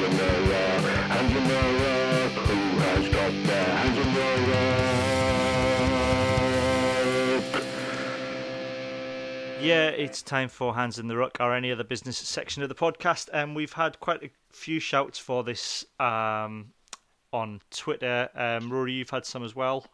In 0.02 0.16
the 0.16 0.24
ruck, 0.24 0.84
hands 1.06 1.36
in 1.36 1.46
the 1.46 1.54
ruck, 1.54 2.32
who 2.46 2.58
has 2.80 3.08
got 3.08 3.32
their 3.46 3.70
hands 3.76 3.98
in 3.98 4.14
the 4.14 4.20
ruck? 4.50 4.82
Yeah, 9.62 9.90
it's 9.90 10.20
time 10.22 10.48
for 10.48 10.74
Hands 10.74 10.98
in 10.98 11.06
the 11.06 11.16
Ruck 11.16 11.36
or 11.38 11.54
any 11.54 11.70
other 11.70 11.84
business 11.84 12.18
section 12.18 12.64
of 12.64 12.68
the 12.68 12.74
podcast. 12.74 13.28
And 13.32 13.54
we've 13.54 13.74
had 13.74 14.00
quite 14.00 14.24
a 14.24 14.30
few 14.50 14.80
shouts 14.80 15.20
for 15.20 15.44
this 15.44 15.84
um, 16.00 16.72
on 17.32 17.60
Twitter. 17.70 18.28
Um, 18.34 18.72
Rory, 18.72 18.94
you've 18.94 19.10
had 19.10 19.24
some 19.24 19.44
as 19.44 19.54
well. 19.54 19.86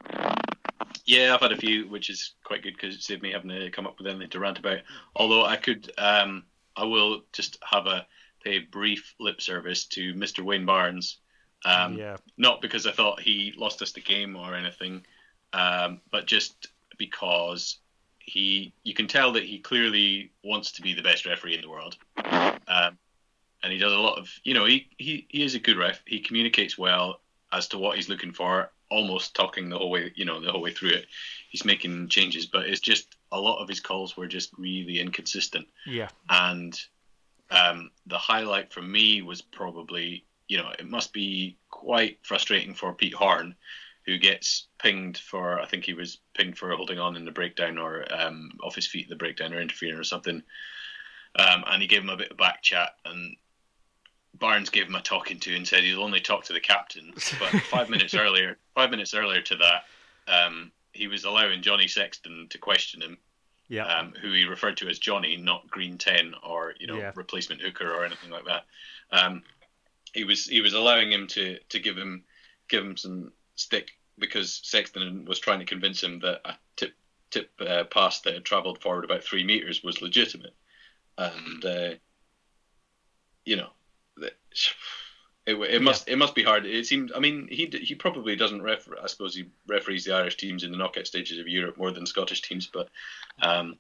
Yeah, 1.05 1.35
I've 1.35 1.43
had 1.43 1.53
a 1.53 1.57
few, 1.59 1.87
which 1.87 2.09
is 2.09 2.33
quite 2.45 2.63
good 2.63 2.73
because 2.77 2.95
it 2.95 3.03
saved 3.03 3.23
me 3.23 3.33
having 3.33 3.51
to 3.51 3.71
come 3.71 3.87
up 3.87 3.99
with 3.99 4.07
anything 4.07 4.31
to 4.31 4.41
rant 4.41 4.59
about. 4.59 4.79
Although 5.17 5.45
I 5.45 5.57
could, 5.57 5.93
um, 5.99 6.45
I 6.77 6.85
will 6.85 7.25
just 7.35 7.59
have 7.71 7.87
a 7.87 8.07
pay 8.43 8.59
brief 8.61 9.15
lip 9.19 9.41
service 9.41 9.87
to 9.87 10.15
Mr. 10.15 10.43
Wayne 10.45 10.67
Barnes. 10.67 11.19
Um, 11.65 11.95
yeah, 11.95 12.17
Not 12.37 12.63
because 12.63 12.87
I 12.87 12.93
thought 12.93 13.21
he 13.21 13.53
lost 13.57 13.83
us 13.83 13.93
the 13.93 14.01
game 14.01 14.37
or 14.37 14.55
anything, 14.55 15.05
um, 15.53 16.01
but 16.11 16.27
just 16.27 16.69
because 16.99 17.79
he, 18.19 18.73
you 18.85 18.95
can 18.95 19.09
tell 19.09 19.33
that 19.33 19.45
he 19.45 19.59
clearly 19.59 20.31
wants 20.45 20.73
to 20.73 20.83
be 20.83 20.95
the 20.95 21.03
best 21.03 21.27
referee 21.27 21.57
in 21.57 21.63
the 21.63 21.71
world. 21.71 21.97
Um, 22.69 22.99
and 23.63 23.73
he 23.73 23.79
does 23.79 23.93
a 23.93 23.99
lot 23.99 24.19
of, 24.19 24.31
you 24.45 24.55
know, 24.55 24.67
he, 24.67 24.89
he, 24.99 25.27
he 25.29 25.43
is 25.43 25.55
a 25.55 25.59
good 25.59 25.77
ref. 25.77 26.01
He 26.07 26.21
communicates 26.21 26.79
well 26.79 27.21
as 27.53 27.67
to 27.69 27.79
what 27.79 27.97
he's 27.97 28.09
looking 28.09 28.33
for, 28.33 28.71
almost 28.91 29.35
talking 29.35 29.69
the 29.69 29.79
whole 29.79 29.91
way, 29.91 30.13
you 30.15 30.25
know, 30.25 30.41
the 30.41 30.53
whole 30.53 30.61
way 30.61 30.73
through 30.73 30.91
it. 30.91 31.07
He's 31.51 31.65
making 31.65 32.09
changes, 32.09 32.47
but 32.47 32.67
it's 32.67 32.81
just 32.81 33.17
a 33.33 33.41
lot 33.41 33.61
of 33.61 33.69
his 33.69 33.81
calls 33.81 34.17
were 34.17 34.29
just 34.29 34.51
really 34.59 35.01
inconsistent. 35.01 35.67
yeah, 35.87 36.09
And 36.29 36.79
um, 37.51 37.91
the 38.07 38.19
highlight 38.19 38.73
for 38.73 38.83
me 38.83 39.23
was 39.23 39.41
probably, 39.41 40.25
you 40.49 40.59
know, 40.59 40.71
it 40.79 40.89
must 40.89 41.13
be 41.13 41.57
quite 41.71 42.19
frustrating 42.23 42.75
for 42.75 42.93
Pete 42.93 43.15
Horne, 43.15 43.55
who 44.05 44.19
gets 44.19 44.69
pinged 44.79 45.19
for, 45.19 45.61
I 45.61 45.67
think 45.67 45.85
he 45.85 45.95
was 45.95 46.19
pinged 46.35 46.59
for 46.59 46.75
holding 46.75 46.99
on 46.99 47.17
in 47.17 47.25
the 47.25 47.31
breakdown 47.31 47.79
or 47.79 48.07
um, 48.13 48.51
off 48.63 48.75
his 48.75 48.87
feet 48.87 49.05
in 49.05 49.11
the 49.11 49.17
breakdown 49.17 49.53
or 49.53 49.61
interfering 49.61 49.99
or 49.99 50.05
something. 50.05 50.43
Um, 51.39 51.65
and 51.67 51.83
he 51.83 51.89
gave 51.89 52.03
him 52.03 52.11
a 52.11 52.17
bit 52.17 52.31
of 52.31 52.37
back 52.37 52.63
chat, 52.63 52.91
and 53.05 53.37
Barnes 54.35 54.71
gave 54.71 54.87
him 54.87 54.95
a 54.95 55.03
talking 55.03 55.39
to 55.41 55.55
and 55.55 55.67
said 55.67 55.85
he'll 55.85 56.03
only 56.03 56.21
talk 56.21 56.45
to 56.45 56.53
the 56.53 56.61
captain. 56.61 57.13
But 57.15 57.61
five 57.71 57.91
minutes 57.91 58.15
earlier, 58.15 58.57
five 58.75 58.91
minutes 58.91 59.15
earlier 59.15 59.43
to 59.43 59.57
that, 59.57 59.85
um, 60.27 60.73
he 60.93 61.07
was 61.07 61.25
allowing 61.25 61.63
Johnny 61.63 61.87
Sexton 61.87 62.47
to 62.51 62.59
question 62.59 63.03
him 63.03 63.19
yeah, 63.69 63.87
um, 63.87 64.13
who 64.21 64.33
he 64.33 64.45
referred 64.45 64.77
to 64.79 64.89
as 64.89 64.99
Johnny, 64.99 65.37
not 65.37 65.71
Green 65.71 65.99
Ten 65.99 66.35
or 66.43 66.75
you 66.79 66.87
know 66.87 66.99
Yeah. 66.99 67.13
replacement 67.15 67.61
hooker 67.61 67.91
or 67.93 68.05
anything 68.05 68.31
like 68.31 68.45
that. 68.47 68.65
Um, 69.11 69.43
he 70.13 70.25
was 70.25 70.47
he 70.47 70.61
was 70.61 70.75
allowing 70.75 71.13
him 71.13 71.27
to 71.29 71.59
to 71.69 71.79
give 71.79 71.97
him 71.97 72.25
give 72.69 72.85
him 72.85 72.97
some 72.97 73.33
stick 73.57 73.91
because 74.19 74.61
Sexton 74.65 75.25
was 75.27 75.39
trying 75.39 75.61
to 75.61 75.65
convince 75.65 76.03
him 76.03 76.19
that 76.21 76.41
a 76.45 76.55
tip 76.77 76.95
tip 77.31 77.51
uh, 77.61 77.85
pass 77.85 78.21
that 78.23 78.35
had 78.35 78.45
travelled 78.45 78.81
forward 78.81 79.05
about 79.05 79.23
three 79.23 79.45
meters 79.45 79.83
was 79.83 80.03
legitimate, 80.03 80.55
and 81.17 81.65
uh, 81.65 81.91
you 83.45 83.57
know. 83.57 83.71
that- 84.17 84.37
It, 85.49 85.55
it 85.55 85.81
must 85.81 86.11
it 86.11 86.17
must 86.17 86.35
be 86.35 86.43
hard. 86.43 86.67
It 86.67 86.87
seemed. 86.87 87.11
I 87.17 87.21
mean, 87.21 87.49
he 87.51 87.71
he 87.83 87.95
probably 87.95 88.37
doesn't 88.37 88.61
refer. 88.61 88.97
I 89.03 89.07
suppose 89.07 89.35
he 89.35 89.47
referees 89.67 90.05
the 90.05 90.15
Irish 90.15 90.37
teams 90.37 90.63
in 90.63 90.71
the 90.71 90.77
knockout 90.77 91.07
stages 91.07 91.39
of 91.39 91.49
Europe 91.49 91.79
more 91.79 91.91
than 91.91 92.05
Scottish 92.05 92.43
teams. 92.43 92.67
But 92.67 92.91
um, 93.41 93.79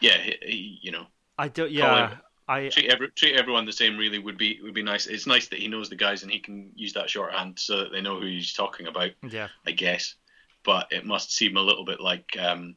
yeah, 0.00 0.16
he, 0.16 0.36
he, 0.42 0.78
you 0.82 0.92
know, 0.92 1.06
I 1.36 1.48
don't. 1.48 1.72
Yeah, 1.72 2.18
I 2.46 2.68
treat 2.68 2.88
every, 2.88 3.08
treat 3.10 3.34
everyone 3.34 3.66
the 3.66 3.72
same. 3.72 3.98
Really 3.98 4.20
would 4.20 4.38
be 4.38 4.60
would 4.62 4.74
be 4.74 4.84
nice. 4.84 5.08
It's 5.08 5.26
nice 5.26 5.48
that 5.48 5.58
he 5.58 5.66
knows 5.66 5.88
the 5.88 5.96
guys 5.96 6.22
and 6.22 6.30
he 6.30 6.38
can 6.38 6.70
use 6.76 6.92
that 6.92 7.10
shorthand 7.10 7.58
so 7.58 7.78
that 7.78 7.90
they 7.90 8.00
know 8.00 8.20
who 8.20 8.26
he's 8.26 8.52
talking 8.52 8.86
about. 8.86 9.10
yeah, 9.28 9.48
I 9.66 9.72
guess, 9.72 10.14
but 10.62 10.86
it 10.92 11.04
must 11.04 11.32
seem 11.32 11.56
a 11.56 11.62
little 11.62 11.84
bit 11.84 12.00
like 12.00 12.36
um, 12.38 12.76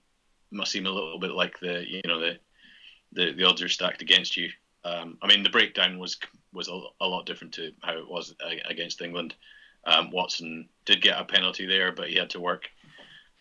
must 0.50 0.72
seem 0.72 0.88
a 0.88 0.92
little 0.92 1.20
bit 1.20 1.32
like 1.32 1.60
the 1.60 1.86
you 1.88 2.02
know 2.08 2.20
the 2.20 2.40
the, 3.12 3.34
the 3.34 3.44
odds 3.44 3.62
are 3.62 3.70
stacked 3.70 4.02
against 4.02 4.36
you. 4.36 4.50
Um, 4.84 5.20
I 5.22 5.28
mean, 5.28 5.44
the 5.44 5.50
breakdown 5.52 6.00
was 6.00 6.18
was 6.54 6.68
a, 6.68 6.80
a 7.02 7.08
lot 7.08 7.26
different 7.26 7.54
to 7.56 7.72
how 7.82 7.98
it 7.98 8.10
was 8.10 8.36
against 8.70 9.02
England. 9.02 9.36
Um, 9.86 10.12
Watson 10.12 10.68
did 10.86 11.02
get 11.02 11.20
a 11.20 11.24
penalty 11.24 11.66
there, 11.66 11.92
but 11.92 12.10
he 12.10 12.16
had 12.16 12.30
to 12.32 12.40
work 12.40 12.70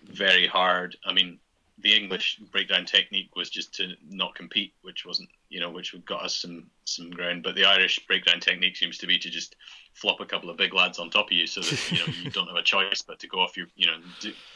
very 0.05 0.47
hard. 0.47 0.97
I 1.05 1.13
mean, 1.13 1.39
the 1.81 1.95
English 1.95 2.41
breakdown 2.51 2.85
technique 2.85 3.35
was 3.37 3.51
just 3.51 3.75
to 3.77 3.95
not 4.09 4.35
compete, 4.35 4.75
which 4.83 5.07
wasn't 5.07 5.29
you 5.49 5.61
know 5.61 5.71
which 5.71 5.95
got 6.05 6.25
us 6.25 6.37
some 6.37 6.67
some 6.85 7.11
ground. 7.11 7.43
But 7.43 7.55
the 7.55 7.65
Irish 7.65 7.99
breakdown 8.07 8.41
technique 8.41 8.77
seems 8.77 8.99
to 8.99 9.07
be 9.07 9.19
to 9.19 9.31
just 9.31 9.57
flop 9.95 10.21
a 10.21 10.27
couple 10.27 10.51
of 10.51 10.57
big 10.57 10.75
lads 10.75 10.99
on 10.99 11.11
top 11.11 11.27
of 11.27 11.33
you, 11.33 11.47
so 11.47 11.61
that 11.61 11.91
you 11.93 11.99
know 11.99 12.13
you 12.23 12.31
don't 12.31 12.49
have 12.49 12.57
a 12.57 12.63
choice 12.63 13.03
but 13.03 13.19
to 13.21 13.29
go 13.29 13.41
off 13.41 13.57
your 13.57 13.67
you 13.77 13.87
know 13.87 13.99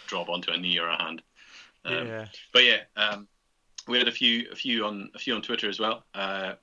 drop 0.07 0.29
onto 0.29 0.53
a 0.53 0.59
knee 0.59 0.79
or 0.79 0.89
a 0.89 1.03
hand. 1.03 1.23
Um, 1.85 2.07
yeah. 2.07 2.27
but 2.53 2.65
yeah, 2.65 2.79
um, 2.97 3.27
we 3.89 3.99
had 3.99 4.09
a 4.09 4.12
few, 4.12 4.49
a 4.53 4.57
few 4.57 4.85
on, 4.85 5.11
a 5.15 5.19
few 5.19 5.35
on 5.35 5.43
Twitter 5.43 5.69
as 5.69 5.81
well. 5.81 6.05
Uh, 6.15 6.55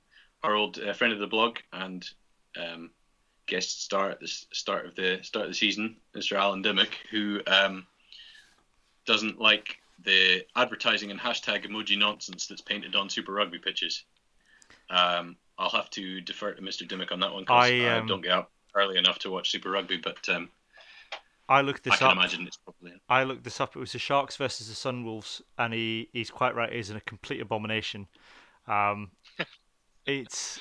our 0.42 0.54
old 0.54 0.78
uh, 0.78 0.92
friend 0.92 1.12
of 1.12 1.18
the 1.18 1.26
blog 1.26 1.58
and 1.72 2.08
um, 2.56 2.90
guest 3.46 3.82
star 3.82 4.10
at 4.10 4.20
the 4.20 4.28
start 4.28 4.86
of 4.86 4.94
the 4.94 5.18
start 5.22 5.46
of 5.46 5.50
the 5.50 5.56
season, 5.56 5.96
Mr. 6.14 6.38
Alan 6.38 6.62
Dimmock, 6.62 6.90
who 7.10 7.40
um, 7.46 7.86
doesn't 9.06 9.40
like 9.40 9.78
the 10.04 10.44
advertising 10.56 11.10
and 11.10 11.20
hashtag 11.20 11.66
emoji 11.66 11.98
nonsense 11.98 12.46
that's 12.46 12.60
painted 12.60 12.96
on 12.96 13.10
Super 13.10 13.32
Rugby 13.32 13.58
pitches. 13.58 14.04
Um, 14.88 15.36
I'll 15.58 15.70
have 15.70 15.90
to 15.90 16.20
defer 16.20 16.54
to 16.54 16.62
Mr. 16.62 16.88
Dimmock 16.88 17.12
on 17.12 17.20
that 17.20 17.32
one 17.32 17.42
because 17.42 17.70
I, 17.70 17.86
I, 17.86 17.98
um, 17.98 18.06
don't 18.06 18.22
get 18.22 18.32
up. 18.32 18.50
early 18.74 18.96
enough 18.96 19.18
to 19.20 19.30
watch 19.30 19.50
Super 19.50 19.70
Rugby, 19.70 19.98
but 19.98 20.26
um, 20.28 20.48
I 21.48 21.60
looked 21.60 21.84
this 21.84 21.94
up. 21.94 22.02
I 22.02 22.04
can 22.04 22.10
up. 22.10 22.16
imagine 22.16 22.46
it's 22.46 22.56
probably. 22.56 22.92
I 23.08 23.24
looked 23.24 23.44
this 23.44 23.60
up. 23.60 23.76
It 23.76 23.80
was 23.80 23.92
the 23.92 23.98
Sharks 23.98 24.36
versus 24.36 24.68
the 24.68 24.74
Sunwolves, 24.74 25.42
and 25.58 25.74
he, 25.74 26.08
he's 26.12 26.30
quite 26.30 26.54
right. 26.54 26.72
It 26.72 26.78
is 26.78 26.90
a 26.90 27.00
complete 27.00 27.40
abomination. 27.40 28.06
Um, 28.68 29.10
it's 30.18 30.60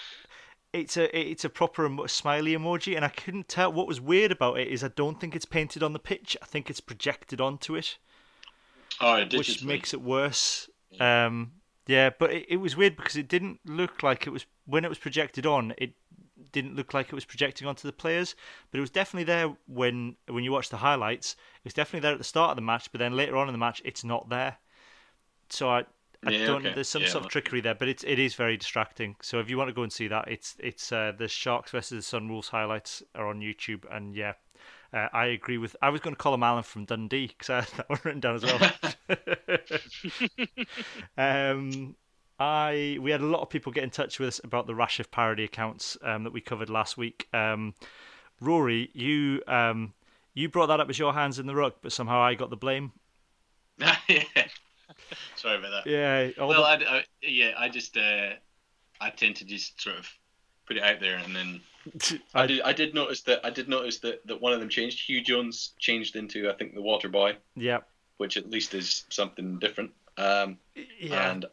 it's 0.74 0.98
a 0.98 1.18
it's 1.18 1.46
a 1.46 1.50
proper 1.50 1.86
emo- 1.86 2.08
smiley 2.08 2.56
emoji, 2.56 2.96
and 2.96 3.04
I 3.04 3.10
couldn't 3.10 3.48
tell 3.48 3.72
what 3.72 3.88
was 3.88 4.00
weird 4.00 4.32
about 4.32 4.60
it. 4.60 4.68
Is 4.68 4.84
I 4.84 4.90
don't 4.90 5.20
think 5.20 5.36
it's 5.36 5.46
painted 5.46 5.84
on 5.84 5.94
the 5.94 6.00
pitch. 6.00 6.38
I 6.42 6.46
think 6.46 6.70
it's 6.70 6.80
projected 6.80 7.42
onto 7.42 7.76
it, 7.76 7.98
Oh, 9.02 9.26
which 9.26 9.64
makes 9.64 9.94
it 9.94 10.02
worse. 10.02 10.70
Um, 11.00 11.54
yeah, 11.88 12.12
but 12.18 12.32
it, 12.32 12.46
it 12.50 12.58
was 12.58 12.76
weird 12.78 12.96
because 12.96 13.16
it 13.16 13.28
didn't 13.28 13.60
look 13.66 14.04
like 14.04 14.28
it 14.28 14.32
was 14.32 14.46
when 14.66 14.86
it 14.86 14.90
was 14.90 15.00
projected 15.00 15.46
on. 15.46 15.74
It 15.78 15.94
didn't 16.52 16.76
look 16.76 16.94
like 16.94 17.08
it 17.08 17.16
was 17.16 17.26
projecting 17.26 17.68
onto 17.68 17.88
the 17.88 17.94
players, 17.94 18.36
but 18.72 18.78
it 18.78 18.82
was 18.82 18.90
definitely 18.92 19.24
there 19.26 19.56
when 19.68 20.16
when 20.28 20.44
you 20.44 20.52
watch 20.52 20.70
the 20.70 20.78
highlights. 20.78 21.34
It 21.34 21.66
was 21.66 21.74
definitely 21.74 22.02
there 22.02 22.14
at 22.14 22.18
the 22.20 22.24
start 22.24 22.52
of 22.52 22.56
the 22.58 22.62
match, 22.62 22.92
but 22.92 23.00
then 23.00 23.16
later 23.16 23.38
on 23.38 23.48
in 23.48 23.54
the 23.54 23.58
match, 23.60 23.82
it's 23.86 24.04
not 24.04 24.30
there. 24.30 24.58
So 25.50 25.70
I, 25.70 25.86
I 26.26 26.32
Yeah, 26.32 26.44
don't. 26.44 26.52
okay. 26.52 26.74
There's 26.74 26.90
some 26.90 27.04
Yeah, 27.04 27.06
sort 27.06 27.26
of 27.26 27.30
trickery 27.30 27.62
there, 27.62 27.76
but 27.76 27.88
it's 27.88 28.04
it 28.04 28.20
is 28.20 28.36
very 28.36 28.58
distracting. 28.58 29.16
So 29.22 29.40
if 29.40 29.50
you 29.50 29.58
want 29.58 29.70
to 29.70 29.74
go 29.74 29.84
and 29.84 29.91
see 29.91 30.08
that, 30.10 30.28
it's 30.28 30.56
it's 30.60 30.91
uh, 30.91 31.14
the 31.18 31.28
Sharks 31.28 31.72
versus 31.72 32.10
the 32.10 32.18
Sunwolves 32.18 32.50
highlights 32.50 33.04
are 33.16 33.28
on 33.28 33.40
YouTube, 33.41 33.86
and 33.91 34.16
yeah. 34.16 34.34
Uh, 34.94 35.08
I 35.14 35.28
agree 35.28 35.58
with. 35.58 35.76
I 35.82 35.90
was 35.90 36.02
going 36.02 36.16
to 36.16 36.20
call 36.20 36.34
him 36.34 36.44
Alan 36.44 36.64
from 36.64 36.86
Dundee 36.86 37.28
because 37.28 37.50
I 37.50 37.56
had 37.62 37.68
that 37.78 37.90
one 37.90 38.00
written 38.04 38.20
down 38.22 38.36
as 38.36 38.46
well. 38.46 38.60
um, 41.18 41.96
I 42.40 42.98
we 43.02 43.12
had 43.12 43.22
a 43.22 43.26
lot 43.26 43.41
of 43.41 43.50
people 43.50 43.72
get 43.72 43.84
in 43.84 43.90
touch 43.90 44.20
with 44.20 44.30
us 44.30 44.41
about 44.44 44.68
the 44.68 44.76
rash 44.76 45.00
of 45.00 45.12
parody 45.12 45.44
accounts 45.44 45.98
um, 46.02 46.24
that 46.24 46.34
we 46.34 46.41
covered 46.41 46.70
last 46.70 46.98
week. 46.98 47.28
Um, 47.34 47.74
Rory, 48.41 48.90
you 48.94 49.41
um, 49.48 49.94
you 50.34 50.50
brought 50.50 50.68
that 50.68 50.80
up 50.80 50.90
as 50.90 51.00
your 51.00 51.14
hands 51.14 51.40
in 51.40 51.48
the 51.48 51.56
ruck, 51.56 51.78
but 51.82 51.91
somehow 51.91 52.22
I 52.22 52.36
got 52.36 52.50
the 52.50 52.58
blame. 52.58 52.91
yeah. 54.10 54.24
Sorry 55.36 55.57
about 55.57 55.72
that. 55.86 55.90
Yeah, 55.90 56.30
Well, 56.38 56.61
the- 56.77 56.88
I, 56.90 56.98
I, 56.98 57.03
yeah, 57.22 57.52
I 57.57 57.69
just 57.69 57.98
uh, 57.98 58.31
I 59.02 59.10
tend 59.10 59.36
to 59.38 59.45
just 59.45 59.81
sort 59.81 59.98
of 59.98 60.07
put 60.68 60.77
it 60.77 60.84
out 60.84 60.99
there, 60.99 61.18
and 61.18 61.36
then 61.36 61.61
I, 62.34 62.44
I- 62.44 62.48
did. 62.48 62.61
I 62.61 62.73
did 62.73 62.94
notice 62.94 63.22
that 63.23 63.45
I 63.45 63.49
did 63.49 63.69
notice 63.69 63.99
that, 63.99 64.26
that 64.27 64.41
one 64.41 64.53
of 64.53 64.60
them 64.60 64.69
changed. 64.69 65.07
Huw 65.10 65.23
Jones 65.23 65.73
changed 65.80 66.15
into 66.15 66.49
I 66.49 66.53
think 66.53 66.73
the 66.76 66.81
Water 66.81 67.10
Boy, 67.10 67.38
yeah, 67.56 67.80
which 68.18 68.38
at 68.38 68.49
least 68.49 68.73
is 68.73 69.06
something 69.10 69.60
different. 69.60 69.91
Um, 70.18 70.57
yeah. 70.99 71.31
And 71.31 71.45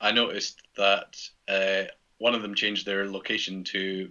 I 0.00 0.12
noticed 0.12 0.62
that 0.76 1.16
uh, 1.48 1.90
one 2.18 2.34
of 2.34 2.42
them 2.42 2.54
changed 2.54 2.86
their 2.86 3.08
location 3.10 3.64
to 3.64 4.10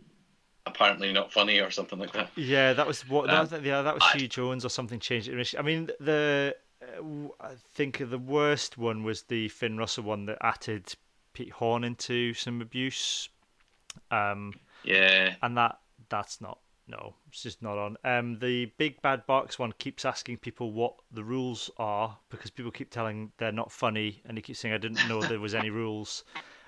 apparently 0.66 1.14
not 1.14 1.32
funny 1.32 1.60
or 1.60 1.70
something 1.72 2.00
like 2.00 2.12
that. 2.14 2.30
Yeah, 2.36 2.74
that 2.74 2.86
was 2.88 3.08
what. 3.08 3.30
Um, 3.30 3.48
that, 3.48 3.64
yeah, 3.64 3.82
that 3.84 3.94
was 3.94 4.04
I- 4.04 4.18
Huw 4.18 4.30
Jones 4.30 4.66
or 4.66 4.70
something 4.70 5.00
changed. 5.00 5.30
I 5.58 5.62
mean, 5.62 5.90
the 6.00 6.56
I 6.82 7.54
think 7.74 7.98
the 8.10 8.18
worst 8.18 8.78
one 8.78 9.04
was 9.04 9.24
the 9.24 9.48
Finn 9.50 9.78
Russell 9.78 10.04
one 10.04 10.26
that 10.26 10.38
added 10.42 10.94
Pete 11.34 11.52
Horne 11.52 11.84
into 11.84 12.34
some 12.34 12.62
abuse, 12.62 13.30
um, 14.12 14.54
Yeah, 14.84 15.36
and 15.42 15.58
that 15.58 15.80
that's 16.10 16.42
not 16.42 16.60
no, 16.88 17.16
it's 17.30 17.42
just 17.42 17.64
not 17.64 17.78
on. 17.78 17.98
Um, 18.04 18.38
the 18.40 18.66
Big 18.78 19.02
Bad 19.02 19.26
Box 19.26 19.58
one 19.58 19.74
keeps 19.80 20.06
asking 20.06 20.38
people 20.38 20.72
what 20.72 20.94
the 21.12 21.24
rules 21.24 21.72
are 21.78 22.18
because 22.30 22.52
people 22.52 22.72
keep 22.72 22.92
telling 22.92 23.32
they're 23.38 23.52
not 23.52 23.72
funny, 23.72 24.22
and 24.26 24.38
he 24.38 24.42
keeps 24.42 24.60
saying 24.60 24.74
I 24.74 24.78
didn't 24.78 25.08
know 25.08 25.22
there 25.22 25.40
was 25.40 25.56
any 25.56 25.70
rules. 25.70 26.24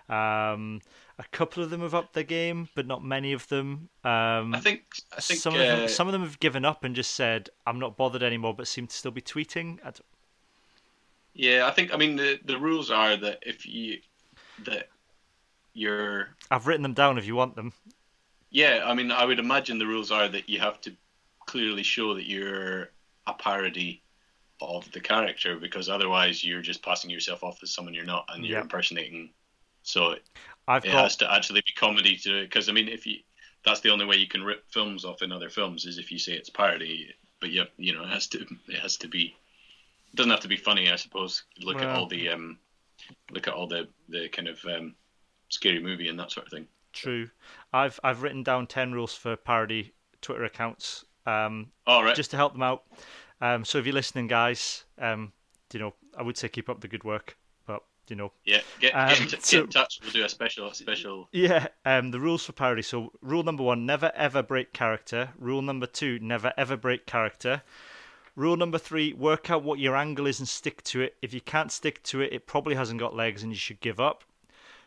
Um, 0.10 0.82
a 1.19 1.23
couple 1.31 1.64
of 1.64 1.69
them 1.69 1.81
have 1.81 1.95
upped 1.95 2.14
their 2.14 2.23
game, 2.23 2.69
but 2.76 2.85
not 2.85 3.03
many 3.03 3.34
of 3.34 3.48
them. 3.48 3.89
Um, 4.03 4.53
I 4.53 4.60
think 4.60 4.84
I 5.15 5.22
think 5.22 5.39
some 5.39 5.53
uh, 5.56 5.57
of 5.57 5.68
them, 5.68 5.88
some 5.88 6.07
of 6.07 6.14
them 6.14 6.22
have 6.23 6.39
given 6.39 6.64
up 6.65 6.84
and 6.84 6.95
just 6.95 7.15
said, 7.15 7.49
"I'm 7.65 7.80
not 7.80 7.98
bothered 7.98 8.23
anymore," 8.23 8.53
but 8.53 8.68
seem 8.68 8.88
to 8.88 8.95
still 8.95 9.11
be 9.11 9.22
tweeting. 9.22 9.80
I 9.84 9.91
yeah, 11.34 11.68
I 11.68 11.72
think 11.72 11.94
I 11.94 11.98
mean 11.98 12.15
the 12.15 12.39
the 12.45 12.57
rules 12.57 12.91
are 12.91 13.18
that 13.18 13.39
if 13.41 13.65
you 13.65 13.98
that 14.60 14.89
you're 15.73 16.30
I've 16.49 16.68
written 16.68 16.84
them 16.84 16.94
down 16.94 17.18
if 17.18 17.26
you 17.26 17.35
want 17.35 17.56
them. 17.56 17.73
Yeah, 18.49 18.84
I 18.85 18.94
mean, 18.94 19.11
I 19.11 19.26
would 19.26 19.39
imagine 19.39 19.77
the 19.77 19.88
rules 19.88 20.11
are 20.11 20.27
that 20.30 20.49
you 20.49 20.60
have 20.60 20.80
to 20.81 20.95
clearly 21.45 21.84
show 21.84 22.14
that 22.14 22.27
you're 22.27 22.89
a 23.26 23.34
parody 23.34 24.02
of 24.61 24.89
the 24.91 24.99
character, 24.99 25.57
because 25.57 25.89
otherwise 25.89 26.44
you're 26.44 26.61
just 26.61 26.81
passing 26.81 27.10
yourself 27.10 27.44
off 27.44 27.61
as 27.61 27.72
someone 27.73 27.94
you're 27.94 28.06
not, 28.06 28.26
and 28.30 28.45
you're 28.45 28.57
Yeah. 28.57 28.61
impersonating. 28.61 29.34
So 29.84 30.18
I've 30.68 30.85
it 30.85 30.91
got 30.91 31.03
has 31.03 31.15
to 31.18 31.34
actually 31.34 31.61
be 31.61 31.73
comedy 31.73 32.18
to 32.18 32.39
it 32.39 32.44
because 32.45 32.69
I 32.69 32.72
mean, 32.73 32.88
if 32.88 33.06
you 33.06 33.18
that's 33.64 33.81
the 33.81 33.89
only 33.89 34.06
way 34.06 34.15
you 34.15 34.27
can 34.27 34.44
rip 34.44 34.64
films 34.69 35.06
off 35.06 35.22
in 35.22 35.31
other 35.31 35.49
films 35.49 35.85
is 35.85 35.98
if 35.98 36.11
you 36.11 36.19
say 36.19 36.34
it's 36.34 36.49
parody. 36.49 37.14
But 37.39 37.52
yeah, 37.52 37.65
you 37.77 37.94
know, 37.94 38.03
it 38.03 38.10
has 38.10 38.27
to 38.27 38.45
it 38.68 38.80
has 38.80 38.98
to 38.98 39.07
be. 39.07 39.35
It 40.14 40.15
doesn't 40.15 40.31
have 40.31 40.39
to 40.41 40.48
be 40.48 40.57
funny, 40.57 40.89
I 40.89 40.95
suppose. 40.95 41.44
Look 41.60 41.81
at 41.81 41.89
all 41.89 42.07
the 42.07 42.30
um, 42.30 42.57
look 43.31 43.48
at 43.48 43.53
all 43.53 43.68
the 43.68 43.88
the 44.10 44.30
kind 44.30 44.48
of 44.48 44.60
um, 44.65 44.95
scary 45.49 45.81
movie 45.81 46.07
and 46.07 46.19
that 46.19 46.31
sort 46.31 46.48
of 46.48 46.52
thing. 46.52 46.68
true. 46.94 47.30
I've 47.73 47.99
I've 48.03 48.23
written 48.23 48.44
down 48.44 48.68
ten 48.68 48.91
rules 48.91 49.14
for 49.14 49.35
parody 49.35 49.94
Twitter 50.22 50.45
accounts, 50.45 51.06
um, 51.26 51.72
All 51.85 52.03
right. 52.03 52.15
just 52.15 52.31
to 52.31 52.38
help 52.38 52.53
them 52.53 52.64
out. 52.64 52.84
Um, 53.41 53.64
so 53.65 53.77
if 53.77 53.85
you're 53.85 53.94
listening, 53.94 54.27
guys, 54.27 54.85
um, 54.98 55.34
you 55.72 55.80
know, 55.80 55.94
I 56.18 56.23
would 56.23 56.38
say 56.38 56.49
keep 56.49 56.69
up 56.69 56.81
the 56.81 56.88
good 56.88 57.03
work, 57.03 57.38
you 58.10 58.16
know, 58.16 58.32
Yeah, 58.46 58.62
get, 58.80 58.94
Um, 58.94 59.10
get, 59.10 59.20
in 59.20 59.28
t- 59.28 59.38
get 59.38 59.64
in 59.64 59.70
touch. 59.70 60.00
We'll 60.02 60.12
do 60.12 60.26
a 60.26 60.30
special 60.30 60.74
special. 60.74 61.30
Yeah, 61.32 61.68
um, 61.86 62.12
the 62.12 62.20
rules 62.20 62.46
for 62.46 62.54
parody. 62.54 62.82
So, 62.82 63.12
rule 63.22 63.44
number 63.44 63.64
one: 63.64 63.86
never 63.86 64.12
ever 64.16 64.44
break 64.44 64.74
character. 64.74 65.30
Rule 65.38 65.62
number 65.62 65.86
two: 65.86 66.20
never 66.20 66.54
ever 66.58 66.78
break 66.78 67.06
character. 67.06 67.64
Rule 68.36 68.56
number 68.56 68.78
three: 68.78 69.14
work 69.14 69.50
out 69.50 69.64
what 69.64 69.80
your 69.80 69.96
angle 69.96 70.28
is 70.28 70.40
and 70.40 70.48
stick 70.48 70.84
to 70.84 71.02
it. 71.02 71.18
If 71.22 71.34
you 71.34 71.42
can't 71.42 71.72
stick 71.72 72.04
to 72.04 72.22
it, 72.22 72.34
it 72.34 72.48
probably 72.48 72.76
hasn't 72.76 73.00
got 73.00 73.16
legs, 73.16 73.44
and 73.44 73.52
you 73.52 73.58
should 73.58 73.82
give 73.82 74.00
up. 74.00 74.24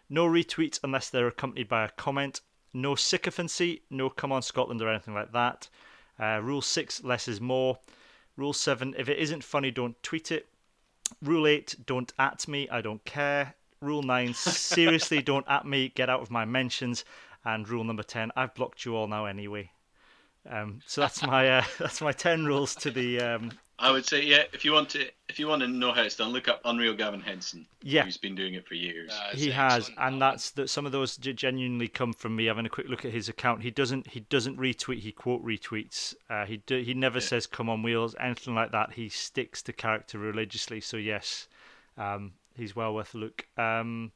No 0.08 0.26
retweets 0.26 0.80
unless 0.82 1.08
they're 1.10 1.28
accompanied 1.28 1.68
by 1.68 1.84
a 1.84 1.90
comment. 1.90 2.40
No 2.72 2.94
sycophancy. 2.94 3.82
No 3.90 4.08
come 4.10 4.32
on 4.32 4.42
Scotland 4.42 4.80
or 4.80 4.88
anything 4.88 5.14
like 5.14 5.32
that. 5.32 5.68
Uh, 6.18 6.40
rule 6.42 6.62
six: 6.62 7.02
less 7.02 7.26
is 7.28 7.40
more. 7.40 7.78
Rule 8.36 8.52
seven: 8.52 8.94
if 8.96 9.08
it 9.08 9.18
isn't 9.18 9.44
funny, 9.44 9.70
don't 9.70 10.00
tweet 10.02 10.30
it. 10.30 10.48
Rule 11.22 11.46
8, 11.46 11.76
don't 11.86 12.12
at 12.18 12.46
me, 12.48 12.68
I 12.70 12.80
don't 12.80 13.04
care. 13.04 13.54
Rule 13.80 14.02
9, 14.02 14.34
seriously, 14.34 15.22
don't 15.22 15.46
at 15.48 15.66
me, 15.66 15.88
get 15.88 16.10
out 16.10 16.20
of 16.20 16.30
my 16.30 16.44
mentions. 16.44 17.04
And 17.44 17.68
rule 17.68 17.84
number 17.84 18.02
10, 18.02 18.32
I've 18.36 18.54
blocked 18.54 18.84
you 18.84 18.96
all 18.96 19.06
now 19.06 19.24
anyway. 19.24 19.70
Um, 20.48 20.80
so 20.86 21.00
that's 21.00 21.22
my 21.22 21.58
uh, 21.58 21.64
that's 21.78 22.00
my 22.00 22.12
10 22.12 22.44
rules 22.44 22.74
to 22.76 22.90
the. 22.90 23.20
Um, 23.20 23.52
I 23.80 23.90
would 23.90 24.06
say, 24.06 24.22
yeah. 24.22 24.42
If 24.52 24.64
you 24.64 24.72
want 24.72 24.90
to, 24.90 25.06
if 25.28 25.38
you 25.38 25.48
want 25.48 25.62
to 25.62 25.68
know 25.68 25.92
how 25.92 26.02
it's 26.02 26.16
done, 26.16 26.32
look 26.32 26.48
up 26.48 26.60
Unreal 26.66 26.94
Gavin 26.94 27.20
Henson. 27.20 27.66
Yeah. 27.82 28.04
who's 28.04 28.18
been 28.18 28.34
doing 28.34 28.54
it 28.54 28.68
for 28.68 28.74
years. 28.74 29.10
Uh, 29.10 29.34
he 29.34 29.50
has, 29.50 29.88
excellent, 29.88 29.98
and 30.00 30.22
that's 30.22 30.50
that. 30.52 30.68
Some 30.68 30.84
of 30.84 30.92
those 30.92 31.16
genuinely 31.16 31.88
come 31.88 32.12
from 32.12 32.36
me 32.36 32.44
having 32.44 32.66
a 32.66 32.68
quick 32.68 32.88
look 32.88 33.06
at 33.06 33.12
his 33.12 33.28
account. 33.30 33.62
He 33.62 33.70
doesn't 33.70 34.08
he 34.08 34.20
doesn't 34.20 34.58
retweet. 34.58 35.00
He 35.00 35.12
quote 35.12 35.42
retweets. 35.42 36.14
Uh, 36.28 36.44
he 36.44 36.58
do, 36.58 36.82
he 36.82 36.92
never 36.92 37.20
says 37.20 37.46
"come 37.46 37.70
on 37.70 37.82
wheels" 37.82 38.14
anything 38.20 38.54
like 38.54 38.72
that. 38.72 38.92
He 38.92 39.08
sticks 39.08 39.62
to 39.62 39.72
character 39.72 40.18
religiously. 40.18 40.82
So 40.82 40.98
yes, 40.98 41.48
um, 41.96 42.32
he's 42.54 42.76
well 42.76 42.94
worth 42.94 43.14
a 43.14 43.18
look. 43.18 43.46
Um, 43.56 44.12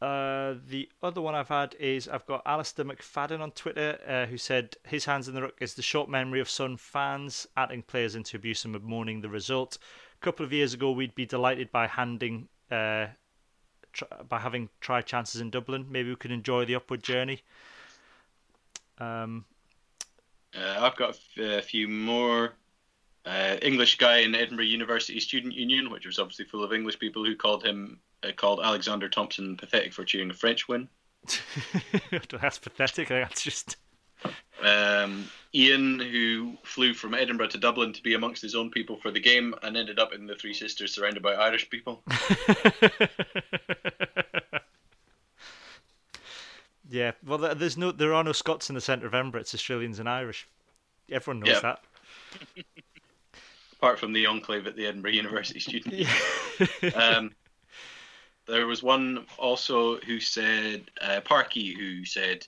uh, 0.00 0.54
the 0.68 0.88
other 1.02 1.20
one 1.20 1.34
I've 1.34 1.48
had 1.48 1.74
is 1.80 2.08
I've 2.08 2.26
got 2.26 2.42
Alistair 2.46 2.84
McFadden 2.84 3.40
on 3.40 3.50
Twitter 3.50 3.98
uh, 4.06 4.26
who 4.26 4.38
said 4.38 4.76
his 4.84 5.04
hands 5.06 5.26
in 5.26 5.34
the 5.34 5.42
ruck 5.42 5.60
is 5.60 5.74
the 5.74 5.82
short 5.82 6.08
memory 6.08 6.40
of 6.40 6.48
Sun 6.48 6.76
fans 6.76 7.48
adding 7.56 7.82
players 7.82 8.14
into 8.14 8.36
abuse 8.36 8.64
and 8.64 8.80
mourning 8.82 9.20
the 9.20 9.28
result. 9.28 9.78
A 10.20 10.24
couple 10.24 10.46
of 10.46 10.52
years 10.52 10.72
ago, 10.74 10.92
we'd 10.92 11.14
be 11.16 11.26
delighted 11.26 11.72
by 11.72 11.88
handing 11.88 12.48
uh, 12.70 13.08
tr- 13.92 14.04
by 14.28 14.38
having 14.38 14.68
try 14.80 15.00
chances 15.02 15.40
in 15.40 15.50
Dublin. 15.50 15.86
Maybe 15.90 16.10
we 16.10 16.16
could 16.16 16.32
enjoy 16.32 16.64
the 16.64 16.76
upward 16.76 17.02
journey. 17.02 17.42
Um, 18.98 19.44
Uh, 20.54 20.76
I've 20.80 20.96
got 20.96 21.18
a 21.38 21.62
few 21.62 21.88
more. 21.88 22.54
Uh, 23.28 23.56
English 23.60 23.98
guy 23.98 24.18
in 24.20 24.34
Edinburgh 24.34 24.64
University 24.64 25.20
Student 25.20 25.52
Union, 25.54 25.90
which 25.90 26.06
was 26.06 26.18
obviously 26.18 26.46
full 26.46 26.64
of 26.64 26.72
English 26.72 26.98
people 26.98 27.22
who 27.24 27.36
called 27.36 27.62
him 27.62 28.00
uh, 28.22 28.32
called 28.34 28.60
Alexander 28.62 29.08
Thompson 29.08 29.54
pathetic 29.56 29.92
for 29.92 30.02
cheering 30.04 30.30
a 30.30 30.34
French 30.34 30.66
win. 30.68 30.88
that's 32.40 32.58
pathetic. 32.58 33.08
That's 33.08 33.42
just 33.42 33.76
Um, 34.62 35.28
Ian, 35.54 36.00
who 36.00 36.54
flew 36.64 36.94
from 36.94 37.12
Edinburgh 37.14 37.48
to 37.48 37.58
Dublin 37.58 37.92
to 37.92 38.02
be 38.02 38.14
amongst 38.14 38.40
his 38.42 38.54
own 38.54 38.70
people 38.70 38.96
for 38.96 39.10
the 39.10 39.20
game 39.20 39.54
and 39.62 39.76
ended 39.76 39.98
up 39.98 40.12
in 40.14 40.26
the 40.26 40.34
Three 40.34 40.54
Sisters 40.54 40.94
surrounded 40.94 41.22
by 41.22 41.34
Irish 41.34 41.68
people. 41.70 42.02
yeah. 46.88 47.12
Well, 47.24 47.38
there- 47.38 47.54
there's 47.54 47.76
no 47.76 47.92
there 47.92 48.14
are 48.14 48.24
no 48.24 48.32
Scots 48.32 48.68
in 48.68 48.74
the 48.74 48.80
centre 48.80 49.06
of 49.06 49.14
Edinburgh. 49.14 49.42
It's 49.42 49.54
Australians 49.54 49.98
and 49.98 50.08
Irish. 50.08 50.48
Everyone 51.10 51.40
knows 51.40 51.54
Yeah. 51.56 51.60
that. 51.60 51.84
apart 53.78 53.98
from 53.98 54.12
the 54.12 54.26
enclave 54.26 54.66
at 54.66 54.76
the 54.76 54.86
Edinburgh 54.86 55.10
University 55.22 55.60
student. 55.60 55.94
Yeah. 55.94 56.88
um, 56.90 57.32
there 58.46 58.66
was 58.66 58.82
one 58.82 59.26
also 59.36 59.98
who 59.98 60.20
said, 60.20 60.90
uh, 61.00 61.20
Parky, 61.20 61.74
who 61.74 62.04
said, 62.04 62.46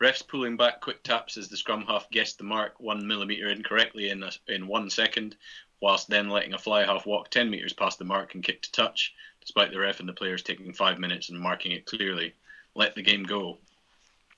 refs 0.00 0.26
pulling 0.26 0.56
back 0.56 0.80
quick 0.80 1.02
taps 1.02 1.36
as 1.36 1.48
the 1.48 1.56
scrum 1.56 1.84
half 1.86 2.08
guessed 2.10 2.38
the 2.38 2.44
mark 2.44 2.78
one 2.78 3.06
millimetre 3.06 3.48
incorrectly 3.48 4.10
in, 4.10 4.22
a, 4.22 4.30
in 4.46 4.68
one 4.68 4.90
second, 4.90 5.36
whilst 5.80 6.08
then 6.08 6.28
letting 6.28 6.54
a 6.54 6.58
fly 6.58 6.84
half 6.84 7.06
walk 7.06 7.30
10 7.30 7.50
metres 7.50 7.72
past 7.72 7.98
the 7.98 8.04
mark 8.04 8.34
and 8.34 8.44
kick 8.44 8.62
to 8.62 8.72
touch, 8.72 9.14
despite 9.40 9.72
the 9.72 9.78
ref 9.78 10.00
and 10.00 10.08
the 10.08 10.12
players 10.12 10.42
taking 10.42 10.72
five 10.72 10.98
minutes 10.98 11.30
and 11.30 11.40
marking 11.40 11.72
it 11.72 11.86
clearly. 11.86 12.34
Let 12.74 12.94
the 12.94 13.02
game 13.02 13.24
go. 13.24 13.58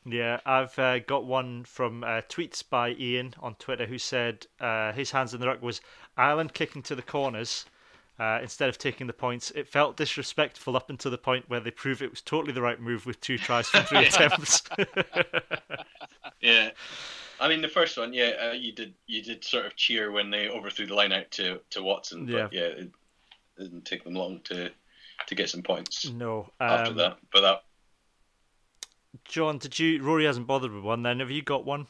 Yeah, 0.06 0.40
I've 0.46 0.78
uh, 0.78 1.00
got 1.00 1.26
one 1.26 1.64
from 1.64 2.04
uh, 2.04 2.22
tweets 2.28 2.64
by 2.68 2.92
Ian 2.92 3.34
on 3.40 3.54
Twitter 3.56 3.84
who 3.84 3.98
said 3.98 4.46
uh, 4.58 4.92
his 4.92 5.10
hands 5.10 5.34
in 5.34 5.40
the 5.40 5.46
ruck 5.46 5.60
was 5.60 5.82
Ireland 6.20 6.52
kicking 6.52 6.82
to 6.82 6.94
the 6.94 7.02
corners 7.02 7.64
uh, 8.18 8.38
instead 8.42 8.68
of 8.68 8.76
taking 8.76 9.06
the 9.06 9.12
points. 9.12 9.50
It 9.52 9.66
felt 9.66 9.96
disrespectful 9.96 10.76
up 10.76 10.90
until 10.90 11.10
the 11.10 11.18
point 11.18 11.48
where 11.48 11.60
they 11.60 11.70
proved 11.70 12.02
it 12.02 12.10
was 12.10 12.20
totally 12.20 12.52
the 12.52 12.60
right 12.60 12.80
move 12.80 13.06
with 13.06 13.20
two 13.20 13.38
tries 13.38 13.68
from 13.68 13.84
three 13.84 14.06
attempts. 14.06 14.62
Yeah, 16.40 16.70
I 17.40 17.48
mean 17.48 17.62
the 17.62 17.68
first 17.68 17.96
one, 17.96 18.12
yeah, 18.12 18.32
uh, 18.48 18.52
you 18.52 18.72
did 18.72 18.94
you 19.06 19.22
did 19.22 19.44
sort 19.44 19.66
of 19.66 19.76
cheer 19.76 20.10
when 20.12 20.30
they 20.30 20.48
overthrew 20.48 20.86
the 20.86 20.94
line 20.94 21.12
out 21.12 21.30
to, 21.32 21.60
to 21.70 21.82
Watson, 21.82 22.26
but 22.26 22.52
yeah, 22.52 22.62
it 22.62 22.90
didn't 23.58 23.84
take 23.84 24.04
them 24.04 24.14
long 24.14 24.40
to 24.44 24.70
to 25.26 25.34
get 25.34 25.50
some 25.50 25.62
points 25.62 26.10
no. 26.10 26.50
after 26.60 26.90
Um, 26.90 26.96
that. 26.96 27.18
But 27.32 27.40
that 27.42 27.62
John, 29.24 29.58
did 29.58 29.78
you? 29.78 30.02
Rory 30.02 30.24
hasn't 30.24 30.46
bothered 30.46 30.72
with 30.72 30.84
one. 30.84 31.02
Then 31.02 31.20
have 31.20 31.30
you 31.30 31.42
got 31.42 31.64
one? 31.64 31.86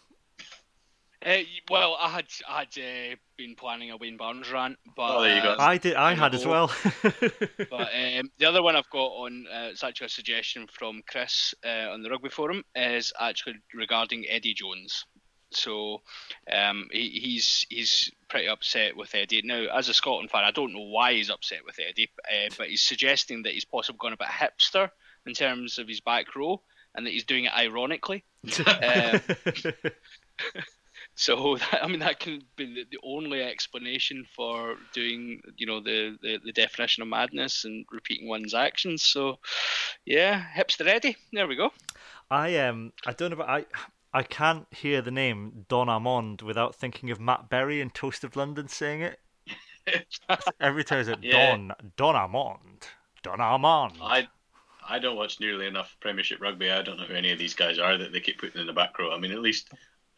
Uh, 1.24 1.38
well, 1.70 1.96
I 2.00 2.08
had 2.08 2.26
I 2.48 2.58
had 2.60 2.78
uh, 2.78 3.16
been 3.40 3.54
planning 3.56 3.90
a 3.90 3.96
Wayne 3.96 4.18
Barnes 4.18 4.50
rant, 4.52 4.78
but 4.94 5.16
Oh, 5.16 5.22
there 5.22 5.34
you 5.36 5.42
go. 5.42 5.52
uh, 5.52 5.56
I 5.58 5.78
did. 5.78 5.94
I 5.96 6.14
had 6.14 6.34
as 6.34 6.46
well. 6.46 6.70
But 7.02 7.88
um, 7.94 8.30
the 8.38 8.46
other 8.46 8.62
one 8.62 8.76
I've 8.76 8.90
got 8.90 9.06
on, 9.06 9.46
uh, 9.46 9.68
it's 9.70 9.82
actually 9.82 10.06
a 10.06 10.10
suggestion 10.10 10.66
from 10.70 11.02
Chris 11.08 11.54
uh, 11.64 11.90
on 11.92 12.02
the 12.02 12.10
rugby 12.10 12.28
forum, 12.28 12.64
is 12.74 13.12
actually 13.18 13.54
regarding 13.74 14.26
Eddie 14.28 14.54
Jones. 14.54 15.06
So 15.52 16.02
um, 16.52 16.88
he, 16.92 17.08
he's 17.08 17.66
he's 17.70 18.10
pretty 18.28 18.46
upset 18.48 18.96
with 18.96 19.14
Eddie. 19.14 19.42
Now, 19.42 19.66
as 19.74 19.88
a 19.88 19.94
Scotland 19.94 20.30
fan, 20.30 20.44
I 20.44 20.50
don't 20.50 20.72
know 20.72 20.88
why 20.88 21.14
he's 21.14 21.30
upset 21.30 21.60
with 21.64 21.78
Eddie, 21.80 22.10
uh, 22.28 22.50
but 22.58 22.68
he's 22.68 22.82
suggesting 22.82 23.42
that 23.44 23.54
he's 23.54 23.64
possibly 23.64 23.98
gone 24.00 24.12
a 24.12 24.16
bit 24.16 24.28
hipster 24.28 24.90
in 25.26 25.32
terms 25.34 25.78
of 25.78 25.88
his 25.88 26.00
back 26.00 26.36
row, 26.36 26.60
and 26.94 27.06
that 27.06 27.10
he's 27.10 27.24
doing 27.24 27.46
it 27.46 27.52
ironically. 27.56 28.22
Um, 28.68 29.20
so 31.20 31.56
that, 31.70 31.84
I 31.84 31.86
mean 31.86 31.98
that 32.00 32.18
can 32.18 32.42
be 32.56 32.64
the, 32.64 32.86
the 32.90 32.98
only 33.04 33.42
explanation 33.42 34.24
for 34.34 34.76
doing 34.94 35.42
you 35.56 35.66
know 35.66 35.80
the, 35.80 36.16
the, 36.22 36.40
the 36.42 36.52
definition 36.52 37.02
of 37.02 37.08
madness 37.08 37.66
and 37.66 37.84
repeating 37.92 38.26
one's 38.26 38.54
actions. 38.54 39.02
So 39.02 39.38
yeah, 40.06 40.42
hipster 40.56 40.86
Eddie. 40.86 41.16
There 41.32 41.46
we 41.46 41.56
go. 41.56 41.70
I 42.30 42.56
um 42.58 42.92
I 43.06 43.12
don't 43.12 43.30
know 43.30 43.36
but 43.36 43.50
I 43.50 43.66
I 44.14 44.22
can't 44.22 44.66
hear 44.70 45.02
the 45.02 45.10
name 45.10 45.66
Don 45.68 45.90
Armand 45.90 46.40
without 46.40 46.74
thinking 46.74 47.10
of 47.10 47.20
Matt 47.20 47.50
Berry 47.50 47.82
in 47.82 47.90
Toast 47.90 48.24
of 48.24 48.34
London 48.34 48.68
saying 48.68 49.02
it. 49.02 49.20
Every 50.60 50.84
time 50.84 51.00
I 51.00 51.02
say 51.02 51.14
Yeah. 51.20 51.50
Don 51.50 51.72
Don 51.96 52.16
Armand. 52.16 52.88
Don 53.22 53.40
Armand. 53.42 53.98
I 54.00 54.26
I 54.88 54.98
don't 54.98 55.16
watch 55.16 55.38
nearly 55.38 55.66
enough 55.66 55.94
Premiership 56.00 56.40
rugby. 56.40 56.70
I 56.70 56.80
don't 56.80 56.96
know 56.96 57.04
who 57.04 57.14
any 57.14 57.30
of 57.30 57.38
these 57.38 57.54
guys 57.54 57.78
are 57.78 57.98
that 57.98 58.10
they 58.10 58.20
keep 58.20 58.38
putting 58.40 58.62
in 58.62 58.66
the 58.66 58.72
back 58.72 58.98
row. 58.98 59.12
I 59.12 59.18
mean, 59.18 59.32
at 59.32 59.42
least 59.42 59.70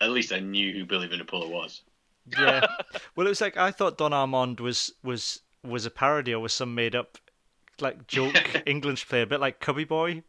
at 0.02 0.10
least 0.10 0.32
I 0.32 0.40
knew 0.40 0.72
who 0.72 0.84
Billy 0.86 1.08
Vunipola 1.08 1.48
was. 1.48 1.82
Yeah. 2.26 2.66
well, 3.16 3.26
it 3.26 3.30
was 3.30 3.40
like 3.40 3.56
I 3.56 3.70
thought 3.70 3.98
Don 3.98 4.12
Armand 4.12 4.60
was 4.60 4.92
was 5.02 5.42
was 5.62 5.86
a 5.86 5.90
parody 5.90 6.34
or 6.34 6.40
was 6.40 6.52
some 6.52 6.74
made 6.74 6.94
up 6.94 7.18
like 7.80 8.06
joke 8.06 8.62
English 8.66 9.08
player, 9.08 9.22
a 9.24 9.26
bit 9.26 9.40
like 9.40 9.60
Cubby 9.60 9.84
Boy. 9.84 10.24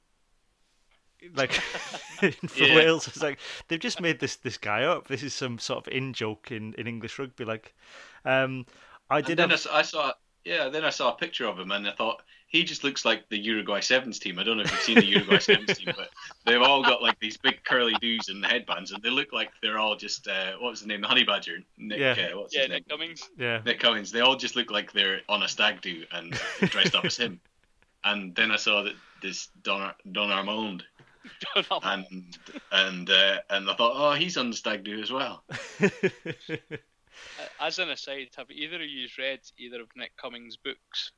Like 1.35 1.53
for 2.47 2.67
Yeah. 2.67 2.67
Wales, 2.67 3.07
it's 3.07 3.21
like 3.21 3.39
they've 3.67 3.79
just 3.79 4.01
made 4.01 4.19
this 4.19 4.35
this 4.35 4.57
guy 4.57 4.83
up. 4.83 5.07
This 5.07 5.23
is 5.23 5.33
some 5.33 5.57
sort 5.57 5.87
of 5.87 5.93
in 5.93 6.11
joke 6.13 6.51
in, 6.51 6.73
in 6.73 6.85
English 6.85 7.17
rugby. 7.17 7.45
Like, 7.45 7.73
um, 8.25 8.65
I 9.09 9.21
And 9.25 9.35
did 9.35 9.37
then 9.37 9.51
I 9.51 9.55
saw, 9.55 9.75
I 9.75 9.81
saw 9.81 10.13
yeah, 10.45 10.69
then 10.69 10.83
I 10.85 10.89
saw 10.89 11.11
a 11.13 11.17
picture 11.17 11.45
of 11.47 11.57
him 11.59 11.71
and 11.71 11.87
I 11.87 11.93
thought 11.93 12.21
he 12.53 12.63
just 12.63 12.83
looks 12.85 13.03
like 13.03 13.27
the 13.27 13.37
Uruguay 13.37 13.81
Sevens 13.81 14.19
team. 14.19 14.39
I 14.39 14.43
don't 14.43 14.55
know 14.57 14.63
if 14.63 14.71
you've 14.71 14.79
seen 14.81 14.95
the 14.95 15.05
Uruguay 15.05 15.39
Sevens 15.39 15.77
team, 15.77 15.91
but 15.97 16.09
they've 16.45 16.61
all 16.61 16.81
got 16.83 17.01
like 17.01 17.19
these 17.19 17.35
big 17.35 17.61
curly 17.65 17.93
doos 17.99 18.29
and 18.29 18.45
headbands, 18.45 18.91
and 18.91 19.03
they 19.03 19.09
look 19.09 19.33
like 19.33 19.49
they're 19.61 19.79
all 19.79 19.95
just 19.97 20.27
uh, 20.29 20.53
what 20.59 20.69
was 20.69 20.79
the 20.81 20.87
name? 20.87 21.01
The 21.01 21.07
Honey 21.07 21.23
Badger. 21.25 21.57
Nick. 21.77 21.99
Yeah. 21.99 22.29
Uh, 22.33 22.37
what's 22.39 22.55
Yeah, 22.55 22.61
his 22.61 22.69
name? 22.69 22.77
Nick 22.77 22.87
Cummins. 22.89 23.29
yeah. 23.37 23.61
Nick 23.65 23.79
Cummins. 23.79 24.11
They 24.11 24.21
all 24.21 24.35
just 24.37 24.55
look 24.55 24.71
like 24.71 24.93
they're 24.93 25.19
on 25.27 25.43
a 25.43 25.47
stag 25.47 25.81
do 25.81 26.05
and 26.11 26.31
dressed 26.61 26.95
up 26.95 27.03
as 27.03 27.17
him. 27.17 27.41
And 28.05 28.33
then 28.35 28.51
I 28.51 28.55
saw 28.57 28.83
that 28.83 28.93
this 29.21 29.49
Don 29.63 29.81
Ar- 29.81 29.95
Don 30.11 30.29
Armand, 30.31 30.83
and 31.83 32.37
and 32.71 33.09
uh, 33.09 33.39
and 33.49 33.69
I 33.69 33.73
thought, 33.75 33.93
oh, 33.95 34.13
he's 34.15 34.37
on 34.37 34.51
the 34.51 34.55
stag 34.55 34.83
do 34.83 35.01
as 35.01 35.11
well. 35.11 35.43
As 37.59 37.79
an 37.79 37.89
aside, 37.89 38.29
have 38.37 38.49
either 38.51 38.75
of 38.77 38.81
you 38.89 39.07
read 39.17 39.39
either 39.57 39.81
of 39.81 39.87
Nick 39.95 40.15
Cummins' 40.17 40.57
books? 40.57 41.11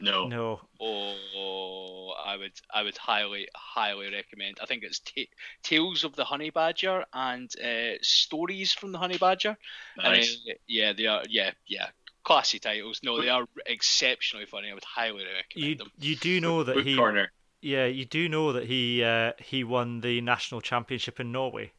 No, 0.00 0.28
no, 0.28 0.60
Oh, 0.80 2.14
I 2.24 2.36
would 2.36 2.52
I 2.72 2.82
would 2.82 2.96
highly 2.96 3.48
highly 3.54 4.10
recommend. 4.10 4.58
I 4.62 4.66
think 4.66 4.82
it's 4.82 5.00
ta- 5.00 5.30
Tales 5.62 6.04
of 6.04 6.16
the 6.16 6.24
Honey 6.24 6.50
Badger 6.50 7.04
and 7.12 7.50
uh, 7.62 7.98
Stories 8.02 8.72
from 8.72 8.92
the 8.92 8.98
Honey 8.98 9.18
Badger. 9.18 9.56
nice. 9.96 10.38
Uh, 10.48 10.54
yeah, 10.66 10.92
they 10.92 11.06
are. 11.06 11.22
Yeah, 11.28 11.50
yeah, 11.66 11.88
classy 12.24 12.58
titles. 12.58 13.00
No, 13.02 13.20
they 13.20 13.28
are 13.28 13.46
exceptionally 13.66 14.46
funny. 14.46 14.70
I 14.70 14.74
would 14.74 14.84
highly 14.84 15.24
recommend 15.24 15.54
you 15.54 15.74
them. 15.76 15.90
you 16.00 16.16
do 16.16 16.40
know 16.40 16.64
that 16.64 16.76
Book 16.76 16.84
he 16.84 16.96
corner. 16.96 17.30
yeah 17.60 17.84
you 17.86 18.04
do 18.06 18.28
know 18.28 18.52
that 18.52 18.64
he 18.66 19.04
uh, 19.04 19.32
he 19.38 19.64
won 19.64 20.00
the 20.00 20.20
national 20.22 20.60
championship 20.62 21.20
in 21.20 21.30
Norway 21.32 21.72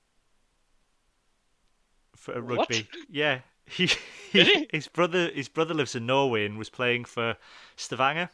for 2.15 2.34
What? 2.41 2.60
rugby. 2.69 2.88
Yeah, 3.10 3.39
he, 3.72 3.91
Did 4.34 4.48
he? 4.48 4.68
his 4.72 4.88
brother 4.88 5.30
his 5.34 5.49
brother 5.49 5.73
lives 5.73 5.95
in 5.95 6.06
Norway 6.06 6.45
and 6.45 6.57
was 6.57 6.69
playing 6.69 7.06
for 7.06 7.38
Stavanger, 7.76 8.30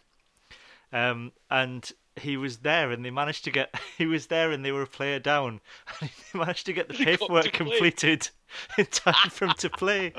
um, 0.91 1.31
and 1.49 1.91
he 2.19 2.35
was 2.35 2.57
there 2.57 2.91
and 2.91 3.05
they 3.05 3.11
managed 3.11 3.43
to 3.43 3.51
get 3.51 3.73
he 3.97 4.05
was 4.05 4.27
there 4.27 4.51
and 4.51 4.65
they 4.65 4.71
were 4.71 4.81
a 4.81 4.87
player 4.87 5.19
down 5.19 5.61
and 6.01 6.09
they 6.09 6.39
managed 6.39 6.65
to 6.65 6.73
get 6.73 6.87
the 6.87 6.95
He 6.95 7.05
paperwork 7.05 7.51
completed 7.51 8.29
in 8.77 8.85
time 8.87 9.29
for 9.29 9.45
him 9.45 9.53
to 9.59 9.69
play. 9.69 10.13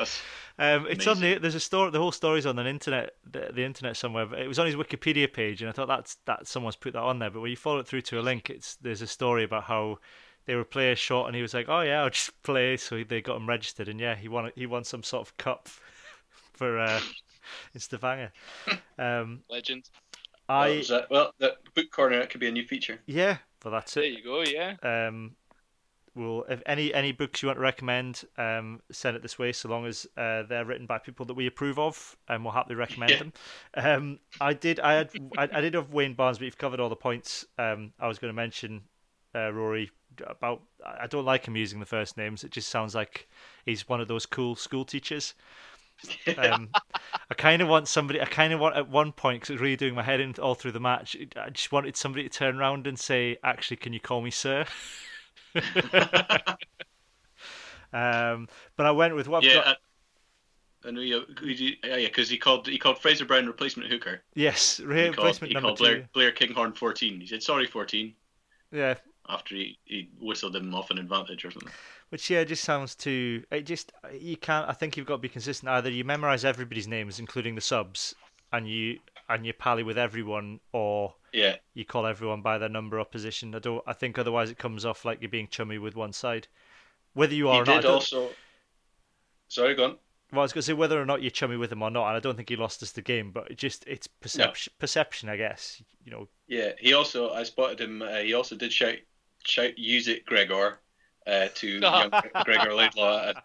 Um, 0.60 0.86
it's 0.88 1.06
on 1.06 1.20
the 1.20 1.38
there's 1.38 1.54
a 1.54 1.60
story. 1.60 1.90
The 1.90 2.00
whole 2.00 2.12
story's 2.12 2.44
on 2.44 2.56
the 2.56 2.66
internet, 2.66 3.14
the, 3.30 3.50
the 3.52 3.64
internet 3.64 3.96
somewhere. 3.96 4.26
But 4.26 4.40
it 4.40 4.48
was 4.48 4.58
on 4.58 4.66
his 4.66 4.74
Wikipedia 4.74 5.32
page, 5.32 5.62
and 5.62 5.68
I 5.68 5.72
thought 5.72 5.86
that's 5.86 6.16
that 6.26 6.48
someone's 6.48 6.74
put 6.74 6.94
that 6.94 7.02
on 7.02 7.20
there. 7.20 7.30
But 7.30 7.40
when 7.40 7.50
you 7.50 7.56
follow 7.56 7.78
it 7.78 7.86
through 7.86 8.00
to 8.02 8.18
a 8.18 8.22
link, 8.22 8.50
it's 8.50 8.74
there's 8.76 9.00
a 9.00 9.06
story 9.06 9.44
about 9.44 9.64
how 9.64 9.98
they 10.48 10.56
were 10.56 10.64
players 10.64 10.98
short, 10.98 11.28
and 11.28 11.36
he 11.36 11.42
was 11.42 11.54
like, 11.54 11.68
"Oh 11.68 11.82
yeah, 11.82 12.02
I'll 12.02 12.10
just 12.10 12.42
play." 12.42 12.76
So 12.76 13.04
they 13.04 13.20
got 13.20 13.36
him 13.36 13.48
registered, 13.48 13.86
and 13.88 14.00
yeah, 14.00 14.16
he 14.16 14.26
won 14.26 14.50
he 14.56 14.66
won 14.66 14.82
some 14.82 15.04
sort 15.04 15.28
of 15.28 15.36
cup 15.36 15.68
for 16.54 16.80
uh, 16.80 17.00
in 17.74 17.80
Stavanger. 17.80 18.32
Um, 18.98 19.42
Legend. 19.48 19.88
well, 20.48 20.58
I 20.58 20.68
is 20.70 20.88
that- 20.88 21.08
well, 21.10 21.32
the 21.38 21.54
book 21.76 21.90
corner 21.92 22.18
that 22.18 22.30
could 22.30 22.40
be 22.40 22.48
a 22.48 22.52
new 22.52 22.64
feature. 22.66 22.98
yeah, 23.06 23.36
well 23.64 23.70
that's 23.72 23.96
it. 23.96 24.00
There 24.00 24.08
you 24.10 24.24
go. 24.24 24.42
Yeah. 24.42 24.74
um, 24.82 25.36
we'll 26.16 26.42
if 26.48 26.60
any 26.66 26.92
any 26.92 27.12
books 27.12 27.42
you 27.42 27.46
want 27.46 27.58
to 27.58 27.62
recommend, 27.62 28.24
um, 28.38 28.80
send 28.90 29.16
it 29.16 29.22
this 29.22 29.38
way. 29.38 29.52
So 29.52 29.68
long 29.68 29.86
as 29.86 30.04
uh, 30.16 30.42
they're 30.48 30.64
written 30.64 30.86
by 30.86 30.98
people 30.98 31.26
that 31.26 31.34
we 31.34 31.46
approve 31.46 31.78
of, 31.78 32.16
and 32.28 32.42
we'll 32.42 32.52
happily 32.54 32.74
recommend 32.74 33.12
Yeah. 33.12 33.18
them. 33.18 33.32
Um, 33.76 34.18
I 34.40 34.52
did 34.54 34.80
I 34.80 34.94
had 34.94 35.10
I, 35.38 35.48
I 35.52 35.60
did 35.60 35.74
have 35.74 35.92
Wayne 35.92 36.14
Barnes, 36.14 36.38
but 36.38 36.46
you've 36.46 36.58
covered 36.58 36.80
all 36.80 36.88
the 36.88 36.96
points. 36.96 37.44
Um, 37.58 37.92
I 38.00 38.08
was 38.08 38.18
going 38.18 38.30
to 38.30 38.36
mention 38.36 38.82
uh, 39.34 39.52
Rory 39.52 39.90
about 40.26 40.62
I 40.84 41.06
don't 41.06 41.24
like 41.24 41.46
him 41.46 41.56
using 41.56 41.80
the 41.80 41.86
first 41.86 42.16
names. 42.16 42.44
It 42.44 42.50
just 42.50 42.68
sounds 42.68 42.94
like 42.94 43.28
he's 43.64 43.88
one 43.88 44.00
of 44.00 44.08
those 44.08 44.26
cool 44.26 44.56
school 44.56 44.84
teachers. 44.84 45.34
Um, 46.38 46.68
I 47.30 47.34
kind 47.34 47.60
of 47.60 47.68
want 47.68 47.88
somebody. 47.88 48.20
I 48.20 48.24
kind 48.26 48.52
of 48.52 48.60
want 48.60 48.76
at 48.76 48.88
one 48.88 49.10
point 49.12 49.40
because 49.40 49.50
it 49.50 49.54
was 49.54 49.62
really 49.62 49.76
doing 49.76 49.94
my 49.96 50.02
head 50.04 50.20
in 50.20 50.34
all 50.40 50.54
through 50.54 50.72
the 50.72 50.80
match. 50.80 51.16
I 51.36 51.50
just 51.50 51.72
wanted 51.72 51.96
somebody 51.96 52.22
to 52.22 52.28
turn 52.28 52.56
around 52.58 52.86
and 52.86 52.98
say, 52.98 53.38
"Actually, 53.42 53.78
can 53.78 53.92
you 53.92 54.00
call 54.00 54.20
me 54.20 54.30
sir?" 54.30 54.64
um, 57.92 58.48
but 58.76 58.86
I 58.86 58.90
went 58.92 59.14
with 59.14 59.28
what 59.28 59.44
I've 59.44 59.44
yeah, 59.44 59.54
got. 59.54 59.66
I, 60.84 60.88
I 60.88 60.90
know 60.92 61.00
you. 61.00 61.24
you- 61.42 61.76
Yeah, 61.84 61.96
yeah, 61.96 62.08
because 62.08 62.28
he 62.28 62.38
called 62.38 62.66
he 62.68 62.78
called 62.78 62.98
Fraser 63.00 63.24
Brown 63.24 63.46
replacement 63.46 63.90
hooker. 63.90 64.22
yes, 64.34 64.78
He 64.78 64.84
re- 64.84 65.10
called, 65.10 65.36
he 65.38 65.54
number 65.54 65.68
called 65.68 65.78
two. 65.78 65.84
Blair, 65.84 66.08
Blair 66.12 66.32
Kinghorn 66.32 66.72
fourteen. 66.74 67.20
He 67.20 67.26
said 67.26 67.42
sorry 67.42 67.66
fourteen 67.66 68.14
Yeah, 68.70 68.94
after 69.28 69.54
he, 69.54 69.78
he 69.84 70.08
whistled 70.20 70.56
him 70.56 70.74
off 70.74 70.90
an 70.90 70.98
advantage 70.98 71.44
or 71.44 71.50
something. 71.50 71.72
which 72.10 72.30
yeah, 72.30 72.44
just 72.44 72.64
sounds 72.64 72.94
too. 72.94 73.44
It 73.50 73.62
just 73.66 73.92
you 74.18 74.36
can't. 74.36 74.68
I 74.68 74.72
think 74.72 74.96
you've 74.96 75.06
got 75.06 75.16
to 75.16 75.22
be 75.22 75.28
consistent. 75.28 75.68
Either 75.70 75.90
you 75.90 76.04
memorize 76.04 76.44
everybody's 76.44 76.88
names, 76.88 77.18
including 77.18 77.54
the 77.54 77.60
subs, 77.60 78.14
and 78.52 78.68
you 78.68 78.98
and 79.28 79.44
you 79.44 79.52
pally 79.52 79.82
with 79.82 79.98
everyone, 79.98 80.60
or 80.72 81.14
Yeah, 81.32 81.56
you 81.74 81.84
call 81.84 82.06
everyone 82.06 82.40
by 82.40 82.56
their 82.58 82.68
number 82.70 82.98
or 82.98 83.04
position. 83.04 83.54
I 83.54 83.58
don't. 83.58 83.82
I 83.86 83.92
think 83.92 84.18
otherwise 84.18 84.50
it 84.50 84.58
comes 84.58 84.84
off 84.86 85.04
like 85.04 85.20
you're 85.20 85.28
being 85.30 85.48
chummy 85.48 85.78
with 85.78 85.94
one 85.96 86.12
side. 86.12 86.48
Whether 87.14 87.34
you 87.34 87.48
are 87.48 87.54
he 87.56 87.60
or 87.60 87.64
not, 87.64 87.72
I 87.72 87.76
did 87.76 87.82
don't- 87.82 87.94
also. 87.94 88.30
Sorry, 89.48 89.74
go 89.74 89.84
on. 89.84 89.96
Well, 90.30 90.40
I 90.40 90.42
was 90.42 90.52
going 90.52 90.60
to 90.60 90.66
say 90.66 90.72
whether 90.74 91.00
or 91.00 91.06
not 91.06 91.22
you're 91.22 91.30
chummy 91.30 91.56
with 91.56 91.72
him 91.72 91.82
or 91.82 91.90
not, 91.90 92.08
and 92.08 92.16
I 92.16 92.20
don't 92.20 92.36
think 92.36 92.50
he 92.50 92.56
lost 92.56 92.82
us 92.82 92.92
the 92.92 93.00
game, 93.00 93.30
but 93.32 93.50
it 93.50 93.56
just 93.56 93.82
it's 93.86 94.06
perception, 94.06 94.74
perception, 94.78 95.30
I 95.30 95.36
guess. 95.38 95.82
You 96.04 96.12
know, 96.12 96.28
Yeah, 96.46 96.72
he 96.78 96.92
also 96.92 97.30
I 97.30 97.44
spotted 97.44 97.80
him. 97.80 98.02
Uh, 98.02 98.16
he 98.18 98.34
also 98.34 98.54
did 98.54 98.70
shout 98.70 98.96
shout 99.48 99.78
use 99.78 100.08
it 100.08 100.24
Gregor 100.26 100.78
uh, 101.26 101.48
to 101.54 101.68
young 101.78 102.10
Gregor 102.44 102.74
Laidlaw 102.74 103.30
at, 103.30 103.36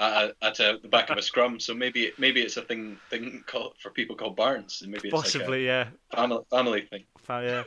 at, 0.00 0.34
at 0.42 0.60
uh, 0.60 0.78
the 0.82 0.88
back 0.88 1.10
of 1.10 1.18
a 1.18 1.22
scrum. 1.22 1.58
So 1.60 1.74
maybe 1.74 2.12
maybe 2.18 2.40
it's 2.40 2.56
a 2.56 2.62
thing 2.62 2.98
thing 3.10 3.42
called, 3.46 3.74
for 3.78 3.90
people 3.90 4.16
called 4.16 4.36
Barnes. 4.36 4.82
and 4.82 4.90
Maybe 4.90 5.08
it's 5.08 5.14
Possibly, 5.14 5.66
yeah. 5.66 5.88
like 6.16 6.18
a 6.18 6.20
family 6.20 6.44
family 6.50 6.82
thing. 6.82 7.04
Yeah. 7.28 7.64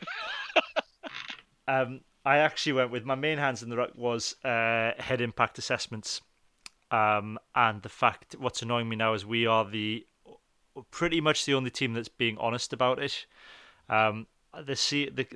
um, 1.67 2.01
I 2.25 2.37
actually 2.37 2.73
went 2.73 2.91
with 2.91 3.05
my 3.05 3.15
main 3.15 3.37
hands 3.37 3.61
in 3.61 3.69
the 3.69 3.77
ruck 3.77 3.91
was 3.95 4.35
uh, 4.43 4.91
head 4.97 5.21
impact 5.21 5.57
assessments, 5.59 6.21
um, 6.91 7.37
and 7.53 7.81
the 7.81 7.89
fact 7.89 8.35
what's 8.39 8.61
annoying 8.61 8.89
me 8.89 8.95
now 8.95 9.13
is 9.13 9.25
we 9.25 9.45
are 9.45 9.65
the 9.65 10.05
pretty 10.91 11.21
much 11.21 11.45
the 11.45 11.53
only 11.53 11.69
team 11.69 11.93
that's 11.93 12.09
being 12.09 12.37
honest 12.37 12.73
about 12.73 12.99
it. 12.99 13.25
Um, 13.89 14.27
the 14.65 14.75
C, 14.75 15.09
the 15.09 15.27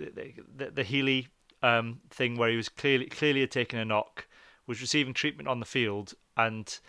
the, 0.56 0.72
the 0.72 0.84
Healy 0.84 1.28
um, 1.62 2.02
thing 2.10 2.38
where 2.38 2.50
he 2.50 2.56
was 2.56 2.70
clearly 2.70 3.06
clearly 3.08 3.42
had 3.42 3.52
taken 3.52 3.80
a 3.80 3.86
knock, 3.86 4.28
was 4.68 4.82
receiving 4.82 5.14
treatment 5.14 5.48
on 5.48 5.60
the 5.60 5.66
field, 5.66 6.14
and 6.38 6.80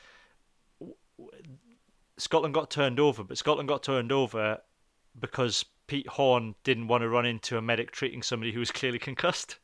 Scotland 2.17 2.55
got 2.55 2.71
turned 2.71 3.01
over. 3.01 3.25
But 3.25 3.39
Scotland 3.39 3.69
got 3.69 3.83
turned 3.83 4.13
over 4.13 4.61
because 5.19 5.65
Pete 5.87 6.07
Horne 6.07 6.55
didn't 6.63 6.89
want 6.89 7.03
to 7.03 7.09
run 7.09 7.27
into 7.27 7.57
a 7.57 7.63
medic 7.63 7.91
treating 7.91 8.23
somebody 8.23 8.53
who 8.53 8.61
was 8.61 8.71
clearly 8.71 8.99
concussed. 9.09 9.59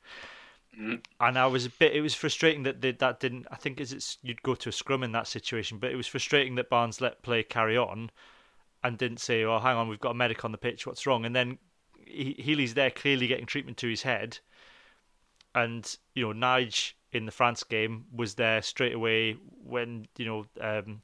Mhm. 0.78 1.02
And 1.20 1.38
I 1.38 1.46
was 1.46 1.66
a 1.66 1.70
bit. 1.70 1.94
It 1.94 2.02
was 2.02 2.14
frustrating 2.14 2.64
that 2.64 2.80
they, 2.80 2.92
that 2.92 3.20
didn't. 3.20 3.46
I 3.50 3.56
think 3.56 3.80
is 3.80 3.92
it's 3.92 4.18
you'd 4.22 4.42
go 4.42 4.54
to 4.56 4.68
a 4.68 4.72
scrum 4.72 5.02
in 5.02 5.12
that 5.12 5.26
situation, 5.26 5.78
but 5.78 5.90
it 5.90 5.96
was 5.96 6.06
frustrating 6.06 6.56
that 6.56 6.68
Barnes 6.68 7.00
let 7.00 7.22
play 7.22 7.42
carry 7.42 7.76
on, 7.76 8.10
and 8.84 8.98
didn't 8.98 9.20
say, 9.20 9.44
"Oh, 9.44 9.58
hang 9.58 9.76
on, 9.76 9.88
we've 9.88 10.00
got 10.00 10.10
a 10.10 10.14
medic 10.14 10.44
on 10.44 10.52
the 10.52 10.58
pitch. 10.58 10.86
What's 10.86 11.06
wrong?" 11.06 11.24
And 11.24 11.34
then 11.34 11.58
he, 12.06 12.34
Healy's 12.38 12.74
there, 12.74 12.90
clearly 12.90 13.26
getting 13.26 13.46
treatment 13.46 13.78
to 13.78 13.88
his 13.88 14.02
head, 14.02 14.38
and 15.56 15.96
you 16.14 16.22
know 16.22 16.32
Nige 16.32 16.92
in 17.12 17.24
the 17.24 17.32
France 17.32 17.64
game 17.64 18.04
was 18.14 18.34
there 18.34 18.62
straight 18.62 18.94
away 18.94 19.36
when 19.64 20.06
you 20.18 20.26
know 20.26 20.44
um, 20.60 21.00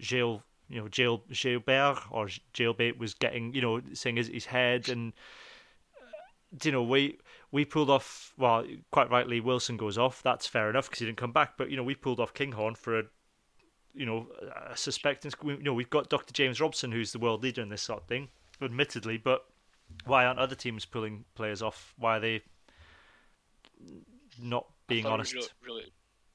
Gilles, 0.00 0.40
you 0.68 0.80
know 0.80 0.88
Gilles, 0.90 1.20
Gilbert 1.32 1.98
or 2.10 2.28
Jailbait 2.54 2.96
was 2.96 3.12
getting 3.14 3.52
you 3.52 3.60
know 3.60 3.82
saying 3.92 4.16
his, 4.16 4.28
his 4.28 4.46
head. 4.46 4.88
And 4.88 5.12
uh, 6.00 6.58
you 6.62 6.70
know 6.70 6.84
we 6.84 7.18
we 7.50 7.64
pulled 7.64 7.90
off 7.90 8.32
well 8.38 8.64
quite 8.92 9.10
rightly 9.10 9.40
Wilson 9.40 9.76
goes 9.76 9.98
off. 9.98 10.22
That's 10.22 10.46
fair 10.46 10.70
enough 10.70 10.88
because 10.88 11.00
he 11.00 11.06
didn't 11.06 11.18
come 11.18 11.32
back. 11.32 11.58
But 11.58 11.68
you 11.68 11.76
know 11.76 11.84
we 11.84 11.96
pulled 11.96 12.20
off 12.20 12.32
Kinghorn 12.32 12.76
for 12.76 13.00
a 13.00 13.02
you 13.94 14.06
know 14.06 14.28
a 14.70 14.76
suspect 14.76 15.26
you 15.44 15.58
know 15.62 15.74
we've 15.74 15.90
got 15.90 16.08
Dr 16.08 16.32
James 16.32 16.60
Robson 16.60 16.92
who's 16.92 17.12
the 17.12 17.18
world 17.18 17.42
leader 17.42 17.60
in 17.62 17.68
this 17.68 17.82
sort 17.82 18.02
of 18.02 18.06
thing 18.06 18.28
admittedly. 18.62 19.18
But 19.18 19.44
why 20.04 20.24
aren't 20.24 20.38
other 20.38 20.54
teams 20.54 20.84
pulling 20.84 21.24
players 21.34 21.62
off? 21.62 21.94
Why 21.98 22.18
are 22.18 22.20
they 22.20 22.42
not 24.40 24.66
being 24.88 25.06
honest 25.06 25.34
It 25.34 25.38
was 25.38 25.50
really, 25.62 25.74
really, 25.80 25.92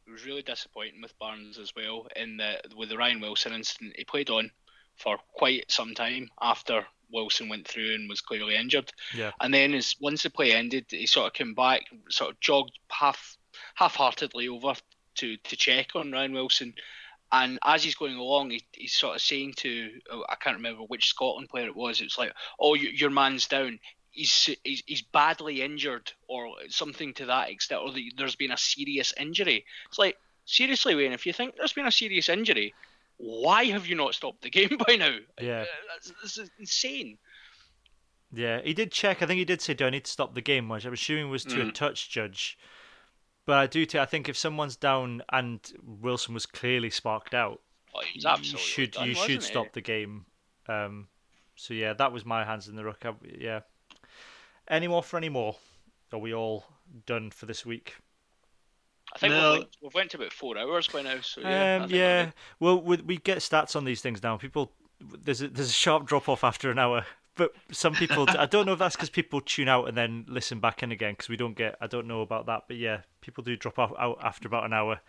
it 0.07 0.11
was 0.11 0.25
really 0.25 0.41
disappointing 0.41 1.01
with 1.01 1.17
Barnes 1.19 1.57
as 1.57 1.73
well. 1.75 2.07
In 2.15 2.37
the 2.37 2.61
with 2.75 2.89
the 2.89 2.97
Ryan 2.97 3.19
Wilson 3.19 3.53
incident, 3.53 3.93
he 3.97 4.03
played 4.03 4.29
on 4.29 4.51
for 4.95 5.17
quite 5.33 5.69
some 5.69 5.93
time 5.93 6.29
after 6.41 6.85
Wilson 7.11 7.49
went 7.49 7.67
through 7.67 7.95
and 7.95 8.09
was 8.09 8.21
clearly 8.21 8.55
injured. 8.55 8.91
Yeah. 9.13 9.31
And 9.39 9.53
then 9.53 9.73
as 9.73 9.95
once 9.99 10.23
the 10.23 10.29
play 10.29 10.53
ended, 10.53 10.85
he 10.89 11.05
sort 11.05 11.27
of 11.27 11.33
came 11.33 11.53
back, 11.53 11.83
sort 12.09 12.31
of 12.31 12.39
jogged 12.39 12.77
half 12.89 13.37
half-heartedly 13.75 14.47
over 14.47 14.73
to 15.15 15.37
to 15.37 15.55
check 15.55 15.95
on 15.95 16.11
Ryan 16.11 16.33
Wilson. 16.33 16.73
And 17.29 17.59
as 17.65 17.83
he's 17.83 17.95
going 17.95 18.15
along, 18.15 18.51
he, 18.51 18.65
he's 18.71 18.93
sort 18.93 19.15
of 19.15 19.21
saying 19.21 19.55
to 19.57 19.89
oh, 20.11 20.23
I 20.29 20.35
can't 20.35 20.55
remember 20.55 20.83
which 20.83 21.09
Scotland 21.09 21.49
player 21.49 21.67
it 21.67 21.75
was. 21.75 21.99
It's 21.99 22.17
like, 22.17 22.33
"Oh, 22.59 22.73
you, 22.73 22.89
your 22.89 23.09
man's 23.09 23.47
down. 23.47 23.79
He's, 24.17 24.49
he's 24.63 24.83
he's 24.87 25.01
badly 25.03 25.61
injured, 25.61 26.11
or 26.27 26.49
something 26.69 27.13
to 27.15 27.25
that 27.27 27.49
extent, 27.49 27.81
or 27.83 27.91
the, 27.91 28.11
there's 28.17 28.35
been 28.35 28.51
a 28.51 28.57
serious 28.57 29.13
injury." 29.19 29.63
It's 29.89 29.99
like, 29.99 30.17
seriously, 30.45 30.95
Wayne, 30.95 31.11
if 31.13 31.25
you 31.25 31.33
think 31.33 31.55
there's 31.55 31.73
been 31.73 31.85
a 31.85 31.91
serious 31.91 32.27
injury, 32.27 32.73
why 33.17 33.65
have 33.65 33.85
you 33.85 33.95
not 33.95 34.15
stopped 34.15 34.41
the 34.41 34.49
game 34.59 34.77
by 34.87 34.95
now? 34.95 35.17
Yeah. 35.39 35.61
Uh, 35.61 36.11
this 36.23 36.37
is 36.39 36.49
insane. 36.59 37.17
Yeah, 38.33 38.61
he 38.61 38.73
did 38.73 38.91
check. 38.91 39.21
I 39.21 39.25
think 39.25 39.37
he 39.37 39.45
did 39.45 39.61
say, 39.61 39.73
"Do 39.73 39.85
I 39.85 39.89
need 39.91 40.05
to 40.05 40.11
stop 40.11 40.33
the 40.33 40.41
game?" 40.41 40.67
Which 40.67 40.85
I'm 40.85 40.93
assuming 40.93 41.29
was 41.29 41.45
to 41.45 41.61
a 41.61 41.65
Mm. 41.65 41.73
touch 41.73 42.09
judge. 42.09 42.57
But 43.45 43.57
I 43.59 43.67
do. 43.67 43.85
T- 43.85 43.99
I 43.99 44.05
think 44.05 44.27
if 44.27 44.35
someone's 44.35 44.75
down 44.75 45.21
and 45.31 45.61
Wilson 45.81 46.33
was 46.33 46.45
clearly 46.45 46.89
sparked 46.89 47.33
out, 47.33 47.61
Oh, 47.95 48.01
you 48.13 48.21
should 48.57 48.91
done, 48.91 49.07
you 49.07 49.15
should 49.15 49.41
stop 49.43 49.71
the 49.73 49.81
game. 49.81 50.25
Um, 50.67 51.07
so 51.55 51.73
yeah, 51.73 51.93
that 51.93 52.11
was 52.11 52.25
my 52.25 52.43
hands 52.43 52.67
in 52.67 52.75
the 52.75 52.83
ruck. 52.83 53.05
I, 53.05 53.13
yeah. 53.39 53.61
Any 54.69 54.87
more 54.87 55.03
for 55.03 55.17
any 55.17 55.29
more? 55.29 55.55
Are 56.11 56.19
we 56.19 56.33
all 56.33 56.65
done 57.05 57.31
for 57.31 57.45
this 57.45 57.65
week? 57.65 57.95
I 59.13 59.19
think 59.19 59.33
No. 59.33 59.51
we've, 59.51 59.59
went, 59.59 59.77
we've 59.81 59.93
went 59.93 60.13
about 60.13 60.33
four 60.33 60.57
hours 60.57 60.87
by 60.87 61.01
now. 61.01 61.21
So 61.21 61.41
yeah, 61.41 61.79
um, 61.83 61.89
yeah. 61.89 62.31
Well, 62.59 62.81
we, 62.81 62.97
we 62.97 63.17
get 63.17 63.39
stats 63.39 63.75
on 63.75 63.85
these 63.85 64.01
things 64.01 64.21
now. 64.21 64.37
People, 64.37 64.71
there's 64.99 65.41
a, 65.41 65.47
there's 65.47 65.69
a 65.69 65.73
sharp 65.73 66.05
drop 66.05 66.27
off 66.27 66.43
after 66.43 66.69
an 66.71 66.79
hour. 66.79 67.05
But 67.35 67.53
some 67.71 67.93
people, 67.93 68.25
I 68.37 68.45
don't 68.47 68.65
know 68.65 68.73
if 68.73 68.79
that's 68.79 68.95
because 68.95 69.09
people 69.09 69.41
tune 69.41 69.69
out 69.69 69.87
and 69.87 69.95
then 69.95 70.25
listen 70.27 70.59
back 70.59 70.83
in 70.83 70.91
again 70.91 71.13
because 71.13 71.29
we 71.29 71.37
don't 71.37 71.55
get. 71.55 71.75
I 71.79 71.87
don't 71.87 72.07
know 72.07 72.21
about 72.21 72.47
that, 72.47 72.63
but 72.67 72.77
yeah, 72.77 73.01
people 73.21 73.43
do 73.43 73.55
drop 73.55 73.79
off 73.79 73.93
out 73.97 74.17
after 74.23 74.47
about 74.47 74.65
an 74.65 74.73
hour. 74.73 74.99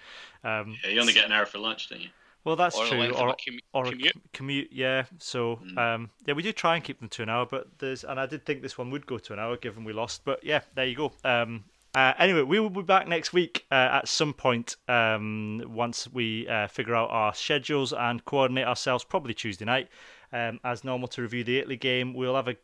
Um, 0.44 0.76
Yeah, 0.84 0.90
you 0.90 1.00
only 1.00 1.12
get 1.14 1.24
an 1.24 1.32
hour 1.32 1.46
for 1.46 1.58
lunch, 1.58 1.88
don't 1.88 2.00
you? 2.02 2.10
Well, 2.48 2.56
that's 2.56 2.76
Or 2.76 2.86
true. 2.86 3.10
Or 3.12 3.36
commu- 3.36 3.60
or 3.72 3.84
commute. 3.84 4.12
com- 4.14 4.22
commute, 4.32 4.68
yeah. 4.72 5.04
So 5.18 5.56
Mm. 5.56 5.78
um, 5.78 6.10
yeah, 6.26 6.34
we 6.34 6.42
do 6.42 6.52
try 6.52 6.74
and 6.74 6.82
keep 6.82 6.98
them 6.98 7.08
to 7.10 7.22
an 7.22 7.28
hour, 7.28 7.46
but 7.46 7.78
there's 7.78 8.02
and 8.04 8.18
I 8.18 8.26
did 8.26 8.44
think 8.46 8.62
this 8.62 8.76
one 8.78 8.90
would 8.90 9.06
go 9.06 9.18
to 9.18 9.32
an 9.34 9.38
hour 9.38 9.56
given 9.56 9.84
we 9.84 9.92
lost, 9.92 10.24
but 10.24 10.42
yeah, 10.42 10.60
there 10.74 10.86
you 10.86 10.96
go. 10.96 11.12
Um, 11.24 11.64
uh, 11.94 12.12
anyway, 12.18 12.42
we 12.42 12.60
will 12.60 12.70
be 12.70 12.82
back 12.82 13.06
next 13.08 13.32
week 13.32 13.66
uh, 13.70 13.74
at 14.00 14.08
some 14.08 14.32
point 14.32 14.76
um, 14.88 15.62
once 15.66 16.06
we 16.08 16.46
uh, 16.48 16.66
figure 16.68 16.94
out 16.94 17.10
our 17.10 17.34
schedules 17.34 17.92
and 17.92 18.24
coordinate 18.24 18.66
ourselves. 18.66 19.04
Probably 19.04 19.34
Tuesday 19.34 19.64
night, 19.64 19.88
um, 20.32 20.60
as 20.64 20.84
normal, 20.84 21.08
to 21.08 21.22
review 21.22 21.44
the 21.44 21.58
Italy 21.58 21.76
game. 21.76 22.14
We'll 22.14 22.36
have 22.36 22.48
a 22.48 22.56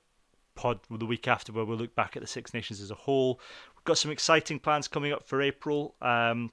pod 0.55 0.81
the 0.91 1.07
week 1.07 1.27
after 1.27 1.53
where 1.53 1.65
we'll 1.65 1.79
look 1.79 1.95
back 1.97 2.17
at 2.17 2.23
the 2.23 2.29
Six 2.29 2.55
Nations 2.55 2.81
as 2.81 2.91
a 2.91 2.95
whole. 2.95 3.41
We've 3.77 3.85
got 3.85 3.99
some 3.99 4.11
exciting 4.11 4.61
plans 4.61 4.89
coming 4.89 5.13
up 5.13 5.27
for 5.27 5.43
April. 5.43 5.95
Um, 6.01 6.53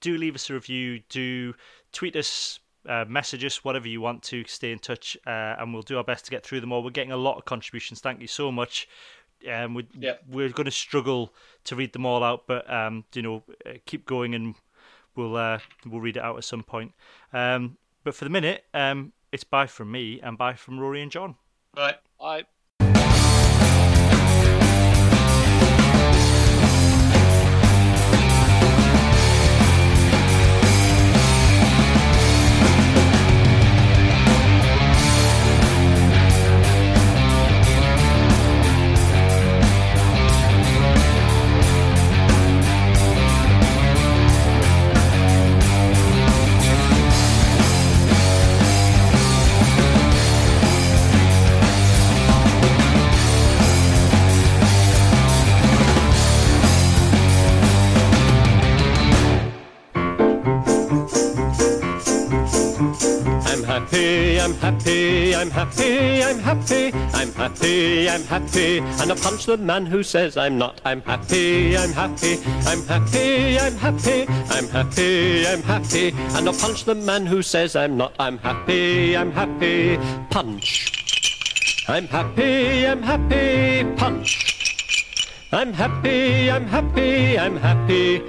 do 0.00 0.16
leave 0.16 0.34
us 0.34 0.48
a 0.50 0.54
review. 0.54 1.00
Do 1.08 1.54
tweet 1.92 2.16
us, 2.16 2.60
uh, 2.88 3.04
message 3.08 3.44
us, 3.44 3.64
whatever 3.64 3.88
you 3.88 4.00
want 4.00 4.22
to. 4.24 4.44
Stay 4.44 4.72
in 4.72 4.78
touch, 4.78 5.16
uh, 5.26 5.56
and 5.58 5.72
we'll 5.72 5.82
do 5.82 5.96
our 5.96 6.04
best 6.04 6.24
to 6.26 6.30
get 6.30 6.44
through 6.44 6.60
them 6.60 6.72
all. 6.72 6.82
We're 6.82 6.90
getting 6.90 7.12
a 7.12 7.16
lot 7.16 7.36
of 7.36 7.44
contributions. 7.44 8.00
Thank 8.00 8.20
you 8.20 8.26
so 8.26 8.52
much. 8.52 8.88
Um, 9.50 9.74
we, 9.74 9.86
Yeah. 9.98 10.14
We're 10.28 10.50
going 10.50 10.66
to 10.66 10.70
struggle 10.70 11.32
to 11.64 11.76
read 11.76 11.92
them 11.92 12.06
all 12.06 12.22
out, 12.22 12.46
but 12.46 12.70
um, 12.70 13.04
you 13.14 13.22
know, 13.22 13.42
uh, 13.66 13.72
keep 13.86 14.06
going, 14.06 14.34
and 14.34 14.54
we'll 15.16 15.36
uh, 15.36 15.58
we'll 15.86 16.00
read 16.00 16.16
it 16.16 16.22
out 16.22 16.36
at 16.36 16.44
some 16.44 16.62
point. 16.62 16.92
Um, 17.32 17.76
but 18.04 18.14
for 18.14 18.24
the 18.24 18.30
minute, 18.30 18.64
um, 18.74 19.12
it's 19.32 19.44
bye 19.44 19.66
from 19.66 19.90
me 19.90 20.20
and 20.22 20.36
bye 20.36 20.54
from 20.54 20.78
Rory 20.78 21.02
and 21.02 21.10
John. 21.10 21.36
Right. 21.76 21.96
I 22.20 22.44
happy, 63.90 64.40
I'm 64.40 64.54
happy, 64.54 65.34
I'm 65.34 65.50
happy, 65.50 66.22
I'm 66.22 66.38
happy, 66.38 66.92
I'm 67.12 67.32
happy, 67.32 68.08
I'm 68.08 68.22
happy, 68.22 68.78
and 68.78 69.12
I 69.12 69.14
punch 69.16 69.46
the 69.46 69.56
man 69.56 69.86
who 69.86 70.02
says 70.02 70.36
I'm 70.36 70.58
not. 70.58 70.80
I'm 70.84 71.00
happy, 71.02 71.76
I'm 71.76 71.92
happy, 71.92 72.38
I'm 72.66 72.82
happy, 72.86 73.58
I'm 73.58 73.76
happy, 73.76 74.28
I'm 74.28 74.68
happy, 74.68 75.46
I'm 75.46 75.62
happy, 75.62 76.08
and 76.10 76.48
I 76.48 76.52
punch 76.52 76.84
the 76.84 76.94
man 76.94 77.26
who 77.26 77.42
says 77.42 77.76
I'm 77.76 77.96
not. 77.96 78.14
I'm 78.18 78.38
happy, 78.38 79.16
I'm 79.16 79.32
happy, 79.32 79.98
punch. 80.30 80.92
I'm 81.88 82.06
happy, 82.06 82.86
I'm 82.86 83.02
happy, 83.02 83.84
punch. 83.96 84.56
I'm 85.52 85.72
happy, 85.72 86.50
I'm 86.50 86.66
happy, 86.66 87.38
I'm 87.38 87.56
happy. 87.56 88.22